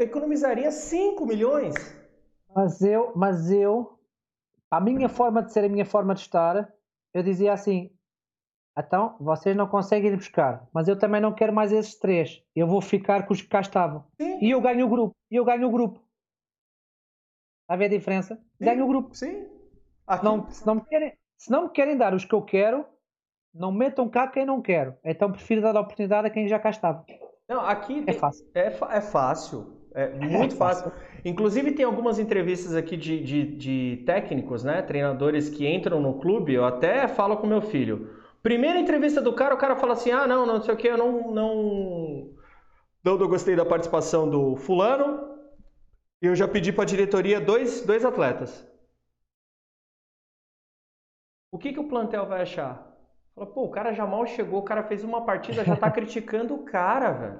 economizaria 0.00 0.70
5 0.70 1.26
milhões. 1.26 1.74
Mas 2.54 2.80
eu, 2.80 3.12
mas 3.14 3.50
eu, 3.50 3.98
a 4.70 4.80
minha 4.80 5.08
forma 5.08 5.42
de 5.42 5.52
ser, 5.52 5.64
a 5.64 5.68
minha 5.68 5.84
forma 5.84 6.14
de 6.14 6.20
estar, 6.20 6.72
eu 7.12 7.22
dizia 7.22 7.52
assim: 7.52 7.90
então 8.76 9.16
vocês 9.20 9.54
não 9.54 9.66
conseguem 9.66 10.12
ir 10.12 10.16
buscar, 10.16 10.66
mas 10.72 10.88
eu 10.88 10.98
também 10.98 11.20
não 11.20 11.34
quero 11.34 11.52
mais 11.52 11.72
esses 11.72 11.98
três. 11.98 12.42
Eu 12.56 12.66
vou 12.66 12.80
ficar 12.80 13.26
com 13.26 13.34
os 13.34 13.42
que 13.42 13.48
cá 13.48 13.60
estavam. 13.60 14.06
Sim. 14.20 14.38
E 14.42 14.50
eu 14.50 14.60
ganho 14.60 14.86
o 14.86 14.88
grupo. 14.88 15.14
E 15.30 15.36
eu 15.36 15.44
ganho 15.44 15.68
o 15.68 15.70
grupo. 15.70 15.98
Está 17.62 17.74
a 17.74 17.76
ver 17.76 17.86
a 17.86 17.88
diferença? 17.88 18.36
Sim. 18.36 18.64
Ganho 18.64 18.84
o 18.84 18.88
grupo. 18.88 19.14
Sim. 19.14 19.46
Aqui... 20.06 20.24
Não, 20.24 20.50
se, 20.50 20.66
não 20.66 20.76
me 20.76 20.84
querem, 20.86 21.16
se 21.42 21.50
não 21.50 21.64
me 21.64 21.70
querem 21.70 21.96
dar 21.96 22.14
os 22.14 22.24
que 22.24 22.32
eu 22.32 22.40
quero, 22.40 22.84
não 23.52 23.72
metam 23.72 24.08
cá 24.08 24.28
quem 24.28 24.46
não 24.46 24.62
quero. 24.62 24.94
Então 25.04 25.32
prefiro 25.32 25.60
dar 25.60 25.76
a 25.76 25.80
oportunidade 25.80 26.28
a 26.28 26.30
quem 26.30 26.46
já 26.46 26.56
cá 26.56 26.70
estava. 26.70 27.04
Não, 27.48 27.62
aqui 27.62 28.04
é 28.06 28.12
fácil. 28.12 28.46
É, 28.54 28.66
é 28.68 29.00
fácil. 29.00 29.76
É, 29.92 30.04
é 30.14 30.14
muito 30.14 30.54
é 30.54 30.56
fácil. 30.56 30.90
fácil. 30.92 31.06
Inclusive, 31.24 31.72
tem 31.72 31.84
algumas 31.84 32.20
entrevistas 32.20 32.76
aqui 32.76 32.96
de, 32.96 33.24
de, 33.24 33.56
de, 33.56 34.04
técnicos, 34.06 34.62
né? 34.62 34.82
Treinadores 34.82 35.48
que 35.48 35.66
entram 35.66 36.00
no 36.00 36.20
clube. 36.20 36.54
Eu 36.54 36.64
até 36.64 37.08
falo 37.08 37.36
com 37.36 37.48
meu 37.48 37.60
filho. 37.60 38.08
Primeira 38.40 38.78
entrevista 38.78 39.20
do 39.20 39.32
cara, 39.32 39.52
o 39.52 39.58
cara 39.58 39.74
fala 39.74 39.94
assim: 39.94 40.12
ah, 40.12 40.28
não, 40.28 40.46
não 40.46 40.62
sei 40.62 40.72
o 40.72 40.76
que, 40.76 40.86
eu 40.86 40.96
não. 40.96 41.32
Não, 41.32 42.30
não, 43.04 43.18
não 43.18 43.28
gostei 43.28 43.56
da 43.56 43.64
participação 43.64 44.30
do 44.30 44.54
fulano. 44.54 45.28
Eu 46.20 46.36
já 46.36 46.46
pedi 46.46 46.72
para 46.72 46.84
a 46.84 46.86
diretoria 46.86 47.40
dois, 47.40 47.84
dois 47.84 48.04
atletas. 48.04 48.64
O 51.52 51.58
que, 51.58 51.70
que 51.70 51.78
o 51.78 51.86
plantel 51.86 52.26
vai 52.26 52.40
achar? 52.40 52.90
Fala, 53.34 53.46
pô, 53.46 53.64
o 53.64 53.70
cara 53.70 53.92
já 53.92 54.06
mal 54.06 54.26
chegou, 54.26 54.60
o 54.60 54.64
cara 54.64 54.82
fez 54.84 55.04
uma 55.04 55.24
partida, 55.26 55.64
já 55.64 55.76
tá 55.76 55.90
criticando 55.92 56.54
o 56.54 56.64
cara, 56.64 57.12
velho. 57.12 57.38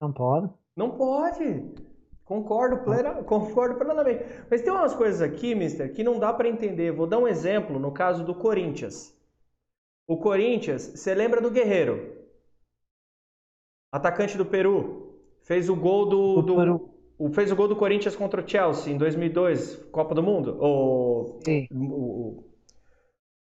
Não 0.00 0.12
pode. 0.12 0.50
Não 0.76 0.90
pode. 0.90 1.64
Concordo, 2.24 2.78
plena, 2.78 3.14
concordo 3.22 3.76
plenamente. 3.76 4.24
Mas 4.50 4.62
tem 4.62 4.72
umas 4.72 4.94
coisas 4.94 5.22
aqui, 5.22 5.54
mister, 5.54 5.92
que 5.94 6.02
não 6.02 6.18
dá 6.18 6.32
para 6.32 6.48
entender. 6.48 6.90
Vou 6.90 7.06
dar 7.06 7.18
um 7.18 7.28
exemplo 7.28 7.78
no 7.78 7.92
caso 7.92 8.24
do 8.24 8.34
Corinthians. 8.34 9.16
O 10.08 10.16
Corinthians, 10.16 10.88
você 10.88 11.14
lembra 11.14 11.40
do 11.40 11.52
Guerreiro? 11.52 12.18
Atacante 13.92 14.36
do 14.36 14.44
Peru. 14.44 15.20
Fez 15.42 15.68
o 15.68 15.76
gol 15.76 16.06
do, 16.06 16.42
do 16.42 16.56
Peru. 16.56 16.90
O, 17.16 17.30
fez 17.30 17.52
o 17.52 17.56
gol 17.56 17.68
do 17.68 17.76
Corinthians 17.76 18.16
contra 18.16 18.42
o 18.42 18.48
Chelsea 18.48 18.92
em 18.92 18.98
2002, 18.98 19.76
Copa 19.92 20.14
do 20.14 20.22
Mundo. 20.22 20.56
O, 20.60 21.40
Sim. 21.44 21.68
O, 21.72 22.49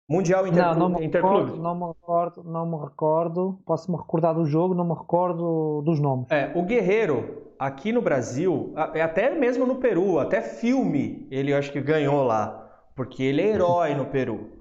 Mundial 0.08 0.46
Interclube? 0.46 0.78
Não, 0.78 0.88
não 0.88 0.98
me, 0.98 1.06
recordo, 1.06 1.56
não 1.56 1.74
me 1.74 1.86
recordo, 1.86 2.44
não 2.44 2.66
me 2.66 2.84
recordo. 2.84 3.58
Posso 3.66 3.90
me 3.90 3.98
recordar 3.98 4.34
do 4.34 4.46
jogo, 4.46 4.74
não 4.74 4.84
me 4.84 4.94
recordo 4.94 5.82
dos 5.82 5.98
nomes. 5.98 6.30
É, 6.30 6.52
o 6.54 6.62
Guerreiro, 6.62 7.52
aqui 7.58 7.92
no 7.92 8.00
Brasil, 8.00 8.72
é 8.94 9.02
até 9.02 9.30
mesmo 9.30 9.66
no 9.66 9.76
Peru, 9.76 10.18
até 10.18 10.40
filme 10.40 11.26
ele 11.30 11.52
acho 11.52 11.72
que 11.72 11.80
ganhou 11.80 12.22
lá, 12.22 12.84
porque 12.94 13.22
ele 13.22 13.42
é 13.42 13.48
herói 13.48 13.94
no 13.94 14.06
Peru. 14.06 14.52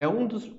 É 0.00 0.06
um 0.06 0.26
dos, 0.26 0.50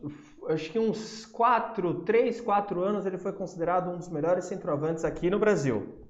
acho 0.50 0.72
que 0.72 0.80
uns 0.80 1.26
4, 1.28 2.02
3, 2.04 2.42
4 2.42 2.84
anos 2.84 3.06
ele 3.06 3.18
foi 3.18 3.32
considerado 3.32 3.92
um 3.92 3.98
dos 3.98 4.10
melhores 4.10 4.46
centroavantes 4.46 5.06
aqui 5.06 5.30
no 5.30 5.40
Brasil. 5.40 6.06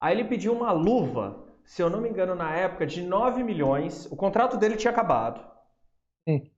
Aí 0.00 0.16
ele 0.16 0.24
pediu 0.24 0.52
uma 0.52 0.72
luva, 0.72 1.44
se 1.64 1.80
eu 1.80 1.88
não 1.88 2.00
me 2.00 2.08
engano, 2.08 2.34
na 2.34 2.56
época 2.56 2.84
de 2.84 3.02
9 3.02 3.44
milhões. 3.44 4.10
O 4.10 4.16
contrato 4.16 4.56
dele 4.56 4.74
tinha 4.76 4.90
acabado. 4.90 5.40
Sim. 6.28 6.51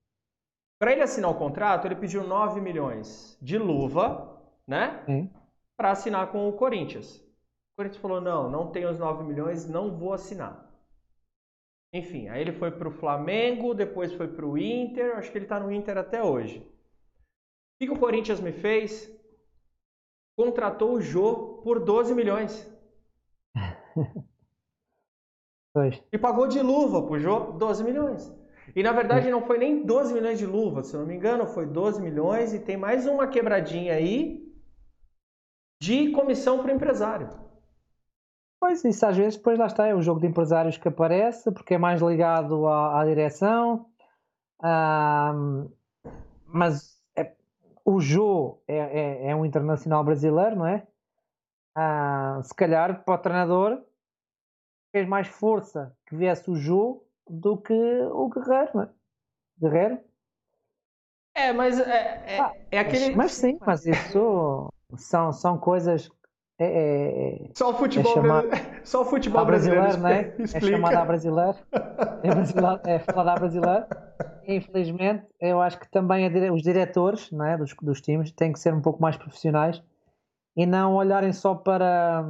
Para 0.85 0.93
ele 0.93 1.01
assinar 1.01 1.31
o 1.31 1.39
contrato, 1.39 1.86
ele 1.86 1.97
pediu 1.97 2.23
9 2.23 2.61
milhões 2.61 3.39
de 3.40 3.56
luva, 3.56 4.39
né? 4.69 5.02
Para 5.78 5.93
assinar 5.93 6.31
com 6.31 6.47
o 6.47 6.52
Corinthians. 6.52 7.16
O 7.16 7.77
Corinthians 7.78 8.02
falou: 8.02 8.20
não, 8.20 8.51
não 8.51 8.70
tenho 8.70 8.90
os 8.90 8.98
9 8.98 9.24
milhões, 9.24 9.66
não 9.66 9.97
vou 9.97 10.12
assinar. 10.12 10.70
Enfim, 11.90 12.28
aí 12.28 12.39
ele 12.39 12.52
foi 12.52 12.70
para 12.70 12.86
o 12.86 12.93
Flamengo, 12.93 13.73
depois 13.73 14.12
foi 14.12 14.28
para 14.28 14.44
o 14.44 14.59
Inter, 14.59 15.16
acho 15.16 15.32
que 15.32 15.39
ele 15.39 15.47
está 15.47 15.59
no 15.59 15.73
Inter 15.73 15.97
até 15.97 16.23
hoje. 16.23 16.59
O 16.59 16.65
que, 17.81 17.86
que 17.86 17.94
o 17.94 17.98
Corinthians 17.98 18.40
me 18.40 18.52
fez? 18.52 19.11
Contratou 20.36 20.93
o 20.93 21.01
Jô 21.01 21.62
por 21.65 21.82
12 21.82 22.15
milhões. 22.15 22.70
E 26.12 26.19
pagou 26.19 26.47
de 26.47 26.61
luva 26.61 27.06
pro 27.06 27.19
Jô 27.19 27.52
12 27.52 27.82
milhões. 27.82 28.44
E 28.75 28.83
na 28.83 28.93
verdade 28.93 29.31
não 29.31 29.43
foi 29.43 29.59
nem 29.59 29.85
12 29.85 30.13
milhões 30.13 30.39
de 30.39 30.47
luvas, 30.47 30.89
se 30.89 30.97
não 30.97 31.07
me 31.07 31.15
engano, 31.15 31.47
foi 31.47 31.65
12 31.65 32.03
milhões 32.03 32.53
e 32.53 32.59
tem 32.59 32.77
mais 32.77 33.07
uma 33.07 33.29
quebradinha 33.29 33.95
aí 33.95 34.45
de 35.81 36.11
comissão 36.11 36.59
para 36.59 36.73
o 36.73 36.75
empresário. 36.75 37.29
Pois, 38.59 38.83
isso 38.83 39.05
às 39.05 39.17
vezes 39.17 39.37
depois 39.37 39.59
lá 39.59 39.67
está, 39.67 39.87
é 39.87 39.95
o 39.95 40.01
jogo 40.01 40.21
de 40.21 40.27
empresários 40.27 40.79
que 40.79 40.89
aparece, 40.89 41.53
porque 41.53 41.75
é 41.75 41.79
mais 41.79 42.01
ligado 42.01 42.67
à, 42.67 43.01
à 43.01 43.05
direção. 43.05 43.87
mas 46.47 46.99
é, 47.15 47.33
o 47.85 48.01
Jô 48.01 48.59
é, 48.67 48.77
é, 48.77 49.27
é, 49.29 49.37
um 49.37 49.45
internacional 49.45 50.03
brasileiro, 50.03 50.57
não 50.57 50.67
é? 50.67 50.87
Se 52.43 52.55
calhar 52.55 53.05
para 53.05 53.15
o 53.15 53.19
treinador 53.19 53.85
fez 54.91 55.07
mais 55.07 55.29
força 55.29 55.95
que 56.07 56.17
viesse 56.17 56.51
o 56.51 56.57
Jô 56.57 57.04
do 57.29 57.57
que 57.57 57.73
o 57.73 58.29
Guerreiro, 58.29 58.81
é? 58.81 58.89
Guerreiro? 59.61 59.99
É, 61.35 61.53
mas 61.53 61.79
é, 61.81 62.23
é, 62.27 62.41
ah, 62.41 62.53
é 62.71 62.79
aquele. 62.79 63.07
Mas, 63.09 63.17
mas, 63.17 63.33
sim, 63.33 63.59
mas 63.61 63.87
isso 63.87 64.69
são, 64.97 65.33
são 65.33 65.59
coisas. 65.59 66.11
É, 66.57 66.67
é, 66.67 67.47
é 67.47 67.51
só 67.53 67.71
o 67.71 67.75
futebol, 67.75 68.13
é 68.13 68.15
chamado, 68.15 68.49
brasileiro, 68.49 68.81
só 68.87 69.03
o 69.03 69.05
futebol 69.05 69.45
brasileiro, 69.45 69.83
brasileiro 69.83 70.29
não 70.29 70.41
é? 70.41 70.45
Explica. 70.45 70.67
É 70.67 70.71
chamado 70.71 70.97
a 70.97 71.05
brasileiro. 71.05 71.59
É, 72.23 72.35
brasileiro, 72.35 72.81
é 72.85 72.99
falado 73.01 73.29
a 73.29 73.35
brasileiro. 73.35 73.87
Infelizmente, 74.47 75.27
eu 75.41 75.61
acho 75.61 75.81
que 75.81 75.91
também 75.91 76.29
os 76.51 76.63
diretores 76.63 77.31
não 77.33 77.45
é, 77.45 77.59
dos, 77.59 77.75
dos 77.83 78.01
times 78.01 78.31
têm 78.31 78.53
que 78.53 78.61
ser 78.61 78.73
um 78.73 78.81
pouco 78.81 79.03
mais 79.03 79.17
profissionais 79.17 79.83
e 80.57 80.65
não 80.65 80.95
olharem 80.95 81.33
só 81.33 81.55
para 81.55 82.25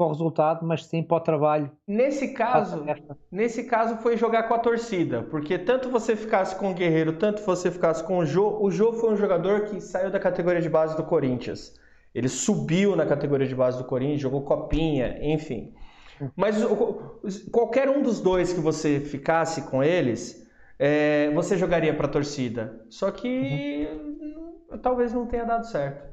para 0.00 0.06
o 0.06 0.12
resultado, 0.12 0.66
mas 0.66 0.86
sim 0.86 1.02
para 1.02 1.18
o 1.18 1.20
trabalho. 1.20 1.70
Nesse 1.86 2.28
caso, 2.28 2.82
nesse 3.30 3.64
caso 3.64 3.98
foi 3.98 4.16
jogar 4.16 4.44
com 4.44 4.54
a 4.54 4.58
torcida, 4.58 5.22
porque 5.24 5.58
tanto 5.58 5.90
você 5.90 6.16
ficasse 6.16 6.56
com 6.56 6.70
o 6.70 6.74
Guerreiro, 6.74 7.12
tanto 7.12 7.42
você 7.42 7.70
ficasse 7.70 8.02
com 8.02 8.16
o 8.16 8.24
Jô, 8.24 8.62
o 8.62 8.70
Jô 8.70 8.94
foi 8.94 9.12
um 9.12 9.16
jogador 9.16 9.66
que 9.66 9.78
saiu 9.78 10.10
da 10.10 10.18
categoria 10.18 10.62
de 10.62 10.70
base 10.70 10.96
do 10.96 11.04
Corinthians. 11.04 11.78
Ele 12.14 12.28
subiu 12.28 12.96
na 12.96 13.04
categoria 13.04 13.46
de 13.46 13.54
base 13.54 13.76
do 13.76 13.84
Corinthians, 13.84 14.22
jogou 14.22 14.40
copinha, 14.40 15.18
enfim. 15.20 15.74
Mas 16.34 16.56
qualquer 17.52 17.88
um 17.90 18.02
dos 18.02 18.20
dois 18.20 18.54
que 18.54 18.60
você 18.60 19.00
ficasse 19.00 19.62
com 19.70 19.84
eles, 19.84 20.48
é, 20.78 21.30
você 21.32 21.58
jogaria 21.58 21.94
para 21.94 22.06
a 22.06 22.10
torcida. 22.10 22.84
Só 22.88 23.10
que 23.10 23.86
uhum. 23.92 24.78
talvez 24.78 25.12
não 25.12 25.26
tenha 25.26 25.44
dado 25.44 25.66
certo. 25.66 26.09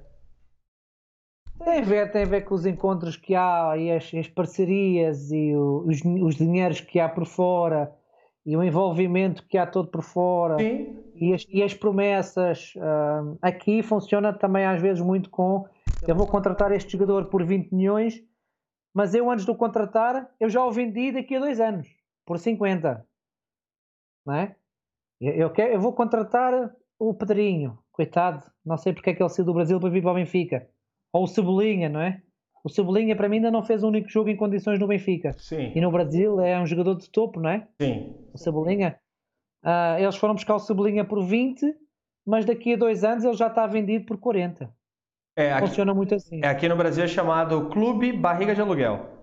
Tem 1.64 1.80
a 1.80 1.82
ver, 1.82 2.12
tem 2.12 2.24
a 2.24 2.28
ver 2.28 2.42
com 2.42 2.56
os 2.56 2.66
encontros 2.66 3.16
que 3.16 3.36
há 3.36 3.76
e 3.78 3.92
as, 3.92 4.14
as 4.14 4.28
parcerias 4.28 5.32
e 5.32 5.56
o, 5.56 5.86
os, 5.88 6.02
os 6.04 6.36
dinheiros 6.36 6.82
que 6.82 7.00
há 7.00 7.10
por 7.10 7.26
fora 7.26 7.94
e 8.46 8.56
o 8.56 8.64
envolvimento 8.64 9.46
que 9.48 9.58
há 9.58 9.68
todo 9.68 9.90
por 9.90 10.02
fora 10.02 10.62
e 11.16 11.34
as, 11.34 11.46
e 11.50 11.62
as, 11.62 11.74
promessas. 11.74 12.74
Uh, 12.76 13.38
aqui 13.42 13.84
funciona 13.84 14.32
também 14.32 14.66
às 14.66 14.82
vezes 14.82 15.02
muito 15.02 15.30
com 15.30 15.66
eu 16.08 16.16
vou 16.16 16.28
contratar 16.28 16.72
este 16.72 16.92
jogador 16.92 17.26
por 17.26 17.44
20 17.44 17.74
milhões, 17.74 18.24
mas 18.94 19.14
eu 19.14 19.30
antes 19.30 19.46
de 19.46 19.52
o 19.52 19.56
contratar, 19.56 20.30
eu 20.40 20.50
já 20.50 20.64
o 20.64 20.72
vendi 20.72 21.12
daqui 21.12 21.36
a 21.36 21.40
dois 21.40 21.60
anos, 21.60 21.88
por 22.26 22.38
50. 22.38 23.06
Não 24.26 24.34
é? 24.34 24.56
Eu, 25.20 25.34
eu, 25.34 25.50
quero, 25.50 25.74
eu 25.74 25.80
vou 25.80 25.94
contratar 25.94 26.72
o 27.00 27.14
Pedrinho, 27.14 27.78
coitado, 27.92 28.44
não 28.66 28.78
sei 28.78 28.94
porque 28.94 29.10
é 29.10 29.14
que 29.14 29.22
ele 29.22 29.30
saiu 29.30 29.46
do 29.46 29.54
Brasil 29.54 29.80
para 29.80 29.90
vir 29.90 30.02
para 30.02 30.12
o 30.12 30.16
Benfica. 30.16 30.70
Ou 31.18 31.24
o 31.24 31.28
Cebolinha, 31.28 31.90
não 31.90 32.00
é? 32.00 32.22
O 32.64 32.70
Cebolinha 32.70 33.16
para 33.16 33.28
mim 33.28 33.38
ainda 33.38 33.50
não 33.50 33.64
fez 33.64 33.84
um 33.84 33.88
único 33.88 34.08
jogo 34.08 34.30
em 34.30 34.36
condições 34.36 34.80
no 34.80 34.88
Benfica. 34.88 35.34
Sim. 35.34 35.72
E 35.74 35.82
no 35.82 35.92
Brasil 35.92 36.40
é 36.40 36.60
um 36.60 36.66
jogador 36.66 36.96
de 36.96 37.10
topo, 37.10 37.40
não 37.40 37.50
é? 37.50 37.68
Sim. 37.82 38.16
O 38.34 38.38
Cebolinha. 38.38 39.00
Uh, 39.66 40.00
eles 40.00 40.16
foram 40.16 40.36
buscar 40.36 40.56
o 40.56 40.60
Cebolinha 40.60 41.04
por 41.04 41.24
20, 41.24 41.66
mas 42.26 42.46
daqui 42.46 42.74
a 42.74 42.78
dois 42.78 43.04
anos 43.04 43.24
ele 43.24 43.34
já 43.34 43.48
está 43.48 43.66
vendido 43.66 44.06
por 44.06 44.18
40. 44.18 44.72
É, 45.36 45.54
aqui, 45.54 45.68
Funciona 45.68 45.94
muito 45.94 46.14
assim. 46.14 46.40
É, 46.44 46.48
aqui 46.48 46.70
no 46.70 46.76
Brasil 46.76 47.04
é 47.04 47.08
chamado 47.08 47.70
Clube 47.70 48.14
Barriga 48.14 48.54
de 48.54 48.62
Aluguel. 48.62 49.18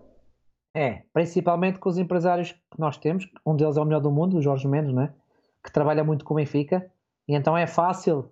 É, 0.77 1.03
principalmente 1.13 1.79
com 1.79 1.89
os 1.89 1.99
empresários 1.99 2.51
que 2.51 2.81
nós 2.81 2.97
temos, 2.97 3.29
um 3.47 3.55
deles 3.55 3.77
é 3.77 3.81
o 3.81 3.85
melhor 3.85 4.01
do 4.01 4.11
mundo, 4.11 4.39
o 4.39 4.43
Jorge 4.43 4.67
Mendes, 4.67 4.93
né? 4.93 5.15
que 5.65 5.73
trabalha 5.73 6.03
muito 6.05 6.25
com 6.25 6.35
o 6.35 6.37
Benfica, 6.37 6.91
e 7.27 7.35
então 7.35 7.57
é 7.57 7.67
fácil, 7.67 8.31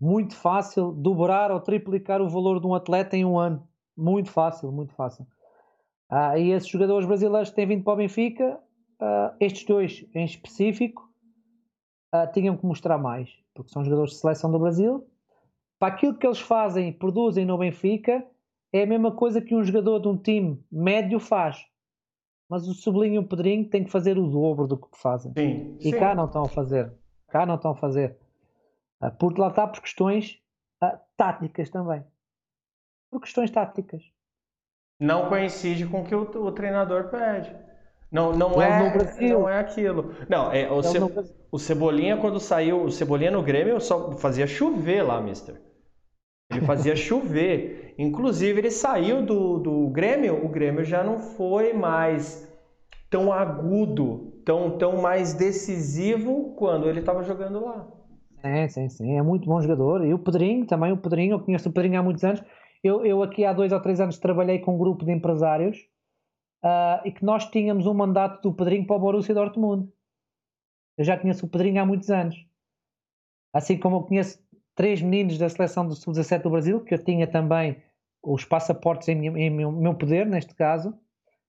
muito 0.00 0.34
fácil, 0.34 0.92
dobrar 0.92 1.50
ou 1.50 1.60
triplicar 1.60 2.20
o 2.20 2.28
valor 2.28 2.60
de 2.60 2.66
um 2.66 2.74
atleta 2.74 3.16
em 3.16 3.24
um 3.24 3.38
ano. 3.38 3.66
Muito 3.96 4.30
fácil, 4.30 4.70
muito 4.72 4.92
fácil. 4.94 5.26
Ah, 6.08 6.38
e 6.38 6.50
esses 6.50 6.68
jogadores 6.68 7.06
brasileiros 7.06 7.50
que 7.50 7.56
têm 7.56 7.66
vindo 7.66 7.84
para 7.84 7.92
o 7.92 7.96
Benfica, 7.96 8.60
ah, 9.00 9.34
estes 9.40 9.64
dois 9.64 10.06
em 10.14 10.24
específico, 10.24 11.08
ah, 12.12 12.26
tinham 12.26 12.56
que 12.56 12.66
mostrar 12.66 12.98
mais, 12.98 13.30
porque 13.54 13.70
são 13.70 13.84
jogadores 13.84 14.12
de 14.12 14.18
seleção 14.18 14.50
do 14.50 14.58
Brasil. 14.58 15.06
Para 15.78 15.94
aquilo 15.94 16.14
que 16.14 16.26
eles 16.26 16.40
fazem 16.40 16.88
e 16.88 16.92
produzem 16.92 17.44
no 17.44 17.58
Benfica, 17.58 18.24
é 18.72 18.82
a 18.82 18.86
mesma 18.86 19.12
coisa 19.12 19.40
que 19.40 19.54
um 19.54 19.62
jogador 19.62 20.00
de 20.00 20.08
um 20.08 20.16
time 20.16 20.62
médio 20.70 21.20
faz. 21.20 21.64
Mas 22.48 22.68
o 22.68 22.74
Sublinho 22.74 23.14
e 23.14 23.18
o 23.18 23.26
Pedrinho 23.26 23.68
têm 23.68 23.84
que 23.84 23.90
fazer 23.90 24.18
o 24.18 24.28
dobro 24.28 24.66
do 24.66 24.76
que 24.76 24.88
fazem. 24.92 25.32
Sim, 25.32 25.76
e 25.80 25.90
sim. 25.90 25.98
cá 25.98 26.14
não 26.14 26.26
estão 26.26 26.44
a 26.44 26.48
fazer. 26.48 26.92
Cá 27.28 27.46
não 27.46 27.54
estão 27.54 27.70
a 27.70 27.74
fazer. 27.74 28.16
Porque 29.10 29.40
lá 29.40 29.48
está 29.48 29.66
por 29.66 29.80
questões 29.80 30.40
táticas 31.16 31.70
também 31.70 32.04
por 33.14 33.20
questões 33.20 33.50
táticas. 33.50 34.02
Não 34.98 35.28
coincide 35.28 35.86
com 35.86 36.02
o 36.02 36.04
que 36.04 36.14
o, 36.14 36.22
o 36.22 36.52
treinador 36.52 37.10
pede. 37.10 37.54
Não, 38.10 38.32
não, 38.32 38.60
é, 38.60 38.92
não 39.28 39.48
é 39.48 39.58
aquilo. 39.58 40.14
Não, 40.28 40.52
é, 40.52 40.70
o, 40.70 40.82
Ce, 40.82 40.98
o 41.50 41.58
Cebolinha, 41.58 42.16
quando 42.16 42.38
saiu, 42.38 42.82
o 42.82 42.90
Cebolinha 42.90 43.30
no 43.30 43.42
Grêmio 43.42 43.80
só 43.80 44.12
fazia 44.12 44.46
chover 44.46 45.02
lá, 45.02 45.20
mister. 45.20 45.60
Ele 46.50 46.60
fazia 46.62 46.94
chover. 46.96 47.94
Inclusive, 47.98 48.58
ele 48.58 48.70
saiu 48.70 49.24
do, 49.24 49.58
do 49.58 49.88
Grêmio, 49.90 50.44
o 50.44 50.48
Grêmio 50.48 50.84
já 50.84 51.02
não 51.02 51.18
foi 51.18 51.72
mais 51.72 52.48
tão 53.10 53.32
agudo, 53.32 54.42
tão, 54.44 54.76
tão 54.76 55.00
mais 55.00 55.34
decisivo 55.34 56.54
quando 56.56 56.88
ele 56.88 57.00
estava 57.00 57.22
jogando 57.22 57.64
lá. 57.64 57.86
Sim, 58.44 58.68
sim, 58.68 58.88
sim. 58.88 59.16
É 59.18 59.22
muito 59.22 59.46
bom 59.46 59.60
jogador. 59.60 60.04
E 60.04 60.12
o 60.12 60.18
Pedrinho 60.18 60.66
também, 60.66 60.92
o 60.92 60.96
Pedrinho, 60.98 61.32
eu 61.34 61.40
conheço 61.40 61.68
o 61.68 61.72
Pedrinho 61.72 61.98
há 61.98 62.02
muitos 62.02 62.22
anos 62.24 62.42
eu, 62.84 63.04
eu 63.06 63.22
aqui 63.22 63.46
há 63.46 63.52
dois 63.54 63.72
ou 63.72 63.80
três 63.80 63.98
anos 63.98 64.18
trabalhei 64.18 64.58
com 64.58 64.74
um 64.74 64.78
grupo 64.78 65.06
de 65.06 65.10
empresários 65.12 65.78
uh, 66.62 67.00
e 67.02 67.10
que 67.10 67.24
nós 67.24 67.46
tínhamos 67.46 67.86
um 67.86 67.94
mandato 67.94 68.42
do 68.42 68.54
Pedrinho 68.54 68.86
para 68.86 68.96
o 68.96 69.00
Borussia 69.00 69.34
Dortmund. 69.34 69.90
Eu 70.98 71.04
já 71.04 71.18
conheço 71.18 71.46
o 71.46 71.48
Pedrinho 71.48 71.80
há 71.80 71.86
muitos 71.86 72.10
anos. 72.10 72.36
Assim 73.54 73.78
como 73.78 73.96
eu 73.96 74.02
conheço 74.02 74.44
três 74.74 75.00
meninos 75.00 75.38
da 75.38 75.48
seleção 75.48 75.88
do 75.88 75.94
Sub-17 75.94 76.42
do 76.42 76.50
Brasil, 76.50 76.84
que 76.84 76.92
eu 76.92 77.02
tinha 77.02 77.26
também 77.26 77.82
os 78.22 78.44
passaportes 78.44 79.08
em, 79.08 79.26
em 79.26 79.48
meu, 79.48 79.72
meu 79.72 79.94
poder, 79.94 80.26
neste 80.26 80.54
caso. 80.54 80.94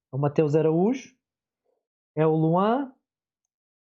O 0.10 0.18
Mateus 0.18 0.56
Araújo, 0.56 1.14
é 2.16 2.26
o 2.26 2.34
Luan, 2.34 2.94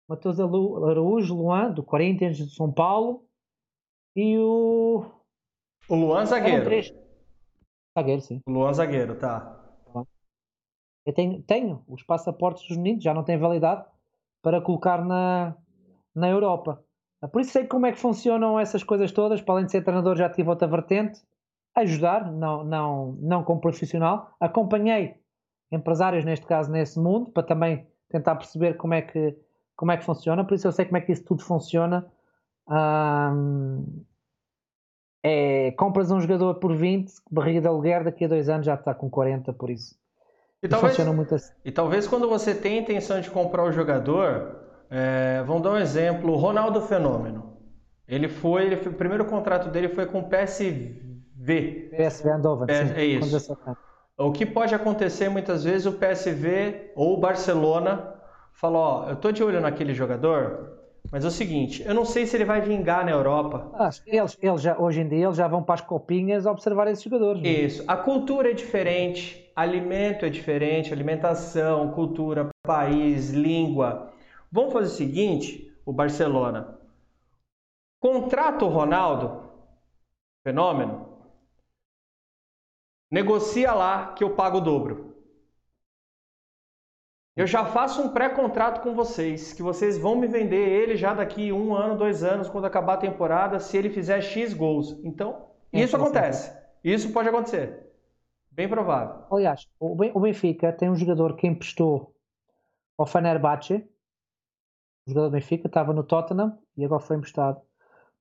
Mateus 0.08 0.38
Araújo, 0.38 1.34
Luan, 1.34 1.70
do 1.70 1.82
Corinthians 1.82 2.36
de 2.36 2.54
São 2.54 2.72
Paulo, 2.72 3.24
e 4.14 4.36
o. 4.38 5.04
O 5.88 5.94
Luan 5.94 6.24
Zagueiro. 6.26 6.70
Zagueiro, 7.96 8.20
sim. 8.20 8.40
Luan 8.46 8.72
Zagueiro, 8.72 9.18
tá. 9.18 9.58
Eu 11.04 11.12
tenho, 11.12 11.42
tenho 11.42 11.84
os 11.88 12.02
passaportes 12.02 12.66
dos 12.68 12.76
meninos, 12.76 13.02
já 13.02 13.12
não 13.12 13.24
têm 13.24 13.36
validade, 13.36 13.84
para 14.40 14.60
colocar 14.60 15.04
na, 15.04 15.56
na 16.14 16.28
Europa. 16.28 16.82
Por 17.32 17.40
isso 17.40 17.52
sei 17.52 17.66
como 17.66 17.86
é 17.86 17.92
que 17.92 17.98
funcionam 17.98 18.58
essas 18.58 18.82
coisas 18.82 19.12
todas. 19.12 19.40
Para 19.40 19.54
além 19.54 19.66
de 19.66 19.72
ser 19.72 19.82
treinador, 19.82 20.16
já 20.16 20.28
tive 20.28 20.48
outra 20.48 20.66
vertente. 20.66 21.20
Ajudar, 21.74 22.30
não, 22.30 22.64
não, 22.64 23.12
não 23.20 23.44
como 23.44 23.60
profissional. 23.60 24.34
Acompanhei 24.40 25.14
empresários, 25.70 26.24
neste 26.24 26.44
caso, 26.46 26.70
nesse 26.70 26.98
mundo, 26.98 27.30
para 27.30 27.42
também 27.42 27.86
tentar 28.08 28.36
perceber 28.36 28.76
como 28.76 28.94
é 28.94 29.02
que, 29.02 29.36
como 29.76 29.92
é 29.92 29.96
que 29.96 30.04
funciona. 30.04 30.44
Por 30.44 30.54
isso 30.54 30.66
eu 30.66 30.72
sei 30.72 30.84
como 30.84 30.96
é 30.96 31.00
que 31.00 31.12
isso 31.12 31.24
tudo 31.24 31.42
funciona. 31.42 32.06
É, 35.24 35.70
compras 35.72 36.10
um 36.10 36.20
jogador 36.20 36.56
por 36.56 36.74
20, 36.74 37.12
barriga 37.30 37.60
de 37.60 37.66
aluguer, 37.68 38.02
daqui 38.02 38.24
a 38.24 38.28
dois 38.28 38.48
anos 38.48 38.66
já 38.66 38.74
está 38.74 38.92
com 38.92 39.08
40, 39.08 39.52
por 39.52 39.70
isso. 39.70 39.94
E, 40.62 40.68
talvez, 40.68 40.98
assim. 40.98 41.52
e 41.64 41.72
talvez 41.72 42.06
quando 42.06 42.28
você 42.28 42.54
tem 42.54 42.78
a 42.78 42.82
intenção 42.82 43.20
de 43.20 43.30
comprar 43.30 43.64
o 43.64 43.72
jogador, 43.72 44.56
é, 44.90 45.42
vamos 45.44 45.62
dar 45.62 45.70
um 45.70 45.78
exemplo, 45.78 46.32
o 46.32 46.36
Ronaldo 46.36 46.80
Fenômeno. 46.82 47.56
Ele 48.06 48.28
foi, 48.28 48.66
ele 48.66 48.76
foi, 48.76 48.92
o 48.92 48.94
primeiro 48.94 49.24
contrato 49.24 49.70
dele 49.70 49.88
foi 49.88 50.06
com 50.06 50.20
o 50.20 50.28
PSV. 50.28 51.90
PSV 51.96 52.28
PS, 52.66 52.88
sim, 52.88 52.94
é 52.94 53.04
isso. 53.04 53.58
O 54.16 54.30
que 54.30 54.44
pode 54.46 54.74
acontecer 54.74 55.28
muitas 55.28 55.64
vezes 55.64 55.86
o 55.86 55.92
PSV 55.92 56.92
ou 56.94 57.14
o 57.14 57.20
Barcelona 57.20 58.14
fala, 58.52 58.78
ó, 58.78 59.08
eu 59.10 59.16
tô 59.16 59.32
de 59.32 59.42
olho 59.42 59.60
naquele 59.60 59.94
jogador, 59.94 60.78
mas 61.10 61.24
é 61.24 61.28
o 61.28 61.30
seguinte, 61.30 61.82
eu 61.84 61.94
não 61.94 62.04
sei 62.04 62.26
se 62.26 62.36
ele 62.36 62.44
vai 62.44 62.60
vingar 62.60 63.04
na 63.04 63.10
Europa. 63.10 63.70
Ah, 63.74 63.90
eles, 64.06 64.38
eles 64.40 64.62
já, 64.62 64.78
hoje 64.78 65.00
em 65.00 65.08
dia 65.08 65.26
eles 65.26 65.36
já 65.36 65.48
vão 65.48 65.62
para 65.62 65.74
as 65.74 65.80
copinhas 65.80 66.46
observar 66.46 66.86
esses 66.88 67.04
jogadores. 67.04 67.42
Né? 67.42 67.48
Isso. 67.48 67.84
A 67.86 67.96
cultura 67.96 68.50
é 68.50 68.54
diferente, 68.54 69.50
alimento 69.54 70.24
é 70.24 70.30
diferente, 70.30 70.92
alimentação, 70.92 71.90
cultura, 71.92 72.48
país, 72.62 73.30
língua. 73.30 74.12
Vamos 74.50 74.72
fazer 74.72 74.86
o 74.86 74.96
seguinte, 74.96 75.74
o 75.84 75.92
Barcelona. 75.92 76.78
Contrata 78.00 78.64
o 78.64 78.68
Ronaldo, 78.68 79.42
fenômeno. 80.42 81.08
Negocia 83.10 83.72
lá 83.74 84.14
que 84.14 84.24
eu 84.24 84.34
pago 84.34 84.58
o 84.58 84.60
dobro. 84.60 85.11
Eu 87.34 87.46
já 87.46 87.64
faço 87.64 88.02
um 88.02 88.10
pré-contrato 88.10 88.82
com 88.82 88.94
vocês, 88.94 89.54
que 89.54 89.62
vocês 89.62 89.96
vão 89.96 90.16
me 90.16 90.26
vender 90.26 90.68
ele 90.68 90.96
já 90.96 91.14
daqui 91.14 91.50
um 91.50 91.74
ano, 91.74 91.96
dois 91.96 92.22
anos, 92.22 92.48
quando 92.50 92.66
acabar 92.66 92.94
a 92.94 92.98
temporada, 92.98 93.58
se 93.58 93.76
ele 93.76 93.88
fizer 93.88 94.20
X 94.20 94.52
gols. 94.52 95.00
Então, 95.02 95.48
isso 95.72 95.96
acontece. 95.96 96.54
Isso 96.84 97.10
pode 97.10 97.30
acontecer. 97.30 97.90
Bem 98.50 98.68
provável. 98.68 99.24
Aliás, 99.30 99.66
o 99.80 100.20
Benfica 100.20 100.70
tem 100.74 100.90
um 100.90 100.94
jogador 100.94 101.34
que 101.34 101.46
emprestou 101.46 102.14
ao 102.98 103.06
Fenerbahçe. 103.06 103.76
O 105.06 105.10
jogador 105.10 105.28
do 105.28 105.32
Benfica 105.32 105.68
estava 105.68 105.94
no 105.94 106.04
Tottenham 106.04 106.58
e 106.76 106.84
agora 106.84 107.00
foi 107.00 107.16
emprestado. 107.16 107.62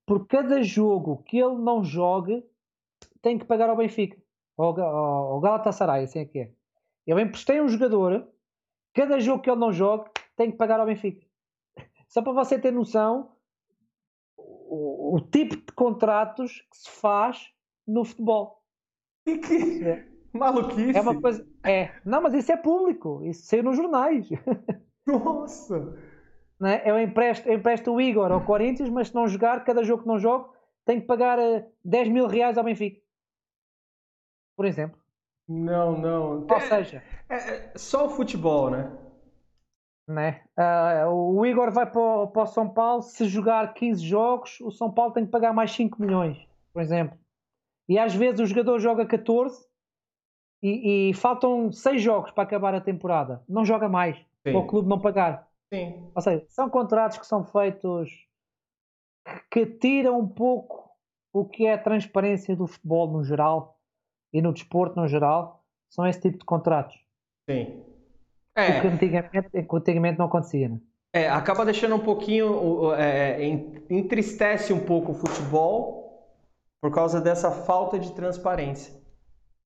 Por 0.06 0.26
cada 0.26 0.62
jogo 0.62 1.22
que 1.24 1.36
ele 1.36 1.56
não 1.56 1.84
jogue, 1.84 2.42
tem 3.20 3.38
que 3.38 3.44
pagar 3.44 3.68
ao 3.68 3.76
Benfica. 3.76 4.16
Ao, 4.56 4.80
ao 4.80 5.40
Galatasaray, 5.40 6.04
assim 6.04 6.20
é 6.20 6.24
que 6.24 6.38
é. 6.38 6.50
Eu 7.06 7.18
emprestei 7.18 7.60
um 7.60 7.68
jogador 7.68 8.26
Cada 8.94 9.18
jogo 9.18 9.42
que 9.42 9.50
ele 9.50 9.60
não 9.60 9.72
joga 9.72 10.10
tem 10.36 10.50
que 10.50 10.56
pagar 10.56 10.80
ao 10.80 10.86
Benfica. 10.86 11.26
Só 12.08 12.22
para 12.22 12.32
você 12.32 12.58
ter 12.58 12.72
noção 12.72 13.32
o, 14.36 15.16
o 15.16 15.20
tipo 15.20 15.56
de 15.56 15.72
contratos 15.72 16.60
que 16.70 16.76
se 16.76 16.90
faz 16.90 17.50
no 17.86 18.04
futebol. 18.04 18.62
E 19.26 19.38
que 19.38 19.84
é. 19.84 20.06
maluquice. 20.32 20.96
É 20.96 21.00
uma 21.00 21.20
coisa. 21.20 21.46
É. 21.64 21.90
Não, 22.04 22.22
mas 22.22 22.34
isso 22.34 22.52
é 22.52 22.56
público. 22.56 23.22
Isso 23.24 23.46
saiu 23.46 23.62
nos 23.62 23.76
jornais. 23.76 24.28
Nossa! 25.06 25.96
é? 26.64 26.90
Eu, 26.90 26.98
empresto, 26.98 27.48
eu 27.48 27.54
empresto 27.54 27.92
o 27.92 28.00
Igor 28.00 28.30
ao 28.30 28.44
Corinthians, 28.44 28.88
mas 28.88 29.08
se 29.08 29.14
não 29.14 29.26
jogar, 29.26 29.64
cada 29.64 29.82
jogo 29.82 30.02
que 30.02 30.08
não 30.08 30.18
jogo, 30.18 30.54
tem 30.84 31.00
que 31.00 31.06
pagar 31.06 31.38
10 31.84 32.08
eh, 32.08 32.10
mil 32.10 32.26
reais 32.26 32.56
ao 32.56 32.64
Benfica. 32.64 33.00
Por 34.56 34.64
exemplo. 34.64 35.01
Não, 35.52 35.98
não. 35.98 36.46
Ou 36.48 36.60
seja, 36.60 37.02
é, 37.28 37.36
é 37.36 37.72
só 37.76 38.06
o 38.06 38.10
futebol, 38.10 38.70
né? 38.70 38.90
né? 40.08 40.42
Uh, 40.56 41.10
o 41.10 41.46
Igor 41.46 41.70
vai 41.70 41.90
para 41.90 42.00
o, 42.00 42.26
para 42.28 42.42
o, 42.42 42.46
São 42.46 42.68
Paulo, 42.68 43.02
se 43.02 43.26
jogar 43.26 43.74
15 43.74 44.02
jogos, 44.04 44.60
o 44.60 44.70
São 44.70 44.90
Paulo 44.90 45.12
tem 45.12 45.24
que 45.24 45.30
pagar 45.30 45.52
mais 45.52 45.70
5 45.72 46.00
milhões, 46.00 46.38
por 46.72 46.80
exemplo. 46.80 47.18
E 47.88 47.98
às 47.98 48.14
vezes 48.14 48.40
o 48.40 48.46
jogador 48.46 48.78
joga 48.78 49.04
14 49.04 49.66
e, 50.62 51.10
e, 51.10 51.14
faltam 51.14 51.70
seis 51.72 52.00
jogos 52.00 52.30
para 52.30 52.44
acabar 52.44 52.74
a 52.74 52.80
temporada, 52.80 53.42
não 53.48 53.64
joga 53.64 53.88
mais, 53.88 54.16
para 54.42 54.56
o 54.56 54.66
clube 54.66 54.88
não 54.88 55.00
pagar. 55.00 55.48
Sim. 55.72 56.10
Ou 56.14 56.22
seja, 56.22 56.44
são 56.48 56.70
contratos 56.70 57.18
que 57.18 57.26
são 57.26 57.44
feitos 57.44 58.10
que 59.50 59.66
tiram 59.66 60.18
um 60.18 60.28
pouco 60.28 60.90
o 61.32 61.44
que 61.44 61.66
é 61.66 61.74
a 61.74 61.82
transparência 61.82 62.54
do 62.54 62.66
futebol 62.66 63.10
no 63.10 63.24
geral 63.24 63.78
e 64.32 64.40
no 64.40 64.52
desporto 64.52 64.98
no 64.98 65.06
geral, 65.06 65.62
são 65.90 66.06
esse 66.06 66.20
tipo 66.20 66.38
de 66.38 66.44
contratos. 66.44 66.98
Sim. 67.48 67.82
É. 68.54 68.78
O 68.78 68.80
que 68.82 68.86
antigamente, 68.88 69.48
antigamente 69.72 70.18
não 70.18 70.26
acontecia, 70.26 70.68
né? 70.68 70.78
É, 71.14 71.28
acaba 71.28 71.64
deixando 71.64 71.94
um 71.94 72.00
pouquinho, 72.00 72.92
é, 72.94 73.44
entristece 73.90 74.72
um 74.72 74.80
pouco 74.80 75.12
o 75.12 75.14
futebol 75.14 76.02
por 76.80 76.90
causa 76.90 77.20
dessa 77.20 77.50
falta 77.50 77.98
de 77.98 78.12
transparência. 78.12 78.94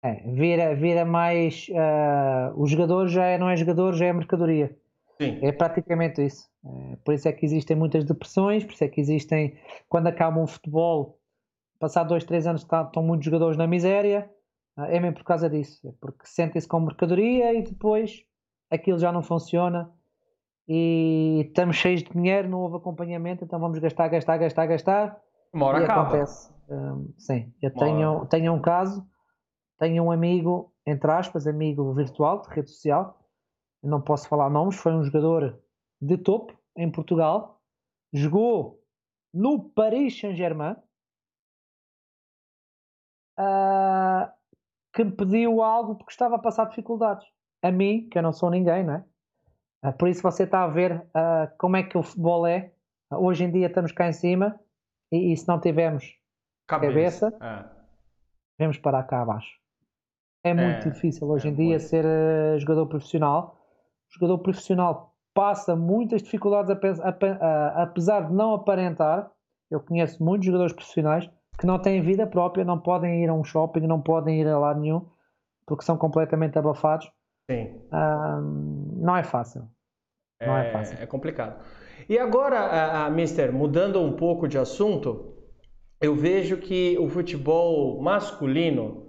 É, 0.03 0.15
vira, 0.27 0.75
vira 0.75 1.05
mais. 1.05 1.67
Uh, 1.69 2.61
o 2.61 2.67
jogador 2.67 3.09
já 3.09 3.25
é, 3.25 3.39
não 3.39 3.49
é 3.49 3.57
jogador, 3.57 3.95
já 3.95 4.07
é 4.07 4.13
mercadoria. 4.13 4.77
Sim. 5.21 5.39
É 5.41 5.53
praticamente 5.53 6.25
isso. 6.25 6.47
É, 6.65 6.97
por 7.05 7.15
isso 7.15 7.29
é 7.29 7.33
que 7.33 7.47
existem 7.47 7.77
muitas 7.77 8.05
depressões, 8.05 8.65
por 8.65 8.73
isso 8.73 8.85
é 8.85 8.89
que 8.89 9.01
existem. 9.01 9.57
Quando 9.89 10.09
acaba 10.09 10.41
um 10.41 10.47
futebol, 10.47 11.19
passado 11.79 12.09
dois, 12.09 12.25
três 12.25 12.47
anos, 12.47 12.63
estão 12.63 13.03
muitos 13.03 13.25
jogadores 13.25 13.57
na 13.57 13.67
miséria. 13.67 14.31
É 14.77 14.99
mesmo 14.99 15.17
por 15.17 15.25
causa 15.25 15.49
disso. 15.49 15.89
É 15.89 15.93
porque 16.01 16.27
sentem-se 16.27 16.67
como 16.67 16.87
mercadoria 16.87 17.55
e 17.55 17.63
depois 17.63 18.25
aquilo 18.71 18.99
já 18.99 19.13
não 19.13 19.23
funciona 19.23 19.93
e 20.67 21.45
estamos 21.47 21.77
cheios 21.77 22.03
de 22.03 22.11
dinheiro, 22.11 22.49
não 22.49 22.61
houve 22.61 22.77
acompanhamento, 22.77 23.45
então 23.45 23.61
vamos 23.61 23.79
gastar, 23.79 24.09
gastar, 24.09 24.39
gastar, 24.39 24.67
gastar. 24.67 25.23
Uma 25.53 25.67
hora 25.67 25.81
e 25.81 25.85
acaba. 25.85 26.03
acontece. 26.03 26.53
Um, 26.69 27.13
sim, 27.19 27.53
eu 27.61 27.73
tenho, 27.73 28.27
tenho 28.27 28.53
um 28.53 28.61
caso, 28.61 29.07
tenho 29.79 30.03
um 30.03 30.11
amigo, 30.11 30.73
entre 30.87 31.11
aspas, 31.11 31.47
amigo 31.47 31.93
virtual, 31.93 32.41
de 32.41 32.49
rede 32.49 32.71
social, 32.71 33.21
não 33.83 34.01
posso 34.01 34.27
falar 34.29 34.49
nomes, 34.49 34.77
foi 34.77 34.95
um 34.95 35.05
jogador 35.05 35.61
de 36.01 36.17
topo 36.17 36.59
em 36.77 36.91
Portugal, 36.91 37.61
jogou 38.13 38.83
no 39.33 39.69
Paris 39.71 40.19
Saint-Germain, 40.19 40.77
uh, 43.39 44.33
que 44.95 45.03
me 45.03 45.11
pediu 45.11 45.61
algo 45.61 45.97
porque 45.97 46.13
estava 46.13 46.37
a 46.37 46.39
passar 46.39 46.69
dificuldades. 46.69 47.27
A 47.63 47.71
mim, 47.71 48.09
que 48.09 48.17
eu 48.17 48.23
não 48.23 48.33
sou 48.33 48.51
ninguém, 48.51 48.85
não 48.85 48.95
é? 48.95 49.05
Uh, 49.85 49.93
por 49.93 50.09
isso 50.09 50.23
você 50.23 50.45
está 50.45 50.63
a 50.63 50.69
ver 50.69 50.93
uh, 50.93 51.51
como 51.59 51.77
é 51.77 51.83
que 51.83 51.99
o 51.99 52.03
futebol 52.03 52.47
é. 52.47 52.73
hoje 53.13 53.45
em 53.45 53.51
dia 53.51 53.67
estamos 53.67 53.93
cá 53.93 54.09
em 54.09 54.13
cima 54.13 54.59
e, 55.13 55.33
e 55.33 55.37
se 55.37 55.47
não 55.49 55.61
tivermos 55.61 56.05
cabeça, 56.67 57.31
cabeça 57.31 57.37
é. 57.41 57.65
vamos 58.59 58.79
parar 58.79 59.03
cá 59.03 59.23
abaixo. 59.23 59.59
É 60.45 60.55
muito 60.55 60.89
é, 60.89 60.91
difícil 60.91 61.29
hoje 61.29 61.49
é 61.49 61.51
em 61.51 61.55
dia 61.55 61.79
ser 61.81 62.05
uh, 62.05 62.59
jogador 62.59 62.87
profissional. 62.87 63.59
O 64.11 64.15
jogador 64.15 64.39
profissional 64.39 65.15
passa 65.35 65.75
muitas 65.75 66.23
dificuldades, 66.23 66.71
apesar 67.75 68.29
de 68.29 68.33
não 68.33 68.55
aparentar. 68.55 69.31
Eu 69.71 69.81
conheço 69.81 70.23
muitos 70.23 70.47
jogadores 70.47 70.73
profissionais 70.73 71.29
que 71.59 71.67
não 71.67 71.79
têm 71.79 72.01
vida 72.01 72.27
própria, 72.27 72.65
não 72.65 72.79
podem 72.79 73.23
ir 73.23 73.29
a 73.29 73.35
um 73.35 73.45
shopping, 73.45 73.87
não 73.87 74.01
podem 74.01 74.41
ir 74.41 74.49
a 74.49 74.59
lado 74.59 74.81
nenhum, 74.81 75.07
porque 75.67 75.85
são 75.85 75.97
completamente 75.97 76.59
abafados. 76.59 77.11
Sim. 77.51 77.81
não 78.97 79.17
é 79.17 79.23
fácil. 79.23 79.69
Não 80.41 80.57
é, 80.57 80.69
é, 80.69 80.73
fácil. 80.73 80.99
É 81.01 81.07
complicado. 81.07 81.63
E 82.09 82.19
agora, 82.19 83.05
a, 83.05 83.11
Mister, 83.11 83.53
mudando 83.53 84.01
um 84.01 84.13
pouco 84.13 84.49
de 84.49 84.59
assunto, 84.59 85.35
eu 86.01 86.15
vejo 86.15 86.59
que 86.59 86.99
o 86.99 87.09
futebol 87.09 88.01
masculino 88.03 89.05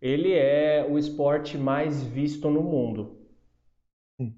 ele 0.00 0.32
é 0.32 0.86
o 0.88 0.98
esporte 0.98 1.58
mais 1.58 2.02
visto 2.02 2.48
no 2.48 2.62
mundo. 2.62 3.18
Sim. 4.18 4.34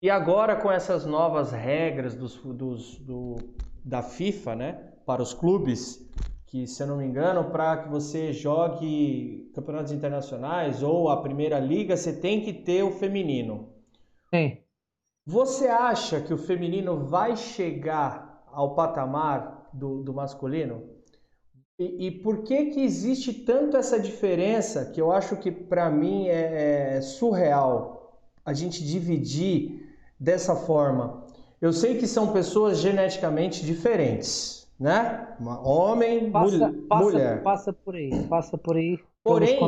E 0.00 0.08
agora 0.08 0.54
com 0.56 0.70
essas 0.70 1.04
novas 1.04 1.50
regras 1.50 2.14
dos, 2.14 2.36
dos, 2.36 2.98
do, 3.00 3.36
da 3.84 4.02
FIFA, 4.02 4.54
né, 4.54 4.92
para 5.04 5.20
os 5.20 5.34
clubes, 5.34 6.08
que, 6.54 6.68
se 6.68 6.80
eu 6.80 6.86
não 6.86 6.98
me 6.98 7.04
engano, 7.04 7.50
para 7.50 7.78
que 7.78 7.88
você 7.88 8.32
jogue 8.32 9.50
campeonatos 9.56 9.90
internacionais 9.90 10.84
ou 10.84 11.08
a 11.08 11.20
primeira 11.20 11.58
liga, 11.58 11.96
você 11.96 12.12
tem 12.12 12.42
que 12.42 12.52
ter 12.52 12.84
o 12.84 12.92
feminino. 12.92 13.70
Sim. 14.32 14.58
Você 15.26 15.66
acha 15.66 16.20
que 16.20 16.32
o 16.32 16.38
feminino 16.38 17.06
vai 17.06 17.36
chegar 17.36 18.44
ao 18.52 18.76
patamar 18.76 19.68
do, 19.72 20.04
do 20.04 20.14
masculino? 20.14 20.84
E, 21.76 22.06
e, 22.06 22.10
por 22.22 22.44
que 22.44 22.66
que 22.66 22.84
existe 22.84 23.32
tanto 23.32 23.76
essa 23.76 23.98
diferença 23.98 24.92
que 24.92 25.00
eu 25.00 25.10
acho 25.10 25.36
que 25.38 25.50
para 25.50 25.90
mim 25.90 26.28
é, 26.28 26.98
é 26.98 27.00
surreal 27.00 28.16
a 28.44 28.52
gente 28.52 28.86
dividir 28.86 29.92
dessa 30.20 30.54
forma? 30.54 31.26
Eu 31.60 31.72
sei 31.72 31.98
que 31.98 32.06
são 32.06 32.32
pessoas 32.32 32.78
geneticamente 32.78 33.66
diferentes, 33.66 34.63
né? 34.78 35.36
Uma 35.38 35.66
homem, 35.66 36.30
passa, 36.30 36.68
mul 36.68 36.86
passa, 36.88 37.04
mulher. 37.04 37.42
Passa 37.42 37.72
por 37.72 37.94
aí, 37.94 38.26
passa 38.28 38.58
por 38.58 38.76
aí. 38.76 38.98
Porém, 39.22 39.58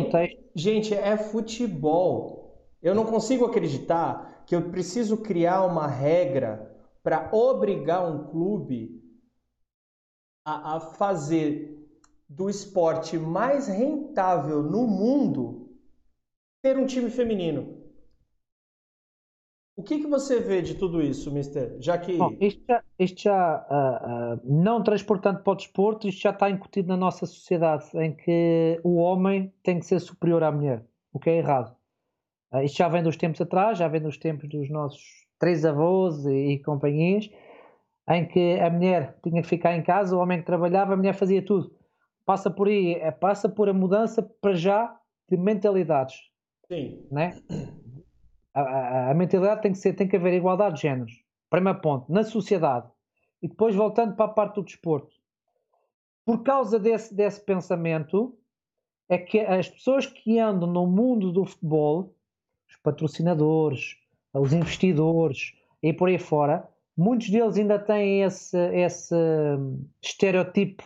gente, 0.54 0.94
é 0.94 1.16
futebol. 1.16 2.54
Eu 2.82 2.94
não 2.94 3.06
consigo 3.06 3.46
acreditar 3.46 4.44
que 4.46 4.54
eu 4.54 4.70
preciso 4.70 5.16
criar 5.16 5.64
uma 5.64 5.86
regra 5.86 6.76
para 7.02 7.30
obrigar 7.32 8.06
um 8.06 8.24
clube 8.24 9.02
a, 10.44 10.76
a 10.76 10.80
fazer 10.80 11.76
do 12.28 12.50
esporte 12.50 13.18
mais 13.18 13.68
rentável 13.68 14.62
no 14.62 14.86
mundo 14.86 15.70
ter 16.62 16.76
um 16.76 16.86
time 16.86 17.10
feminino. 17.10 17.85
O 19.76 19.82
que, 19.82 19.98
que 19.98 20.06
você 20.06 20.40
vê 20.40 20.62
de 20.62 20.74
tudo 20.74 21.02
isso, 21.02 21.30
Mister? 21.30 21.76
Já 21.78 21.98
que. 21.98 22.16
Bom, 22.16 22.34
isto 22.40 22.64
já, 22.66 22.82
isto 22.98 23.22
já 23.22 23.66
uh, 23.70 24.36
uh, 24.36 24.62
não 24.62 24.82
transportando 24.82 25.42
para 25.42 25.52
o 25.52 25.56
desporto, 25.56 26.08
isto 26.08 26.22
já 26.22 26.30
está 26.30 26.48
incutido 26.48 26.88
na 26.88 26.96
nossa 26.96 27.26
sociedade, 27.26 27.84
em 27.94 28.16
que 28.16 28.80
o 28.82 28.96
homem 28.96 29.52
tem 29.62 29.78
que 29.78 29.84
ser 29.84 30.00
superior 30.00 30.42
à 30.42 30.50
mulher, 30.50 30.82
o 31.12 31.18
que 31.18 31.28
é 31.28 31.36
errado. 31.36 31.76
Uh, 32.50 32.62
isto 32.62 32.78
já 32.78 32.88
vem 32.88 33.02
dos 33.02 33.18
tempos 33.18 33.38
atrás, 33.38 33.76
já 33.76 33.86
vem 33.86 34.00
dos 34.00 34.16
tempos 34.16 34.48
dos 34.48 34.70
nossos 34.70 35.02
três 35.38 35.62
avós 35.62 36.24
e, 36.24 36.52
e 36.52 36.62
companhias, 36.62 37.28
em 38.08 38.26
que 38.26 38.58
a 38.58 38.70
mulher 38.70 39.18
tinha 39.22 39.42
que 39.42 39.48
ficar 39.48 39.76
em 39.76 39.82
casa, 39.82 40.16
o 40.16 40.20
homem 40.20 40.38
que 40.38 40.46
trabalhava, 40.46 40.94
a 40.94 40.96
mulher 40.96 41.14
fazia 41.14 41.44
tudo. 41.44 41.70
Passa 42.24 42.50
por 42.50 42.68
aí, 42.68 42.94
é, 42.94 43.10
passa 43.10 43.46
por 43.46 43.68
a 43.68 43.74
mudança 43.74 44.22
para 44.40 44.54
já 44.54 44.98
de 45.28 45.36
mentalidades. 45.36 46.16
Sim. 46.66 47.06
Né? 47.10 47.38
A, 48.56 49.10
a, 49.10 49.14
mentalidade 49.14 49.60
tem 49.60 49.72
que 49.72 49.78
ser, 49.78 49.92
tem 49.92 50.08
que 50.08 50.16
haver 50.16 50.32
igualdade 50.32 50.76
de 50.76 50.82
géneros. 50.82 51.22
Primeiro 51.50 51.78
ponto, 51.80 52.10
na 52.10 52.24
sociedade. 52.24 52.90
E 53.42 53.48
depois 53.48 53.74
voltando 53.74 54.16
para 54.16 54.24
a 54.24 54.34
parte 54.34 54.54
do 54.54 54.64
desporto. 54.64 55.14
Por 56.24 56.42
causa 56.42 56.78
desse, 56.78 57.14
desse 57.14 57.44
pensamento, 57.44 58.36
é 59.08 59.18
que 59.18 59.40
as 59.40 59.68
pessoas 59.68 60.06
que 60.06 60.38
andam 60.38 60.72
no 60.72 60.86
mundo 60.86 61.30
do 61.30 61.44
futebol, 61.44 62.14
os 62.68 62.76
patrocinadores, 62.76 63.96
os 64.32 64.52
investidores 64.54 65.52
e 65.82 65.92
por 65.92 66.08
aí 66.08 66.18
fora, 66.18 66.66
muitos 66.96 67.28
deles 67.28 67.58
ainda 67.58 67.78
têm 67.78 68.22
esse, 68.22 68.58
esse 68.74 69.14
estereotipo 70.02 70.82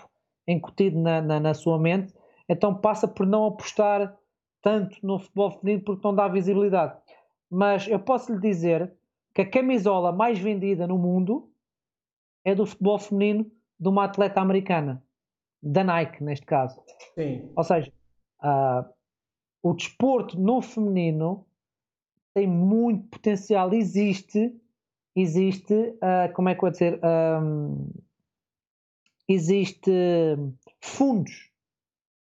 incutido 0.47 0.99
na, 0.99 1.23
na, 1.23 1.39
na, 1.39 1.55
sua 1.55 1.79
mente, 1.79 2.13
então 2.49 2.75
passa 2.75 3.07
por 3.07 3.25
não 3.25 3.47
apostar 3.47 4.19
tanto 4.61 4.99
no 5.07 5.21
futebol 5.21 5.53
feminino 5.53 5.85
porque 5.85 6.07
não 6.07 6.15
dá 6.15 6.27
visibilidade 6.27 6.99
mas 7.51 7.89
eu 7.89 7.99
posso 7.99 8.33
lhe 8.33 8.41
dizer 8.41 8.93
que 9.35 9.43
a 9.43 9.51
camisola 9.51 10.13
mais 10.13 10.39
vendida 10.39 10.87
no 10.87 10.97
mundo 10.97 11.51
é 12.45 12.55
do 12.55 12.65
futebol 12.65 12.99
feminino 12.99 13.51
de 13.79 13.89
uma 13.89 14.05
atleta 14.05 14.41
americana, 14.41 15.03
da 15.63 15.83
Nike, 15.83 16.23
neste 16.23 16.47
caso. 16.47 16.81
Sim. 17.15 17.51
Ou 17.57 17.65
seja, 17.65 17.93
uh, 18.43 18.89
o 19.63 19.75
desporto 19.75 20.39
no 20.39 20.63
feminino 20.63 21.47
tem 22.35 22.47
muito 22.47 23.09
potencial, 23.09 23.73
existe, 23.73 24.55
existe, 25.17 25.75
uh, 25.75 26.33
como 26.35 26.49
é 26.49 26.55
que 26.55 26.59
eu 26.59 26.63
vou 26.63 26.71
dizer, 26.71 27.01
um, 27.43 27.91
existe 29.29 29.91
fundos 30.81 31.51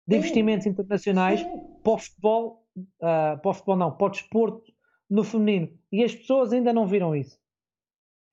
de 0.07 0.15
Sim. 0.15 0.19
investimentos 0.19 0.67
internacionais 0.67 1.41
Sim. 1.41 1.79
para 1.83 1.93
o 1.93 1.97
futebol, 1.97 2.67
uh, 2.77 3.39
para 3.41 3.49
o 3.49 3.53
futebol 3.53 3.75
não, 3.75 3.91
para 3.91 4.07
o 4.07 4.09
desporto 4.09 4.76
no 5.09 5.23
feminino. 5.23 5.69
E 5.91 6.03
as 6.03 6.13
pessoas 6.15 6.51
ainda 6.53 6.73
não 6.73 6.87
viram 6.87 7.15
isso. 7.15 7.39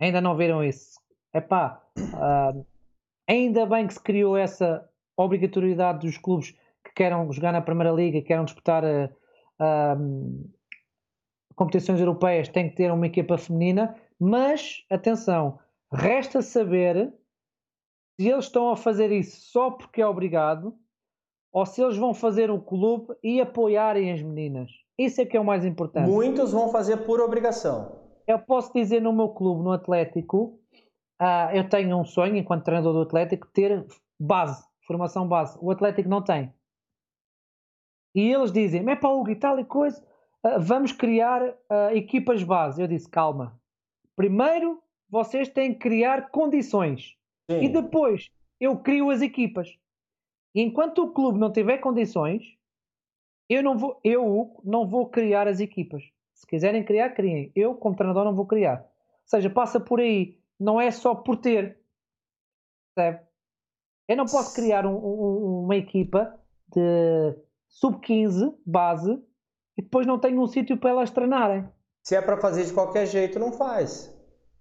Ainda 0.01 0.21
não 0.21 0.37
viram 0.37 0.63
isso. 0.63 0.99
Epá, 1.33 1.83
uh, 1.99 2.67
ainda 3.29 3.67
bem 3.67 3.87
que 3.87 3.95
se 3.95 4.03
criou 4.03 4.37
essa 4.37 4.89
obrigatoriedade 5.17 6.07
dos 6.07 6.19
clubes 6.19 6.51
que 6.85 6.93
queiram 6.95 7.31
jogar 7.33 7.53
na 7.53 7.61
Primeira 7.61 7.93
Liga, 7.93 8.21
que 8.21 8.27
queiram 8.27 8.45
disputar 8.45 8.85
uh, 8.85 9.11
uh, 9.61 10.51
competições 11.55 12.01
europeias, 12.01 12.49
têm 12.49 12.69
que 12.69 12.77
ter 12.77 12.93
uma 12.93 13.07
equipa 13.07 13.39
feminina, 13.39 13.97
mas 14.19 14.85
atenção, 14.91 15.59
resta 15.93 16.43
saber 16.43 17.13
se 18.21 18.29
eles 18.29 18.45
estão 18.47 18.71
a 18.71 18.77
fazer 18.77 19.11
isso 19.11 19.41
só 19.51 19.71
porque 19.71 20.01
é 20.01 20.07
obrigado 20.07 20.77
ou 21.53 21.65
se 21.65 21.83
eles 21.83 21.97
vão 21.97 22.13
fazer 22.13 22.51
o 22.51 22.61
clube 22.61 23.15
e 23.23 23.41
apoiarem 23.41 24.13
as 24.13 24.21
meninas. 24.21 24.71
Isso 24.99 25.21
é 25.21 25.27
que 25.27 25.37
é 25.37 25.41
o 25.41 25.45
mais 25.45 25.65
importante. 25.65 26.09
Muitos 26.09 26.53
vão 26.53 26.71
fazer 26.71 26.99
por 26.99 27.21
obrigação. 27.21 28.01
Eu 28.27 28.39
posso 28.39 28.73
dizer 28.73 29.03
no 29.03 29.13
meu 29.13 29.29
clube, 29.31 29.63
no 29.63 29.73
Atlético, 29.73 30.59
uh, 31.21 31.51
eu 31.53 31.69
tenho 31.69 31.99
um 31.99 32.05
sonho, 32.05 32.37
enquanto 32.37 32.65
treinador 32.65 32.93
do 32.93 33.03
Atlético, 33.03 33.49
ter 33.53 33.85
base, 34.19 34.65
formação 34.87 35.27
base. 35.29 35.59
O 35.61 35.71
Atlético 35.71 36.09
não 36.09 36.23
tem. 36.23 36.55
E 38.15 38.33
eles 38.33 38.53
dizem, 38.53 38.89
é 38.89 38.97
para 38.97 39.11
o 39.11 39.29
e 39.29 39.35
tal 39.35 39.59
e 39.59 39.65
coisa, 39.65 40.01
uh, 40.47 40.61
vamos 40.61 40.93
criar 40.93 41.43
uh, 41.43 41.91
equipas 41.93 42.43
base. 42.43 42.81
Eu 42.81 42.87
disse, 42.87 43.09
calma. 43.09 43.61
Primeiro, 44.17 44.81
vocês 45.11 45.49
têm 45.49 45.73
que 45.73 45.81
criar 45.81 46.31
condições. 46.31 47.17
Sim. 47.51 47.65
E 47.65 47.69
depois, 47.69 48.31
eu 48.61 48.79
crio 48.79 49.11
as 49.11 49.21
equipas. 49.21 49.77
Enquanto 50.55 51.03
o 51.03 51.13
clube 51.13 51.39
não 51.39 51.53
tiver 51.53 51.79
condições, 51.79 52.43
eu 53.49 53.63
não 53.63 53.77
vou, 53.77 54.01
eu 54.03 54.61
não 54.65 54.87
vou 54.87 55.09
criar 55.09 55.47
as 55.47 55.61
equipas. 55.61 56.03
Se 56.33 56.47
quiserem 56.47 56.85
criar, 56.85 57.11
criem. 57.11 57.53
Eu, 57.55 57.75
como 57.75 57.97
treinador, 57.97 58.25
não 58.25 58.35
vou 58.35 58.47
criar. 58.47 58.81
Ou 58.81 59.27
seja, 59.27 59.49
passa 59.49 59.79
por 59.79 60.01
aí. 60.01 60.39
Não 60.59 60.81
é 60.81 60.91
só 60.91 61.15
por 61.15 61.37
ter. 61.37 61.79
Percebe? 62.95 63.25
Eu 64.09 64.17
não 64.17 64.27
posso 64.27 64.55
criar 64.55 64.87
um, 64.87 64.95
um, 64.95 65.65
uma 65.65 65.77
equipa 65.77 66.39
de 66.69 67.35
sub-15, 67.69 68.55
base, 68.65 69.13
e 69.77 69.83
depois 69.83 70.07
não 70.07 70.19
tenho 70.19 70.41
um 70.41 70.47
sítio 70.47 70.77
para 70.77 70.91
elas 70.91 71.11
treinarem. 71.11 71.69
Se 72.03 72.15
é 72.15 72.21
para 72.21 72.37
fazer 72.37 72.65
de 72.65 72.73
qualquer 72.73 73.07
jeito, 73.07 73.39
não 73.39 73.53
faz. 73.53 74.15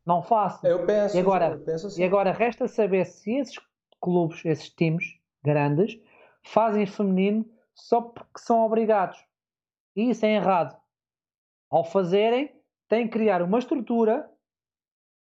Não 0.05 0.21
faço. 0.21 0.65
Eu 0.65 0.85
penso. 0.85 1.15
E 1.15 1.19
agora, 1.19 1.51
eu 1.51 1.59
penso 1.59 1.87
assim. 1.87 2.01
e 2.01 2.05
agora 2.05 2.31
resta 2.31 2.67
saber 2.67 3.05
se 3.05 3.31
esses 3.37 3.59
clubes, 4.01 4.43
esses 4.45 4.69
times 4.69 5.03
grandes, 5.43 5.99
fazem 6.41 6.85
feminino 6.85 7.45
só 7.75 8.01
porque 8.01 8.39
são 8.39 8.65
obrigados. 8.65 9.17
E 9.95 10.09
isso 10.09 10.25
é 10.25 10.35
errado. 10.35 10.77
Ao 11.69 11.83
fazerem, 11.83 12.53
têm 12.87 13.05
que 13.05 13.13
criar 13.13 13.41
uma 13.41 13.59
estrutura, 13.59 14.29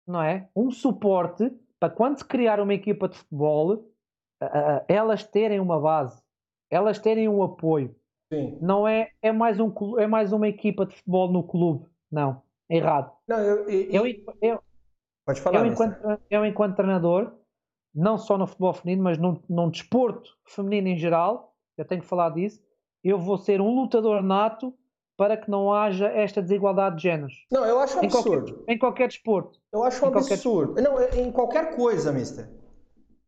não 0.07 0.23
é? 0.23 0.49
Um 0.55 0.71
suporte 0.71 1.51
para 1.79 1.93
quando 1.93 2.19
se 2.19 2.25
criar 2.25 2.61
uma 2.61 2.75
equipa 2.75 3.09
de 3.09 3.17
futebol, 3.17 3.91
elas 4.89 5.25
terem 5.25 5.61
uma 5.61 5.81
base, 5.81 6.23
elas 6.71 6.99
terem 6.99 7.29
um 7.29 7.43
apoio. 7.43 7.95
Sim. 8.33 8.59
Não 8.61 8.87
é, 8.87 9.11
é, 9.23 9.33
mais 9.33 9.59
um, 9.59 9.73
é 9.99 10.07
mais 10.07 10.33
uma 10.33 10.49
equipa 10.49 10.87
de 10.87 10.95
futebol 10.95 11.33
no 11.33 11.43
clube. 11.43 11.87
Não, 12.11 12.43
é 12.69 12.77
errado. 12.77 13.13
Não, 13.27 13.39
eu, 13.39 13.69
eu, 13.69 14.07
eu, 14.07 14.37
eu 14.41 14.63
Pode 15.27 15.41
falar, 15.41 15.61
eu 15.61 15.67
enquanto, 15.67 16.21
eu, 16.29 16.45
enquanto 16.45 16.77
treinador, 16.77 17.33
não 17.95 18.19
só 18.19 18.37
no 18.37 18.47
futebol 18.47 18.73
feminino, 18.73 19.05
mas 19.05 19.19
num, 19.19 19.41
num 19.49 19.71
desporto 19.71 20.37
feminino 20.45 20.89
em 20.89 20.97
geral, 20.97 21.50
eu 21.77 21.85
tenho 21.85 22.01
que 22.01 22.07
falar 22.07 22.31
disso, 22.31 22.63
eu 23.03 23.19
vou 23.19 23.39
ser 23.39 23.61
um 23.61 23.75
lutador 23.75 24.23
nato 24.23 24.75
para 25.17 25.37
que 25.37 25.51
não 25.51 25.73
haja 25.73 26.09
esta 26.09 26.41
desigualdade 26.41 26.97
de 26.97 27.03
géneros. 27.03 27.47
Não, 27.53 27.65
eu 27.67 27.79
acho 27.79 27.99
um 27.99 28.03
em 28.03 28.07
absurdo. 28.07 28.53
Qualquer, 28.55 28.73
em 28.73 28.79
qualquer 28.79 29.09
desporto. 29.09 29.59
Eu 29.73 29.83
acho 29.85 30.05
um 30.05 30.09
absurdo. 30.09 30.75
Qualquer... 30.75 30.83
Não, 30.83 30.99
é, 30.99 31.21
em 31.21 31.31
qualquer 31.31 31.77
coisa, 31.77 32.11
mister. 32.11 32.49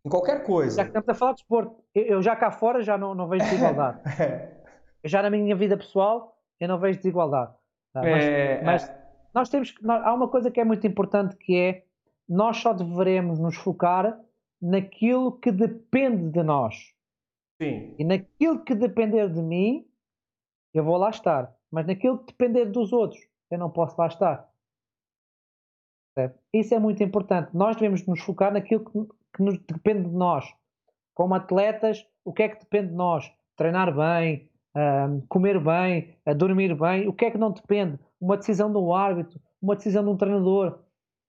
Em 0.04 0.08
qualquer 0.08 0.42
coisa. 0.42 0.76
Já 0.76 0.84
que 0.84 0.88
estamos 0.88 1.08
a 1.08 1.14
falar 1.14 1.32
de 1.32 1.36
desporto, 1.38 1.76
eu 1.94 2.22
já 2.22 2.34
cá 2.34 2.50
fora 2.50 2.82
já 2.82 2.96
não, 2.96 3.14
não 3.14 3.28
vejo 3.28 3.44
desigualdade. 3.44 4.00
já 5.04 5.22
na 5.22 5.30
minha 5.30 5.54
vida 5.54 5.76
pessoal, 5.76 6.36
eu 6.58 6.66
não 6.66 6.78
vejo 6.78 6.98
desigualdade. 6.98 7.52
Tá? 7.92 8.00
Mas, 8.00 8.24
é... 8.24 8.62
mas 8.62 8.88
é. 8.88 9.02
nós 9.34 9.48
temos 9.48 9.70
que. 9.70 9.84
Nós, 9.84 10.02
há 10.02 10.14
uma 10.14 10.28
coisa 10.28 10.50
que 10.50 10.60
é 10.60 10.64
muito 10.64 10.86
importante 10.86 11.36
que 11.36 11.56
é 11.56 11.84
nós 12.28 12.56
só 12.56 12.72
deveremos 12.72 13.38
nos 13.38 13.56
focar 13.56 14.18
naquilo 14.60 15.32
que 15.38 15.52
depende 15.52 16.30
de 16.30 16.42
nós. 16.42 16.74
Sim. 17.62 17.94
E 17.96 18.04
naquilo 18.04 18.64
que 18.64 18.74
depender 18.74 19.28
de 19.28 19.40
mim, 19.40 19.86
eu 20.74 20.82
vou 20.82 20.96
lá 20.96 21.10
estar. 21.10 21.54
Mas 21.70 21.86
naquilo 21.86 22.18
que 22.18 22.32
depender 22.32 22.66
dos 22.66 22.92
outros, 22.92 23.20
eu 23.50 23.58
não 23.58 23.70
posso 23.70 23.94
lá 24.00 24.08
estar. 24.08 24.50
Certo? 26.18 26.38
Isso 26.52 26.74
é 26.74 26.78
muito 26.78 27.02
importante. 27.02 27.56
Nós 27.56 27.76
devemos 27.76 28.04
nos 28.06 28.20
focar 28.20 28.52
naquilo 28.52 28.84
que, 28.84 29.14
que 29.36 29.42
nos 29.42 29.58
depende 29.60 30.08
de 30.08 30.14
nós. 30.14 30.52
Como 31.14 31.34
atletas, 31.34 32.06
o 32.24 32.32
que 32.32 32.42
é 32.42 32.48
que 32.48 32.58
depende 32.58 32.88
de 32.88 32.94
nós? 32.94 33.32
Treinar 33.56 33.94
bem, 33.94 34.50
uh, 34.76 35.24
comer 35.28 35.60
bem, 35.60 36.16
uh, 36.26 36.34
dormir 36.34 36.74
bem. 36.74 37.06
O 37.06 37.12
que 37.12 37.26
é 37.26 37.30
que 37.30 37.38
não 37.38 37.52
depende? 37.52 37.98
Uma 38.20 38.36
decisão 38.36 38.72
do 38.72 38.92
árbitro, 38.92 39.40
uma 39.60 39.76
decisão 39.76 40.02
de 40.02 40.10
um 40.10 40.16
treinador. 40.16 40.80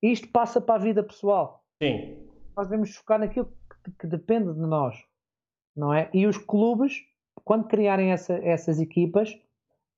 Isto 0.01 0.27
passa 0.29 0.59
para 0.59 0.75
a 0.75 0.83
vida 0.83 1.03
pessoal. 1.03 1.63
Sim. 1.81 2.27
Nós 2.57 2.67
devemos 2.67 2.95
focar 2.95 3.19
naquilo 3.19 3.45
que, 3.83 3.91
que 3.99 4.07
depende 4.07 4.53
de 4.53 4.59
nós, 4.59 5.05
não 5.75 5.93
é? 5.93 6.09
E 6.13 6.25
os 6.25 6.37
clubes, 6.37 7.03
quando 7.43 7.67
criarem 7.67 8.11
essa, 8.11 8.33
essas 8.35 8.79
equipas, 8.79 9.37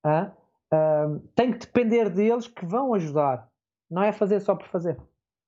ah, 0.02 0.30
ah, 0.70 1.18
tem 1.34 1.52
que 1.52 1.58
depender 1.58 2.10
deles 2.10 2.48
que 2.48 2.64
vão 2.64 2.94
ajudar. 2.94 3.48
Não 3.90 4.02
é 4.02 4.12
fazer 4.12 4.40
só 4.40 4.54
por 4.54 4.66
fazer. 4.68 4.96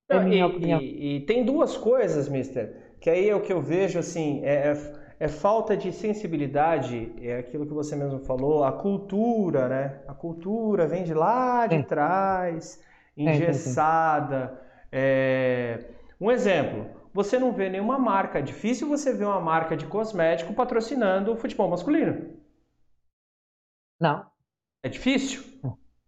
É 0.09 0.17
e. 0.27 0.81
E, 0.81 1.17
e, 1.17 1.19
tem 1.21 1.45
duas 1.45 1.77
coisas, 1.77 2.27
mister, 2.27 2.95
que 2.99 3.09
aí 3.09 3.29
é 3.29 3.35
o 3.35 3.41
que 3.41 3.53
eu 3.53 3.61
vejo 3.61 3.99
assim, 3.99 4.43
é, 4.43 4.71
é, 4.71 4.93
é, 5.19 5.27
falta 5.27 5.77
de 5.77 5.91
sensibilidade, 5.91 7.13
é 7.21 7.37
aquilo 7.37 7.65
que 7.65 7.73
você 7.73 7.95
mesmo 7.95 8.19
falou, 8.19 8.63
a 8.63 8.71
cultura, 8.71 9.67
né? 9.67 9.99
A 10.07 10.13
cultura 10.13 10.87
vem 10.87 11.03
de 11.03 11.13
lá 11.13 11.67
de 11.67 11.83
trás 11.83 12.81
engessada. 13.15 14.59
É... 14.91 15.85
Um 16.19 16.31
exemplo, 16.31 16.85
você 17.19 17.37
não 17.37 17.51
vê 17.51 17.67
nenhuma 17.67 17.99
marca, 17.99 18.39
é 18.39 18.41
difícil 18.41 18.87
você 18.87 19.11
ver 19.11 19.25
uma 19.25 19.41
marca 19.41 19.75
de 19.75 19.85
cosmético 19.85 20.53
patrocinando 20.53 21.33
o 21.33 21.35
futebol 21.35 21.69
masculino. 21.69 22.33
Não. 23.99 24.25
É 24.81 24.87
difícil? 24.87 25.43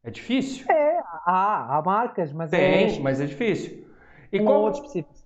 É 0.03 0.09
difícil? 0.09 0.65
É, 0.71 0.99
há, 1.25 1.77
há 1.77 1.81
marcas, 1.81 2.31
mas 2.31 2.49
Tem, 2.49 2.95
é... 2.95 2.99
mas 3.01 3.19
é 3.19 3.25
difícil. 3.25 3.85
E 4.31 4.39
um 4.39 4.45
qual, 4.45 4.71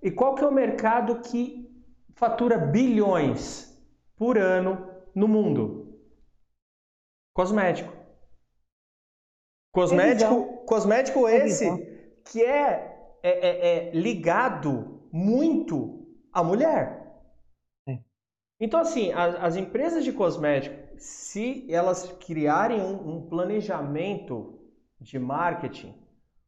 e 0.01 0.09
qual 0.09 0.33
que 0.33 0.43
é 0.43 0.47
o 0.47 0.51
mercado 0.51 1.21
que 1.21 1.69
fatura 2.15 2.57
bilhões 2.57 3.79
por 4.15 4.39
ano 4.39 4.89
no 5.13 5.27
mundo? 5.27 5.99
Cosmético. 7.31 7.93
Cosmético, 9.71 10.65
cosmético 10.65 11.29
esse 11.29 11.69
que 12.25 12.43
é, 12.43 13.19
é, 13.21 13.29
é, 13.29 13.67
é, 13.67 13.91
ligado 13.91 14.94
muito 15.15 16.05
à 16.33 16.43
mulher. 16.43 17.21
É. 17.87 17.99
Então, 18.59 18.81
assim, 18.81 19.13
as, 19.13 19.35
as, 19.35 19.55
empresas 19.55 20.03
de 20.03 20.11
cosmético, 20.11 20.75
se 20.97 21.65
elas 21.71 22.11
criarem 22.19 22.81
um, 22.81 23.15
um 23.15 23.21
planejamento 23.21 24.59
de 24.99 25.17
marketing 25.17 25.95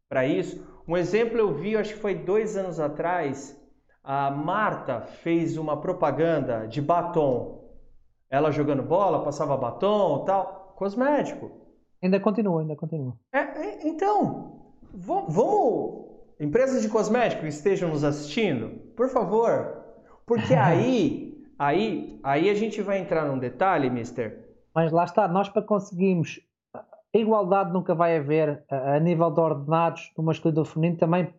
para 0.10 0.27
isso, 0.27 0.61
um 0.85 0.98
exemplo 0.98 1.38
eu 1.38 1.53
vi, 1.53 1.77
acho 1.77 1.94
que 1.94 2.02
foi 2.02 2.14
dois 2.14 2.57
anos 2.57 2.77
atrás, 2.77 3.57
a 4.03 4.30
Marta 4.31 4.99
fez 5.02 5.56
uma 5.57 5.80
propaganda 5.80 6.68
de 6.68 6.81
batom. 6.81 7.72
Ela 8.30 8.52
jogando 8.52 8.84
bola, 8.84 9.23
passava 9.23 9.56
batom 9.56 10.26
tal, 10.26 10.73
cosmético. 10.76 11.52
Ainda 12.03 12.19
continua, 12.19 12.60
ainda 12.61 12.76
continua. 12.76 13.18
É, 13.31 13.39
é, 13.39 13.88
então, 13.88 14.73
vamos. 14.94 15.34
Empresas 16.39 16.81
de 16.81 16.89
cosméticos 16.89 17.43
que 17.43 17.49
estejam 17.49 17.89
nos 17.89 18.03
assistindo, 18.03 18.69
por 18.95 19.09
favor. 19.09 19.84
Porque 20.26 20.53
aí, 20.55 21.43
aí, 21.57 22.19
aí 22.23 22.49
a 22.49 22.53
gente 22.53 22.81
vai 22.81 22.99
entrar 22.99 23.26
num 23.26 23.39
detalhe, 23.39 23.89
mister. 23.89 24.45
Mas 24.73 24.91
lá 24.91 25.05
está, 25.05 25.27
nós 25.27 25.49
para 25.49 25.61
conseguirmos. 25.61 26.39
A 26.73 27.18
igualdade 27.18 27.73
nunca 27.73 27.95
vai 27.95 28.18
haver 28.18 28.64
a, 28.69 28.99
nível 28.99 29.31
de 29.31 29.39
ordenados 29.39 30.11
do 30.15 30.22
masculino 30.22 30.59
e 30.59 30.61
do 30.61 30.65
feminino, 30.65 30.97
também 30.99 31.34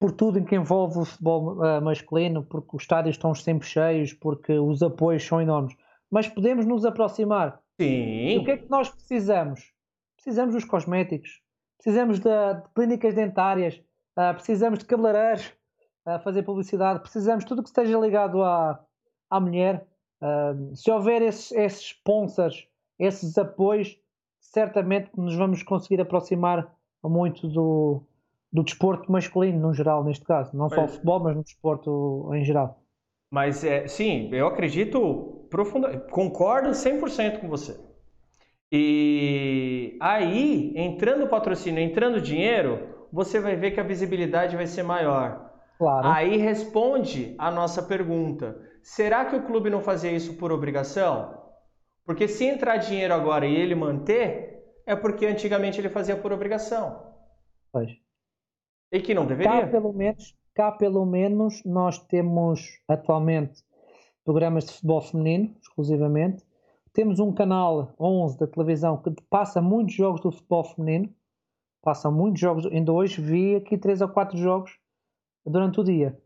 por 0.00 0.12
tudo 0.12 0.38
em 0.38 0.44
que 0.44 0.56
envolve 0.56 0.98
o 0.98 1.04
futebol 1.04 1.58
uh, 1.58 1.82
masculino, 1.82 2.42
porque 2.42 2.76
os 2.76 2.82
estádios 2.82 3.16
estão 3.16 3.34
sempre 3.34 3.68
cheios, 3.68 4.12
porque 4.12 4.52
os 4.52 4.82
apoios 4.82 5.24
são 5.24 5.40
enormes. 5.40 5.76
Mas 6.10 6.26
podemos 6.26 6.66
nos 6.66 6.84
aproximar 6.84 7.60
Sim. 7.80 8.30
E 8.30 8.38
o 8.38 8.44
que 8.44 8.50
é 8.50 8.56
que 8.56 8.68
nós 8.68 8.88
precisamos? 8.88 9.72
Precisamos 10.16 10.54
dos 10.54 10.64
cosméticos, 10.64 11.40
precisamos 11.78 12.18
de, 12.18 12.28
de 12.28 12.68
clínicas 12.74 13.14
dentárias, 13.14 13.80
uh, 14.16 14.34
precisamos 14.34 14.80
de 14.80 14.84
cabeleireiros 14.84 15.52
a 16.04 16.16
uh, 16.16 16.20
fazer 16.20 16.42
publicidade, 16.42 17.00
precisamos 17.00 17.44
de 17.44 17.48
tudo 17.48 17.62
que 17.62 17.68
esteja 17.68 17.98
ligado 17.98 18.42
à, 18.42 18.84
à 19.30 19.40
mulher. 19.40 19.86
Uh, 20.20 20.74
se 20.74 20.90
houver 20.90 21.22
esses, 21.22 21.52
esses 21.52 21.80
sponsors, 21.80 22.66
esses 22.98 23.38
apoios, 23.38 23.96
certamente 24.40 25.10
nos 25.16 25.34
vamos 25.36 25.62
conseguir 25.62 26.00
aproximar 26.00 26.74
muito 27.04 27.46
do, 27.46 28.02
do 28.52 28.64
desporto 28.64 29.10
masculino, 29.10 29.60
no 29.60 29.72
geral, 29.72 30.02
neste 30.02 30.24
caso. 30.24 30.56
Não 30.56 30.68
só 30.68 30.84
o 30.84 30.88
futebol, 30.88 31.20
mas 31.20 31.36
no 31.36 31.42
desporto 31.42 32.30
em 32.34 32.44
geral. 32.44 32.82
Mas 33.30 33.62
é, 33.62 33.86
sim, 33.86 34.28
eu 34.32 34.46
acredito 34.46 35.46
profundamente, 35.50 36.10
concordo 36.10 36.70
100% 36.70 37.40
com 37.40 37.48
você. 37.48 37.87
E 38.70 39.96
aí, 40.00 40.72
entrando 40.76 41.28
patrocínio, 41.28 41.82
entrando 41.82 42.20
dinheiro, 42.20 43.06
você 43.12 43.40
vai 43.40 43.56
ver 43.56 43.70
que 43.70 43.80
a 43.80 43.84
visibilidade 43.84 44.56
vai 44.56 44.66
ser 44.66 44.82
maior. 44.82 45.48
Claro. 45.78 46.08
Aí 46.08 46.36
responde 46.36 47.34
a 47.38 47.50
nossa 47.50 47.82
pergunta. 47.82 48.60
será 48.82 49.24
que 49.24 49.36
o 49.36 49.44
clube 49.44 49.70
não 49.70 49.80
fazia 49.80 50.10
isso 50.10 50.34
por 50.36 50.50
obrigação? 50.50 51.38
Porque 52.04 52.26
se 52.26 52.44
entrar 52.46 52.78
dinheiro 52.78 53.14
agora 53.14 53.46
e 53.46 53.54
ele 53.54 53.74
manter, 53.74 54.64
é 54.86 54.96
porque 54.96 55.26
antigamente 55.26 55.78
ele 55.80 55.90
fazia 55.90 56.16
por 56.16 56.32
obrigação. 56.32 57.14
Pois. 57.70 57.90
E 58.90 59.00
que 59.00 59.14
não 59.14 59.26
deveria. 59.26 59.60
Cá 59.62 59.66
pelo 59.66 59.92
menos, 59.92 60.34
cá 60.54 60.72
pelo 60.72 61.04
menos 61.04 61.62
nós 61.64 61.98
temos 61.98 62.60
atualmente 62.88 63.62
programas 64.24 64.64
de 64.64 64.72
futebol 64.72 65.02
feminino, 65.02 65.54
exclusivamente. 65.60 66.47
Temos 66.92 67.20
um 67.20 67.32
canal 67.32 67.94
11 67.98 68.38
da 68.38 68.46
televisão 68.46 69.00
que 69.00 69.10
passa 69.30 69.60
muitos 69.60 69.94
jogos 69.94 70.20
do 70.20 70.32
futebol 70.32 70.64
feminino. 70.64 71.14
Passa 71.82 72.10
muitos 72.10 72.40
jogos. 72.40 72.66
Ainda 72.66 72.92
hoje 72.92 73.20
vi 73.20 73.56
aqui 73.56 73.78
três 73.78 74.00
ou 74.00 74.08
quatro 74.08 74.36
jogos 74.36 74.78
durante 75.44 75.80
o 75.80 75.84
dia. 75.84 76.20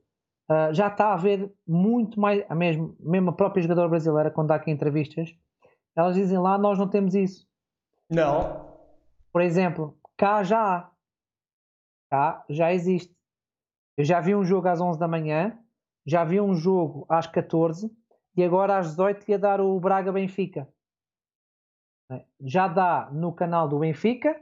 Uh, 0.50 0.72
já 0.74 0.88
está 0.88 1.08
a 1.08 1.14
haver 1.14 1.52
muito 1.66 2.20
mais, 2.20 2.44
a 2.48 2.54
mesmo, 2.54 2.96
mesmo 3.00 3.30
a 3.30 3.32
própria 3.32 3.62
jogadora 3.62 3.88
brasileira, 3.88 4.30
quando 4.30 4.48
dá 4.48 4.56
aqui 4.56 4.70
entrevistas, 4.70 5.34
elas 5.96 6.14
dizem 6.14 6.38
lá, 6.38 6.58
nós 6.58 6.78
não 6.78 6.88
temos 6.88 7.14
isso. 7.14 7.46
Não. 8.10 8.66
Por 9.32 9.40
exemplo, 9.40 9.96
cá 10.16 10.42
já 10.42 10.60
há. 10.60 10.90
Cá 12.10 12.44
já 12.48 12.72
existe. 12.72 13.14
Eu 13.96 14.04
já 14.04 14.20
vi 14.20 14.34
um 14.34 14.44
jogo 14.44 14.68
às 14.68 14.80
11 14.80 14.98
da 14.98 15.08
manhã, 15.08 15.58
já 16.06 16.24
vi 16.24 16.40
um 16.40 16.54
jogo 16.54 17.06
às 17.08 17.26
14 17.26 17.90
e 18.36 18.42
agora 18.42 18.78
às 18.78 18.90
18 18.90 19.30
ia 19.30 19.38
dar 19.38 19.60
o 19.60 19.78
Braga 19.78 20.12
Benfica. 20.12 20.68
Já 22.40 22.68
dá 22.68 23.08
no 23.12 23.32
canal 23.32 23.68
do 23.68 23.78
Benfica 23.78 24.38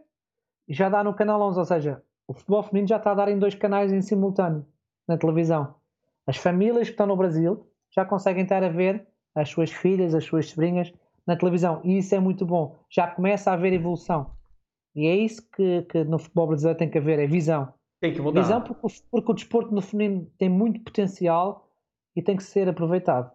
e 0.67 0.75
já 0.75 0.89
dá 0.89 1.05
no 1.05 1.15
canal 1.15 1.41
11, 1.43 1.59
ou 1.59 1.65
seja, 1.65 2.03
o 2.27 2.33
futebol 2.33 2.63
feminino 2.63 2.89
já 2.89 2.97
está 2.97 3.13
a 3.13 3.15
dar 3.15 3.29
em 3.29 3.39
dois 3.39 3.55
canais 3.55 3.93
em 3.93 4.01
simultâneo 4.01 4.67
na 5.07 5.17
televisão. 5.17 5.75
As 6.27 6.37
famílias 6.37 6.89
que 6.89 6.93
estão 6.93 7.07
no 7.07 7.17
Brasil 7.17 7.67
já 7.91 8.05
conseguem 8.05 8.45
estar 8.45 8.63
a 8.63 8.69
ver 8.69 9.07
as 9.35 9.49
suas 9.49 9.71
filhas, 9.71 10.15
as 10.15 10.25
suas 10.25 10.49
sobrinhas 10.49 10.93
na 11.27 11.37
televisão. 11.37 11.81
E 11.85 11.99
isso 11.99 12.15
é 12.15 12.21
muito 12.21 12.47
bom. 12.47 12.79
Já 12.89 13.09
começa 13.09 13.51
a 13.51 13.55
haver 13.55 13.73
evolução. 13.73 14.33
E 14.95 15.07
é 15.07 15.15
isso 15.15 15.49
que, 15.51 15.83
que 15.83 16.05
no 16.05 16.19
futebol 16.19 16.49
brasileiro 16.49 16.79
tem 16.79 16.91
que 16.91 16.99
haver, 16.99 17.19
é 17.19 17.27
visão. 17.27 17.73
Tem 18.01 18.13
que 18.13 18.21
mudar. 18.21 18.43
Visão 18.43 18.63
porque, 18.63 18.97
porque 19.11 19.31
o 19.31 19.35
desporto 19.35 19.75
no 19.75 19.83
feminino 19.83 20.27
tem 20.39 20.49
muito 20.49 20.81
potencial 20.81 21.69
e 22.17 22.23
tem 22.23 22.37
que 22.37 22.43
ser 22.43 22.69
aproveitado. 22.69 23.31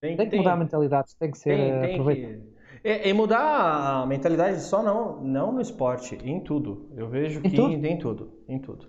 Tem, 0.00 0.16
tem 0.16 0.26
que 0.26 0.30
tem, 0.30 0.40
mudar 0.40 0.52
a 0.52 0.56
mentalidade, 0.56 1.16
tem 1.18 1.30
que 1.30 1.38
ser 1.38 1.56
tem, 1.56 1.92
aproveitado. 1.92 2.42
Que... 2.42 2.56
É, 2.84 3.10
é, 3.10 3.12
mudar 3.12 4.02
a 4.02 4.06
mentalidade 4.06 4.60
só 4.60 4.82
não, 4.82 5.20
não 5.22 5.52
no 5.52 5.60
esporte, 5.60 6.16
em 6.22 6.38
tudo. 6.40 6.88
Eu 6.96 7.08
vejo 7.08 7.40
que 7.40 7.48
em 7.48 7.50
tudo, 7.50 7.86
em 7.86 7.98
tudo, 7.98 8.32
em 8.48 8.58
tudo. 8.58 8.86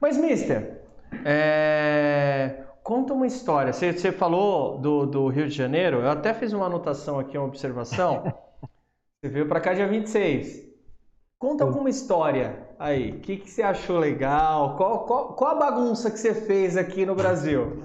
Mas, 0.00 0.16
mister, 0.16 0.82
é... 1.24 2.64
Conta 2.82 3.12
uma 3.12 3.26
história. 3.26 3.72
Você, 3.72 3.92
você 3.92 4.10
falou 4.10 4.78
do, 4.78 5.06
do, 5.06 5.28
Rio 5.28 5.48
de 5.48 5.54
Janeiro, 5.54 5.98
eu 5.98 6.10
até 6.10 6.32
fiz 6.32 6.52
uma 6.52 6.66
anotação 6.66 7.18
aqui, 7.18 7.36
uma 7.36 7.46
observação. 7.46 8.24
você 9.20 9.30
veio 9.30 9.46
para 9.46 9.60
cá 9.60 9.74
dia 9.74 9.86
26. 9.86 10.68
Conta 11.38 11.64
alguma 11.64 11.88
história 11.88 12.68
aí. 12.78 13.12
O 13.12 13.20
que, 13.20 13.36
que 13.36 13.50
você 13.50 13.62
achou 13.62 13.98
legal? 13.98 14.76
Qual, 14.76 15.06
qual, 15.06 15.34
qual 15.34 15.56
a 15.56 15.58
bagunça 15.58 16.10
que 16.10 16.18
você 16.18 16.34
fez 16.34 16.76
aqui 16.76 17.06
no 17.06 17.14
Brasil? 17.14 17.84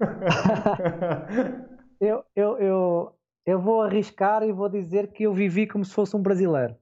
eu, 2.00 2.24
eu, 2.34 2.58
eu, 2.58 3.18
eu 3.44 3.60
vou 3.60 3.82
arriscar 3.82 4.42
e 4.42 4.52
vou 4.52 4.68
dizer 4.68 5.12
que 5.12 5.24
eu 5.24 5.34
vivi 5.34 5.66
como 5.66 5.84
se 5.84 5.92
fosse 5.92 6.16
um 6.16 6.22
brasileiro. 6.22 6.76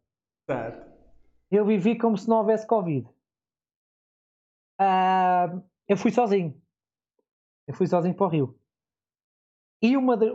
Certo. 0.48 0.88
Eu 1.50 1.64
vivi 1.64 1.98
como 1.98 2.16
se 2.16 2.28
não 2.28 2.38
houvesse 2.38 2.66
Covid. 2.66 3.08
Uh, 4.80 5.62
eu 5.88 5.96
fui 5.96 6.12
sozinho. 6.12 6.60
Eu 7.66 7.74
fui 7.74 7.86
sozinho 7.86 8.14
para 8.14 8.26
o 8.26 8.30
Rio. 8.30 8.58
E 9.82 9.96
uma 9.96 10.16
de, 10.16 10.32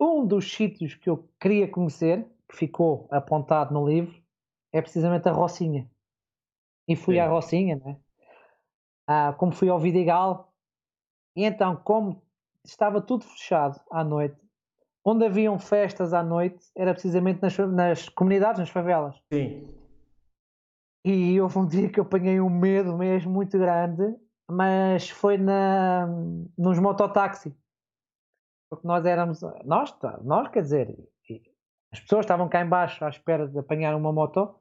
um 0.00 0.26
dos 0.26 0.52
sítios 0.52 0.94
que 0.94 1.10
eu 1.10 1.28
queria 1.40 1.70
conhecer, 1.70 2.24
que 2.48 2.56
ficou 2.56 3.08
apontado 3.10 3.74
no 3.74 3.86
livro, 3.86 4.22
é 4.72 4.80
precisamente 4.80 5.28
a 5.28 5.32
Rocinha. 5.32 5.90
E 6.86 6.94
fui 6.94 7.14
Sim. 7.16 7.20
à 7.20 7.28
Rocinha, 7.28 7.76
né? 7.76 8.00
Ah, 9.06 9.32
como 9.32 9.52
fui 9.52 9.68
ao 9.68 9.78
Vidigal. 9.78 10.52
E 11.36 11.44
então, 11.44 11.76
como 11.76 12.22
estava 12.64 13.00
tudo 13.00 13.24
fechado 13.24 13.80
à 13.90 14.02
noite, 14.02 14.40
onde 15.04 15.24
haviam 15.24 15.58
festas 15.58 16.12
à 16.12 16.22
noite, 16.22 16.64
era 16.76 16.92
precisamente 16.92 17.42
nas, 17.42 17.56
nas 17.58 18.08
comunidades, 18.08 18.60
nas 18.60 18.70
favelas. 18.70 19.16
Sim. 19.32 19.68
E 21.04 21.40
houve 21.40 21.58
um 21.58 21.66
dia 21.68 21.88
que 21.88 22.00
eu 22.00 22.04
apanhei 22.04 22.40
um 22.40 22.50
medo 22.50 22.96
mesmo 22.96 23.32
muito 23.32 23.58
grande 23.58 24.16
mas 24.50 25.08
foi 25.08 25.38
na, 25.38 26.06
nos 26.56 26.78
mototáxi. 26.78 27.54
Porque 28.70 28.86
nós 28.86 29.04
éramos, 29.04 29.40
nós, 29.64 29.94
nós 30.22 30.48
quer 30.48 30.62
dizer, 30.62 30.96
as 31.92 32.00
pessoas 32.00 32.24
estavam 32.24 32.48
cá 32.48 32.60
embaixo 32.60 33.04
à 33.04 33.08
espera 33.08 33.46
de 33.46 33.58
apanhar 33.58 33.94
uma 33.94 34.12
moto, 34.12 34.54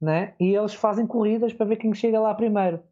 né? 0.00 0.34
e 0.38 0.54
eles 0.54 0.74
fazem 0.74 1.06
corridas 1.06 1.52
para 1.52 1.66
ver 1.66 1.76
quem 1.76 1.94
chega 1.94 2.20
lá 2.20 2.34
primeiro. 2.34 2.82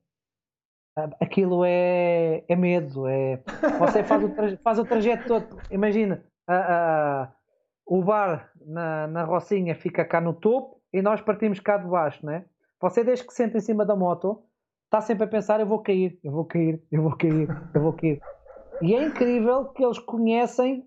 Aquilo 1.20 1.64
é, 1.64 2.44
é 2.46 2.54
medo, 2.54 3.06
é, 3.06 3.42
você 3.78 4.04
faz 4.04 4.22
o, 4.22 4.58
faz 4.62 4.78
o 4.78 4.84
trajeto 4.84 5.26
todo. 5.26 5.58
Imagina, 5.70 6.22
a, 6.46 6.54
a, 6.54 7.32
o 7.86 8.02
bar 8.02 8.50
na, 8.66 9.06
na 9.06 9.24
Rocinha 9.24 9.74
fica 9.74 10.04
cá 10.04 10.20
no 10.20 10.34
topo 10.34 10.82
e 10.92 11.00
nós 11.00 11.22
partimos 11.22 11.60
cá 11.60 11.78
de 11.78 11.88
baixo, 11.88 12.24
né? 12.26 12.44
Você 12.78 13.02
desde 13.02 13.26
que 13.26 13.32
senta 13.32 13.56
em 13.56 13.60
cima 13.60 13.86
da 13.86 13.96
moto, 13.96 14.42
está 14.84 15.00
sempre 15.00 15.24
a 15.24 15.28
pensar: 15.28 15.60
eu 15.60 15.66
vou 15.66 15.78
cair, 15.78 16.18
eu 16.22 16.30
vou 16.30 16.44
cair, 16.44 16.82
eu 16.92 17.02
vou 17.02 17.16
cair, 17.16 17.48
eu 17.74 17.80
vou 17.80 17.92
cair. 17.94 18.20
E 18.82 18.94
é 18.94 19.02
incrível 19.02 19.66
que 19.66 19.82
eles 19.82 19.98
conhecem 19.98 20.86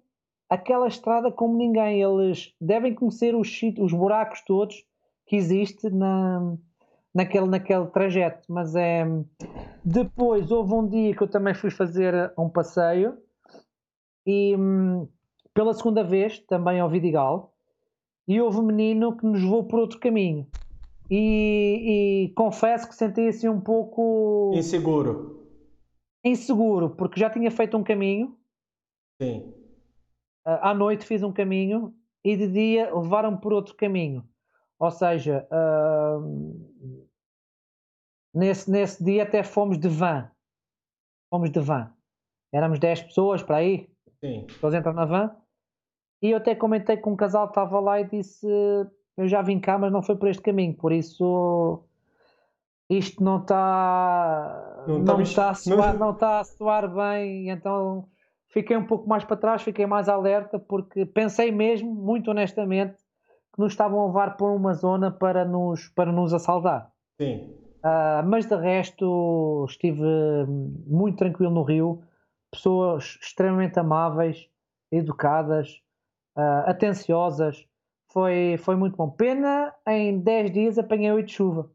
aquela 0.49 0.87
estrada 0.87 1.31
como 1.31 1.57
ninguém. 1.57 2.01
Eles 2.01 2.53
devem 2.61 2.93
conhecer 2.93 3.33
os, 3.33 3.49
os 3.79 3.93
buracos 3.93 4.41
todos 4.41 4.85
que 5.25 5.35
existe 5.35 5.89
na, 5.89 6.55
naquele, 7.15 7.45
naquele 7.47 7.87
trajeto. 7.87 8.45
Mas 8.51 8.75
é. 8.75 9.05
Depois 9.83 10.51
houve 10.51 10.73
um 10.73 10.87
dia 10.87 11.15
que 11.15 11.23
eu 11.23 11.27
também 11.27 11.53
fui 11.53 11.71
fazer 11.71 12.33
um 12.37 12.49
passeio 12.49 13.17
e 14.27 14.55
pela 15.53 15.73
segunda 15.73 16.03
vez 16.03 16.39
também 16.39 16.79
ao 16.79 16.89
Vidigal 16.89 17.53
e 18.27 18.41
houve 18.41 18.57
um 18.57 18.63
menino 18.63 19.15
que 19.15 19.25
nos 19.25 19.41
levou 19.41 19.63
por 19.63 19.79
outro 19.79 19.99
caminho 19.99 20.47
e, 21.09 22.25
e 22.25 22.33
confesso 22.33 22.89
que 22.89 22.95
senti 22.95 23.27
assim 23.27 23.47
um 23.47 23.61
pouco 23.61 24.51
inseguro. 24.55 25.47
Inseguro, 26.23 26.89
porque 26.89 27.19
já 27.19 27.29
tinha 27.29 27.51
feito 27.51 27.77
um 27.77 27.83
caminho. 27.83 28.35
Sim. 29.21 29.53
À 30.43 30.73
noite 30.73 31.05
fiz 31.05 31.21
um 31.21 31.31
caminho 31.31 31.93
e 32.23 32.35
de 32.35 32.47
dia 32.47 32.93
levaram 32.93 33.37
por 33.37 33.53
outro 33.53 33.75
caminho. 33.75 34.27
Ou 34.79 34.91
seja, 34.91 35.47
uh, 35.51 37.04
nesse, 38.35 38.69
nesse 38.69 39.03
dia 39.03 39.23
até 39.23 39.43
fomos 39.43 39.79
de 39.79 39.87
van. 39.87 40.29
Fomos 41.29 41.49
de 41.49 41.59
van. 41.59 41.91
Éramos 42.53 42.79
10 42.79 43.03
pessoas 43.03 43.41
para 43.41 43.57
aí. 43.57 43.89
Sim. 44.19 44.45
Todos 44.59 44.75
entram 44.75 44.93
na 44.93 45.05
van. 45.05 45.35
E 46.21 46.31
eu 46.31 46.37
até 46.37 46.55
comentei 46.55 46.97
com 46.97 47.11
um 47.11 47.15
casal 47.15 47.47
que 47.47 47.51
estava 47.51 47.79
lá 47.79 47.99
e 47.99 48.05
disse: 48.05 48.47
eu 49.17 49.27
já 49.27 49.41
vim 49.41 49.59
cá, 49.59 49.77
mas 49.77 49.91
não 49.91 50.01
foi 50.01 50.15
por 50.15 50.27
este 50.29 50.41
caminho, 50.41 50.73
por 50.73 50.91
isso 50.91 51.83
isto 52.89 53.23
não 53.23 53.37
está 53.37 54.83
não, 54.87 54.99
não, 54.99 55.21
está, 55.21 55.49
a 55.49 55.53
soar, 55.55 55.97
não 55.97 56.11
está 56.11 56.39
a 56.39 56.43
soar 56.43 56.93
bem, 56.93 57.49
então 57.49 58.07
fiquei 58.49 58.77
um 58.77 58.85
pouco 58.85 59.07
mais 59.07 59.23
para 59.23 59.37
trás, 59.37 59.63
fiquei 59.63 59.85
mais 59.85 60.07
alerta, 60.07 60.59
porque 60.59 61.05
pensei 61.05 61.51
mesmo, 61.51 61.93
muito 61.93 62.29
honestamente, 62.29 62.95
que 63.53 63.59
nos 63.59 63.73
estavam 63.73 64.01
a 64.01 64.07
levar 64.07 64.37
por 64.37 64.51
uma 64.51 64.73
zona 64.73 65.09
para 65.09 65.45
nos, 65.45 65.87
para 65.89 66.11
nos 66.11 66.33
assaltar. 66.33 66.91
Sim. 67.19 67.64
Uh, 67.85 68.25
mas 68.25 68.47
de 68.47 68.55
resto 68.55 69.63
estive 69.69 70.01
muito 70.87 71.17
tranquilo 71.17 71.53
no 71.53 71.61
Rio, 71.61 72.01
pessoas 72.51 73.19
extremamente 73.21 73.79
amáveis, 73.79 74.49
educadas, 74.91 75.83
uh, 76.35 76.67
atenciosas, 76.67 77.63
foi, 78.11 78.57
foi 78.57 78.75
muito 78.75 78.97
bom. 78.97 79.11
Pena, 79.11 79.71
em 79.87 80.19
10 80.19 80.51
dias 80.51 80.79
apanhei 80.79 81.11
8 81.11 81.27
de 81.27 81.33
chuva. 81.33 81.71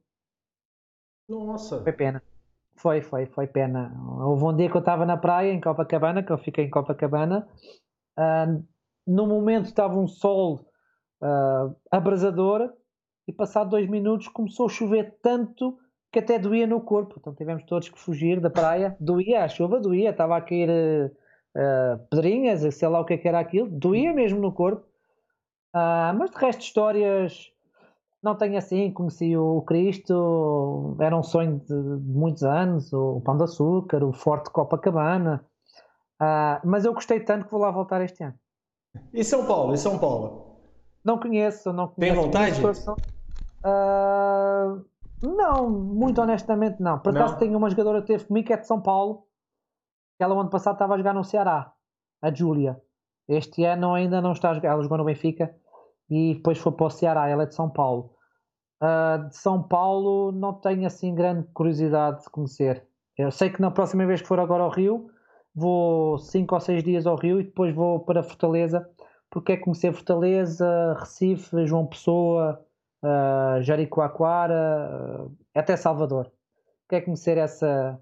Nossa! 1.29 1.81
Foi 1.81 1.93
pena. 1.93 2.21
Foi, 2.75 3.03
foi, 3.03 3.27
foi 3.27 3.47
pena. 3.47 3.93
Houve 4.21 4.45
um 4.45 4.57
dia 4.57 4.69
que 4.69 4.77
eu 4.77 4.81
estava 4.81 5.07
na 5.07 5.17
praia, 5.17 5.53
em 5.53 5.61
Copacabana, 5.61 6.25
que 6.25 6.33
eu 6.33 6.39
fiquei 6.39 6.65
em 6.65 6.71
Copacabana. 6.71 7.47
Uh, 8.19 8.67
no 9.07 9.29
momento 9.29 9.67
estava 9.67 9.97
um 9.97 10.09
sol 10.09 10.67
uh, 11.23 11.77
abrasador 11.89 12.73
e 13.29 13.33
passado 13.33 13.71
dois 13.71 13.89
minutos 13.89 14.27
começou 14.27 14.67
a 14.67 14.71
chover 14.71 15.19
tanto 15.23 15.79
que 16.11 16.19
até 16.19 16.39
doía 16.39 16.67
no 16.67 16.81
corpo. 16.81 17.17
Então 17.19 17.35
tivemos 17.35 17.65
todos 17.65 17.89
que 17.89 17.99
fugir 17.99 18.41
da 18.41 18.51
praia. 18.51 18.97
Doía, 18.99 19.45
a 19.45 19.49
chuva 19.49 19.79
doía, 19.79 20.11
estava 20.11 20.37
a 20.37 20.41
cair 20.41 20.69
uh, 20.71 21.99
pedrinhas, 22.11 22.63
sei 22.75 22.89
lá 22.89 23.01
o 23.01 23.05
que, 23.05 23.15
é 23.15 23.19
que 23.19 23.29
era 23.29 23.39
aquilo. 23.39 23.69
Doía 23.69 24.13
mesmo 24.13 24.41
no 24.41 24.53
corpo. 24.53 24.83
Uh, 25.75 26.13
mas 26.19 26.31
de 26.31 26.37
resto, 26.37 26.63
histórias 26.63 27.53
não 28.23 28.35
tenho 28.35 28.59
assim. 28.59 28.91
Conheci 28.93 29.37
o 29.37 29.63
Cristo, 29.63 30.97
era 31.01 31.17
um 31.17 31.23
sonho 31.23 31.59
de, 31.61 31.67
de 31.67 32.13
muitos 32.13 32.43
anos. 32.43 32.93
O 32.93 33.21
Pão 33.21 33.37
de 33.37 33.45
Açúcar, 33.45 34.03
o 34.03 34.13
Forte 34.13 34.51
Copacabana. 34.51 35.45
Uh, 36.21 36.61
mas 36.65 36.85
eu 36.85 36.93
gostei 36.93 37.21
tanto 37.21 37.47
que 37.47 37.51
vou 37.51 37.61
lá 37.61 37.71
voltar 37.71 38.03
este 38.03 38.23
ano. 38.25 38.35
E 39.13 39.23
São 39.23 39.47
Paulo? 39.47 39.73
E 39.73 39.79
São 39.79 39.99
Paulo? 39.99 40.57
Não 41.05 41.19
conheço, 41.19 41.73
não 41.73 41.89
conheço. 41.89 42.31
Tem 42.31 42.53
vontade? 42.53 42.61
Uh, 43.65 44.85
não, 45.23 45.69
muito 45.69 46.21
honestamente 46.21 46.81
não. 46.81 46.99
Por 46.99 47.17
acaso 47.17 47.39
tenho 47.39 47.57
uma 47.57 47.71
jogadora 47.71 48.01
que 48.01 48.09
teve 48.09 48.25
comigo 48.25 48.47
que 48.47 48.53
é 48.53 48.57
de 48.57 48.67
São 48.67 48.81
Paulo. 48.81 49.27
Ela 50.19 50.39
ano 50.39 50.51
passado 50.51 50.75
estava 50.75 50.95
a 50.95 50.99
jogar 50.99 51.15
no 51.15 51.25
Ceará, 51.25 51.73
a 52.23 52.33
Júlia. 52.33 52.81
Este 53.29 53.65
ano 53.65 53.95
ainda 53.95 54.21
não 54.21 54.33
está 54.33 54.51
a 54.51 54.55
jogar. 54.55 54.71
Ela 54.71 54.83
jogou 54.83 54.99
no 54.99 55.05
Benfica 55.05 55.55
e 56.09 56.35
depois 56.35 56.59
foi 56.59 56.73
para 56.73 56.87
o 56.87 56.91
Ceará. 56.91 57.29
Ela 57.29 57.45
é 57.45 57.47
de 57.47 57.55
São 57.55 57.71
Paulo. 57.71 58.15
Uh, 58.83 59.29
de 59.29 59.37
São 59.37 59.63
Paulo 59.63 60.33
não 60.33 60.55
tenho 60.55 60.87
assim 60.87 61.15
grande 61.15 61.47
curiosidade 61.53 62.23
de 62.23 62.31
conhecer. 62.31 62.87
Eu 63.17 63.31
sei 63.31 63.51
que 63.51 63.61
na 63.61 63.71
próxima 63.71 64.07
vez 64.07 64.23
que 64.23 64.29
for 64.29 64.41
agora 64.41 64.63
ao 64.63 64.71
Rio, 64.71 65.11
vou 65.55 66.19
5 66.19 66.55
ou 66.55 66.61
6 66.61 66.83
dias 66.83 67.07
ao 67.07 67.17
Rio 67.17 67.41
e 67.41 67.45
depois 67.45 67.75
vou 67.75 68.01
para 68.01 68.23
Fortaleza, 68.23 68.89
porque 69.31 69.53
é 69.53 69.57
conhecer 69.59 69.93
Fortaleza, 69.93 70.97
Recife, 70.99 71.67
João 71.67 71.87
Pessoa, 71.87 72.65
uh, 73.03 73.63
Jericoacoara, 73.63 75.25
uh, 75.25 75.37
até 75.55 75.77
Salvador. 75.77 76.31
Quer 76.89 77.03
conhecer 77.03 77.39
essa, 77.39 77.99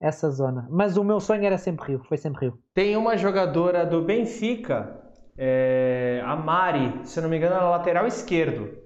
essa 0.00 0.30
zona. 0.30 0.66
Mas 0.70 0.96
o 0.96 1.04
meu 1.04 1.20
sonho 1.20 1.44
era 1.44 1.58
sempre 1.58 1.88
Rio, 1.88 2.04
foi 2.04 2.16
sempre 2.16 2.46
Rio. 2.46 2.58
Tem 2.72 2.96
uma 2.96 3.16
jogadora 3.16 3.84
do 3.84 4.02
Benfica, 4.02 5.00
é, 5.36 6.22
a 6.24 6.36
Mari, 6.36 7.06
se 7.06 7.20
não 7.20 7.28
me 7.28 7.36
engano, 7.36 7.56
na 7.56 7.70
lateral 7.70 8.06
esquerdo. 8.06 8.82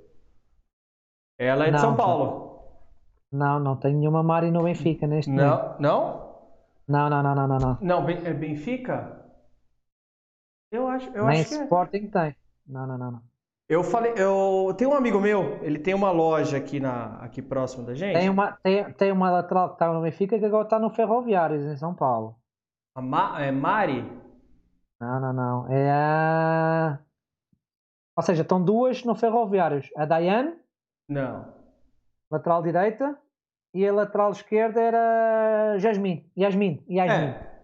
Ela 1.39 1.67
é 1.67 1.71
de 1.71 1.81
São 1.81 1.95
Paulo. 1.95 2.49
Não, 3.31 3.61
não 3.61 3.77
tem 3.77 3.95
nenhuma 3.95 4.23
Mari 4.23 4.51
no 4.51 4.65
Benfica 4.65 5.07
neste 5.07 5.31
não, 5.31 5.45
momento. 5.45 5.81
Não? 5.81 6.29
Não, 6.89 7.11
não, 7.11 7.23
não, 7.23 7.35
não, 7.35 7.47
não. 7.47 7.59
Não, 7.59 7.79
não 7.81 8.09
é 8.09 8.33
Benfica? 8.33 9.19
Eu 10.71 10.87
acho, 10.89 11.09
eu 11.11 11.27
Nem 11.27 11.41
acho 11.41 11.51
que 11.51 11.55
é. 11.57 11.63
Sporting 11.65 12.05
é. 12.05 12.09
tem. 12.09 12.37
Não, 12.67 12.87
não, 12.87 12.99
não, 12.99 13.11
não. 13.13 13.23
Eu 13.69 13.85
falei, 13.85 14.15
eu 14.17 14.75
tenho 14.79 14.91
um 14.91 14.95
amigo 14.95 15.21
meu, 15.21 15.63
ele 15.63 15.79
tem 15.79 15.93
uma 15.93 16.11
loja 16.11 16.57
aqui 16.57 16.81
na 16.81 17.17
aqui 17.17 17.43
próximo 17.43 17.85
da 17.85 17.95
gente. 17.95 18.19
Tem 18.19 18.31
uma 18.31 18.53
tem, 18.53 18.91
tem 18.95 19.13
uma 19.13 19.31
lateral 19.31 19.69
que 19.69 19.75
estava 19.75 19.93
no 19.93 20.01
Benfica 20.01 20.39
que 20.39 20.45
agora 20.45 20.65
está 20.65 20.79
no 20.79 20.89
Ferroviários 20.89 21.63
em 21.63 21.77
São 21.77 21.95
Paulo. 21.95 22.35
A 22.95 23.03
Ma, 23.03 23.43
é 23.43 23.53
Mari? 23.53 24.03
Não, 24.99 25.21
não, 25.21 25.33
não. 25.33 25.69
É 25.71 25.91
a 25.91 26.99
Ou 28.17 28.23
seja, 28.23 28.41
estão 28.41 28.65
duas 28.65 29.05
no 29.05 29.15
Ferroviários. 29.15 29.91
A 29.95 30.07
Dayane 30.07 30.55
não. 31.09 31.53
Lateral 32.31 32.63
direita. 32.63 33.19
E 33.75 33.87
a 33.87 33.93
lateral 33.93 34.31
esquerda 34.31 34.81
era 34.81 35.79
Jasmine. 35.79 36.31
Yasmin. 36.37 36.83
Yasmin. 36.89 37.27
É, 37.27 37.61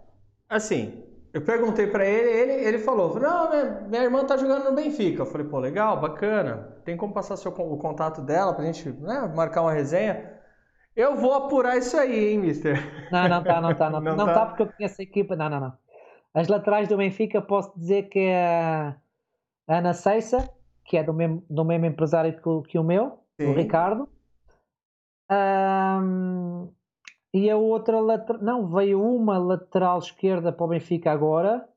assim, 0.49 1.04
eu 1.35 1.43
perguntei 1.43 1.89
para 1.89 2.07
ele, 2.07 2.31
ele, 2.31 2.53
ele 2.65 2.79
falou, 2.79 3.19
não, 3.19 3.51
minha, 3.51 3.81
minha 3.89 4.05
irmã 4.05 4.25
tá 4.25 4.37
jogando 4.37 4.67
no 4.67 4.77
Benfica. 4.77 5.23
Eu 5.23 5.27
falei, 5.27 5.45
pô, 5.45 5.59
legal, 5.59 6.01
bacana. 6.01 6.79
Tem 6.85 6.97
como 6.97 7.13
passar 7.13 7.37
seu, 7.37 7.51
o 7.51 7.77
contato 7.77 8.23
dela 8.23 8.55
pra 8.55 8.65
gente 8.65 8.89
né, 8.89 9.29
marcar 9.35 9.63
uma 9.63 9.73
resenha? 9.73 10.33
Eu 10.95 11.17
vou 11.17 11.35
apurar 11.35 11.77
isso 11.77 11.97
aí, 11.97 12.29
hein, 12.29 12.39
mister? 12.39 12.81
Não, 13.11 13.29
não 13.29 13.43
tá, 13.43 13.61
não 13.61 13.75
tá. 13.75 13.91
Não, 13.91 13.99
não, 14.01 14.17
não 14.17 14.27
tá? 14.27 14.35
tá 14.35 14.47
porque 14.47 14.63
eu 14.63 14.73
conheço 14.73 15.01
a 15.01 15.03
equipa. 15.03 15.35
Não, 15.35 15.51
não, 15.51 15.59
não. 15.59 15.73
As 16.33 16.47
laterais 16.47 16.87
do 16.87 16.97
Benfica 16.97 17.43
posso 17.43 17.77
dizer 17.77 18.05
que 18.05 18.21
é 18.21 18.95
a 19.67 19.79
Ana 19.79 19.93
Seissa, 19.93 20.49
que 20.85 20.97
é 20.97 21.03
do 21.03 21.13
mesmo, 21.13 21.45
do 21.51 21.65
mesmo 21.65 21.87
empresário 21.87 22.33
que, 22.33 22.71
que 22.71 22.79
o 22.79 22.85
meu. 22.85 23.19
Sim. 23.41 23.49
o 23.49 23.55
Ricardo. 23.55 24.09
Um, 25.29 26.69
e 27.35 27.51
a 27.51 27.57
outra 27.57 28.01
lateral. 28.01 28.41
Não, 28.41 28.69
veio 28.69 29.03
uma 29.03 29.37
lateral 29.37 29.99
esquerda 29.99 30.53
para 30.53 30.65
o 30.65 30.69
Benfica 30.69 31.11
agora. 31.11 31.69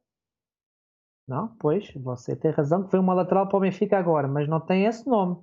Não, 1.28 1.48
pois, 1.58 1.92
você 1.96 2.36
tem 2.36 2.52
razão 2.52 2.84
que 2.84 2.92
veio 2.92 3.02
uma 3.02 3.16
lateral 3.16 3.48
para 3.48 3.58
o 3.58 3.62
Benfica 3.62 3.98
agora, 3.98 4.28
mas 4.28 4.48
não 4.48 4.62
tem 4.62 4.86
esse 4.86 5.06
nome. 5.08 5.36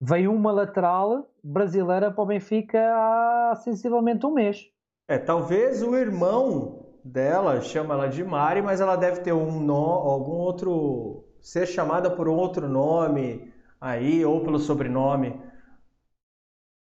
Veio 0.00 0.32
uma 0.32 0.50
lateral 0.50 1.30
brasileira 1.44 2.10
para 2.10 2.22
o 2.22 2.26
Benfica 2.26 2.78
há 2.80 3.54
sensivelmente 3.56 4.24
um 4.24 4.32
mês. 4.32 4.72
É, 5.06 5.18
talvez 5.18 5.82
o 5.82 5.94
irmão 5.94 6.86
dela 7.04 7.60
chama 7.60 7.94
ela 7.94 8.08
de 8.08 8.24
Mari, 8.24 8.62
mas 8.62 8.80
ela 8.80 8.96
deve 8.96 9.20
ter 9.20 9.34
um 9.34 9.60
no, 9.60 9.74
algum 9.74 10.32
outro. 10.32 11.24
ser 11.40 11.66
chamada 11.66 12.10
por 12.10 12.26
outro 12.26 12.66
nome 12.66 13.52
aí, 13.78 14.24
ou 14.24 14.42
pelo 14.42 14.58
sobrenome? 14.58 15.38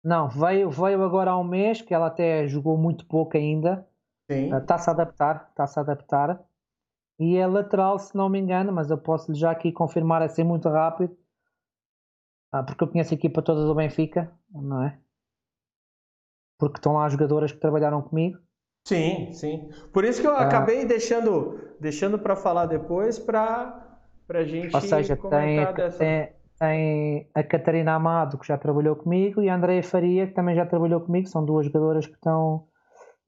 Não, 0.08 0.30
veio, 0.30 0.70
veio 0.70 1.04
agora 1.04 1.32
há 1.32 1.38
um 1.38 1.44
mês, 1.44 1.82
que 1.82 1.94
ela 1.94 2.08
até 2.08 2.48
jogou 2.48 2.78
muito 2.78 3.06
pouco 3.06 3.36
ainda. 3.36 3.86
Está-se 4.30 4.90
ah, 4.90 4.94
a 4.94 4.96
adaptar, 4.96 5.48
está-se 5.50 5.78
a 5.78 5.82
adaptar. 5.82 6.42
E 7.20 7.36
é 7.36 7.46
lateral, 7.46 8.00
se 8.00 8.16
não 8.16 8.30
me 8.30 8.40
engano, 8.40 8.72
mas 8.72 8.90
eu 8.90 8.98
posso 8.98 9.36
já 9.36 9.52
aqui 9.52 9.70
confirmar 9.70 10.22
assim 10.22 10.46
muito 10.46 10.70
rápido. 10.70 11.14
Ah, 12.54 12.64
porque 12.64 12.82
eu 12.86 12.88
conheço 12.88 13.14
a 13.14 13.18
equipa 13.18 13.42
toda 13.42 13.66
do 13.66 13.76
Benfica, 13.76 14.32
não 14.50 14.82
é? 14.82 14.98
Porque 16.58 16.78
estão 16.78 16.94
lá 16.94 17.10
jogadoras 17.10 17.52
que 17.52 17.60
trabalharam 17.60 18.02
comigo. 18.02 18.40
Sim, 18.88 19.34
sim. 19.34 19.70
Por 19.92 20.06
isso 20.06 20.22
que 20.22 20.28
eu 20.28 20.38
ah. 20.38 20.44
acabei 20.44 20.86
deixando, 20.86 21.76
deixando 21.82 22.18
para 22.18 22.38
falar 22.38 22.66
depois 22.68 23.20
para 23.20 24.00
a 24.30 24.44
gente 24.46 24.74
Ou 24.74 24.80
seja, 24.80 25.18
tem, 25.18 25.74
dessa... 25.74 25.98
tem, 25.98 26.37
tem 26.60 27.30
a 27.34 27.44
Catarina 27.44 27.94
Amado, 27.94 28.38
que 28.38 28.48
já 28.48 28.58
trabalhou 28.58 28.96
comigo, 28.96 29.42
e 29.42 29.50
a 29.50 29.56
Andréia 29.56 29.84
Faria, 29.84 30.28
que 30.28 30.34
também 30.34 30.56
já 30.56 30.66
trabalhou 30.66 31.02
comigo. 31.02 31.28
São 31.28 31.46
duas 31.46 31.66
jogadoras 31.66 32.08
que 32.08 32.16
estão, 32.16 32.68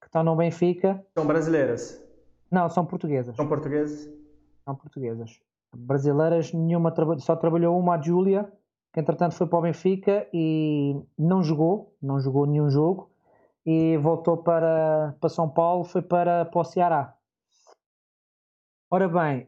que 0.02 0.08
estão 0.08 0.24
no 0.24 0.36
Benfica. 0.36 1.04
São 1.16 1.26
brasileiras? 1.26 2.04
Não, 2.52 2.68
são 2.70 2.86
portuguesas. 2.86 3.36
São 3.36 3.48
portuguesas? 3.48 4.10
São 4.66 4.76
portuguesas. 4.76 5.40
Brasileiras, 5.76 6.52
nenhuma, 6.52 6.94
só 7.20 7.36
trabalhou 7.36 7.80
uma, 7.80 7.96
a 7.96 8.02
Júlia, 8.02 8.52
que 8.92 9.00
entretanto 9.00 9.36
foi 9.36 9.46
para 9.46 9.60
o 9.60 9.62
Benfica 9.62 10.28
e 10.34 11.00
não 11.18 11.44
jogou, 11.44 11.96
não 12.02 12.20
jogou 12.20 12.48
nenhum 12.48 12.70
jogo, 12.70 13.12
e 13.64 13.98
voltou 13.98 14.38
para, 14.38 15.16
para 15.20 15.30
São 15.30 15.48
Paulo, 15.48 15.84
foi 15.84 16.02
para, 16.02 16.46
para 16.46 16.60
o 16.60 16.64
Ceará. 16.64 17.16
Ora 18.90 19.08
bem, 19.08 19.48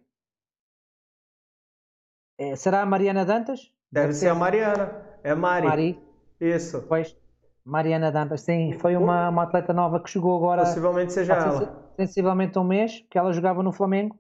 é, 2.42 2.56
será 2.56 2.82
a 2.82 2.86
Mariana 2.88 3.24
Dantas? 3.24 3.72
Deve, 3.92 4.08
Deve 4.08 4.14
ser, 4.14 4.20
ser 4.22 4.30
a 4.30 4.36
Mariana. 4.36 4.92
É 5.24 5.36
Mari. 5.36 5.68
Mari. 5.68 6.00
Isso. 6.40 6.84
Pois. 6.90 7.16
Mariana 7.64 8.12
Dantas, 8.12 8.42
sim, 8.42 8.74
foi 8.80 8.98
uma, 8.98 9.30
uma 9.30 9.44
atleta 9.44 9.72
nova 9.72 10.00
que 10.00 10.10
chegou 10.10 10.36
agora. 10.36 10.64
Possivelmente 10.64 11.14
seja 11.14 11.36
ela. 11.36 11.92
Sensivelmente 11.96 12.58
um 12.58 12.64
mês, 12.64 13.06
que 13.12 13.20
ela 13.20 13.32
jogava 13.32 13.62
no 13.62 13.72
Flamengo. 13.72 14.20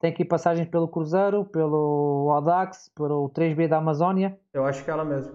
Tem 0.00 0.10
aqui 0.10 0.24
passagens 0.24 0.66
pelo 0.68 0.88
Cruzeiro, 0.88 1.44
pelo 1.44 2.30
Audax, 2.32 2.90
pelo 2.96 3.28
3B 3.28 3.68
da 3.68 3.76
Amazónia. 3.76 4.38
Eu 4.54 4.64
acho 4.64 4.82
que 4.82 4.90
é 4.90 4.94
ela 4.94 5.04
mesmo. 5.04 5.34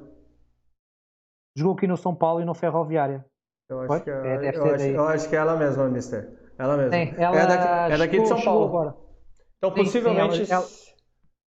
Jogou 1.55 1.75
aqui 1.75 1.85
no 1.85 1.95
São 1.95 2.15
Paulo 2.15 2.41
e 2.41 2.45
no 2.45 2.55
Ferroviária. 2.55 3.23
Eu 3.69 3.81
acho, 3.81 4.03
que, 4.03 4.09
é, 4.09 4.13
é, 4.13 4.57
eu, 4.57 4.73
acho, 4.73 4.83
eu 4.83 5.07
acho 5.07 5.29
que 5.29 5.35
é 5.35 5.39
ela 5.39 5.55
mesma, 5.55 5.87
Mister. 5.87 6.27
Ela 6.57 6.77
mesma. 6.77 6.91
Sim, 6.91 7.13
ela 7.17 7.37
é 7.37 7.47
daqui, 7.47 7.93
é 7.93 7.97
daqui 7.99 8.19
de 8.19 8.27
São 8.27 8.41
Paulo. 8.41 8.65
Agora. 8.65 8.95
Então, 9.59 9.69
sim, 9.69 9.83
possivelmente. 9.83 10.45
Sim, 10.47 10.51
ela, 10.51 10.63
ela 10.63 10.69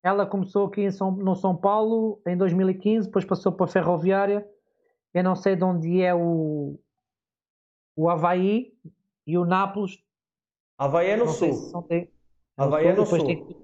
ela 0.08 0.26
começou 0.26 0.68
aqui 0.68 0.90
São, 0.90 1.12
no 1.12 1.36
São 1.36 1.56
Paulo 1.56 2.22
em 2.26 2.38
2015, 2.38 3.08
depois 3.08 3.26
passou 3.26 3.52
para 3.52 3.66
a 3.66 3.70
Ferroviária. 3.70 4.48
Eu 5.14 5.24
não 5.24 5.36
sei 5.36 5.56
de 5.56 5.64
onde 5.64 6.02
é 6.02 6.16
o, 6.16 6.80
o 7.94 8.10
Havaí 8.10 8.74
e 9.26 9.38
o 9.38 9.44
Nápoles. 9.44 10.02
Havaí 10.78 11.10
é 11.10 11.18
no 11.18 11.26
não 11.26 11.34
sul. 11.34 11.54
Se 11.54 12.10
Havaí 12.56 12.88
é 12.88 12.94
no 12.94 13.06
sul. 13.06 13.26
Tem, 13.26 13.58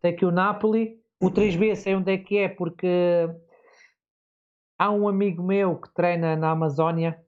tem 0.00 0.12
aqui 0.12 0.24
o 0.24 0.30
Nápoles. 0.30 0.98
O 1.20 1.30
3B 1.30 1.76
sei 1.76 1.94
onde 1.94 2.12
é 2.12 2.18
que 2.18 2.38
é, 2.38 2.48
porque 2.48 3.28
há 4.78 4.90
um 4.90 5.06
amigo 5.06 5.42
meu 5.42 5.76
que 5.76 5.92
treina 5.92 6.34
na 6.34 6.50
Amazónia. 6.50 7.22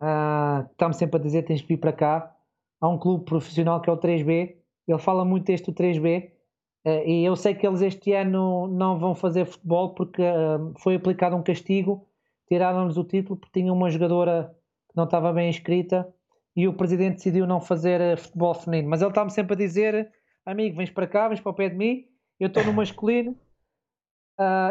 Uh, 0.00 0.70
está-me 0.70 0.94
sempre 0.94 1.18
a 1.18 1.22
dizer: 1.22 1.42
tens 1.42 1.60
que 1.60 1.68
vir 1.68 1.78
para 1.78 1.92
cá. 1.92 2.36
Há 2.80 2.88
um 2.88 2.98
clube 2.98 3.24
profissional 3.24 3.80
que 3.80 3.90
é 3.90 3.92
o 3.92 3.98
3B. 3.98 4.56
Ele 4.86 4.98
fala 4.98 5.24
muito 5.24 5.46
deste 5.46 5.72
3B 5.72 6.30
Uh, 6.30 6.39
e 6.84 7.24
eu 7.24 7.36
sei 7.36 7.54
que 7.54 7.66
eles 7.66 7.82
este 7.82 8.12
ano 8.12 8.66
não 8.66 8.98
vão 8.98 9.14
fazer 9.14 9.44
futebol 9.44 9.94
porque 9.94 10.22
uh, 10.22 10.72
foi 10.78 10.94
aplicado 10.94 11.36
um 11.36 11.42
castigo, 11.42 12.06
tiraram-lhes 12.48 12.96
o 12.96 13.04
título 13.04 13.38
porque 13.38 13.60
tinha 13.60 13.72
uma 13.72 13.90
jogadora 13.90 14.54
que 14.88 14.96
não 14.96 15.04
estava 15.04 15.32
bem 15.32 15.50
inscrita 15.50 16.08
e 16.56 16.66
o 16.66 16.72
presidente 16.72 17.16
decidiu 17.16 17.46
não 17.46 17.60
fazer 17.60 18.00
uh, 18.00 18.16
futebol 18.16 18.54
feminino. 18.54 18.88
Mas 18.88 19.02
ele 19.02 19.10
está-me 19.10 19.30
sempre 19.30 19.54
a 19.54 19.56
dizer: 19.56 20.10
amigo, 20.44 20.76
vens 20.76 20.90
para 20.90 21.06
cá, 21.06 21.28
vens 21.28 21.40
para 21.40 21.50
o 21.50 21.54
pé 21.54 21.68
de 21.68 21.76
mim, 21.76 22.06
eu 22.38 22.48
estou 22.48 22.64
no 22.64 22.72
masculino. 22.72 23.36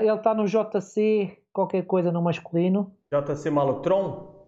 ele 0.02 0.14
está 0.16 0.34
no 0.34 0.46
JC, 0.46 1.38
qualquer 1.54 1.86
coisa 1.86 2.12
no 2.12 2.22
masculino. 2.22 2.92
JC 3.12 3.52
Malotron? 3.52 4.39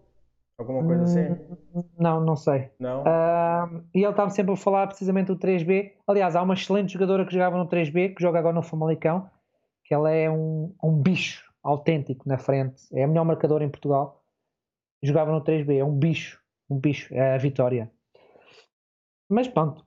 Alguma 0.61 0.83
coisa 0.83 1.03
assim? 1.03 1.43
Hum, 1.75 1.83
não, 1.97 2.21
não 2.21 2.35
sei. 2.35 2.69
Não. 2.79 3.01
Uh, 3.01 3.83
e 3.93 3.99
ele 3.99 4.09
estava 4.09 4.29
sempre 4.29 4.53
a 4.53 4.57
falar 4.57 4.87
precisamente 4.87 5.27
do 5.27 5.37
3B. 5.37 5.93
Aliás, 6.07 6.35
há 6.35 6.41
uma 6.41 6.53
excelente 6.53 6.93
jogadora 6.93 7.25
que 7.25 7.33
jogava 7.33 7.57
no 7.57 7.67
3B, 7.67 8.15
que 8.15 8.21
joga 8.21 8.39
agora 8.39 8.55
no 8.55 8.63
Famalicão, 8.63 9.29
que 9.83 9.93
ela 9.93 10.11
é 10.11 10.29
um, 10.29 10.73
um 10.83 11.01
bicho 11.01 11.51
autêntico 11.63 12.27
na 12.27 12.37
frente. 12.37 12.83
É 12.91 13.03
a 13.03 13.07
melhor 13.07 13.25
marcadora 13.25 13.63
em 13.63 13.69
Portugal. 13.69 14.23
Jogava 15.03 15.31
no 15.31 15.43
3B, 15.43 15.77
é 15.77 15.83
um 15.83 15.95
bicho. 15.95 16.39
Um 16.69 16.77
bicho, 16.79 17.13
é 17.13 17.35
a 17.35 17.37
Vitória. 17.37 17.91
Mas 19.29 19.47
pronto. 19.47 19.83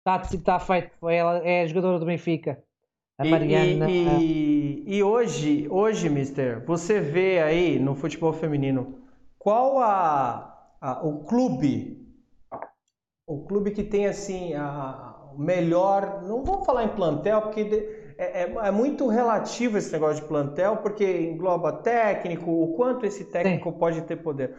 Está, 0.00 0.20
está 0.34 0.58
feito. 0.58 1.08
Ela 1.08 1.38
é 1.38 1.62
a 1.62 1.66
jogadora 1.66 1.98
do 1.98 2.06
Benfica. 2.06 2.62
A 3.18 3.24
Mariana. 3.24 3.88
E, 3.88 4.82
e, 4.86 4.96
e, 4.96 5.02
hoje, 5.02 5.68
hoje, 5.70 6.08
Mister, 6.08 6.64
você 6.64 7.00
vê 7.00 7.40
aí 7.40 7.78
no 7.78 7.94
futebol 7.94 8.32
feminino 8.32 9.01
qual 9.42 9.80
a, 9.80 10.56
a 10.80 11.04
o 11.04 11.24
clube, 11.24 12.06
o 13.26 13.44
clube 13.44 13.72
que 13.72 13.82
tem 13.82 14.06
assim 14.06 14.54
a 14.54 15.32
melhor, 15.36 16.22
não 16.22 16.44
vou 16.44 16.64
falar 16.64 16.84
em 16.84 16.94
plantel 16.94 17.42
porque 17.42 18.14
é, 18.16 18.42
é, 18.42 18.54
é, 18.54 18.70
muito 18.70 19.08
relativo 19.08 19.78
esse 19.78 19.90
negócio 19.90 20.22
de 20.22 20.28
plantel 20.28 20.76
porque 20.76 21.04
engloba 21.22 21.72
técnico, 21.72 22.52
o 22.52 22.76
quanto 22.76 23.04
esse 23.04 23.24
técnico 23.24 23.72
Sim. 23.72 23.78
pode 23.78 24.02
ter 24.02 24.14
poder. 24.16 24.54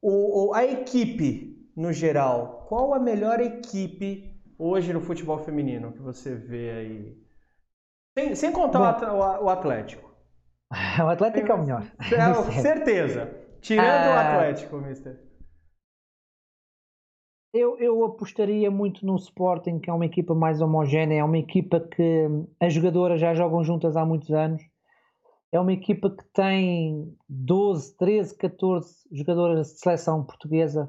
O, 0.00 0.50
o, 0.50 0.54
a 0.54 0.64
equipe 0.64 1.68
no 1.74 1.92
geral, 1.92 2.66
qual 2.68 2.94
a 2.94 3.00
melhor 3.00 3.40
equipe 3.40 4.40
hoje 4.56 4.92
no 4.92 5.00
futebol 5.00 5.38
feminino 5.38 5.90
que 5.90 6.02
você 6.02 6.36
vê 6.36 6.70
aí? 6.70 7.18
Sem, 8.16 8.34
sem 8.36 8.52
contar 8.52 8.92
Bom, 8.92 9.06
o, 9.06 9.46
o 9.46 9.48
Atlético. 9.48 10.08
o 11.02 11.08
Atlético 11.08 11.50
é 11.50 11.54
o 11.54 11.58
melhor. 11.58 11.84
É, 12.12 12.34
certeza. 12.62 13.49
Tirando 13.60 13.86
o 13.86 14.12
ah, 14.12 14.34
Atlético, 14.34 14.76
mister. 14.78 15.30
Eu, 17.52 17.76
eu 17.78 18.04
apostaria 18.04 18.70
muito 18.70 19.04
no 19.04 19.16
Sporting, 19.16 19.80
que 19.80 19.90
é 19.90 19.92
uma 19.92 20.06
equipa 20.06 20.34
mais 20.34 20.60
homogénea, 20.60 21.20
é 21.20 21.24
uma 21.24 21.38
equipa 21.38 21.80
que 21.80 22.26
as 22.60 22.72
jogadoras 22.72 23.20
já 23.20 23.34
jogam 23.34 23.64
juntas 23.64 23.96
há 23.96 24.06
muitos 24.06 24.30
anos. 24.30 24.62
É 25.52 25.58
uma 25.58 25.72
equipa 25.72 26.10
que 26.10 26.24
tem 26.32 27.12
12, 27.28 27.96
13, 27.96 28.36
14 28.36 28.94
jogadoras 29.10 29.72
de 29.72 29.80
seleção 29.80 30.24
portuguesa, 30.24 30.88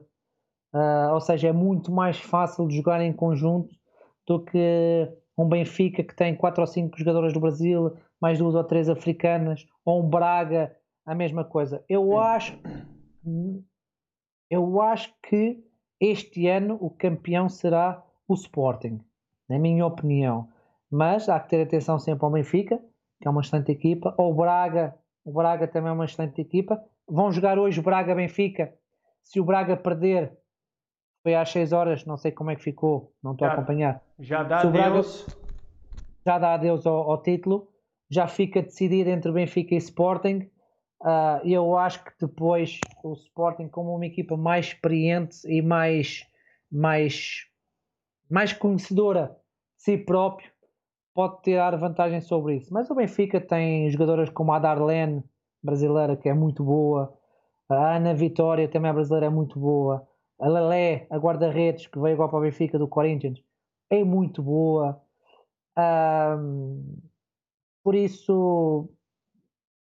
uh, 0.72 1.14
ou 1.14 1.20
seja, 1.20 1.48
é 1.48 1.52
muito 1.52 1.92
mais 1.92 2.18
fácil 2.18 2.68
de 2.68 2.76
jogar 2.76 3.02
em 3.02 3.12
conjunto 3.12 3.76
do 4.28 4.40
que 4.40 5.12
um 5.36 5.50
Benfica 5.50 6.04
que 6.04 6.16
tem 6.16 6.36
4 6.36 6.62
ou 6.62 6.68
5 6.68 6.96
jogadoras 6.96 7.34
do 7.34 7.40
Brasil, 7.40 7.98
mais 8.22 8.38
duas 8.38 8.54
ou 8.54 8.64
três 8.64 8.88
africanas, 8.88 9.66
ou 9.84 10.04
um 10.04 10.08
Braga, 10.08 10.76
a 11.06 11.16
mesma 11.16 11.44
coisa. 11.44 11.84
Eu 11.88 12.18
acho, 12.20 12.58
eu 14.50 14.82
acho 14.82 15.14
que 15.22 15.64
este 16.00 16.48
ano 16.48 16.78
o 16.82 16.90
campeão 16.90 17.48
será 17.48 18.04
o 18.28 18.34
Sporting, 18.34 19.00
na 19.48 19.60
minha 19.60 19.86
opinião. 19.86 20.50
Mas 20.90 21.30
há 21.30 21.40
que 21.40 21.50
ter 21.50 21.62
atenção 21.62 21.98
sempre 22.00 22.26
ao 22.26 22.32
Benfica, 22.32 22.80
que 23.22 23.28
é 23.28 23.32
uma 23.32 23.42
excelente 23.42 23.72
equipa, 23.72 24.14
ou 24.18 24.32
o 24.32 24.36
Braga, 24.36 24.96
o 25.24 25.32
Braga 25.32 25.68
também 25.68 25.90
é 25.90 25.94
uma 25.94 26.06
excelente 26.06 26.42
equipa. 26.42 26.84
Vão 27.08 27.32
jogar 27.32 27.60
hoje 27.60 27.80
o 27.80 27.84
Braga-Benfica. 27.84 28.74
Se 29.24 29.40
o 29.40 29.46
Braga 29.46 29.78
perder, 29.78 30.38
foi 31.24 31.36
às 31.36 31.50
6 31.52 31.72
horas, 31.72 32.06
não 32.06 32.18
sei 32.18 32.32
como 32.32 32.50
é 32.50 32.56
que 32.56 32.64
ficou, 32.64 33.14
não 33.24 33.34
estou 33.34 33.48
a 33.48 33.54
acompanhar. 33.54 34.02
Já 34.20 34.44
dá 34.44 34.60
adeus. 34.60 35.28
já 36.26 36.40
dá 36.40 36.54
adeus 36.56 36.86
ao, 36.86 37.12
ao, 37.12 37.22
título, 37.22 37.68
já 38.10 38.28
fica 38.28 38.62
decidido 38.62 39.10
entre 39.10 39.32
Benfica 39.32 39.76
e 39.76 39.78
Sporting. 39.78 40.50
Uh, 41.02 41.46
eu 41.46 41.78
acho 41.78 42.04
que 42.04 42.12
depois 42.20 42.80
o 43.04 43.14
Sporting, 43.14 43.68
como 43.68 43.96
uma 43.96 44.06
equipa 44.06 44.38
mais 44.38 44.68
experiente 44.68 45.38
e 45.48 45.62
mais, 45.62 46.26
mais, 46.72 47.48
mais 48.30 48.54
conhecedora 48.54 49.36
de 49.78 49.84
si 49.84 49.98
próprio, 49.98 50.52
pode 51.14 51.42
tirar 51.42 51.76
vantagem 51.78 52.22
sobre 52.22 52.58
isso. 52.58 52.74
Mas 52.74 52.90
o 52.90 52.96
Benfica 52.96 53.42
tem 53.42 53.90
jogadoras 53.90 54.30
como 54.30 54.54
a 54.54 54.60
Darlene, 54.60 55.24
brasileira, 55.62 56.16
que 56.16 56.30
é 56.30 56.34
muito 56.34 56.64
boa, 56.64 57.18
a 57.68 57.96
Ana 57.96 58.14
Vitória, 58.14 58.68
também 58.68 58.92
é 58.92 58.94
brasileira, 58.94 59.26
é 59.28 59.30
muito 59.30 59.60
boa 59.60 60.08
a 60.42 60.50
Lelé, 60.50 61.06
a 61.12 61.18
guarda-redes, 61.18 61.86
que 61.86 62.00
veio 62.00 62.16
agora 62.16 62.30
para 62.30 62.40
o 62.40 62.42
Benfica 62.42 62.80
do 62.80 62.88
Corinthians, 62.88 63.40
é 63.90 64.04
muito 64.04 64.42
boa. 64.42 65.00
Um, 65.78 66.98
por 67.84 67.94
isso, 67.94 68.90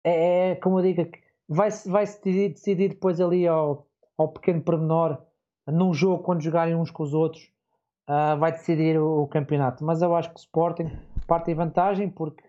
é, 0.05 0.51
é, 0.51 0.55
como 0.57 0.81
eu 0.81 0.83
digo, 0.83 1.11
vai-se 1.49 1.89
vai 1.89 2.07
-se 2.07 2.21
decidir, 2.49 2.91
depois 2.91 3.21
ali 3.21 3.47
ao, 3.47 3.87
ao 4.17 4.29
pequeno 4.29 4.61
pormenor, 4.63 5.19
num 5.67 5.95
jogo, 5.95 6.23
quando 6.23 6.43
jogarem 6.43 6.75
uns 6.75 6.91
com 6.91 7.03
os 7.03 7.15
outros, 7.15 7.43
uh, 8.09 8.37
vai 8.39 8.53
decidir 8.53 8.99
o, 8.99 9.23
o, 9.23 9.29
campeonato. 9.29 9.85
Mas 9.85 10.03
eu 10.03 10.15
acho 10.15 10.31
que 10.31 10.37
o 10.37 10.39
Sporting 10.39 10.91
parte 11.27 11.51
em 11.51 11.55
vantagem, 11.55 12.11
porque 12.11 12.43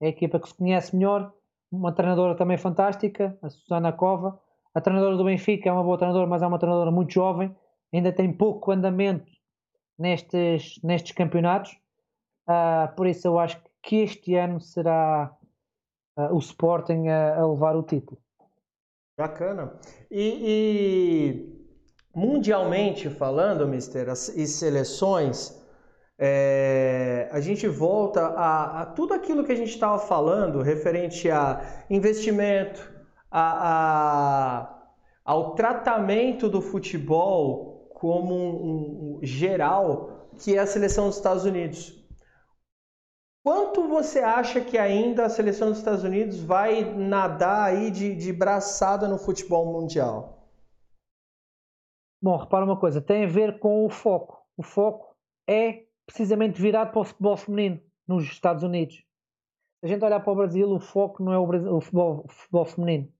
é 0.00 0.06
a 0.06 0.08
equipa 0.08 0.40
que 0.40 0.48
se 0.48 0.54
conhece 0.56 0.94
melhor, 0.96 1.32
uma 1.70 1.92
treinadora 1.92 2.34
também 2.34 2.58
fantástica, 2.58 3.38
a 3.42 3.48
Susana 3.48 3.92
Cova, 3.92 4.38
a 4.74 4.80
treinadora 4.80 5.16
do 5.16 5.24
Benfica 5.24 5.68
é 5.68 5.72
uma 5.72 5.82
boa 5.82 5.96
treinadora, 5.96 6.26
mas 6.26 6.42
é 6.42 6.46
uma 6.46 6.58
treinadora 6.58 6.90
muito 6.90 7.12
jovem, 7.12 7.54
ainda 7.92 8.12
tem 8.12 8.32
pouco 8.32 8.70
andamento 8.72 9.30
nestes, 9.98 10.80
nestes 10.82 11.12
campeonatos. 11.12 11.72
Uh, 12.48 12.94
por 12.94 13.06
isso 13.06 13.26
eu 13.26 13.38
acho 13.38 13.60
que 13.82 13.96
este 13.96 14.34
ano 14.34 14.60
será 14.60 15.34
uh, 16.16 16.34
o 16.34 16.38
Sporting 16.38 17.08
a, 17.08 17.38
a, 17.38 17.46
levar 17.46 17.76
o 17.76 17.82
título. 17.82 18.18
Bacana. 19.18 19.74
E, 20.10 20.42
e 20.44 21.66
mundialmente 22.14 23.08
falando, 23.08 23.66
Mister, 23.66 24.08
as, 24.08 24.28
e 24.28 24.46
seleções, 24.46 25.54
é, 26.18 27.28
a 27.30 27.40
gente 27.40 27.68
volta 27.68 28.26
a, 28.28 28.82
a, 28.82 28.86
tudo 28.86 29.12
aquilo 29.12 29.44
que 29.44 29.52
a 29.52 29.56
gente 29.56 29.70
estava 29.70 29.98
falando 29.98 30.62
referente 30.62 31.30
a 31.30 31.84
investimento, 31.90 32.90
a, 33.30 34.60
a, 34.60 34.82
ao 35.24 35.54
tratamento 35.54 36.48
do 36.48 36.62
futebol 36.62 37.90
como 37.94 38.34
um, 38.34 39.18
um, 39.18 39.20
geral 39.22 40.30
que 40.38 40.54
é 40.54 40.58
a 40.58 40.66
seleção 40.66 41.06
dos 41.06 41.16
Estados 41.16 41.44
Unidos. 41.44 41.95
Quanto 43.46 43.86
você 43.86 44.18
acha 44.18 44.60
que 44.60 44.76
ainda 44.76 45.24
a 45.24 45.28
seleção 45.28 45.68
dos 45.68 45.78
Estados 45.78 46.02
Unidos 46.02 46.42
vai 46.42 46.82
nadar 46.82 47.70
aí 47.70 47.92
de, 47.92 48.12
de 48.12 48.32
braçada 48.32 49.06
no 49.06 49.16
futebol 49.16 49.72
mundial? 49.72 50.50
Bom, 52.20 52.36
repara 52.36 52.64
uma 52.64 52.76
coisa, 52.76 53.00
tem 53.00 53.22
a 53.22 53.28
ver 53.28 53.60
com 53.60 53.86
o 53.86 53.88
foco. 53.88 54.44
O 54.56 54.64
foco 54.64 55.16
é 55.48 55.84
precisamente 56.04 56.60
virado 56.60 56.90
para 56.90 57.00
o 57.00 57.04
futebol 57.04 57.36
feminino 57.36 57.80
nos 58.04 58.24
Estados 58.24 58.64
Unidos. 58.64 58.96
Se 58.96 59.84
a 59.84 59.86
gente 59.86 60.04
olhar 60.04 60.18
para 60.18 60.32
o 60.32 60.36
Brasil, 60.36 60.68
o 60.68 60.80
foco 60.80 61.22
não 61.22 61.32
é 61.32 61.38
o, 61.38 61.46
Brasil, 61.46 61.72
o, 61.72 61.80
futebol, 61.80 62.24
o 62.24 62.28
futebol 62.28 62.64
feminino. 62.64 63.12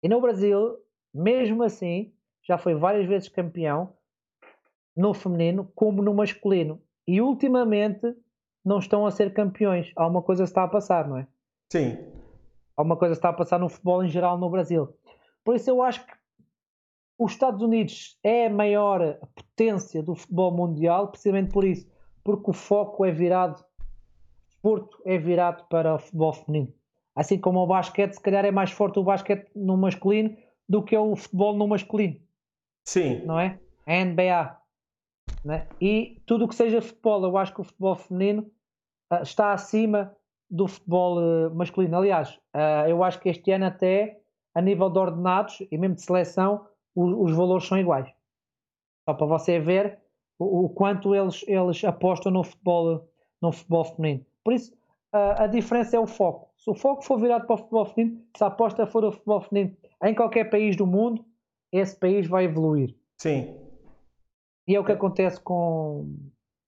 E 0.00 0.08
no 0.08 0.20
Brasil, 0.20 0.78
mesmo 1.12 1.64
assim, 1.64 2.14
já 2.40 2.56
foi 2.56 2.76
várias 2.76 3.08
vezes 3.08 3.28
campeão 3.28 3.96
no 4.96 5.12
feminino 5.12 5.68
como 5.74 6.00
no 6.02 6.14
masculino. 6.14 6.80
E 7.04 7.20
ultimamente 7.20 8.14
não 8.64 8.78
estão 8.78 9.06
a 9.06 9.10
ser 9.10 9.32
campeões. 9.32 9.92
Há 9.96 10.06
uma 10.06 10.22
coisa 10.22 10.44
que 10.44 10.50
está 10.50 10.64
a 10.64 10.68
passar, 10.68 11.08
não 11.08 11.18
é? 11.18 11.26
Sim. 11.70 11.98
Há 12.76 12.82
uma 12.82 12.96
coisa 12.96 13.14
que 13.14 13.18
está 13.18 13.28
a 13.30 13.34
passar 13.34 13.58
no 13.58 13.68
futebol 13.68 14.04
em 14.04 14.08
geral 14.08 14.38
no 14.38 14.48
Brasil. 14.48 14.94
Por 15.44 15.56
isso 15.56 15.68
eu 15.68 15.82
acho 15.82 16.06
que 16.06 16.12
os 17.18 17.32
Estados 17.32 17.62
Unidos 17.62 18.18
é 18.22 18.46
a 18.46 18.50
maior 18.50 19.18
potência 19.34 20.02
do 20.02 20.14
futebol 20.14 20.50
mundial, 20.52 21.08
precisamente 21.08 21.52
por 21.52 21.64
isso, 21.64 21.86
porque 22.24 22.50
o 22.50 22.54
foco 22.54 23.04
é 23.04 23.10
virado, 23.10 23.60
o 23.60 24.48
desporto 24.48 25.02
é 25.04 25.18
virado 25.18 25.64
para 25.68 25.94
o 25.94 25.98
futebol 25.98 26.32
feminino. 26.32 26.72
Assim 27.14 27.38
como 27.38 27.60
o 27.60 27.66
basquete, 27.66 28.14
se 28.14 28.20
calhar 28.20 28.44
é 28.44 28.50
mais 28.50 28.70
forte 28.70 28.98
o 28.98 29.04
basquete 29.04 29.50
no 29.54 29.76
masculino 29.76 30.36
do 30.68 30.82
que 30.82 30.96
o 30.96 31.14
futebol 31.14 31.54
no 31.56 31.68
masculino. 31.68 32.18
Sim. 32.84 33.22
Não 33.24 33.38
é? 33.38 33.58
A 33.86 34.04
NBA. 34.04 34.61
Né? 35.44 35.66
E 35.80 36.22
tudo 36.26 36.44
o 36.44 36.48
que 36.48 36.54
seja 36.54 36.80
futebol, 36.80 37.24
eu 37.24 37.36
acho 37.36 37.54
que 37.54 37.60
o 37.60 37.64
futebol 37.64 37.96
feminino 37.96 38.42
uh, 39.12 39.22
está 39.22 39.52
acima 39.52 40.14
do 40.48 40.68
futebol 40.68 41.18
uh, 41.18 41.54
masculino. 41.54 41.96
Aliás, 41.96 42.38
uh, 42.54 42.88
eu 42.88 43.02
acho 43.02 43.20
que 43.20 43.28
este 43.28 43.50
ano 43.50 43.66
até, 43.66 44.20
a 44.54 44.60
nível 44.60 44.88
de 44.88 44.98
ordenados 44.98 45.60
e 45.70 45.76
mesmo 45.76 45.96
de 45.96 46.02
seleção, 46.02 46.66
os, 46.94 47.30
os 47.30 47.36
valores 47.36 47.66
são 47.66 47.78
iguais. 47.78 48.08
Só 49.08 49.14
para 49.14 49.26
você 49.26 49.58
ver 49.58 49.98
o, 50.38 50.66
o, 50.66 50.68
quanto 50.68 51.14
eles, 51.14 51.44
eles 51.48 51.82
apostam 51.84 52.30
no 52.30 52.44
futebol, 52.44 53.08
no 53.40 53.50
futebol 53.50 53.84
feminino. 53.84 54.24
Por 54.44 54.52
isso, 54.52 54.72
a 55.12 55.46
diferença 55.46 55.96
é 55.96 56.00
o 56.00 56.06
foco. 56.06 56.50
Se 56.56 56.70
o 56.70 56.74
foco 56.74 57.04
for 57.04 57.18
virado 57.20 57.46
para 57.46 57.54
o 57.54 57.58
futebol 57.58 57.84
feminino, 57.84 58.24
se 58.34 58.42
a 58.42 58.46
aposta 58.46 58.86
for 58.86 59.04
o 59.04 59.12
futebol 59.12 59.40
feminino 59.40 59.76
em 60.02 60.14
qualquer 60.14 60.48
país 60.48 60.74
do 60.74 60.86
mundo, 60.86 61.24
esse 61.70 61.98
país 61.98 62.26
vai 62.26 62.44
evoluir. 62.44 62.94
Sim. 63.18 63.61
E 64.66 64.74
é 64.76 64.80
o 64.80 64.84
que 64.84 64.92
acontece 64.92 65.40
com 65.40 66.08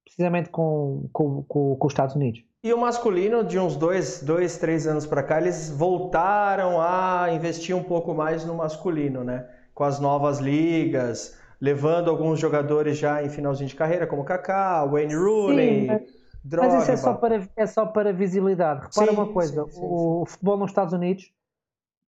precisamente 0.04 0.48
com, 0.50 1.08
com, 1.12 1.42
com, 1.44 1.76
com 1.76 1.86
os 1.86 1.92
Estados 1.92 2.14
Unidos. 2.14 2.44
E 2.62 2.72
o 2.72 2.78
masculino, 2.78 3.42
de 3.44 3.58
uns 3.58 3.76
dois, 3.76 4.22
dois 4.22 4.56
três 4.58 4.86
anos 4.86 5.06
para 5.06 5.22
cá, 5.22 5.40
eles 5.40 5.70
voltaram 5.70 6.80
a 6.80 7.28
investir 7.32 7.76
um 7.76 7.82
pouco 7.82 8.14
mais 8.14 8.44
no 8.44 8.54
masculino, 8.54 9.24
né? 9.24 9.48
Com 9.74 9.84
as 9.84 9.98
novas 9.98 10.38
ligas, 10.38 11.38
levando 11.60 12.10
alguns 12.10 12.38
jogadores 12.38 12.96
já 12.96 13.22
em 13.22 13.28
finalzinho 13.28 13.68
de 13.68 13.74
carreira, 13.74 14.06
como 14.06 14.24
Kaká, 14.24 14.84
Wayne 14.86 15.14
Rooney. 15.14 15.80
Sim, 15.80 15.86
mas 15.86 16.24
Droga, 16.44 16.74
Mas 16.74 16.82
isso 16.82 16.92
é 16.92 16.96
só, 16.98 17.14
para, 17.14 17.48
é 17.56 17.66
só 17.66 17.86
para 17.86 18.12
visibilidade. 18.12 18.82
Repara 18.82 19.10
sim, 19.10 19.16
uma 19.16 19.32
coisa: 19.32 19.64
sim, 19.64 19.70
sim, 19.70 19.80
o, 19.80 20.22
o, 20.22 20.26
futebol 20.26 20.58
nos 20.58 20.70
Estados 20.70 20.92
Unidos 20.92 21.32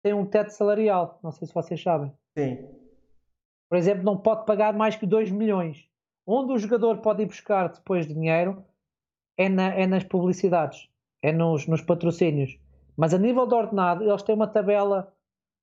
tem 0.01 0.11
um 0.11 0.25
teto 0.25 0.49
salarial. 0.49 1.19
Não 1.23 1.31
sei 1.31 1.47
se 1.47 1.53
vocês 1.53 1.81
sabem. 1.81 2.11
Sim. 2.35 2.67
Por 3.73 3.77
exemplo, 3.77 4.03
não 4.03 4.15
pode 4.15 4.45
pagar 4.45 4.71
mais 4.71 4.95
que 4.95 5.03
2 5.03 5.31
milhões. 5.31 5.89
onde 6.27 6.53
o 6.53 6.59
jogador 6.59 6.99
pode 6.99 7.23
ir 7.23 7.25
buscar 7.25 7.69
depois 7.69 8.05
dinheiro 8.05 8.63
é, 9.35 9.49
na, 9.49 9.73
é 9.73 9.87
nas 9.87 10.03
publicidades, 10.03 10.87
é 11.23 11.31
nos, 11.31 11.65
nos 11.65 11.81
patrocínios. 11.81 12.55
Mas 12.95 13.15
a 13.15 13.17
nível 13.17 13.47
de 13.47 13.55
ordenado, 13.55 14.03
eles 14.03 14.21
têm 14.21 14.35
uma 14.35 14.45
tabela 14.45 15.11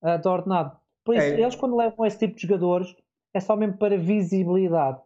uh, 0.03 0.19
de 0.19 0.27
ordenado. 0.27 0.77
Por 1.05 1.15
isso, 1.15 1.25
é. 1.25 1.41
eles 1.41 1.55
quando 1.55 1.77
levam 1.77 2.05
esse 2.05 2.19
tipo 2.19 2.35
de 2.35 2.43
jogadores, 2.43 2.97
é 3.33 3.39
só 3.39 3.55
mesmo 3.55 3.79
para 3.79 3.97
visibilidade. 3.97 5.01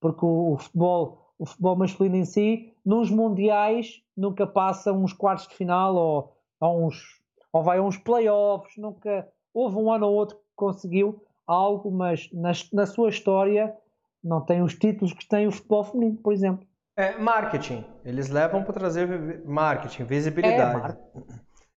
Porque 0.00 0.24
o, 0.24 0.54
o, 0.54 0.56
futebol, 0.56 1.34
o 1.38 1.44
futebol 1.44 1.76
masculino 1.76 2.16
em 2.16 2.24
si, 2.24 2.72
nos 2.82 3.10
mundiais, 3.10 4.02
nunca 4.16 4.46
passa 4.46 4.94
uns 4.94 5.12
quartos 5.12 5.46
de 5.46 5.54
final 5.56 5.94
ou, 5.94 6.32
ou, 6.58 6.86
uns, 6.86 7.20
ou 7.52 7.62
vai 7.62 7.76
a 7.76 7.82
uns 7.82 7.98
playoffs. 7.98 8.78
Nunca 8.78 9.28
houve 9.52 9.76
um 9.76 9.92
ano 9.92 10.06
ou 10.06 10.14
outro 10.14 10.38
que 10.38 10.42
conseguiu 10.56 11.22
algo, 11.46 11.90
mas 11.90 12.30
na, 12.32 12.52
na 12.72 12.86
sua 12.86 13.08
história 13.08 13.74
não 14.22 14.40
tem 14.40 14.62
os 14.62 14.74
títulos 14.74 15.12
que 15.12 15.26
tem 15.26 15.46
o 15.46 15.52
futebol 15.52 15.84
feminino, 15.84 16.16
por 16.18 16.32
exemplo. 16.32 16.66
É 16.96 17.16
marketing. 17.18 17.84
Eles 18.04 18.28
levam 18.30 18.64
para 18.64 18.72
trazer 18.72 19.44
marketing, 19.44 20.04
visibilidade. 20.04 20.98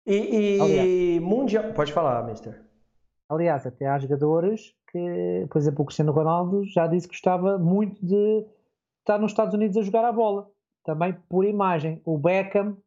É, 0.05 0.13
e, 0.13 1.15
e 1.15 1.19
mundial. 1.19 1.73
Pode 1.73 1.91
falar, 1.91 2.23
Mister. 2.23 2.63
Aliás, 3.27 3.65
até 3.67 3.87
há 3.87 3.99
jogadores 3.99 4.73
que, 4.91 5.45
por 5.49 5.57
exemplo, 5.57 5.81
o 5.81 5.85
Cristiano 5.85 6.11
Ronaldo 6.11 6.63
já 6.65 6.87
disse 6.87 7.07
que 7.07 7.13
gostava 7.13 7.57
muito 7.57 8.03
de 8.05 8.45
estar 8.99 9.17
nos 9.17 9.31
Estados 9.31 9.53
Unidos 9.53 9.75
a 9.77 9.81
jogar 9.81 10.05
a 10.05 10.11
bola, 10.11 10.49
também 10.83 11.13
por 11.27 11.43
imagem. 11.43 12.01
O 12.05 12.17
Beckham 12.17 12.77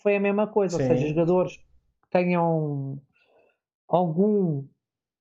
foi 0.00 0.16
a 0.16 0.20
mesma 0.20 0.46
coisa, 0.46 0.76
Sim. 0.76 0.82
ou 0.82 0.88
seja, 0.88 1.08
jogadores 1.08 1.56
que 1.56 2.10
tenham 2.10 3.00
algum 3.88 4.64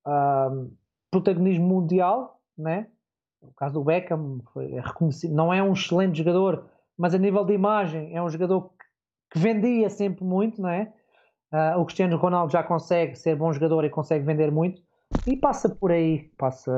uh, 0.06 0.72
protagonismo 1.12 1.68
mundial, 1.68 2.40
né? 2.58 2.88
O 3.42 3.54
caso 3.54 3.76
do 3.76 3.84
Beckham 3.84 4.40
foi 4.54 4.68
reconhecido, 4.80 5.34
não 5.34 5.54
é 5.54 5.62
um 5.62 5.74
excelente 5.74 6.18
jogador, 6.18 6.66
mas 6.98 7.14
a 7.14 7.18
nível 7.18 7.44
de 7.44 7.54
imagem 7.54 8.16
é 8.16 8.22
um 8.22 8.30
jogador 8.30 8.70
que, 8.70 8.86
que 9.32 9.40
vendia 9.40 9.90
sempre 9.90 10.24
muito, 10.24 10.62
não 10.62 10.70
é? 10.70 10.94
Uh, 11.52 11.80
o 11.80 11.86
Cristiano 11.86 12.18
Ronaldo 12.18 12.52
já 12.52 12.64
consegue 12.64 13.16
ser 13.16 13.36
bom 13.36 13.52
jogador 13.52 13.84
e 13.84 13.90
consegue 13.90 14.24
vender 14.24 14.52
muito 14.52 14.82
e 15.28 15.36
passa 15.36 15.70
por 15.70 15.92
aí. 15.92 16.32
Passa... 16.38 16.72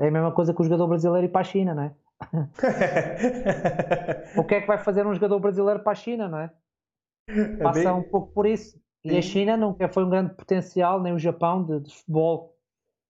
É 0.00 0.08
a 0.08 0.10
mesma 0.10 0.32
coisa 0.32 0.52
que 0.52 0.60
o 0.60 0.64
jogador 0.64 0.88
brasileiro 0.88 1.26
ir 1.26 1.30
para 1.30 1.42
a 1.42 1.44
China, 1.44 1.74
não 1.74 1.84
é? 1.84 1.94
o 4.36 4.44
que 4.44 4.54
é 4.54 4.60
que 4.62 4.66
vai 4.66 4.78
fazer 4.78 5.06
um 5.06 5.14
jogador 5.14 5.38
brasileiro 5.38 5.80
para 5.80 5.92
a 5.92 5.94
China, 5.94 6.28
não 6.28 6.38
é? 6.38 6.50
é 7.28 7.56
passa 7.58 7.82
é 7.82 7.92
um 7.92 8.02
pouco 8.02 8.32
por 8.32 8.46
isso. 8.46 8.80
E 9.04 9.10
Sim. 9.10 9.18
a 9.18 9.22
China 9.22 9.56
nunca 9.56 9.88
foi 9.88 10.04
um 10.04 10.10
grande 10.10 10.34
potencial, 10.34 11.00
nem 11.00 11.12
o 11.12 11.18
Japão, 11.18 11.62
de, 11.62 11.80
de 11.80 11.94
futebol. 11.94 12.55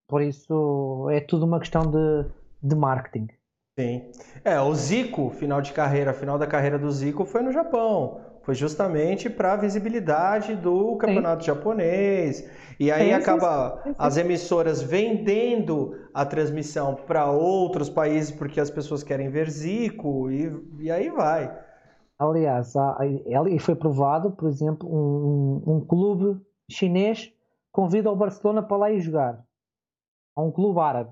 Por 0.07 0.21
isso 0.21 1.09
é 1.11 1.19
tudo 1.19 1.45
uma 1.45 1.59
questão 1.59 1.83
de, 1.83 2.25
de 2.61 2.75
marketing. 2.75 3.27
Sim. 3.79 4.11
É, 4.43 4.59
o 4.59 4.73
Zico, 4.73 5.29
final 5.29 5.61
de 5.61 5.71
carreira, 5.73 6.13
final 6.13 6.37
da 6.37 6.47
carreira 6.47 6.79
do 6.79 6.89
Zico 6.91 7.25
foi 7.25 7.41
no 7.41 7.51
Japão 7.51 8.21
foi 8.47 8.55
justamente 8.55 9.29
para 9.29 9.51
a 9.51 9.57
visibilidade 9.57 10.55
do 10.55 10.95
campeonato 10.95 11.43
sim. 11.43 11.47
japonês. 11.47 12.49
E 12.79 12.89
aí 12.89 13.07
sim, 13.07 13.11
acaba 13.11 13.81
sim, 13.83 13.93
as 13.97 14.15
emissoras 14.15 14.81
vendendo 14.81 15.99
a 16.13 16.25
transmissão 16.25 16.95
para 16.95 17.29
outros 17.29 17.89
países 17.89 18.31
porque 18.31 18.61
as 18.61 18.71
pessoas 18.71 19.03
querem 19.03 19.27
ver 19.27 19.49
Zico 19.49 20.31
e, 20.31 20.49
e 20.79 20.89
aí 20.89 21.09
vai. 21.09 21.53
Aliás, 22.17 22.73
e 23.51 23.59
foi 23.59 23.75
provado, 23.75 24.31
por 24.31 24.47
exemplo, 24.47 24.89
um, 24.89 25.73
um, 25.75 25.81
clube 25.81 26.41
chinês 26.71 27.33
convida 27.69 28.09
o 28.09 28.15
Barcelona 28.15 28.63
para 28.63 28.77
lá 28.77 28.91
ir 28.91 29.01
jogar. 29.01 29.43
A 30.37 30.41
um 30.41 30.51
clube 30.51 30.79
árabe. 30.79 31.11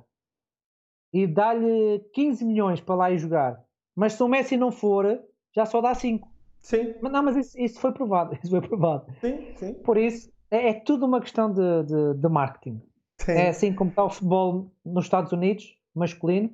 E 1.11 1.26
dá-lhe 1.26 1.99
15 2.14 2.45
milhões 2.45 2.80
para 2.80 2.95
lá 2.95 3.11
ir 3.11 3.18
jogar. 3.18 3.60
Mas 3.95 4.14
se 4.14 4.22
o 4.22 4.27
Messi 4.27 4.56
não 4.56 4.72
for, 4.72 5.19
já 5.52 5.65
só 5.65 5.81
dá 5.81 5.95
5. 5.95 6.30
Sim. 6.61 6.93
Mas, 7.02 7.11
não, 7.11 7.23
mas 7.23 7.35
isso, 7.35 7.60
isso, 7.60 7.80
foi 7.80 7.91
provado. 7.91 8.38
Isso 8.41 8.52
foi 8.52 8.61
provado. 8.61 9.06
Sim, 9.22 9.53
sim. 9.56 9.73
Por 9.73 9.97
isso, 9.97 10.31
é, 10.49 10.69
é 10.69 10.73
tudo 10.73 11.06
uma 11.06 11.22
questão 11.22 11.52
de, 11.52 11.84
de, 11.84 12.14
de 12.15 12.30
marketing. 12.30 12.81
Sim. 13.19 13.31
É 13.31 13.49
assim 13.49 13.73
como 13.73 13.89
está 13.89 14.03
o 14.03 14.10
futebol 14.10 14.72
nos 14.85 15.06
Estados 15.06 15.31
Unidos, 15.31 15.76
masculino, 15.93 16.49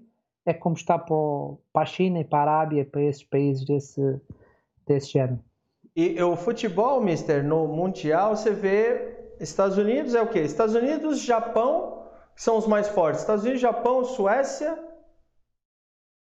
é 0.45 0.53
como 0.53 0.75
está 0.75 0.97
para, 0.97 1.13
o, 1.13 1.59
para 1.73 1.83
a 1.83 1.85
China 1.85 2.19
e 2.19 2.23
para 2.23 2.39
a 2.39 2.55
Arábia, 2.55 2.85
para 2.85 3.01
esses 3.01 3.23
países 3.23 3.65
desse, 3.65 4.21
desse 4.87 5.11
género. 5.11 5.39
E 5.95 6.21
o 6.21 6.37
futebol, 6.37 7.01
mister, 7.01 7.43
no 7.43 7.67
Mundial, 7.67 8.35
você 8.35 8.51
vê 8.51 9.17
Estados 9.39 9.77
Unidos 9.77 10.13
é 10.13 10.21
o 10.21 10.27
quê? 10.27 10.39
Estados 10.39 10.75
Unidos, 10.75 11.19
Japão, 11.19 11.90
são 12.41 12.57
os 12.57 12.65
mais 12.65 12.87
fortes. 12.89 13.21
Estados 13.21 13.43
Unidos, 13.43 13.61
Japão, 13.61 14.03
Suécia. 14.03 14.75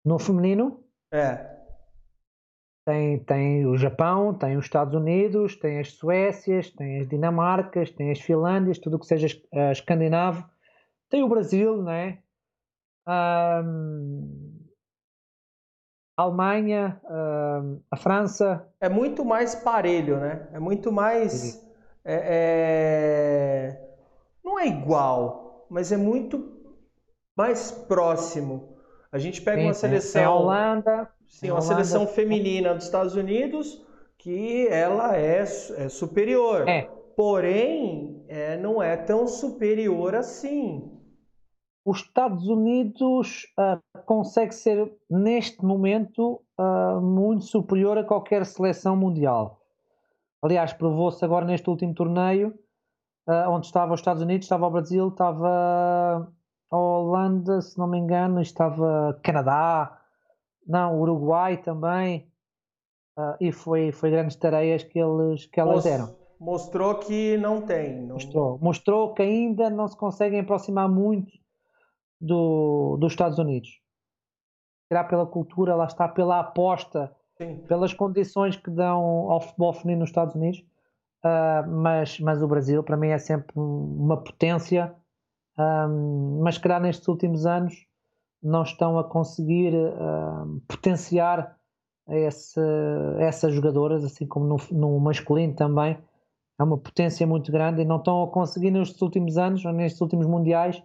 No 0.03 0.19
feminino? 0.19 0.83
É. 1.13 1.57
Tem, 2.85 3.23
tem 3.23 3.65
o 3.65 3.77
Japão, 3.77 4.33
tem 4.33 4.57
os 4.57 4.65
Estados 4.65 4.93
Unidos, 4.93 5.55
tem 5.55 5.79
as 5.79 5.93
Suécias, 5.93 6.71
tem 6.71 6.99
as 6.99 7.07
Dinamarcas, 7.07 7.91
tem 7.91 8.11
as 8.11 8.19
Finlândias, 8.19 8.79
tudo 8.79 8.97
o 8.97 8.99
que 8.99 9.05
seja 9.05 9.27
uh, 9.53 9.71
escandinavo. 9.71 10.45
Tem 11.09 11.23
o 11.23 11.29
Brasil, 11.29 11.81
né? 11.81 12.19
Um, 13.07 14.59
a 16.17 16.23
Alemanha, 16.23 16.99
um, 17.09 17.81
a 17.89 17.95
França. 17.95 18.67
É 18.81 18.89
muito 18.89 19.23
mais 19.23 19.55
parelho, 19.55 20.19
né? 20.19 20.49
É 20.51 20.59
muito 20.59 20.91
mais. 20.91 21.65
É, 22.03 23.71
é... 23.73 23.95
Não 24.43 24.59
é 24.59 24.67
igual, 24.67 25.48
mas 25.69 25.91
é 25.91 25.97
muito 25.97 26.51
mais 27.37 27.71
próximo. 27.71 28.77
A 29.11 29.17
gente 29.17 29.41
pega 29.41 29.61
sim, 29.61 29.67
uma 29.67 29.73
seleção. 29.73 30.21
Tem 30.21 30.23
a 30.23 30.33
Holanda, 30.33 31.09
Sim, 31.29 31.51
uma 31.51 31.61
seleção 31.61 32.07
feminina 32.07 32.73
dos 32.73 32.85
Estados 32.85 33.15
Unidos 33.15 33.85
que 34.17 34.67
ela 34.67 35.15
é, 35.15 35.39
é 35.41 35.89
superior. 35.89 36.67
É. 36.67 36.89
Porém, 37.15 38.23
é, 38.27 38.57
não 38.57 38.81
é 38.81 38.97
tão 38.97 39.27
superior 39.27 40.15
assim. 40.15 40.91
Os 41.85 41.99
Estados 41.99 42.47
Unidos 42.47 43.45
uh, 43.57 43.79
consegue 44.05 44.53
ser, 44.53 44.91
neste 45.09 45.63
momento, 45.63 46.41
uh, 46.57 47.01
muito 47.01 47.45
superior 47.45 47.97
a 47.97 48.03
qualquer 48.03 48.45
seleção 48.45 48.95
mundial. 48.95 49.61
Aliás, 50.41 50.73
provou-se 50.73 51.23
agora 51.23 51.45
neste 51.45 51.69
último 51.69 51.93
torneio, 51.93 52.53
uh, 53.29 53.49
onde 53.49 53.67
estava 53.67 53.93
os 53.93 53.99
Estados 53.99 54.23
Unidos, 54.23 54.45
estava 54.45 54.65
o 54.65 54.71
Brasil, 54.71 55.07
estava 55.07 56.27
a 56.71 56.77
Holanda, 56.77 57.61
se 57.61 57.77
não 57.77 57.87
me 57.87 57.99
engano, 57.99 58.41
estava 58.41 59.19
Canadá, 59.23 60.01
não, 60.67 60.99
Uruguai 60.99 61.57
também. 61.57 62.27
Uh, 63.17 63.35
e 63.39 63.51
foi, 63.51 63.91
foi 63.91 64.11
grandes 64.11 64.35
tareias 64.35 64.83
que, 64.83 64.97
eles, 64.97 65.45
que 65.45 65.59
elas 65.59 65.83
deram. 65.83 66.15
Mostrou 66.39 66.95
que 66.95 67.37
não 67.37 67.61
tem. 67.61 68.01
Não... 68.01 68.13
Mostrou. 68.13 68.59
Mostrou 68.59 69.13
que 69.13 69.21
ainda 69.21 69.69
não 69.69 69.87
se 69.87 69.97
conseguem 69.97 70.39
aproximar 70.39 70.89
muito 70.89 71.31
do, 72.19 72.97
dos 72.97 73.11
Estados 73.11 73.37
Unidos. 73.37 73.69
Será 74.87 75.03
pela 75.03 75.25
cultura, 75.25 75.75
lá 75.75 75.85
está, 75.85 76.07
pela 76.07 76.39
aposta, 76.39 77.13
Sim. 77.37 77.57
pelas 77.67 77.93
condições 77.93 78.55
que 78.55 78.71
dão 78.71 79.29
ao 79.29 79.41
futebol 79.41 79.73
feminino 79.73 80.01
nos 80.01 80.09
Estados 80.09 80.33
Unidos. 80.33 80.63
Uh, 81.23 81.69
mas, 81.69 82.19
mas 82.19 82.41
o 82.41 82.47
Brasil, 82.47 82.81
para 82.83 82.97
mim, 82.97 83.09
é 83.09 83.17
sempre 83.17 83.51
uma 83.55 84.17
potência. 84.17 84.93
Um, 85.57 86.41
mas, 86.43 86.57
calhar, 86.57 86.81
nestes 86.81 87.07
últimos 87.07 87.45
anos, 87.45 87.85
não 88.41 88.63
estão 88.63 88.97
a 88.97 89.03
conseguir 89.03 89.73
uh, 89.73 90.61
potenciar 90.67 91.57
esse, 92.07 92.59
essas 93.19 93.53
jogadoras, 93.53 94.03
assim 94.03 94.25
como 94.25 94.45
no, 94.45 94.57
no, 94.71 94.99
masculino 94.99 95.53
também. 95.53 95.97
É 96.57 96.63
uma 96.63 96.77
potência 96.77 97.25
muito 97.27 97.51
grande 97.51 97.81
e 97.81 97.85
não 97.85 97.97
estão 97.97 98.23
a 98.23 98.27
conseguir 98.27 98.71
nestes 98.71 99.01
últimos 99.01 99.37
anos, 99.37 99.63
ou 99.63 99.71
nestes 99.71 100.01
últimos 100.01 100.25
mundiais, 100.25 100.81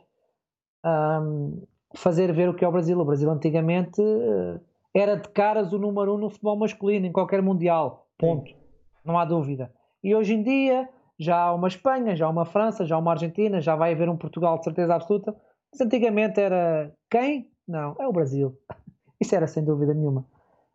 um, 0.84 1.62
fazer 1.94 2.32
ver 2.32 2.48
o 2.48 2.54
que 2.54 2.64
é 2.64 2.68
o 2.68 2.72
Brasil. 2.72 2.98
O 2.98 3.04
Brasil 3.04 3.30
antigamente 3.30 4.00
uh, 4.00 4.60
era 4.92 5.16
de 5.16 5.28
caras 5.28 5.72
o 5.72 5.78
número 5.78 6.14
um 6.14 6.18
no 6.18 6.30
futebol 6.30 6.56
masculino, 6.56 7.06
em 7.06 7.12
qualquer 7.12 7.42
mundial. 7.42 8.08
Ponto. 8.18 8.50
Sim. 8.50 8.56
Não 9.04 9.18
há 9.18 9.24
dúvida. 9.24 9.72
E 10.04 10.14
hoje 10.14 10.34
em 10.34 10.42
dia 10.44 10.88
já 11.18 11.36
há 11.36 11.54
uma 11.54 11.66
Espanha, 11.66 12.14
já 12.14 12.26
há 12.26 12.30
uma 12.30 12.44
França, 12.44 12.84
já 12.84 12.94
há 12.94 12.98
uma 12.98 13.12
Argentina, 13.12 13.60
já 13.60 13.74
vai 13.74 13.92
haver 13.92 14.08
um 14.08 14.16
Portugal 14.16 14.58
de 14.58 14.64
certeza 14.64 14.94
absoluta 14.94 15.34
mas 15.74 15.80
antigamente 15.80 16.40
era 16.40 16.94
quem? 17.10 17.50
Não, 17.66 17.96
é 17.98 18.06
o 18.06 18.12
Brasil. 18.12 18.56
Isso 19.20 19.34
era 19.34 19.48
sem 19.48 19.64
dúvida 19.64 19.92
nenhuma. 19.92 20.24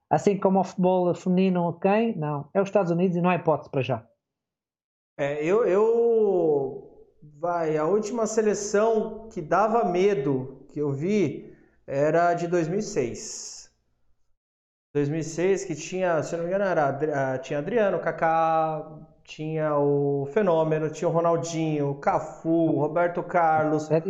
Assim 0.09 0.37
como 0.37 0.59
o 0.59 0.63
futebol 0.63 1.15
feminino, 1.15 1.79
quem? 1.79 2.17
Não, 2.17 2.49
é 2.53 2.61
os 2.61 2.67
Estados 2.67 2.91
Unidos 2.91 3.15
e 3.15 3.21
não 3.21 3.29
há 3.29 3.35
hipótese 3.35 3.69
para 3.69 3.81
já. 3.81 4.05
É, 5.17 5.43
eu, 5.43 5.65
eu. 5.65 6.85
Vai, 7.37 7.77
a 7.77 7.85
última 7.85 8.27
seleção 8.27 9.29
que 9.29 9.41
dava 9.41 9.85
medo 9.85 10.65
que 10.69 10.79
eu 10.79 10.91
vi 10.91 11.55
era 11.87 12.33
de 12.33 12.47
2006. 12.47 13.71
2006 14.93 15.63
que 15.63 15.75
tinha, 15.75 16.21
se 16.23 16.35
não 16.35 16.43
me 16.43 16.49
engano, 16.49 16.65
era, 16.65 17.37
tinha 17.37 17.59
Adriano, 17.59 17.99
Kaká, 17.99 19.07
tinha 19.29 19.77
o 19.77 20.25
Fenômeno, 20.33 20.89
tinha 20.89 21.07
o 21.07 21.11
Ronaldinho, 21.11 21.91
o 21.91 21.95
Cafu, 21.95 22.49
o 22.49 22.79
Roberto 22.79 23.21
Carlos. 23.21 23.89
É 23.91 24.01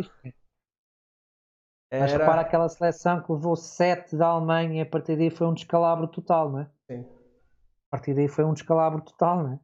Era... 1.90 2.04
Mas 2.04 2.12
repara 2.12 2.40
aquela 2.40 2.68
seleção 2.68 3.22
que 3.22 3.30
levou 3.30 3.54
7 3.54 4.16
da 4.16 4.28
Alemanha 4.28 4.78
e 4.78 4.80
a 4.80 4.86
partir 4.86 5.16
daí 5.16 5.28
foi 5.28 5.46
um 5.46 5.52
descalabro 5.52 6.08
total, 6.08 6.50
não 6.50 6.60
é? 6.60 6.70
Sim. 6.90 7.00
A 7.00 7.90
partir 7.90 8.14
daí 8.14 8.28
foi 8.28 8.44
um 8.44 8.54
descalabro 8.54 9.02
total, 9.02 9.42
não 9.42 9.52
é? 9.54 9.60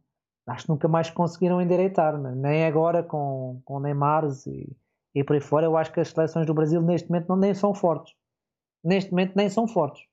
Acho 0.48 0.64
que 0.64 0.70
nunca 0.70 0.86
mais 0.88 1.10
conseguiram 1.10 1.60
endireitar, 1.60 2.14
é? 2.14 2.34
nem 2.34 2.66
agora 2.66 3.02
com, 3.02 3.60
com 3.64 3.80
Neymar 3.80 4.24
e, 4.46 4.76
e 5.14 5.24
por 5.24 5.34
aí 5.34 5.40
fora. 5.40 5.66
Eu 5.66 5.76
acho 5.76 5.92
que 5.92 6.00
as 6.00 6.08
seleções 6.08 6.46
do 6.46 6.54
Brasil 6.54 6.82
neste 6.82 7.08
momento 7.08 7.28
não, 7.28 7.36
nem 7.36 7.54
são 7.54 7.74
fortes. 7.74 8.14
Neste 8.84 9.10
momento 9.10 9.34
nem 9.34 9.48
são 9.48 9.66
fortes. 9.66 10.04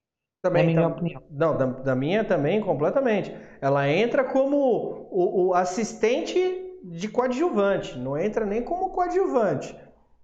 Também, 0.44 0.66
na 0.66 0.68
minha 0.68 0.82
tam... 0.82 0.92
opinião. 0.92 1.24
Não, 1.32 1.58
da, 1.58 1.66
da, 1.66 1.96
minha 1.96 2.24
também, 2.26 2.60
completamente. 2.60 3.34
Ela 3.62 3.90
entra 3.90 4.26
como 4.26 5.08
o, 5.10 5.48
o 5.48 5.54
assistente 5.54 6.38
de 6.84 7.08
coadjuvante, 7.08 7.98
não 7.98 8.18
entra 8.18 8.46
nem 8.46 8.62
como 8.62 8.90
coadjuvante. 8.90 9.74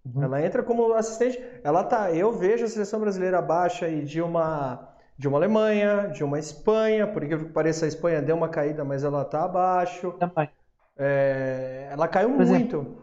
Uhum. 0.05 0.21
Ela 0.21 0.45
entra 0.45 0.61
como 0.61 0.91
assistente. 0.93 1.41
Ela 1.63 1.85
tá. 1.85 2.11
Eu 2.11 2.33
vejo 2.33 2.65
a 2.65 2.67
seleção 2.67 2.99
brasileira 2.99 3.39
abaixo 3.39 3.85
aí 3.85 4.03
de 4.03 4.21
uma 4.21 4.87
de 5.17 5.27
uma 5.27 5.37
Alemanha, 5.37 6.09
de 6.13 6.23
uma 6.23 6.39
Espanha, 6.39 7.05
por 7.05 7.25
que 7.25 7.37
pareça, 7.37 7.83
a 7.83 7.89
Espanha 7.89 8.21
deu 8.21 8.37
uma 8.37 8.47
caída, 8.47 8.85
mas 8.85 9.03
ela 9.03 9.25
tá 9.25 9.43
abaixo. 9.43 10.13
Também. 10.13 10.49
É, 10.97 11.89
ela 11.91 12.07
caiu 12.07 12.29
por 12.29 12.45
muito. 12.45 12.77
Exemplo, 12.77 12.97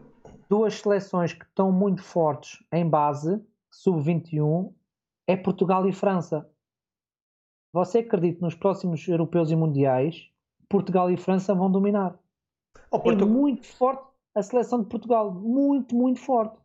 duas 0.49 0.79
seleções 0.79 1.33
que 1.33 1.45
estão 1.45 1.71
muito 1.71 2.01
fortes 2.01 2.63
em 2.71 2.87
base, 2.87 3.39
sub-21, 3.69 4.71
é 5.27 5.35
Portugal 5.35 5.87
e 5.87 5.93
França. 5.93 6.47
Você 7.77 7.99
acredita 7.99 8.43
nos 8.43 8.55
próximos 8.55 9.07
europeus 9.07 9.51
e 9.51 9.55
mundiais, 9.55 10.31
Portugal 10.67 11.11
e 11.11 11.15
França 11.15 11.53
vão 11.53 11.69
dominar. 11.69 12.17
Oh, 12.89 12.99
Portu... 12.99 13.23
É 13.23 13.27
muito 13.27 13.67
forte 13.67 14.03
a 14.33 14.41
seleção 14.41 14.81
de 14.81 14.89
Portugal, 14.89 15.31
muito, 15.31 15.95
muito 15.95 16.19
forte. 16.19 16.57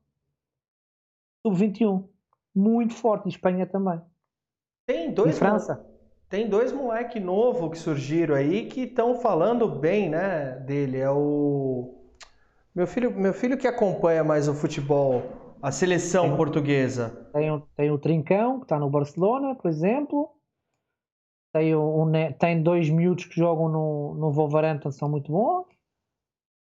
Sub-21, 1.47 2.09
muito 2.55 2.95
forte, 2.95 3.27
e 3.27 3.29
Espanha 3.29 3.67
também. 3.67 4.01
Tem 4.87 5.13
dois. 5.13 5.37
E 5.37 5.39
França. 5.39 5.87
Tem 6.31 6.49
dois 6.49 6.73
moleque 6.73 7.21
novo 7.21 7.69
que 7.69 7.77
surgiram 7.77 8.35
aí 8.35 8.67
que 8.67 8.85
estão 8.85 9.17
falando 9.17 9.69
bem, 9.69 10.09
né, 10.09 10.53
dele. 10.61 10.97
É 10.97 11.11
o 11.11 11.95
meu 12.75 12.87
filho, 12.87 13.11
meu 13.15 13.35
filho 13.35 13.59
que 13.59 13.69
acompanha 13.69 14.25
mais 14.25 14.49
o 14.49 14.55
futebol, 14.55 15.23
a 15.61 15.71
seleção 15.71 16.29
tem, 16.29 16.37
portuguesa. 16.39 17.29
Tem 17.35 17.51
o, 17.51 17.61
tem 17.77 17.91
o 17.91 17.99
Trincão, 17.99 18.61
que 18.61 18.65
está 18.65 18.79
no 18.79 18.89
Barcelona, 18.89 19.55
por 19.55 19.69
exemplo. 19.69 20.31
Tem, 21.53 21.75
o, 21.75 22.11
tem 22.39 22.63
dois 22.63 22.89
miúdos 22.89 23.27
que 23.27 23.37
jogam 23.37 23.69
no, 23.69 24.15
no 24.15 24.33
Wolverhampton, 24.33 24.91
são 24.91 25.09
muito 25.09 25.31
bons. 25.31 25.67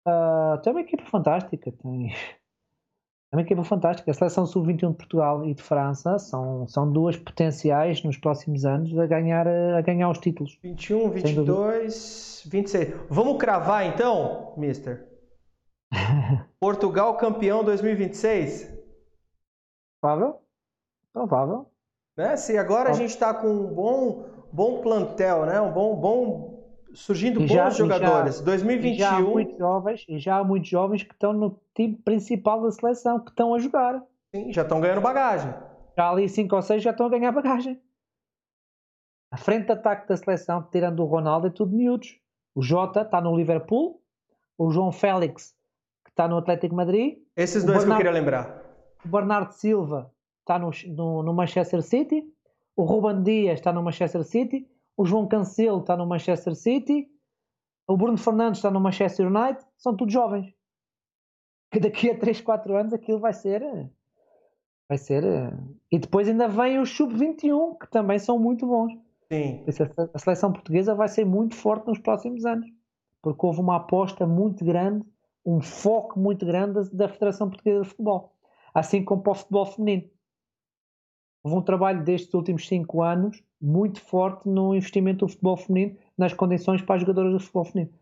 Uh, 0.06 0.60
tem 0.62 0.72
uma 0.72 0.82
equipa 0.82 1.04
fantástica. 1.04 1.72
Tem, 1.72 2.12
é 3.32 3.36
uma 3.36 3.42
equipa 3.42 3.64
fantástica. 3.64 4.10
A 4.10 4.14
seleção 4.14 4.44
sub-21 4.44 4.90
de 4.90 4.96
Portugal 4.96 5.46
e 5.46 5.54
de 5.54 5.62
França 5.62 6.18
são, 6.18 6.68
são 6.68 6.92
duas 6.92 7.16
potenciais 7.16 8.02
nos 8.02 8.18
próximos 8.18 8.66
anos 8.66 8.96
a 8.98 9.06
ganhar, 9.06 9.48
a 9.48 9.80
ganhar 9.80 10.10
os 10.10 10.18
títulos. 10.18 10.58
21, 10.62 11.10
22, 11.10 12.46
26. 12.50 12.94
Vamos 13.08 13.38
cravar 13.38 13.86
então, 13.86 14.52
mister? 14.58 15.08
Portugal 16.60 17.16
campeão 17.16 17.64
2026? 17.64 18.72
Provável. 20.02 20.42
Provável. 21.12 21.72
Né? 22.16 22.36
Se 22.36 22.58
agora 22.58 22.90
a 22.90 22.92
gente 22.92 23.10
está 23.10 23.32
com 23.32 23.48
um 23.48 23.74
bom, 23.74 24.26
bom 24.52 24.80
plantel, 24.80 25.46
né? 25.46 25.60
um 25.60 25.72
bom, 25.72 25.96
bom 25.96 26.62
surgindo 26.94 27.40
bons 27.40 27.52
já, 27.52 27.70
jogadores. 27.70 28.38
Já, 28.38 28.44
2021. 28.44 28.92
E 28.92 28.98
já, 28.98 29.16
há 29.16 29.20
muitos 29.20 29.58
jovens, 29.58 30.04
e 30.08 30.18
já 30.18 30.36
há 30.36 30.44
muitos 30.44 30.68
jovens 30.68 31.02
que 31.02 31.12
estão 31.12 31.32
no 31.32 31.60
time 31.74 31.96
principal 31.96 32.62
da 32.62 32.70
seleção, 32.70 33.18
que 33.18 33.30
estão 33.30 33.54
a 33.54 33.58
jogar. 33.58 34.02
Sim, 34.34 34.52
já 34.52 34.62
estão 34.62 34.80
ganhando 34.80 35.00
bagagem. 35.00 35.52
Já 35.96 36.10
ali 36.10 36.28
5 36.28 36.54
ou 36.54 36.62
6 36.62 36.82
já 36.82 36.90
estão 36.90 37.06
a 37.06 37.10
ganhar 37.10 37.32
bagagem. 37.32 37.80
A 39.30 39.36
frente 39.36 39.66
de 39.66 39.72
ataque 39.72 40.08
da 40.08 40.16
seleção, 40.16 40.62
tirando 40.70 41.00
o 41.00 41.06
Ronaldo, 41.06 41.46
é 41.46 41.50
tudo 41.50 41.74
miúdos. 41.74 42.18
O 42.54 42.62
Jota 42.62 43.00
está 43.00 43.20
no 43.20 43.34
Liverpool, 43.34 44.02
o 44.58 44.70
João 44.70 44.92
Félix, 44.92 45.54
que 46.04 46.10
está 46.10 46.28
no 46.28 46.36
Atlético 46.36 46.74
Madrid. 46.74 47.18
Esses 47.34 47.64
dois 47.64 47.78
Bernardo, 47.78 47.86
que 47.86 47.92
eu 47.92 47.96
queria 47.96 48.20
lembrar. 48.20 48.62
O 49.04 49.08
Bernardo 49.08 49.52
Silva 49.52 50.12
está 50.40 50.58
no, 50.58 50.70
no, 50.88 51.22
no 51.22 51.32
Manchester 51.32 51.82
City. 51.82 52.24
O 52.76 52.84
Ruben 52.84 53.22
Dias 53.22 53.58
está 53.58 53.72
no 53.72 53.82
Manchester 53.82 54.24
City 54.24 54.68
o 54.96 55.04
João 55.04 55.26
Cancelo 55.26 55.80
está 55.80 55.96
no 55.96 56.06
Manchester 56.06 56.54
City, 56.54 57.08
o 57.86 57.96
Bruno 57.96 58.18
Fernandes 58.18 58.58
está 58.58 58.70
no 58.70 58.80
Manchester 58.80 59.26
United, 59.26 59.64
são 59.76 59.96
todos 59.96 60.12
jovens. 60.12 60.52
Que 61.70 61.80
daqui 61.80 62.10
a 62.10 62.18
3, 62.18 62.40
4 62.40 62.76
anos 62.76 62.92
aquilo 62.92 63.18
vai 63.18 63.32
ser. 63.32 63.62
Vai 64.88 64.98
ser. 64.98 65.24
E 65.90 65.98
depois 65.98 66.28
ainda 66.28 66.46
vem 66.46 66.78
os 66.78 66.90
sub-21, 66.90 67.78
que 67.78 67.90
também 67.90 68.18
são 68.18 68.38
muito 68.38 68.66
bons. 68.66 68.92
Sim. 69.32 69.64
A 70.12 70.18
seleção 70.18 70.52
portuguesa 70.52 70.94
vai 70.94 71.08
ser 71.08 71.24
muito 71.24 71.54
forte 71.54 71.86
nos 71.88 71.98
próximos 71.98 72.44
anos. 72.44 72.68
Porque 73.22 73.46
houve 73.46 73.60
uma 73.60 73.76
aposta 73.76 74.26
muito 74.26 74.64
grande, 74.64 75.04
um 75.46 75.62
foco 75.62 76.18
muito 76.18 76.44
grande 76.44 76.94
da 76.94 77.08
Federação 77.08 77.48
Portuguesa 77.48 77.82
de 77.82 77.88
Futebol. 77.88 78.34
Assim 78.74 79.02
como 79.02 79.22
para 79.22 79.32
o 79.32 79.34
futebol 79.34 79.64
feminino. 79.64 80.10
Houve 81.42 81.56
um 81.56 81.62
trabalho 81.62 82.04
destes 82.04 82.32
últimos 82.34 82.66
5 82.68 83.02
anos 83.02 83.42
muito 83.60 84.00
forte 84.00 84.48
no 84.48 84.74
investimento 84.74 85.26
do 85.26 85.28
futebol 85.28 85.56
feminino, 85.56 85.98
nas 86.16 86.32
condições 86.32 86.82
para 86.82 86.96
as 86.96 87.00
jogadoras 87.00 87.32
do 87.32 87.40
futebol 87.40 87.64
feminino. 87.64 87.92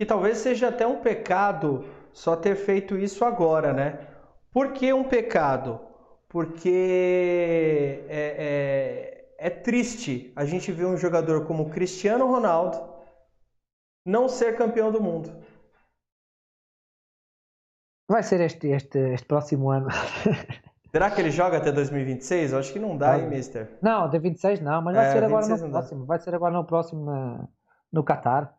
E 0.00 0.06
talvez 0.06 0.38
seja 0.38 0.68
até 0.68 0.86
um 0.86 1.00
pecado 1.00 1.84
só 2.12 2.34
ter 2.34 2.56
feito 2.56 2.96
isso 2.96 3.24
agora, 3.24 3.72
né? 3.72 4.06
Por 4.50 4.72
que 4.72 4.92
um 4.92 5.04
pecado? 5.04 5.80
Porque 6.28 8.06
é, 8.08 9.26
é, 9.38 9.46
é 9.46 9.50
triste 9.50 10.32
a 10.34 10.44
gente 10.44 10.72
ver 10.72 10.86
um 10.86 10.96
jogador 10.96 11.46
como 11.46 11.70
Cristiano 11.70 12.26
Ronaldo 12.26 12.92
não 14.04 14.28
ser 14.28 14.56
campeão 14.56 14.90
do 14.90 15.00
mundo. 15.00 15.30
Vai 18.08 18.22
ser 18.22 18.40
este, 18.40 18.68
este, 18.68 18.98
este 19.14 19.26
próximo 19.26 19.70
ano. 19.70 19.88
Será 20.92 21.10
que 21.10 21.22
ele 21.22 21.30
joga 21.30 21.56
até 21.56 21.72
2026? 21.72 22.52
Eu 22.52 22.58
acho 22.58 22.70
que 22.70 22.78
não 22.78 22.98
dá, 22.98 23.18
hein, 23.18 23.26
mister? 23.26 23.78
Não, 23.80 24.04
até 24.04 24.18
26 24.18 24.60
não, 24.60 24.82
mas 24.82 24.94
vai 24.94 25.06
é, 25.06 25.12
ser 25.12 25.24
agora 25.24 25.48
no 25.48 25.70
próximo. 25.70 26.04
Vai 26.04 26.18
ser 26.18 26.34
agora 26.34 26.54
no 26.54 26.64
próximo 26.66 27.04
na, 27.06 27.48
no 27.90 28.04
Qatar. 28.04 28.54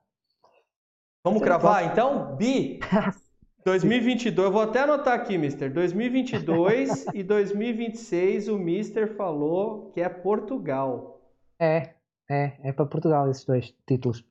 Vamos 1.24 1.44
cravar 1.44 1.86
então? 1.86 2.36
Bi! 2.36 2.80
2022, 3.64 4.46
eu 4.46 4.52
vou 4.52 4.64
até 4.64 4.80
anotar 4.80 5.14
aqui, 5.14 5.38
mister. 5.38 5.72
2022 5.72 7.06
e 7.14 7.22
2026 7.24 8.48
o 8.50 8.58
mister 8.58 9.16
falou 9.16 9.92
que 9.92 10.02
é 10.02 10.10
Portugal. 10.10 11.22
É, 11.60 11.94
é, 12.30 12.54
é 12.64 12.74
para 12.74 12.86
Portugal 12.88 13.30
esses 13.30 13.46
dois 13.46 13.74
títulos. 13.88 14.26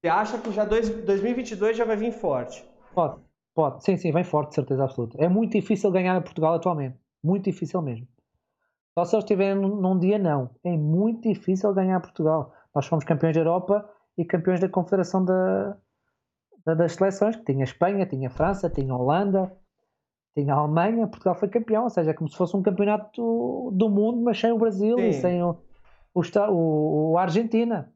Você 0.00 0.08
acha 0.08 0.38
que 0.38 0.52
já 0.52 0.64
dois, 0.64 0.88
2022 0.88 1.76
já 1.76 1.84
vai 1.84 1.96
vir 1.96 2.12
forte? 2.12 2.64
Pode, 2.94 3.20
pode. 3.52 3.84
Sim, 3.84 3.96
sim, 3.96 4.12
vem 4.12 4.22
forte, 4.22 4.54
certeza 4.54 4.84
absoluta. 4.84 5.18
É 5.20 5.28
muito 5.28 5.52
difícil 5.52 5.90
ganhar 5.90 6.16
a 6.16 6.20
Portugal 6.20 6.54
atualmente. 6.54 6.96
Muito 7.22 7.44
difícil 7.44 7.82
mesmo. 7.82 8.06
Só 8.98 9.04
se 9.04 9.14
eles 9.14 9.24
estiverem 9.24 9.54
num 9.54 9.98
dia 9.98 10.18
não. 10.18 10.50
É 10.64 10.76
muito 10.76 11.28
difícil 11.28 11.72
ganhar 11.72 12.00
Portugal. 12.00 12.52
Nós 12.74 12.86
fomos 12.86 13.04
campeões 13.04 13.34
da 13.34 13.40
Europa 13.40 13.88
e 14.16 14.24
campeões 14.24 14.60
da 14.60 14.68
Confederação 14.68 15.24
da, 15.24 15.76
da, 16.66 16.74
das 16.74 16.94
Seleções, 16.94 17.36
que 17.36 17.44
tinha 17.44 17.62
Espanha, 17.62 18.06
tinha 18.06 18.28
França, 18.28 18.68
tinha 18.68 18.92
Holanda, 18.94 19.56
tinha 20.36 20.52
Alemanha. 20.52 21.06
Portugal 21.06 21.36
foi 21.36 21.48
campeão, 21.48 21.84
ou 21.84 21.90
seja, 21.90 22.10
é 22.10 22.14
como 22.14 22.28
se 22.28 22.36
fosse 22.36 22.56
um 22.56 22.62
campeonato 22.62 23.20
do, 23.20 23.70
do 23.72 23.88
mundo, 23.88 24.20
mas 24.20 24.40
sem 24.40 24.50
o 24.50 24.58
Brasil 24.58 24.96
Sim. 24.96 25.08
e 25.08 25.12
sem 25.12 25.42
o, 25.42 25.56
o, 26.12 26.22
o, 26.50 27.10
o 27.12 27.18
Argentina. 27.18 27.92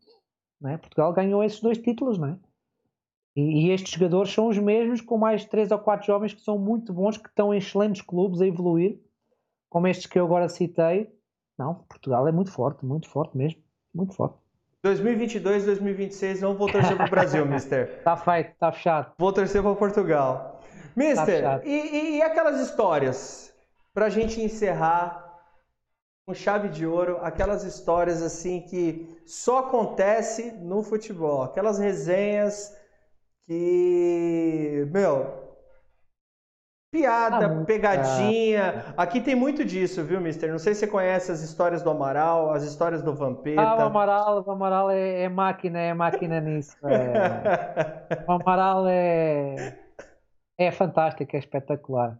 É? 0.64 0.76
Portugal 0.76 1.12
ganhou 1.12 1.42
esses 1.42 1.60
dois 1.60 1.78
títulos, 1.78 2.16
não 2.16 2.28
é? 2.28 2.38
E, 3.34 3.66
e, 3.66 3.70
estes 3.70 3.94
jogadores 3.94 4.32
são 4.32 4.46
os 4.46 4.58
mesmos, 4.58 5.00
com 5.00 5.18
mais 5.18 5.44
três 5.44 5.72
ou 5.72 5.78
quatro 5.80 6.06
jovens 6.06 6.34
que 6.34 6.42
são 6.42 6.58
muito 6.58 6.92
bons, 6.92 7.16
que 7.16 7.28
estão 7.28 7.52
em 7.52 7.58
excelentes 7.58 8.02
clubes 8.02 8.40
a 8.40 8.46
evoluir 8.46 9.00
como 9.72 9.88
estes 9.88 10.04
que 10.04 10.20
eu 10.20 10.26
agora 10.26 10.50
citei, 10.50 11.10
não, 11.58 11.74
Portugal 11.74 12.28
é 12.28 12.32
muito 12.32 12.52
forte, 12.52 12.84
muito 12.84 13.08
forte 13.08 13.34
mesmo, 13.34 13.58
muito 13.94 14.12
forte. 14.12 14.36
2022, 14.82 15.64
2026 15.64 16.42
não 16.42 16.54
vou 16.54 16.70
torcer 16.70 16.94
para 16.94 17.06
o 17.06 17.10
Brasil, 17.10 17.46
mister. 17.48 18.02
Tá 18.02 18.14
feito, 18.14 18.54
tá 18.58 18.70
fechado. 18.70 19.12
Vou 19.16 19.32
torcer 19.32 19.62
para 19.62 19.74
Portugal. 19.74 20.60
Mister, 20.94 21.42
tá 21.42 21.62
e, 21.64 22.16
e, 22.16 22.22
aquelas 22.22 22.60
histórias, 22.60 23.50
para 23.94 24.06
a 24.06 24.08
gente 24.10 24.42
encerrar 24.42 25.40
com 26.26 26.34
chave 26.34 26.68
de 26.68 26.86
ouro, 26.86 27.16
aquelas 27.22 27.64
histórias 27.64 28.20
assim 28.20 28.60
que 28.60 29.08
só 29.24 29.60
acontece 29.60 30.52
no 30.52 30.82
futebol, 30.82 31.44
aquelas 31.44 31.78
resenhas 31.78 32.76
que, 33.46 34.86
meu, 34.92 35.41
Piada, 36.92 37.46
ah, 37.46 37.64
pegadinha. 37.64 38.84
Aqui 38.98 39.18
tem 39.22 39.34
muito 39.34 39.64
disso, 39.64 40.04
viu, 40.04 40.20
Mister? 40.20 40.50
Não 40.50 40.58
sei 40.58 40.74
se 40.74 40.80
você 40.80 40.86
conhece 40.86 41.32
as 41.32 41.40
histórias 41.40 41.82
do 41.82 41.88
Amaral, 41.88 42.52
as 42.52 42.64
histórias 42.64 43.02
do 43.02 43.14
Vampeta. 43.14 43.62
Ah, 43.62 43.76
o 43.78 43.80
Amaral, 43.86 44.44
o 44.46 44.50
Amaral 44.50 44.90
é, 44.90 45.22
é 45.22 45.28
máquina, 45.30 45.78
é 45.78 45.94
máquina 45.94 46.38
nisso. 46.38 46.76
É... 46.86 48.24
o 48.28 48.32
Amaral 48.32 48.86
é, 48.86 49.78
é 50.58 50.70
fantástico, 50.70 51.34
é 51.34 51.38
espetacular. 51.38 52.18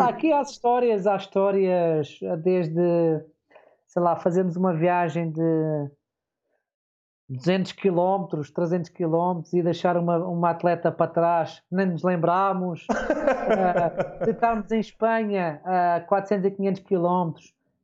aqui 0.00 0.32
há 0.32 0.42
histórias, 0.42 1.06
há 1.06 1.14
histórias 1.14 2.18
desde, 2.42 3.24
sei 3.86 4.02
lá, 4.02 4.16
fazemos 4.16 4.56
uma 4.56 4.74
viagem 4.74 5.30
de 5.30 5.90
200 7.32 7.72
km, 7.72 8.26
300 8.54 8.90
km 8.90 9.42
e 9.54 9.62
deixar 9.62 9.96
uma, 9.96 10.18
uma 10.18 10.50
atleta 10.50 10.92
para 10.92 11.10
trás, 11.10 11.62
nem 11.70 11.86
nos 11.86 12.02
lembrámos. 12.02 12.86
uh, 12.90 14.28
estarmos 14.28 14.70
em 14.70 14.80
Espanha 14.80 15.60
a 15.64 16.02
uh, 16.04 16.06
400 16.08 16.46
e 16.46 16.50
500 16.50 16.82
km 16.82 17.32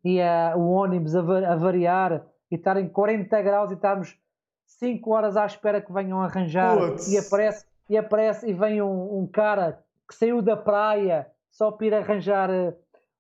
e 0.05 0.21
uh, 0.21 0.59
o 0.59 0.71
ônibus 0.71 1.17
a, 1.17 1.21
a, 1.21 1.57
variar 1.57 2.23
e 2.51 2.57
estar 2.57 2.77
em 2.77 2.89
40 2.89 3.41
graus 3.43 3.71
e 3.71 3.75
estarmos 3.75 4.19
5 4.67 5.11
horas 5.11 5.37
à 5.37 5.47
espera 5.47 5.81
que 5.81 5.93
venham 5.93 6.21
arranjar. 6.21 6.77
E 7.09 7.17
aparece, 7.17 7.67
e 7.89 7.97
aparece 7.97 8.51
e 8.51 8.53
vem 8.53 8.83
um, 8.83 9.21
um, 9.21 9.27
cara 9.27 9.83
que 10.07 10.15
saiu 10.15 10.43
da 10.43 10.57
praia 10.57 11.27
só 11.51 11.71
para 11.71 11.87
ir 11.87 11.95
arranjar 11.95 12.51
uh, 12.51 12.75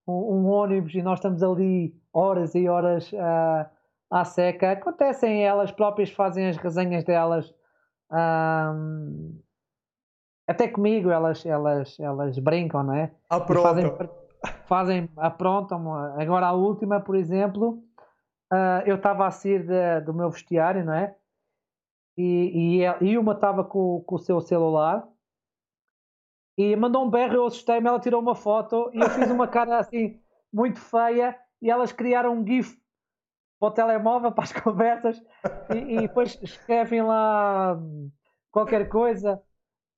um, 0.06 0.12
um, 0.12 0.46
ônibus 0.46 0.94
e 0.94 1.00
nós 1.02 1.18
estamos 1.18 1.42
ali 1.42 1.94
horas 2.12 2.54
e 2.54 2.68
horas 2.68 3.10
uh, 3.12 3.77
à 4.10 4.24
seca. 4.24 4.72
Acontecem, 4.72 5.44
elas 5.44 5.70
próprias 5.70 6.10
fazem 6.10 6.48
as 6.48 6.56
resenhas 6.56 7.04
delas. 7.04 7.54
Até 10.46 10.66
comigo 10.68 11.10
elas, 11.10 11.44
elas, 11.44 11.98
elas 12.00 12.38
brincam, 12.38 12.82
não 12.82 12.94
é? 12.94 13.12
Aprontam. 13.28 13.62
Fazem, 13.62 14.10
fazem, 14.66 15.10
aprontam. 15.16 15.94
Agora 16.20 16.46
a 16.46 16.52
última, 16.52 17.00
por 17.00 17.16
exemplo, 17.16 17.82
uh, 18.52 18.82
eu 18.86 18.96
estava 18.96 19.26
a 19.26 19.30
sair 19.30 19.66
de, 19.66 20.00
do 20.06 20.14
meu 20.14 20.30
vestiário, 20.30 20.84
não 20.84 20.94
é? 20.94 21.14
E, 22.16 22.80
e, 22.82 23.10
e 23.10 23.18
uma 23.18 23.32
estava 23.32 23.62
com, 23.62 24.02
com 24.06 24.16
o 24.16 24.18
seu 24.18 24.40
celular 24.40 25.06
e 26.58 26.74
mandou 26.74 27.04
um 27.04 27.10
berro, 27.10 27.34
eu 27.34 27.46
assustei-me, 27.46 27.86
ela 27.86 28.00
tirou 28.00 28.20
uma 28.20 28.34
foto 28.34 28.90
e 28.92 28.98
eu 28.98 29.08
fiz 29.10 29.30
uma 29.30 29.46
cara 29.46 29.78
assim 29.78 30.20
muito 30.52 30.80
feia 30.80 31.38
e 31.62 31.70
elas 31.70 31.92
criaram 31.92 32.34
um 32.34 32.44
gif 32.44 32.76
para 33.58 33.68
o 33.68 33.70
telemóvel, 33.70 34.30
para 34.32 34.44
as 34.44 34.52
conversas, 34.52 35.22
e, 35.74 35.96
e 35.96 36.00
depois 36.02 36.38
escrevem 36.42 37.02
lá 37.02 37.78
qualquer 38.50 38.88
coisa. 38.88 39.40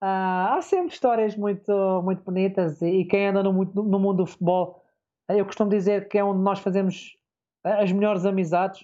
Uh, 0.03 0.57
há 0.57 0.59
sempre 0.63 0.95
histórias 0.95 1.37
muito, 1.37 2.03
muito 2.03 2.23
bonitas 2.23 2.81
e, 2.81 3.01
e 3.01 3.05
quem 3.05 3.27
anda 3.27 3.43
no, 3.43 3.53
no, 3.53 3.99
mundo 3.99 4.19
do 4.19 4.27
futebol, 4.27 4.83
eu 5.29 5.45
costumo 5.45 5.69
dizer 5.69 6.09
que 6.09 6.17
é 6.17 6.25
onde 6.25 6.41
nós 6.43 6.59
fazemos 6.59 7.17
as 7.63 7.93
melhores 7.93 8.25
amizades. 8.25 8.83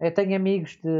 Eu 0.00 0.12
tenho 0.12 0.34
amigos 0.34 0.76
de 0.82 0.90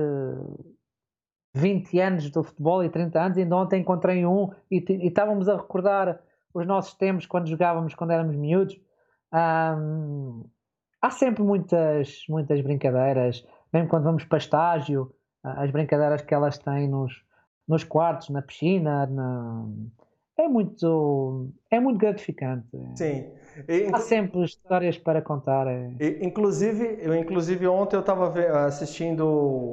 20 1.54 1.98
anos 1.98 2.30
do 2.30 2.44
futebol 2.44 2.84
e 2.84 2.88
30 2.88 3.20
anos, 3.20 3.38
ainda 3.38 3.56
ontem 3.56 3.80
encontrei 3.80 4.24
um 4.24 4.50
e, 4.70 4.76
e 4.88 5.08
estávamos 5.08 5.48
a 5.48 5.56
recordar 5.56 6.20
os 6.54 6.66
nossos 6.66 6.94
tempos 6.94 7.26
quando 7.26 7.48
jogávamos 7.48 7.94
quando 7.94 8.12
éramos 8.12 8.36
miúdos. 8.36 8.80
Um, 9.32 10.44
há 11.02 11.10
sempre 11.10 11.42
muitas, 11.42 12.24
muitas 12.28 12.60
brincadeiras, 12.60 13.44
mesmo 13.72 13.88
quando 13.88 14.04
vamos 14.04 14.24
para 14.24 14.38
estágio, 14.38 15.12
as 15.42 15.70
brincadeiras 15.72 16.22
que 16.22 16.32
elas 16.32 16.56
têm 16.56 16.88
nos, 16.88 17.12
nos 17.66 17.82
quartos, 17.82 18.30
na 18.30 18.40
piscina, 18.40 19.06
na... 19.06 19.66
é 20.38 20.46
muito 20.46 21.50
é 21.68 21.80
muito 21.80 21.98
gratificante. 21.98 22.68
Sim. 22.94 23.26
E, 23.68 23.90
há 23.92 23.98
sempre 23.98 24.44
histórias 24.44 24.96
para 24.96 25.20
contar. 25.20 25.66
É. 25.66 25.92
E, 26.00 26.24
inclusive, 26.24 26.98
eu, 27.00 27.14
inclusive 27.14 27.66
ontem 27.66 27.96
eu 27.96 28.00
estava 28.00 28.32
assistindo 28.66 29.26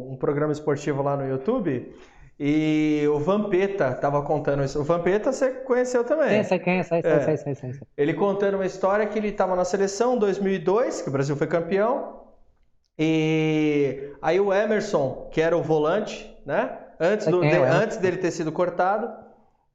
um 0.10 0.18
programa 0.18 0.52
esportivo 0.52 1.04
lá 1.04 1.16
no 1.16 1.26
YouTube 1.26 1.94
e 2.40 3.06
o 3.14 3.20
Vampeta 3.20 3.90
estava 3.90 4.22
contando 4.22 4.64
isso. 4.64 4.80
O 4.80 4.84
Vampeta 4.84 5.34
você 5.34 5.50
conheceu 5.52 6.06
também. 6.06 6.42
Sim, 6.42 6.48
sei 6.48 6.60
quem 6.60 6.80
é, 6.80 6.84
sei, 6.84 7.02
é. 7.04 7.20
sei, 7.20 7.38
sei, 7.38 7.56
sei, 7.56 7.74
sei. 7.74 7.88
Ele 7.98 8.14
contando 8.14 8.54
uma 8.54 8.66
história 8.66 9.06
que 9.06 9.20
ele 9.20 9.28
estava 9.28 9.58
na 9.58 9.66
seleção 9.66 10.18
2002, 10.18 11.02
que 11.02 11.10
o 11.10 11.12
Brasil 11.12 11.36
foi 11.36 11.48
campeão. 11.48 12.28
E 12.98 14.14
aí 14.22 14.40
o 14.40 14.54
Emerson, 14.54 15.28
que 15.34 15.42
era 15.42 15.58
o 15.58 15.62
volante, 15.62 16.34
né? 16.46 16.78
Antes, 16.98 17.28
do, 17.28 17.42
de, 17.42 17.58
antes 17.58 17.98
dele 17.98 18.18
ter 18.18 18.32
sido 18.32 18.52
cortado, 18.54 19.14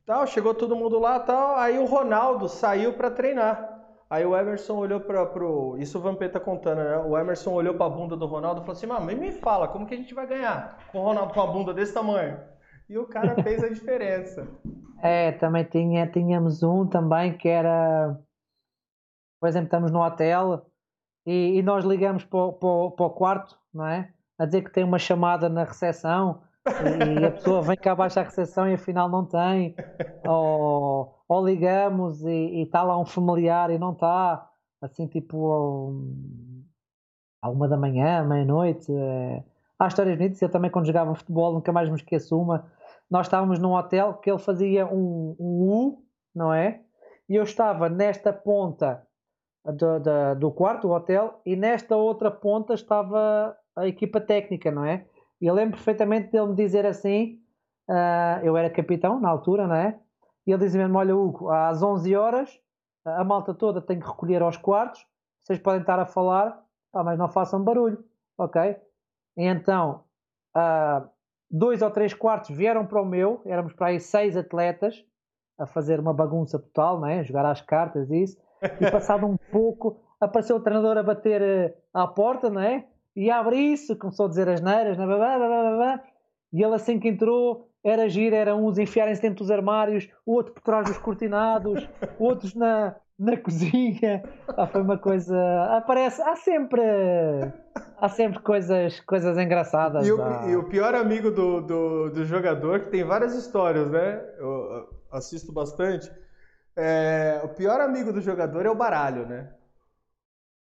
tal, 0.07 0.27
chegou 0.27 0.55
todo 0.55 0.75
mundo 0.75 0.99
lá, 0.99 1.21
tal. 1.21 1.57
Aí 1.57 1.79
o 1.79 1.85
Ronaldo 1.85 2.49
saiu 2.49 2.95
para 2.95 3.11
treinar. 3.11 3.73
Aí 4.09 4.25
o 4.25 4.35
Emerson 4.35 4.77
olhou 4.77 5.01
para 5.01 5.27
pro. 5.27 5.77
Isso 5.79 5.99
o 5.99 6.01
Vampeta 6.01 6.41
contando, 6.41 6.83
né? 6.83 6.97
O 6.99 7.19
Emerson 7.19 7.53
olhou 7.53 7.75
para 7.75 7.87
a 7.87 7.91
bunda 7.91 8.17
do 8.17 8.27
Ronaldo 8.27 8.61
e 8.61 8.65
falou 8.65 8.77
assim: 8.77 8.87
Mano, 8.87 9.05
me 9.05 9.33
fala, 9.33 9.69
como 9.69 9.87
que 9.87 9.95
a 9.95 9.97
gente 9.97 10.15
vai 10.15 10.27
ganhar 10.27 10.79
com 10.91 10.99
o 10.99 11.03
Ronaldo 11.03 11.35
com 11.35 11.41
a 11.43 11.47
bunda 11.47 11.75
desse 11.75 11.93
tamanho? 11.93 12.54
E 12.89 12.99
o 12.99 13.07
cara 13.07 13.43
fez 13.43 13.63
a 13.63 13.69
diferença. 13.69 14.47
É, 15.03 15.33
também 15.33 15.65
tinha, 15.65 16.07
tínhamos 16.07 16.63
um 16.63 16.87
também 16.87 17.37
que 17.37 17.49
era, 17.49 18.19
por 19.41 19.49
exemplo, 19.49 19.67
estamos 19.67 19.91
no 19.91 20.03
hotel 20.03 20.67
e, 21.27 21.59
e 21.59 21.63
nós 21.63 21.85
ligamos 21.85 22.25
para 22.25 22.39
o, 22.39 22.53
para, 22.53 22.91
para 22.97 23.07
o 23.07 23.11
quarto, 23.11 23.59
não 23.73 23.87
é? 23.87 24.13
A 24.39 24.47
dizer 24.47 24.63
que 24.63 24.73
tem 24.73 24.85
uma 24.85 24.99
chamada 24.99 25.49
na 25.49 25.65
recepção 25.65 26.43
e 26.67 27.25
a 27.25 27.31
pessoa 27.31 27.63
vem 27.63 27.77
cá 27.77 27.93
abaixo 27.93 28.17
da 28.17 28.23
recepção 28.23 28.69
e 28.69 28.75
afinal 28.75 29.09
não 29.09 29.25
tem. 29.25 29.75
Ou, 30.27 31.23
ou 31.29 31.47
ligamos 31.47 32.23
e 32.23 32.63
está 32.63 32.83
lá 32.83 32.99
um 32.99 33.05
familiar 33.05 33.71
e 33.71 33.79
não 33.79 33.93
está. 33.93 34.51
Assim, 34.81 35.07
tipo, 35.07 35.95
à 37.41 37.49
uma 37.49 37.69
da 37.69 37.77
manhã, 37.77 38.25
meia-noite. 38.25 38.93
É 38.93 39.43
Há 39.85 39.89
histórias 39.89 40.17
bonitas. 40.17 40.41
Eu 40.41 40.49
também, 40.49 40.71
quando 40.71 40.87
jogava 40.87 41.15
futebol, 41.15 41.53
nunca 41.53 41.73
mais 41.73 41.89
me 41.89 41.97
esqueço 41.97 42.39
uma. 42.41 42.67
Nós 43.11 43.27
estávamos 43.27 43.59
num 43.59 43.75
hotel 43.75 44.15
que 44.15 44.31
ele 44.31 44.39
fazia 44.39 44.87
um, 44.87 45.37
um 45.39 45.63
U, 45.69 46.03
não 46.35 46.53
é? 46.53 46.81
E 47.29 47.37
eu 47.37 47.43
estava 47.43 47.89
nesta 47.89 48.33
ponta 48.33 49.07
do, 49.65 50.01
do, 50.01 50.35
do 50.39 50.51
quarto, 50.51 50.89
do 50.89 50.95
hotel, 50.95 51.41
e 51.45 51.55
nesta 51.55 51.97
outra 51.97 52.31
ponta 52.31 52.75
estava 52.75 53.57
a 53.77 53.87
equipa 53.87 54.21
técnica, 54.21 54.71
não 54.71 54.85
é? 54.85 55.07
E 55.41 55.47
eu 55.47 55.55
lembro 55.55 55.77
perfeitamente 55.77 56.31
dele 56.31 56.49
me 56.49 56.55
dizer 56.55 56.87
assim: 56.87 57.41
uh, 57.91 58.43
eu 58.43 58.57
era 58.57 58.71
capitão 58.71 59.21
na 59.21 59.29
altura, 59.29 59.67
não 59.67 59.77
é? 59.77 59.99
E 60.47 60.53
ele 60.53 60.65
dizia-me: 60.65 60.97
Olha, 60.97 61.15
Hugo, 61.15 61.51
às 61.51 61.83
11 61.83 62.17
horas 62.17 62.59
a 63.05 63.23
malta 63.23 63.53
toda 63.53 63.83
tem 63.83 64.01
que 64.01 64.07
recolher 64.07 64.41
aos 64.41 64.57
quartos, 64.57 65.07
vocês 65.43 65.59
podem 65.59 65.81
estar 65.81 65.99
a 65.99 66.07
falar, 66.07 66.59
mas 66.93 67.19
não 67.19 67.29
façam 67.29 67.63
barulho, 67.63 68.03
ok? 68.39 68.77
Então, 69.37 70.05
uh, 70.57 71.09
dois 71.51 71.83
ou 71.83 71.91
três 71.91 72.15
quartos 72.15 72.55
vieram 72.57 72.87
para 72.87 73.01
o 73.01 73.05
meu, 73.05 73.43
éramos 73.45 73.73
para 73.73 73.89
aí 73.89 74.01
seis 74.01 74.37
atletas 74.37 75.05
a 75.59 75.67
fazer 75.67 76.01
uma 76.01 76.13
bagunça 76.13 76.59
total, 76.59 77.01
não 77.01 77.09
é? 77.09 77.23
jogar 77.23 77.47
às 77.47 77.61
cartas 77.61 78.11
e 78.11 78.23
isso. 78.23 78.39
E 78.81 78.91
passado 78.91 79.27
um 79.27 79.37
pouco, 79.53 80.01
apareceu 80.21 80.57
o 80.57 80.61
treinador 80.61 80.97
a 80.97 81.03
bater 81.03 81.43
uh, 81.43 81.75
à 81.93 82.07
porta, 82.07 82.51
não 82.51 82.61
é? 82.61 82.87
E 83.15 83.31
abre 83.31 83.57
isso, 83.57 83.97
começou 83.97 84.27
a 84.27 84.29
dizer 84.29 84.49
as 84.49 84.61
neiras, 84.61 84.97
blá, 84.97 85.07
blá, 85.07 85.39
blá, 85.39 85.77
blá, 85.77 86.05
e 86.53 86.63
ele 86.63 86.75
assim 86.75 86.99
que 86.99 87.09
entrou, 87.09 87.69
era 87.83 88.09
giro, 88.09 88.35
eram 88.35 88.65
uns 88.65 88.79
enfiarem-se 88.79 89.21
dentro 89.21 89.39
dos 89.39 89.51
armários, 89.51 90.09
outro 90.25 90.53
por 90.53 90.63
trás 90.63 90.87
dos 90.87 90.99
cortinados, 90.99 91.89
outros 92.19 92.55
na, 92.55 92.97
na 93.19 93.37
cozinha. 93.37 94.23
Ah, 94.57 94.67
foi 94.67 94.83
uma 94.83 94.99
coisa. 94.99 95.37
Aparece, 95.77 96.21
há 96.23 96.37
sempre. 96.37 96.83
Há 97.97 98.09
sempre 98.09 98.41
coisas, 98.41 99.01
coisas 99.01 99.39
engraçadas. 99.39 100.07
E 100.07 100.13
o, 100.13 100.49
e 100.49 100.57
o 100.57 100.65
pior 100.65 100.95
amigo 100.95 101.31
do, 101.31 101.61
do, 101.61 102.11
do, 102.11 102.25
jogador, 102.25 102.81
que 102.81 102.89
tem 102.89 103.05
várias 103.05 103.35
histórias, 103.35 103.91
né? 103.91 104.21
Eu 104.39 104.89
assisto 105.11 105.53
bastante. 105.53 106.11
É, 106.77 107.41
o 107.45 107.49
pior 107.49 107.81
amigo 107.81 108.13
do 108.13 108.21
jogador 108.21 108.67
é 108.67 108.71
o 108.71 108.75
baralho, 108.75 109.27
né? 109.27 109.53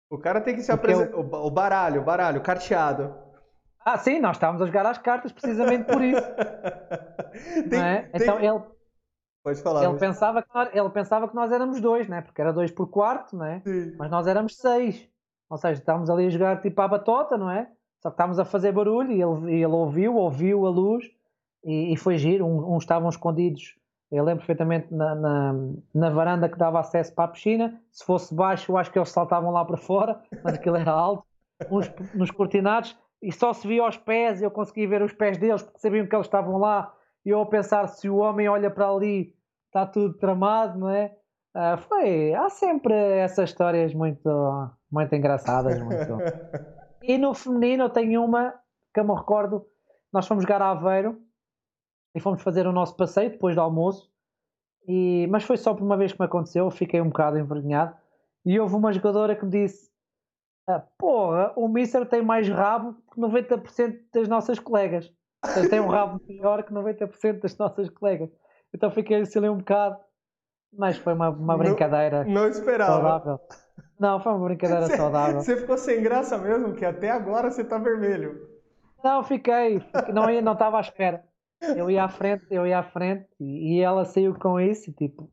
O 0.09 0.17
cara 0.17 0.41
tem 0.41 0.55
que 0.55 0.63
se 0.63 0.71
apresentar. 0.71 1.13
Eu... 1.13 1.19
O 1.19 1.51
baralho, 1.51 2.01
o 2.01 2.03
baralho, 2.03 2.41
carteado. 2.41 3.15
Ah, 3.85 3.97
sim, 3.97 4.19
nós 4.19 4.35
estávamos 4.35 4.61
a 4.61 4.65
jogar 4.65 4.85
as 4.85 4.97
cartas 4.97 5.31
precisamente 5.31 5.85
por 5.85 6.01
isso. 6.01 6.21
tem, 7.69 7.81
é? 7.81 8.01
tem... 8.01 8.21
Então 8.21 8.39
ele 8.39 8.61
Pode 9.43 9.61
falar. 9.61 9.83
Ele 9.83 9.97
pensava, 9.97 10.41
que 10.41 10.49
nós, 10.53 10.69
ele 10.73 10.89
pensava 10.89 11.27
que 11.27 11.35
nós 11.35 11.51
éramos 11.51 11.79
dois, 11.79 12.07
né? 12.07 12.21
Porque 12.21 12.41
era 12.41 12.51
dois 12.51 12.71
por 12.71 12.87
quarto, 12.87 13.37
né? 13.37 13.61
Sim. 13.65 13.95
Mas 13.97 14.11
nós 14.11 14.27
éramos 14.27 14.57
seis. 14.57 15.07
Ou 15.49 15.57
seja, 15.57 15.79
estávamos 15.79 16.09
ali 16.09 16.27
a 16.27 16.29
jogar 16.29 16.61
tipo 16.61 16.79
à 16.81 16.87
batota, 16.87 17.37
não 17.37 17.49
é? 17.49 17.69
Só 18.01 18.09
que 18.09 18.13
estávamos 18.13 18.39
a 18.39 18.45
fazer 18.45 18.71
barulho 18.71 19.11
e 19.11 19.21
ele, 19.21 19.55
ele 19.55 19.65
ouviu, 19.65 20.15
ouviu 20.15 20.65
a 20.65 20.69
luz 20.69 21.05
e, 21.63 21.93
e 21.93 21.97
foi 21.97 22.17
giro. 22.17 22.45
Uns 22.45 22.63
um, 22.63 22.75
um 22.75 22.77
estavam 22.77 23.09
escondidos, 23.09 23.75
eu 24.11 24.23
lembro 24.23 24.39
perfeitamente, 24.39 24.93
na, 24.93 25.15
na, 25.15 25.53
na, 25.93 26.09
varanda 26.09 26.49
que 26.49 26.57
dava 26.57 26.79
acesso 26.79 27.13
para 27.13 27.25
a 27.25 27.27
piscina. 27.27 27.81
Se 27.91 28.05
fosse 28.05 28.33
baixo, 28.33 28.71
eu 28.71 28.77
acho 28.77 28.91
que 28.91 28.97
eles 28.97 29.09
saltavam 29.09 29.51
lá 29.51 29.63
para 29.65 29.77
fora, 29.77 30.21
mas 30.43 30.55
aquilo 30.55 30.77
era 30.77 30.91
alto. 30.91 31.23
Uns 31.69 31.91
nos 32.13 32.31
cortinados 32.31 32.97
e 33.21 33.31
só 33.31 33.53
se 33.53 33.67
via 33.67 33.85
os 33.85 33.97
pés, 33.97 34.41
eu 34.41 34.49
conseguia 34.49 34.87
ver 34.87 35.01
os 35.01 35.13
pés 35.13 35.37
deles 35.37 35.61
porque 35.61 35.79
sabiam 35.79 36.07
que 36.07 36.15
eles 36.15 36.25
estavam 36.25 36.57
lá 36.57 36.93
e 37.25 37.29
eu 37.29 37.41
a 37.41 37.45
pensar 37.45 37.87
se 37.87 38.09
o 38.09 38.17
homem 38.17 38.47
olha 38.47 38.71
para 38.71 38.89
ali 38.89 39.35
está 39.67 39.85
tudo 39.85 40.17
tramado, 40.17 40.79
não 40.79 40.89
é? 40.89 41.15
Uh, 41.55 41.77
foi, 41.77 42.33
há 42.33 42.49
sempre 42.49 42.93
essas 42.93 43.49
histórias 43.49 43.93
muito, 43.93 44.29
muito 44.91 45.15
engraçadas. 45.15 45.79
Muito... 45.81 46.17
e 47.01 47.17
no 47.17 47.33
feminino 47.33 47.83
eu 47.83 47.89
tenho 47.89 48.23
uma 48.23 48.53
que 48.93 48.99
eu 48.99 49.03
me 49.03 49.13
recordo, 49.13 49.65
nós 50.11 50.27
fomos 50.27 50.43
jogar 50.43 50.61
a 50.61 50.71
Aveiro 50.71 51.19
e 52.15 52.19
fomos 52.19 52.41
fazer 52.41 52.65
o 52.67 52.71
nosso 52.71 52.95
passeio 52.95 53.29
depois 53.29 53.55
do 53.55 53.61
almoço 53.61 54.11
E, 54.87 55.27
mas 55.29 55.43
foi 55.43 55.57
só 55.57 55.73
por 55.73 55.83
uma 55.83 55.97
vez 55.97 56.11
que 56.11 56.19
me 56.19 56.25
aconteceu, 56.25 56.69
fiquei 56.71 57.01
um 57.01 57.09
bocado 57.09 57.37
envergonhado. 57.37 57.95
E 58.45 58.59
houve 58.59 58.75
uma 58.75 58.91
jogadora 58.91 59.35
que 59.35 59.45
me 59.45 59.51
disse: 59.51 59.91
ah, 60.67 60.83
Porra, 60.97 61.53
o 61.55 61.67
Mister 61.67 62.07
tem 62.07 62.21
mais 62.21 62.47
rabo 62.49 62.95
que 63.11 63.19
90% 63.19 63.99
das 64.13 64.27
nossas 64.27 64.59
colegas. 64.59 65.11
Tem 65.69 65.79
um 65.79 65.87
rabo 65.87 66.21
melhor 66.27 66.63
que 66.63 66.73
90% 66.73 67.41
das 67.41 67.57
nossas 67.57 67.89
colegas. 67.89 68.29
Então 68.73 68.91
fiquei 68.91 69.21
assim 69.21 69.39
um 69.47 69.57
bocado. 69.57 69.97
Mas 70.71 70.97
foi 70.97 71.13
uma, 71.13 71.29
uma 71.29 71.57
brincadeira. 71.57 72.23
Não, 72.23 72.31
não 72.33 72.47
esperava. 72.47 72.91
Saudável. 72.93 73.39
Não, 73.99 74.19
foi 74.19 74.31
uma 74.33 74.45
brincadeira 74.45 74.85
você, 74.85 74.97
saudável. 74.97 75.41
Você 75.41 75.57
ficou 75.57 75.77
sem 75.77 76.03
graça 76.03 76.37
mesmo, 76.37 76.73
que 76.73 76.85
até 76.85 77.09
agora 77.09 77.49
você 77.49 77.63
tá 77.63 77.77
vermelho. 77.77 78.47
Não, 79.03 79.23
fiquei. 79.23 79.81
Não 80.13 80.29
ia, 80.29 80.41
não 80.41 80.53
estava 80.53 80.77
à 80.77 80.81
espera. 80.81 81.23
Eu 81.75 81.89
ia 81.89 82.05
à 82.05 82.09
frente, 82.09 82.45
eu 82.49 82.65
ia 82.65 82.79
à 82.79 82.83
frente 82.83 83.27
e 83.39 83.81
ela 83.81 84.05
saiu 84.05 84.33
com 84.35 84.59
isso, 84.59 84.91
tipo. 84.93 85.29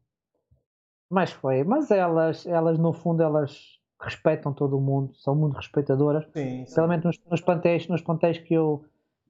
Mas 1.09 1.31
foi. 1.31 1.63
Mas 1.63 1.91
elas, 1.91 2.45
elas 2.47 2.79
no 2.79 2.93
fundo, 2.93 3.23
elas 3.23 3.77
respeitam 4.01 4.53
todo 4.53 4.77
o 4.77 4.81
mundo, 4.81 5.15
são 5.15 5.35
muito 5.35 5.57
respeitadoras. 5.57 6.25
Sim, 6.27 6.33
sim. 6.33 6.57
Principalmente 6.63 7.05
nos, 7.05 7.21
nos 7.31 7.41
plantéis, 7.41 7.89
nos 7.89 8.03
plantéis 8.03 8.39
que 8.39 8.55
eu, 8.55 8.85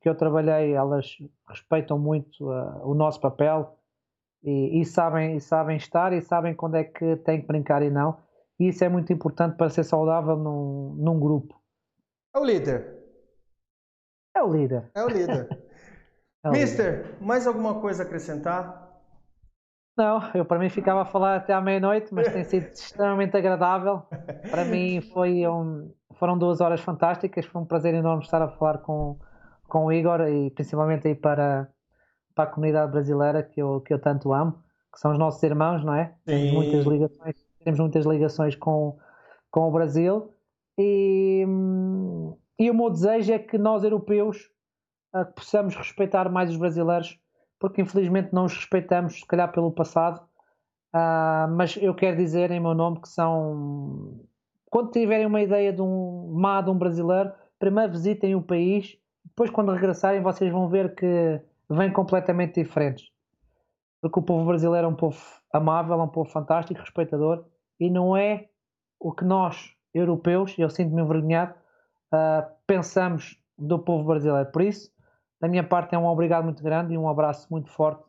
que 0.06 0.10
eu 0.10 0.14
trabalhei, 0.14 0.72
elas 0.72 1.18
respeitam 1.48 1.98
muito 1.98 2.48
uh, 2.48 2.88
o 2.88 2.94
nosso 2.94 3.20
papel 3.20 3.76
e, 4.40 4.80
e, 4.80 4.84
sabem, 4.84 5.34
e 5.34 5.40
sabem 5.40 5.76
estar 5.76 6.12
e 6.12 6.22
sabem 6.22 6.54
quando 6.54 6.76
é 6.76 6.84
que 6.84 7.16
têm 7.16 7.40
que 7.40 7.46
brincar 7.48 7.82
e 7.82 7.90
não. 7.90 8.16
E 8.60 8.68
isso 8.68 8.84
é 8.84 8.88
muito 8.88 9.12
importante 9.12 9.56
para 9.56 9.68
ser 9.68 9.82
saudável 9.82 10.36
num, 10.36 10.94
num 10.96 11.18
grupo. 11.18 11.60
É 12.32 12.38
o 12.38 12.44
líder. 12.44 13.02
É 14.36 14.42
o 14.44 14.52
líder. 14.52 14.88
É 14.94 15.02
o 15.02 15.08
líder. 15.08 15.48
é 16.44 16.48
o 16.50 16.52
Mister, 16.52 16.98
líder. 16.98 17.20
mais 17.20 17.44
alguma 17.44 17.80
coisa 17.80 18.04
a 18.04 18.06
acrescentar? 18.06 18.86
Não, 19.98 20.20
eu 20.34 20.44
para 20.44 20.60
mim 20.60 20.68
ficava 20.68 21.02
a 21.02 21.06
falar 21.06 21.34
até 21.34 21.52
à 21.52 21.60
meia-noite, 21.60 22.14
mas 22.14 22.32
tem 22.32 22.44
sido 22.44 22.68
extremamente 22.70 23.36
agradável. 23.36 24.02
Para 24.52 24.64
mim 24.64 25.00
foi 25.00 25.48
um, 25.48 25.92
foram 26.14 26.38
duas 26.38 26.60
horas 26.60 26.80
fantásticas, 26.80 27.44
foi 27.44 27.60
um 27.60 27.66
prazer 27.66 27.92
enorme 27.92 28.22
estar 28.22 28.40
a 28.40 28.48
falar 28.48 28.78
com, 28.78 29.18
com 29.68 29.86
o 29.86 29.92
Igor 29.92 30.20
e 30.22 30.50
principalmente 30.50 31.08
aí 31.08 31.14
para, 31.14 31.68
para 32.34 32.44
a 32.44 32.52
comunidade 32.52 32.92
brasileira 32.92 33.42
que 33.42 33.60
eu, 33.60 33.80
que 33.80 33.92
eu 33.92 33.98
tanto 33.98 34.32
amo, 34.32 34.62
que 34.92 35.00
são 35.00 35.12
os 35.12 35.18
nossos 35.18 35.42
irmãos, 35.42 35.84
não 35.84 35.94
é? 35.94 36.14
Temos 36.24 36.52
muitas 36.52 36.86
ligações, 36.86 37.34
temos 37.64 37.80
muitas 37.80 38.06
ligações 38.06 38.56
com, 38.56 38.98
com 39.50 39.68
o 39.68 39.70
Brasil 39.70 40.32
e, 40.78 41.44
e 42.58 42.70
o 42.70 42.74
meu 42.74 42.90
desejo 42.90 43.32
é 43.32 43.38
que 43.38 43.58
nós 43.58 43.84
europeus 43.84 44.50
possamos 45.34 45.74
respeitar 45.74 46.30
mais 46.30 46.50
os 46.50 46.56
brasileiros 46.56 47.18
porque 47.58 47.80
infelizmente 47.80 48.32
não 48.32 48.44
os 48.44 48.54
respeitamos, 48.54 49.20
se 49.20 49.26
calhar 49.26 49.50
pelo 49.50 49.72
passado. 49.72 50.20
Uh, 50.94 51.48
mas 51.56 51.76
eu 51.76 51.94
quero 51.94 52.16
dizer 52.16 52.50
em 52.50 52.60
meu 52.60 52.74
nome 52.74 53.00
que 53.00 53.08
são. 53.08 54.20
Quando 54.70 54.90
tiverem 54.90 55.26
uma 55.26 55.42
ideia 55.42 55.72
de 55.72 55.80
um 55.80 56.32
má 56.32 56.60
de 56.60 56.70
um 56.70 56.78
brasileiro, 56.78 57.32
primeiro 57.58 57.92
visitem 57.92 58.34
o 58.34 58.42
país, 58.42 58.98
depois, 59.26 59.50
quando 59.50 59.72
regressarem, 59.72 60.22
vocês 60.22 60.50
vão 60.50 60.68
ver 60.68 60.94
que 60.94 61.40
vêm 61.68 61.92
completamente 61.92 62.62
diferentes. 62.62 63.10
Porque 64.00 64.20
o 64.20 64.22
povo 64.22 64.46
brasileiro 64.46 64.86
é 64.86 64.90
um 64.90 64.94
povo 64.94 65.20
amável, 65.52 66.00
é 66.00 66.02
um 66.02 66.08
povo 66.08 66.30
fantástico, 66.30 66.80
respeitador, 66.80 67.44
e 67.78 67.90
não 67.90 68.16
é 68.16 68.48
o 69.00 69.12
que 69.12 69.24
nós, 69.24 69.74
europeus, 69.92 70.54
eu 70.58 70.70
sinto-me 70.70 71.02
envergonhado, 71.02 71.54
uh, 72.14 72.48
pensamos 72.66 73.36
do 73.58 73.78
povo 73.78 74.04
brasileiro. 74.04 74.50
Por 74.50 74.62
isso, 74.62 74.90
da 75.40 75.48
minha 75.48 75.64
parte 75.64 75.94
é 75.94 75.98
um 75.98 76.06
obrigado 76.06 76.44
muito 76.44 76.62
grande 76.62 76.94
e 76.94 76.98
um 76.98 77.08
abraço 77.08 77.46
muito 77.50 77.68
forte 77.70 78.04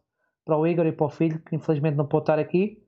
para 0.45 0.56
o 0.56 0.68
Igor 0.68 0.85
e 0.85 0.91
para 0.91 1.07
o 1.07 1.10
filho, 1.10 1.39
que 1.39 1.56
infelizmente 1.56 1.95
não 1.95 2.06
pode 2.06 2.23
estar 2.23 2.39
aqui. 2.39 2.81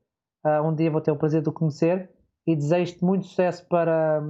Uh, 0.46 0.62
um 0.66 0.74
dia 0.74 0.92
vou 0.92 1.02
ter 1.02 1.12
o 1.12 1.18
prazer 1.18 1.42
de 1.42 1.50
o 1.50 1.52
conhecer 1.52 2.10
e 2.46 2.56
desejo-te 2.56 3.04
muito 3.04 3.26
sucesso 3.26 3.68
para, 3.68 4.22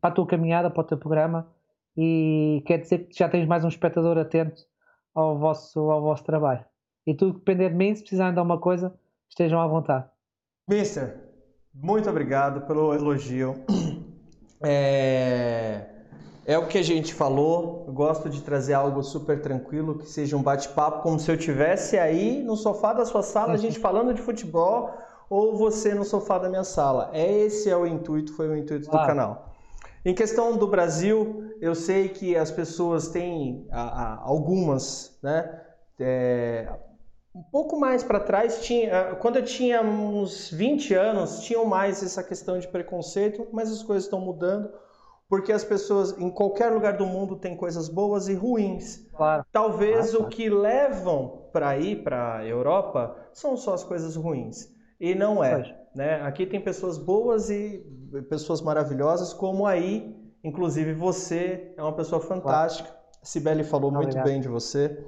para 0.00 0.10
a 0.10 0.12
tua 0.12 0.26
caminhada, 0.26 0.70
para 0.70 0.80
o 0.82 0.84
teu 0.84 0.98
programa 0.98 1.53
e 1.96 2.62
quer 2.66 2.78
dizer 2.78 3.06
que 3.06 3.18
já 3.18 3.28
tens 3.28 3.46
mais 3.46 3.64
um 3.64 3.68
espectador 3.68 4.18
atento 4.18 4.62
ao 5.14 5.38
vosso, 5.38 5.78
ao 5.90 6.02
vosso 6.02 6.24
trabalho. 6.24 6.64
E 7.06 7.14
tudo 7.14 7.34
depender 7.34 7.70
de 7.70 7.76
mim, 7.76 7.94
se 7.94 8.02
precisarem 8.02 8.32
de 8.32 8.38
alguma 8.38 8.58
coisa, 8.58 8.94
estejam 9.28 9.60
à 9.60 9.66
vontade. 9.66 10.06
Mister, 10.68 11.16
muito 11.72 12.08
obrigado 12.08 12.66
pelo 12.66 12.94
elogio. 12.94 13.54
É... 14.66 15.94
É 16.46 16.58
o 16.58 16.66
que 16.66 16.78
a 16.78 16.82
gente 16.82 17.14
falou. 17.14 17.84
Eu 17.86 17.92
gosto 17.92 18.28
de 18.28 18.42
trazer 18.42 18.74
algo 18.74 19.02
super 19.02 19.40
tranquilo, 19.40 19.98
que 19.98 20.06
seja 20.06 20.36
um 20.36 20.42
bate-papo, 20.42 21.02
como 21.02 21.18
se 21.18 21.30
eu 21.30 21.36
tivesse 21.36 21.98
aí 21.98 22.42
no 22.42 22.56
sofá 22.56 22.92
da 22.92 23.04
sua 23.04 23.22
sala, 23.22 23.54
a 23.54 23.56
gente 23.56 23.78
falando 23.80 24.14
de 24.14 24.20
futebol, 24.20 24.90
ou 25.28 25.56
você 25.56 25.94
no 25.94 26.04
sofá 26.04 26.38
da 26.38 26.48
minha 26.48 26.64
sala. 26.64 27.10
É 27.12 27.30
esse 27.30 27.68
é 27.68 27.76
o 27.76 27.86
intuito, 27.86 28.32
foi 28.34 28.48
o 28.48 28.56
intuito 28.56 28.90
do 28.90 28.98
canal. 28.98 29.53
Em 30.04 30.14
questão 30.14 30.56
do 30.56 30.66
Brasil, 30.66 31.54
eu 31.60 31.74
sei 31.74 32.08
que 32.08 32.36
as 32.36 32.50
pessoas 32.50 33.08
têm 33.08 33.66
algumas, 34.22 35.18
né? 35.22 35.62
É, 35.98 36.68
um 37.34 37.42
pouco 37.42 37.78
mais 37.78 38.02
para 38.02 38.20
trás, 38.20 38.62
tinha, 38.62 39.14
quando 39.16 39.36
eu 39.36 39.44
tinha 39.44 39.82
uns 39.82 40.50
20 40.50 40.94
anos, 40.94 41.40
tinham 41.40 41.64
mais 41.64 42.02
essa 42.02 42.22
questão 42.22 42.58
de 42.58 42.68
preconceito, 42.68 43.46
mas 43.52 43.72
as 43.72 43.82
coisas 43.82 44.04
estão 44.04 44.20
mudando 44.20 44.70
porque 45.28 45.52
as 45.52 45.64
pessoas 45.64 46.16
em 46.18 46.30
qualquer 46.30 46.70
lugar 46.70 46.96
do 46.96 47.06
mundo 47.06 47.36
têm 47.36 47.56
coisas 47.56 47.88
boas 47.88 48.28
e 48.28 48.34
ruins. 48.34 49.06
Claro. 49.16 49.44
Talvez 49.50 50.10
claro. 50.10 50.26
o 50.26 50.28
que 50.28 50.48
levam 50.48 51.48
para 51.52 51.76
ir 51.78 52.02
para 52.02 52.36
a 52.36 52.46
Europa 52.46 53.16
são 53.32 53.56
só 53.56 53.74
as 53.74 53.82
coisas 53.82 54.16
ruins. 54.16 54.72
E 55.00 55.14
não 55.14 55.42
é. 55.42 55.76
Né? 55.94 56.20
Aqui 56.22 56.44
tem 56.44 56.60
pessoas 56.60 56.98
boas 56.98 57.50
e 57.50 57.84
pessoas 58.28 58.60
maravilhosas, 58.60 59.32
como 59.32 59.66
aí, 59.66 60.14
inclusive 60.42 60.92
você 60.92 61.72
é 61.76 61.82
uma 61.82 61.94
pessoa 61.94 62.20
fantástica. 62.20 62.88
Claro. 62.88 63.04
A 63.22 63.26
Cibele 63.26 63.64
falou 63.64 63.90
Obrigado. 63.90 64.14
muito 64.14 64.24
bem 64.26 64.40
de 64.40 64.48
você. 64.48 65.04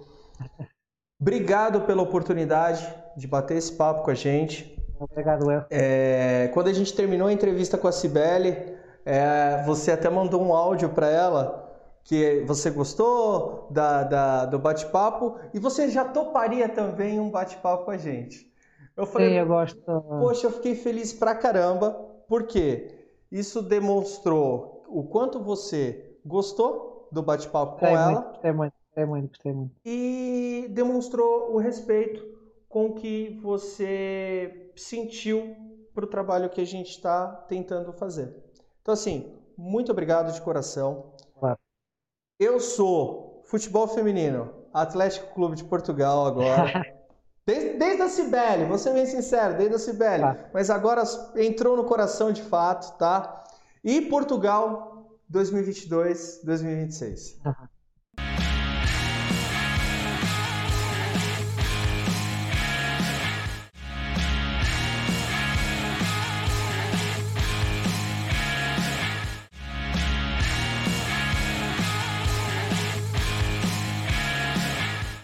Obrigado 1.20 1.82
pela 1.82 2.02
oportunidade 2.02 2.86
de 3.16 3.26
bater 3.26 3.56
esse 3.56 3.72
papo 3.72 4.04
com 4.04 4.10
a 4.10 4.14
gente. 4.14 4.76
Obrigado, 4.98 5.50
eu. 5.50 5.64
É, 5.70 6.50
quando 6.54 6.68
a 6.68 6.72
gente 6.72 6.94
terminou 6.94 7.28
a 7.28 7.32
entrevista 7.32 7.76
com 7.76 7.88
a 7.88 7.92
Cibele, 7.92 8.76
é, 9.04 9.62
você 9.64 9.92
até 9.92 10.08
mandou 10.08 10.42
um 10.42 10.54
áudio 10.54 10.90
para 10.90 11.08
ela 11.08 11.66
que 12.04 12.44
você 12.46 12.70
gostou 12.70 13.66
da, 13.70 14.04
da 14.04 14.46
do 14.46 14.58
bate-papo 14.58 15.38
e 15.52 15.58
você 15.58 15.90
já 15.90 16.04
toparia 16.04 16.68
também 16.68 17.18
um 17.18 17.30
bate-papo 17.30 17.84
com 17.84 17.90
a 17.90 17.96
gente. 17.96 18.50
Eu 18.97 19.06
falei, 19.06 19.31
Sim, 19.31 19.35
eu 19.35 19.47
gosto. 19.47 19.81
Poxa, 20.20 20.47
eu 20.47 20.51
fiquei 20.51 20.74
feliz 20.74 21.12
pra 21.12 21.35
caramba, 21.35 21.90
porque 22.27 23.10
isso 23.31 23.60
demonstrou 23.60 24.85
o 24.89 25.05
quanto 25.05 25.39
você 25.39 26.18
gostou 26.24 27.09
do 27.12 27.23
bate-papo 27.23 27.78
com 27.78 27.86
ela. 27.86 28.12
Muito, 28.12 28.28
gostei 28.31 28.52
muito, 28.52 28.73
gostei 28.73 29.05
muito, 29.05 29.28
gostei 29.28 29.52
muito. 29.52 29.74
E 29.85 30.66
demonstrou 30.70 31.52
o 31.52 31.59
respeito 31.59 32.24
com 32.68 32.94
que 32.94 33.39
você 33.43 34.73
sentiu 34.74 35.55
para 35.94 36.05
o 36.05 36.09
trabalho 36.09 36.51
que 36.51 36.60
a 36.60 36.66
gente 36.66 36.90
está 36.90 37.27
tentando 37.48 37.93
fazer. 37.93 38.35
Então, 38.81 38.93
assim, 38.94 39.35
muito 39.56 39.93
obrigado 39.93 40.32
de 40.32 40.40
coração. 40.40 41.12
Claro. 41.39 41.59
Eu 42.39 42.60
sou 42.60 43.43
futebol 43.44 43.86
feminino, 43.89 44.52
Atlético 44.73 45.35
Clube 45.35 45.56
de 45.56 45.64
Portugal 45.64 46.27
agora. 46.27 46.85
Desde, 47.47 47.74
desde 47.78 48.02
a 48.02 48.09
Cibele, 48.09 48.64
vou 48.64 48.77
ser 48.77 48.93
bem 48.93 49.06
sincero, 49.06 49.56
desde 49.56 49.77
a 49.77 49.78
Cibele. 49.78 50.23
Claro. 50.23 50.39
Mas 50.52 50.68
agora 50.68 51.05
entrou 51.36 51.77
no 51.77 51.85
coração 51.85 52.32
de 52.32 52.43
fato, 52.43 52.98
tá? 52.98 53.44
E 53.85 54.01
Portugal 54.02 55.20
2022, 55.28 56.40
2026. 56.43 57.40
Uhum. 57.44 57.55